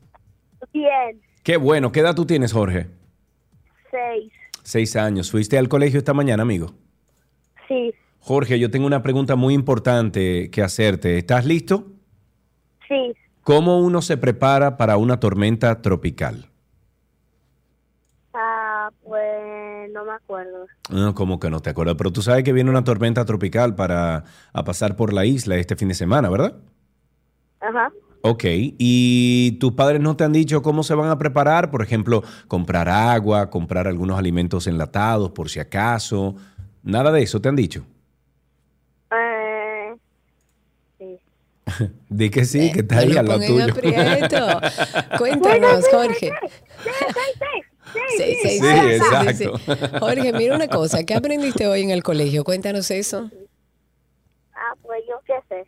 Bien, 0.73 1.21
Qué 1.45 1.57
bueno, 1.57 1.93
¿qué 1.93 2.01
edad 2.01 2.17
tú 2.17 2.25
tienes 2.27 2.53
Jorge? 2.53 2.89
seis. 3.93 4.33
Seis 4.65 4.97
años. 4.97 5.31
¿Fuiste 5.31 5.57
al 5.57 5.69
colegio 5.69 5.99
esta 5.99 6.15
mañana, 6.15 6.43
amigo? 6.43 6.75
Sí, 7.69 7.95
Jorge, 8.19 8.59
yo 8.59 8.71
tengo 8.73 8.87
una 8.87 9.03
pregunta 9.03 9.37
muy 9.37 9.55
importante 9.55 10.51
que 10.51 10.63
hacerte. 10.63 11.17
¿Estás 11.17 11.45
listo? 11.45 11.93
sí. 12.89 13.15
¿Cómo 13.43 13.79
uno 13.81 14.01
se 14.01 14.17
prepara 14.17 14.79
para 14.79 14.97
una 14.97 15.21
tormenta 15.21 15.83
tropical? 15.83 16.49
Ah, 18.33 18.91
pues 19.85 19.93
no 19.93 20.05
me 20.05 20.13
acuerdo. 20.13 20.67
No, 20.91 21.15
como 21.15 21.39
que 21.39 21.51
no 21.51 21.61
te 21.61 21.71
acuerdas, 21.71 21.97
pero 21.97 22.13
tú 22.13 22.23
sabes 22.23 22.45
que 22.45 22.53
viene 22.53 22.71
una 22.71 22.85
tormenta 22.85 23.25
tropical 23.25 23.75
para 23.75 24.25
a 24.53 24.65
pasar 24.65 24.97
por 24.97 25.13
la 25.13 25.25
isla 25.25 25.57
este 25.57 25.77
fin 25.77 25.89
de 25.89 25.95
semana, 25.95 26.31
¿verdad? 26.31 26.57
Ajá. 27.61 27.93
Ok, 28.23 28.45
¿y 28.47 29.59
tus 29.61 29.73
padres 29.73 30.01
no 30.01 30.17
te 30.17 30.25
han 30.25 30.33
dicho 30.33 30.63
cómo 30.63 30.83
se 30.83 30.95
van 30.95 31.11
a 31.11 31.19
preparar? 31.19 31.71
Por 31.71 31.83
ejemplo, 31.83 32.23
comprar 32.49 32.89
agua, 32.89 33.51
comprar 33.51 33.87
algunos 33.87 34.19
alimentos 34.19 34.67
enlatados 34.67 35.33
por 35.33 35.51
si 35.51 35.61
acaso. 35.61 36.35
Nada 36.83 37.13
de 37.13 37.23
eso 37.23 37.41
te 37.41 37.51
han 37.51 37.57
dicho. 37.57 37.85
Eh, 39.11 39.95
sí. 40.99 41.19
Di 42.09 42.31
que 42.31 42.47
sí, 42.47 42.73
que 42.73 42.81
está 42.81 43.01
ahí 43.01 43.13
lo 43.13 43.21
al 43.21 43.27
lado 43.27 43.41
tuyo. 43.41 43.75
Cuéntanos, 45.19 45.85
Jorge. 45.91 46.33
Sí, 46.83 46.91
sí, 46.99 47.05
Sí, 47.39 47.74
sí, 48.17 48.61
exacto. 48.63 49.99
Jorge, 50.01 50.33
mira 50.33 50.57
una 50.57 50.69
cosa, 50.69 51.05
¿qué 51.05 51.15
aprendiste 51.15 51.67
hoy 51.67 51.83
en 51.83 51.91
el 51.91 52.03
colegio? 52.03 52.45
Cuéntanos 52.45 52.91
eso. 52.91 53.31
Ah, 54.55 54.75
pues 54.83 55.03
yo 55.09 55.17
qué 55.27 55.35
sé. 55.49 55.67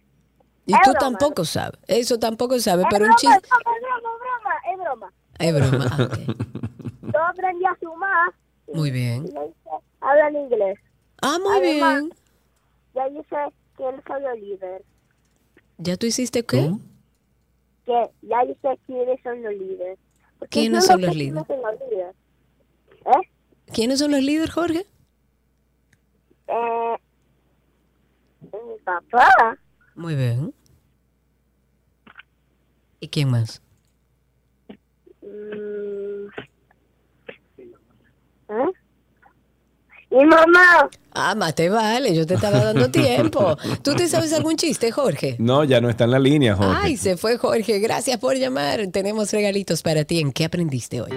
Y 0.66 0.72
Es 0.74 0.80
tú 0.82 0.90
broma. 0.90 0.98
tampoco 0.98 1.44
sabes. 1.44 1.78
Eso 1.86 2.18
tampoco 2.18 2.58
sabes, 2.58 2.84
Es 2.86 2.90
pero 2.90 3.04
un 3.04 3.10
broma, 3.10 3.16
chiste. 3.18 3.48
es 3.48 3.48
broma, 3.58 4.60
es 4.72 4.78
broma, 4.78 5.12
es 5.38 5.54
broma. 5.54 5.82
Es 5.82 5.88
broma. 5.88 5.96
ah, 5.98 6.04
ok. 6.04 7.12
Yo 7.14 7.24
aprendí 7.24 7.64
a 7.64 7.76
sumar. 7.80 8.32
Muy 8.72 8.90
bien. 8.90 9.26
y 9.26 9.30
le 9.32 9.46
hice, 9.46 9.70
Habla 10.00 10.28
en 10.28 10.36
inglés. 10.36 10.78
Ah, 11.22 11.38
muy 11.42 11.56
Además, 11.56 12.00
bien. 12.02 12.14
Ya 12.94 13.08
dice 13.08 13.36
que 13.76 13.88
él 13.88 14.02
soy 14.06 14.22
el 14.34 14.40
líder. 14.40 14.82
¿Ya 15.78 15.96
tú 15.96 16.06
hiciste 16.06 16.44
qué? 16.44 16.70
Que 17.84 18.10
ya 18.22 18.44
dice 18.44 18.78
quiénes 18.86 19.20
son 19.22 19.42
los 19.42 19.52
líderes. 19.52 19.98
Quiénes 20.50 20.86
son 20.86 21.00
los 21.00 21.14
líderes. 21.14 21.44
¿Eh? 23.06 23.30
¿Quiénes 23.72 23.98
son 23.98 24.10
los 24.12 24.22
líderes, 24.22 24.50
Jorge? 24.50 24.86
Eh, 26.48 26.96
mi 28.42 28.78
papá. 28.84 29.58
Muy 29.94 30.14
bien. 30.14 30.54
¿Y 33.00 33.08
quién 33.08 33.30
más? 33.30 33.62
mm, 35.22 36.26
¿Eh? 38.48 38.72
Mi 40.10 40.24
mamá. 40.24 40.88
Ah, 41.18 41.34
más 41.34 41.54
te 41.54 41.70
vale, 41.70 42.14
yo 42.14 42.26
te 42.26 42.34
estaba 42.34 42.62
dando 42.62 42.90
tiempo. 42.90 43.56
¿Tú 43.82 43.94
te 43.94 44.06
sabes 44.06 44.34
algún 44.34 44.56
chiste, 44.56 44.92
Jorge? 44.92 45.36
No, 45.38 45.64
ya 45.64 45.80
no 45.80 45.88
está 45.88 46.04
en 46.04 46.10
la 46.10 46.18
línea, 46.18 46.54
Jorge. 46.54 46.78
Ay, 46.78 46.96
se 46.98 47.16
fue 47.16 47.38
Jorge. 47.38 47.78
Gracias 47.78 48.18
por 48.18 48.36
llamar. 48.36 48.86
Tenemos 48.88 49.32
regalitos 49.32 49.82
para 49.82 50.04
ti. 50.04 50.20
¿En 50.20 50.30
qué 50.30 50.44
aprendiste 50.44 51.00
hoy? 51.00 51.10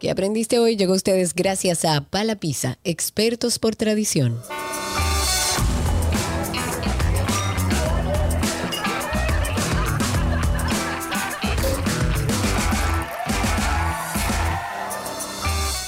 ¿Qué 0.00 0.10
aprendiste 0.10 0.58
hoy? 0.58 0.76
Llegó 0.76 0.92
a 0.92 0.96
ustedes 0.96 1.32
gracias 1.34 1.84
a 1.84 2.00
Pala 2.00 2.36
Pizza, 2.36 2.78
expertos 2.84 3.58
por 3.58 3.76
tradición. 3.76 4.40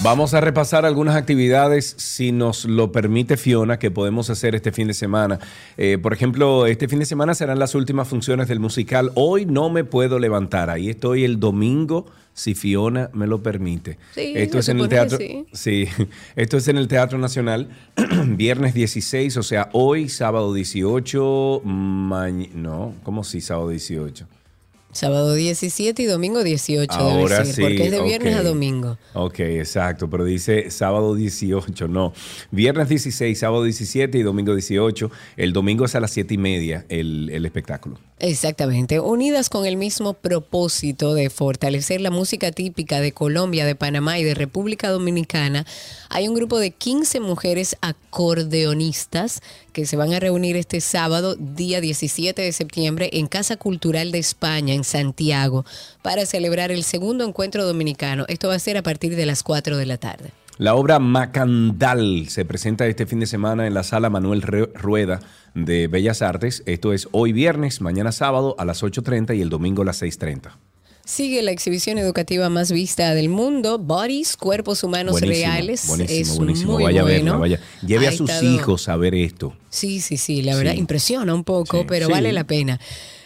Vamos 0.00 0.32
a 0.32 0.40
repasar 0.40 0.86
algunas 0.86 1.16
actividades, 1.16 1.96
si 1.98 2.30
nos 2.30 2.64
lo 2.64 2.92
permite 2.92 3.36
Fiona, 3.36 3.80
que 3.80 3.90
podemos 3.90 4.30
hacer 4.30 4.54
este 4.54 4.70
fin 4.70 4.86
de 4.86 4.94
semana. 4.94 5.40
Eh, 5.76 5.98
por 6.00 6.12
ejemplo, 6.12 6.66
este 6.66 6.86
fin 6.86 7.00
de 7.00 7.04
semana 7.04 7.34
serán 7.34 7.58
las 7.58 7.74
últimas 7.74 8.06
funciones 8.06 8.46
del 8.46 8.60
musical. 8.60 9.10
Hoy 9.16 9.44
no 9.44 9.70
me 9.70 9.82
puedo 9.82 10.20
levantar. 10.20 10.70
Ahí 10.70 10.88
estoy 10.88 11.24
el 11.24 11.40
domingo, 11.40 12.06
si 12.32 12.54
Fiona 12.54 13.10
me 13.12 13.26
lo 13.26 13.42
permite. 13.42 13.98
Sí, 14.14 14.34
esto 14.36 14.60
es 14.60 14.68
en 14.68 14.78
el 14.78 14.88
teatro. 14.88 15.18
Sí, 15.52 15.88
esto 16.36 16.56
es 16.58 16.68
en 16.68 16.76
el 16.76 16.86
Teatro 16.86 17.18
Nacional, 17.18 17.68
viernes 18.28 18.74
16, 18.74 19.36
o 19.36 19.42
sea, 19.42 19.68
hoy, 19.72 20.08
sábado 20.08 20.54
18, 20.54 21.62
mañana. 21.64 22.52
No, 22.54 22.94
¿cómo 23.02 23.24
sí, 23.24 23.40
sábado 23.40 23.70
18? 23.70 24.37
Sábado 24.92 25.34
17 25.34 26.02
y 26.02 26.06
domingo 26.06 26.42
18 26.42 26.92
Ahora 26.92 27.14
debe 27.14 27.28
ser, 27.28 27.54
sí, 27.54 27.60
porque 27.60 27.84
es 27.84 27.90
de 27.90 28.02
viernes 28.02 28.36
a 28.36 28.42
domingo. 28.42 28.98
Ok, 29.12 29.40
exacto, 29.40 30.08
pero 30.08 30.24
dice 30.24 30.70
sábado 30.70 31.14
18, 31.14 31.88
no. 31.88 32.14
Viernes 32.50 32.88
16, 32.88 33.38
sábado 33.38 33.64
17 33.64 34.16
y 34.16 34.22
domingo 34.22 34.54
18. 34.54 35.10
El 35.36 35.52
domingo 35.52 35.84
es 35.84 35.94
a 35.94 36.00
las 36.00 36.10
7 36.12 36.32
y 36.34 36.38
media 36.38 36.86
el, 36.88 37.28
el 37.30 37.44
espectáculo. 37.44 37.98
Exactamente, 38.20 38.98
unidas 38.98 39.48
con 39.48 39.64
el 39.64 39.76
mismo 39.76 40.14
propósito 40.14 41.14
de 41.14 41.30
fortalecer 41.30 42.00
la 42.00 42.10
música 42.10 42.50
típica 42.50 43.00
de 43.00 43.12
Colombia, 43.12 43.64
de 43.64 43.76
Panamá 43.76 44.18
y 44.18 44.24
de 44.24 44.34
República 44.34 44.88
Dominicana, 44.88 45.64
hay 46.08 46.26
un 46.26 46.34
grupo 46.34 46.58
de 46.58 46.72
15 46.72 47.20
mujeres 47.20 47.76
acordeonistas 47.80 49.40
que 49.78 49.86
se 49.86 49.96
van 49.96 50.12
a 50.12 50.18
reunir 50.18 50.56
este 50.56 50.80
sábado, 50.80 51.36
día 51.38 51.80
17 51.80 52.42
de 52.42 52.50
septiembre, 52.50 53.10
en 53.12 53.28
Casa 53.28 53.56
Cultural 53.56 54.10
de 54.10 54.18
España, 54.18 54.74
en 54.74 54.82
Santiago, 54.82 55.64
para 56.02 56.26
celebrar 56.26 56.72
el 56.72 56.82
segundo 56.82 57.24
encuentro 57.24 57.64
dominicano. 57.64 58.24
Esto 58.26 58.48
va 58.48 58.56
a 58.56 58.58
ser 58.58 58.76
a 58.76 58.82
partir 58.82 59.14
de 59.14 59.24
las 59.24 59.44
4 59.44 59.76
de 59.76 59.86
la 59.86 59.96
tarde. 59.96 60.32
La 60.56 60.74
obra 60.74 60.98
Macandal 60.98 62.28
se 62.28 62.44
presenta 62.44 62.88
este 62.88 63.06
fin 63.06 63.20
de 63.20 63.26
semana 63.26 63.68
en 63.68 63.74
la 63.74 63.84
sala 63.84 64.10
Manuel 64.10 64.42
Rueda 64.42 65.20
de 65.54 65.86
Bellas 65.86 66.22
Artes. 66.22 66.64
Esto 66.66 66.92
es 66.92 67.06
hoy 67.12 67.32
viernes, 67.32 67.80
mañana 67.80 68.10
sábado 68.10 68.56
a 68.58 68.64
las 68.64 68.82
8.30 68.82 69.36
y 69.36 69.42
el 69.42 69.48
domingo 69.48 69.82
a 69.82 69.84
las 69.84 70.02
6.30. 70.02 70.56
Sigue 71.08 71.40
la 71.40 71.52
exhibición 71.52 71.96
educativa 71.96 72.50
más 72.50 72.70
vista 72.70 73.14
del 73.14 73.30
mundo, 73.30 73.78
Bodies, 73.78 74.36
Cuerpos 74.36 74.84
Humanos 74.84 75.12
Buenísimo, 75.12 75.46
Reales. 75.48 75.86
Buenísimo, 75.86 76.20
es 76.20 76.36
buenísimo. 76.36 76.72
muy 76.74 76.84
vaya 76.84 77.00
a 77.00 77.04
verla, 77.04 77.30
bueno. 77.30 77.40
vaya. 77.40 77.60
Lleve 77.80 78.04
Ha 78.04 78.10
a 78.10 78.12
sus 78.12 78.28
estado- 78.28 78.54
hijos 78.54 78.88
a 78.90 78.96
ver 78.98 79.14
esto. 79.14 79.54
Sí, 79.70 80.02
sí, 80.02 80.18
sí, 80.18 80.42
la 80.42 80.54
verdad 80.54 80.72
Sí. 80.74 80.78
impresiona 80.80 81.32
un 81.34 81.44
poco, 81.44 81.78
Sí, 81.80 81.84
pero 81.88 82.08
sí. 82.08 82.12
vale 82.12 82.30
la 82.34 82.44
pena. 82.44 82.78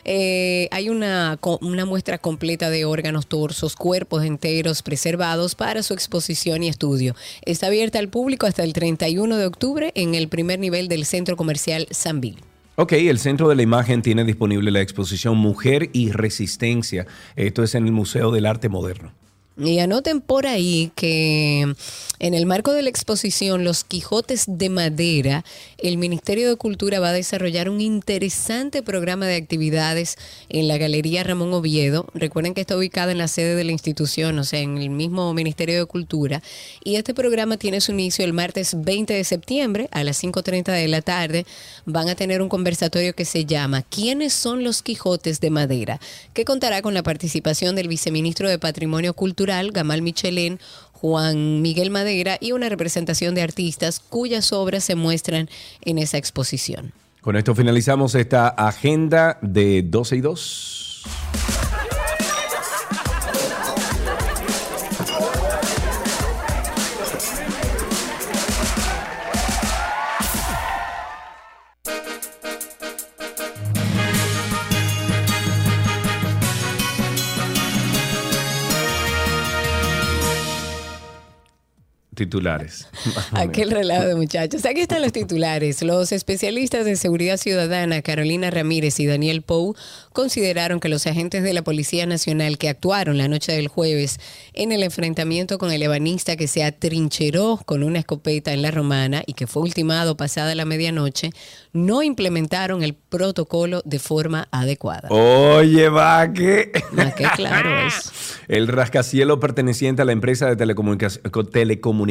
Eh, 0.05 0.69
hay 0.71 0.91
una, 0.91 1.41
una 1.61 1.85
muestra 1.85 2.19
completa 2.19 2.71
de 2.71 2.85
órganos, 2.85 3.27
torsos, 3.27 3.75
cuerpos 3.75 4.25
enteros 4.25 4.83
preservados 4.83 5.57
para 5.57 5.83
su 5.83 5.93
exposición 5.93 6.63
y 6.63 6.69
estudio. 6.69 7.17
Está 7.45 7.67
abierta 7.67 7.99
al 7.99 8.09
público 8.09 8.47
hasta 8.47 8.63
el 8.63 8.75
31 8.75 9.37
de 9.39 9.47
octubre 9.47 9.91
en 9.97 10.15
el 10.15 10.29
primer 10.29 10.61
nivel 10.61 10.87
del 10.87 11.05
Centro 11.05 11.37
Comercial 11.37 11.89
Sanville. 11.91 12.39
Ok, 12.75 12.93
el 12.93 13.19
Centro 13.19 13.51
de 13.51 13.55
la 13.55 13.63
Imagen 13.63 14.01
tiene 14.01 14.25
disponible 14.25 14.71
la 14.71 14.81
exposición 14.81 15.37
Mujer 15.37 15.91
y 15.93 16.11
Resistencia. 16.11 17.07
Esto 17.37 17.63
es 17.63 17.75
en 17.75 17.85
el 17.85 17.93
Museo 17.93 18.31
del 18.31 18.47
Arte 18.47 18.71
Moderno. 18.71 19.13
Y 19.57 19.79
anoten 19.81 20.21
por 20.21 20.47
ahí 20.47 20.91
que 20.97 21.75
en 22.19 22.35
el 22.35 22.47
marco 22.47 22.73
de 22.73 22.83
la 22.83 22.89
exposición 22.89 23.65
Los 23.65 23.85
Quijotes 23.85 24.45
de 24.47 24.71
Madera, 24.71 25.45
el 25.79 25.99
Ministerio 25.99 26.49
de 26.49 26.57
Cultura 26.57 27.01
va 27.01 27.09
a 27.09 27.13
desarrollar 27.13 27.69
un 27.69 27.81
interesante 27.81 28.83
programa 28.83 29.27
de 29.27 29.37
actividades 29.37 30.17
en 30.49 30.69
la 30.69 30.79
Galería 30.79 31.25
Ramón 31.25 31.53
Oviedo. 31.53 32.07
Recuerden 32.15 32.55
que 32.55 32.61
está 32.63 32.77
ubicada 32.77 33.13
en 33.13 33.19
la 33.19 33.29
sede 33.29 33.55
de 33.55 33.65
la 33.65 33.73
institución, 33.73 34.39
o 34.39 34.45
sea, 34.45 34.61
en 34.61 34.79
el 34.79 34.91
mismo 34.91 35.35
Ministerio 35.35 35.79
de 35.79 35.87
Cultura. 35.87 36.43
Y 36.83 36.97
este 36.97 37.13
programa 37.13 37.57
tiene 37.57 37.81
su 37.81 37.93
inicio 37.93 38.25
el 38.25 38.33
martes 38.33 38.77
20 38.81 39.13
de 39.13 39.25
septiembre 39.25 39.89
a 39.91 40.05
las 40.05 40.23
5.30 40.23 40.73
de 40.73 40.89
la 40.89 41.03
tarde. 41.03 41.45
Van 41.85 42.09
a 42.09 42.15
tener 42.15 42.41
un 42.41 42.49
conversatorio 42.49 43.15
que 43.15 43.25
se 43.25 43.45
llama 43.45 43.83
¿Quiénes 43.83 44.33
son 44.33 44.65
los 44.65 44.83
Quijotes 44.83 45.41
de 45.41 45.51
Madera? 45.51 46.01
que 46.33 46.45
contará 46.45 46.83
con 46.83 46.95
la 46.95 47.03
participación 47.03 47.77
del 47.77 47.89
viceministro 47.89 48.49
de 48.49 48.59
Patrimonio 48.59 49.15
Cultural, 49.15 49.42
Gamal 49.73 50.03
Michelén, 50.03 50.59
Juan 50.93 51.63
Miguel 51.63 51.91
Madera 51.91 52.39
y 52.41 52.53
una 52.53 52.69
representación 52.69 53.35
de 53.35 53.43
artistas 53.43 54.01
cuyas 54.01 54.53
obras 54.53 54.85
se 54.85 54.95
muestran 54.95 55.49
en 55.81 55.99
esa 55.99 56.17
exposición. 56.17 56.93
Con 57.21 57.37
esto 57.37 57.55
finalizamos 57.55 58.15
esta 58.15 58.49
agenda 58.49 59.39
de 59.43 59.83
12 59.83 60.17
y 60.17 60.21
2. 60.21 60.82
Titulares. 82.25 82.89
Aquel 83.33 83.71
relajo 83.71 84.07
de 84.07 84.15
muchachos. 84.15 84.65
Aquí 84.65 84.81
están 84.81 85.03
los 85.03 85.13
titulares. 85.13 85.83
Los 85.83 86.13
especialistas 86.13 86.85
de 86.85 86.97
seguridad 86.97 87.37
ciudadana 87.37 88.03
Carolina 88.03 88.51
Ramírez 88.51 89.01
y 89.01 89.07
Daniel 89.07 89.43
Pou 89.43 89.75
consideraron 90.13 90.79
que 90.79 90.89
los 90.89 91.07
agentes 91.07 91.43
de 91.43 91.53
la 91.53 91.63
Policía 91.63 92.07
Nacional 92.07 92.59
que 92.59 92.69
actuaron 92.69 93.19
la 93.19 93.29
noche 93.29 93.53
del 93.53 93.69
jueves 93.69 94.21
en 94.53 94.73
el 94.73 94.83
enfrentamiento 94.83 95.59
con 95.59 95.73
el 95.73 95.83
ebanista 95.83 96.37
que 96.37 96.47
se 96.47 96.63
atrincheró 96.65 97.61
con 97.65 97.83
una 97.83 97.99
escopeta 98.01 98.53
en 98.53 98.63
la 98.63 98.71
romana 98.71 99.23
y 99.27 99.33
que 99.35 99.47
fue 99.47 99.63
ultimado 99.63 100.17
pasada 100.17 100.55
la 100.55 100.65
medianoche, 100.65 101.31
no 101.73 102.03
implementaron 102.03 102.83
el 102.83 102.95
protocolo 102.95 103.83
de 103.85 103.99
forma 103.99 104.49
adecuada. 104.51 105.09
Oye, 105.11 105.89
va 105.89 106.33
que. 106.33 106.71
Más 106.93 107.15
que 107.15 107.25
claro 107.37 107.87
es. 107.87 108.13
El 108.49 108.69
rascacielo 108.69 109.41
perteneciente 109.41 110.03
a 110.03 110.05
la 110.05 110.13
empresa 110.13 110.47
de 110.47 110.57
telecomunica- 110.57 111.21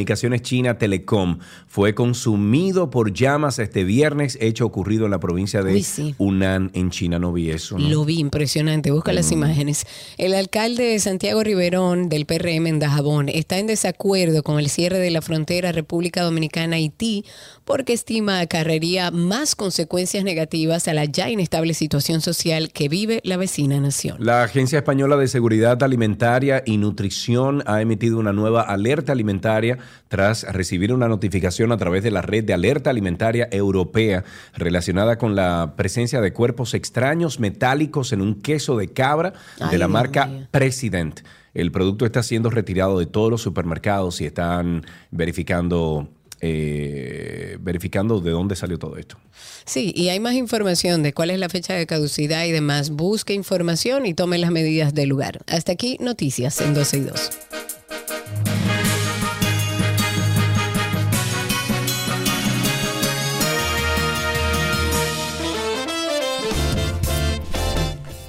telecomunicaciones 0.04 0.42
china 0.42 0.78
Telecom 0.78 1.38
fue 1.66 1.94
consumido 1.94 2.90
por 2.90 3.12
llamas 3.12 3.58
este 3.58 3.84
viernes, 3.84 4.36
hecho 4.40 4.66
ocurrido 4.66 5.04
en 5.04 5.10
la 5.10 5.20
provincia 5.20 5.62
de 5.62 5.74
Uy, 5.74 5.82
sí. 5.82 6.14
Hunan, 6.18 6.70
en 6.74 6.90
China. 6.90 7.18
No 7.18 7.32
vi 7.32 7.50
eso. 7.50 7.78
¿no? 7.78 7.88
Lo 7.88 8.04
vi 8.04 8.18
impresionante, 8.18 8.90
busca 8.90 9.12
las 9.12 9.32
imágenes. 9.32 9.86
El 10.18 10.34
alcalde 10.34 10.84
de 10.84 10.98
Santiago 10.98 11.42
Riverón 11.42 12.08
del 12.08 12.26
PRM 12.26 12.66
en 12.66 12.78
Dajabón 12.78 13.28
está 13.28 13.58
en 13.58 13.66
desacuerdo 13.66 14.42
con 14.42 14.58
el 14.58 14.68
cierre 14.68 14.98
de 14.98 15.10
la 15.10 15.22
frontera 15.22 15.72
República 15.72 16.22
Dominicana-Haití 16.22 17.24
porque 17.64 17.92
estima 17.92 18.40
acarrería 18.40 19.10
más 19.10 19.54
consecuencias 19.54 20.24
negativas 20.24 20.88
a 20.88 20.94
la 20.94 21.04
ya 21.04 21.30
inestable 21.30 21.74
situación 21.74 22.20
social 22.20 22.72
que 22.72 22.88
vive 22.88 23.20
la 23.24 23.36
vecina 23.36 23.80
nación. 23.80 24.16
La 24.18 24.42
Agencia 24.42 24.78
Española 24.78 25.16
de 25.16 25.28
Seguridad 25.28 25.82
Alimentaria 25.82 26.62
y 26.66 26.76
Nutrición 26.76 27.62
ha 27.66 27.80
emitido 27.80 28.18
una 28.18 28.32
nueva 28.32 28.62
alerta 28.62 29.12
alimentaria 29.12 29.78
tras 30.08 30.44
recibir 30.52 30.92
una 30.92 31.08
notificación 31.08 31.72
a 31.72 31.76
través 31.76 32.02
de 32.02 32.10
la 32.10 32.22
red 32.22 32.44
de 32.44 32.54
alerta 32.54 32.90
alimentaria 32.90 33.48
europea 33.50 34.24
relacionada 34.54 35.18
con 35.18 35.36
la 35.36 35.74
presencia 35.76 36.20
de 36.20 36.32
cuerpos 36.32 36.74
extraños 36.74 37.40
metálicos 37.40 38.12
en 38.12 38.20
un 38.20 38.40
queso 38.40 38.76
de 38.76 38.88
cabra 38.88 39.32
Ay, 39.60 39.70
de 39.70 39.78
la 39.78 39.88
marca. 39.88 40.30
President. 40.50 41.20
El 41.54 41.70
producto 41.70 42.06
está 42.06 42.22
siendo 42.22 42.50
retirado 42.50 42.98
de 42.98 43.06
todos 43.06 43.30
los 43.30 43.42
supermercados 43.42 44.20
y 44.20 44.26
están 44.26 44.84
verificando, 45.10 46.08
eh, 46.44 47.56
verificando 47.60 48.20
de 48.20 48.32
dónde 48.32 48.56
salió 48.56 48.78
todo 48.78 48.96
esto. 48.96 49.16
Sí, 49.64 49.92
y 49.96 50.08
hay 50.08 50.18
más 50.18 50.34
información 50.34 51.04
de 51.04 51.14
cuál 51.14 51.30
es 51.30 51.38
la 51.38 51.48
fecha 51.48 51.74
de 51.74 51.86
caducidad 51.86 52.44
y 52.44 52.50
demás. 52.50 52.90
Busque 52.90 53.32
información 53.32 54.06
y 54.06 54.14
tome 54.14 54.38
las 54.38 54.50
medidas 54.50 54.92
del 54.92 55.08
lugar. 55.08 55.40
Hasta 55.46 55.72
aquí, 55.72 55.96
noticias 56.00 56.60
en 56.60 56.74
12 56.74 56.96
y 56.98 57.00
2. 57.02 57.30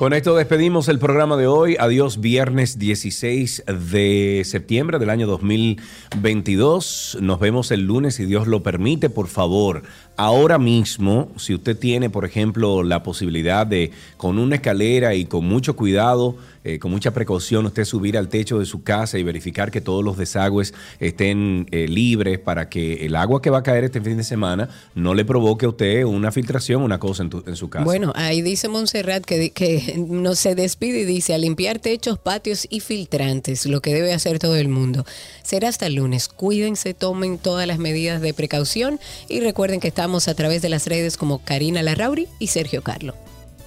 Con 0.03 0.11
esto 0.11 0.35
despedimos 0.35 0.89
el 0.89 0.99
programa 0.99 1.37
de 1.37 1.47
hoy. 1.47 1.77
Adiós, 1.79 2.19
viernes 2.19 2.77
16 2.77 3.63
de 3.89 4.41
septiembre 4.43 4.99
del 4.99 5.09
año 5.09 5.27
2022. 5.27 7.19
Nos 7.21 7.39
vemos 7.39 7.71
el 7.71 7.85
lunes 7.85 8.15
si 8.15 8.25
Dios 8.25 8.45
lo 8.45 8.63
permite. 8.63 9.09
Por 9.09 9.27
favor, 9.27 9.83
ahora 10.17 10.57
mismo, 10.57 11.31
si 11.37 11.53
usted 11.53 11.77
tiene, 11.77 12.09
por 12.09 12.25
ejemplo, 12.25 12.83
la 12.83 13.03
posibilidad 13.03 13.65
de, 13.65 13.91
con 14.17 14.39
una 14.39 14.55
escalera 14.55 15.15
y 15.15 15.25
con 15.25 15.45
mucho 15.45 15.75
cuidado, 15.75 16.35
eh, 16.65 16.79
con 16.79 16.91
mucha 16.91 17.11
precaución, 17.11 17.65
usted 17.65 17.83
subir 17.83 18.17
al 18.17 18.29
techo 18.29 18.59
de 18.59 18.65
su 18.65 18.83
casa 18.83 19.17
y 19.17 19.23
verificar 19.23 19.69
que 19.69 19.81
todos 19.81 20.01
los 20.03 20.17
desagües 20.17 20.73
estén 20.99 21.67
eh, 21.71 21.87
libres 21.89 22.39
para 22.39 22.69
que 22.69 23.05
el 23.05 23.17
agua 23.17 23.41
que 23.41 23.49
va 23.49 23.57
a 23.57 23.63
caer 23.63 23.83
este 23.83 23.99
fin 23.99 24.15
de 24.15 24.23
semana 24.23 24.69
no 24.95 25.13
le 25.13 25.25
provoque 25.25 25.65
a 25.65 25.69
usted 25.69 26.05
una 26.05 26.31
filtración, 26.31 26.81
una 26.81 26.99
cosa 26.99 27.23
en, 27.23 27.55
su 27.57 27.69
casa. 27.69 27.83
Bueno, 27.83 28.13
ahí 28.15 28.41
dice 28.41 28.69
Montserrat 28.69 29.25
que, 29.25 29.49
que 29.49 29.95
no 30.07 30.35
se 30.35 30.55
despide 30.55 31.01
y 31.01 31.05
dice 31.05 31.33
a 31.33 31.37
limpiar 31.37 31.79
techos, 31.79 32.17
patios 32.17 32.65
y 32.69 32.79
filtrantes, 32.79 33.65
lo 33.65 33.81
que 33.81 33.93
debe 33.93 34.13
hacer 34.13 34.39
todo 34.39 34.55
el 34.55 34.69
mundo. 34.69 35.05
Será 35.41 35.67
hasta 35.67 35.87
el 35.87 35.95
lunes. 35.95 36.29
Cuídense, 36.29 36.93
tomen 36.93 37.39
todas 37.39 37.67
las 37.67 37.77
medidas 37.77 38.21
de 38.21 38.33
precaución 38.33 38.99
y 39.27 39.41
recuerden 39.41 39.81
que 39.81 39.89
estamos 40.03 40.27
a 40.27 40.33
través 40.33 40.61
de 40.61 40.67
las 40.67 40.85
redes 40.85 41.15
como 41.15 41.39
Karina 41.45 41.81
Larrauri 41.81 42.27
y 42.37 42.47
Sergio 42.47 42.81
Carlo. 42.81 43.15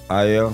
Adiós. 0.09 0.53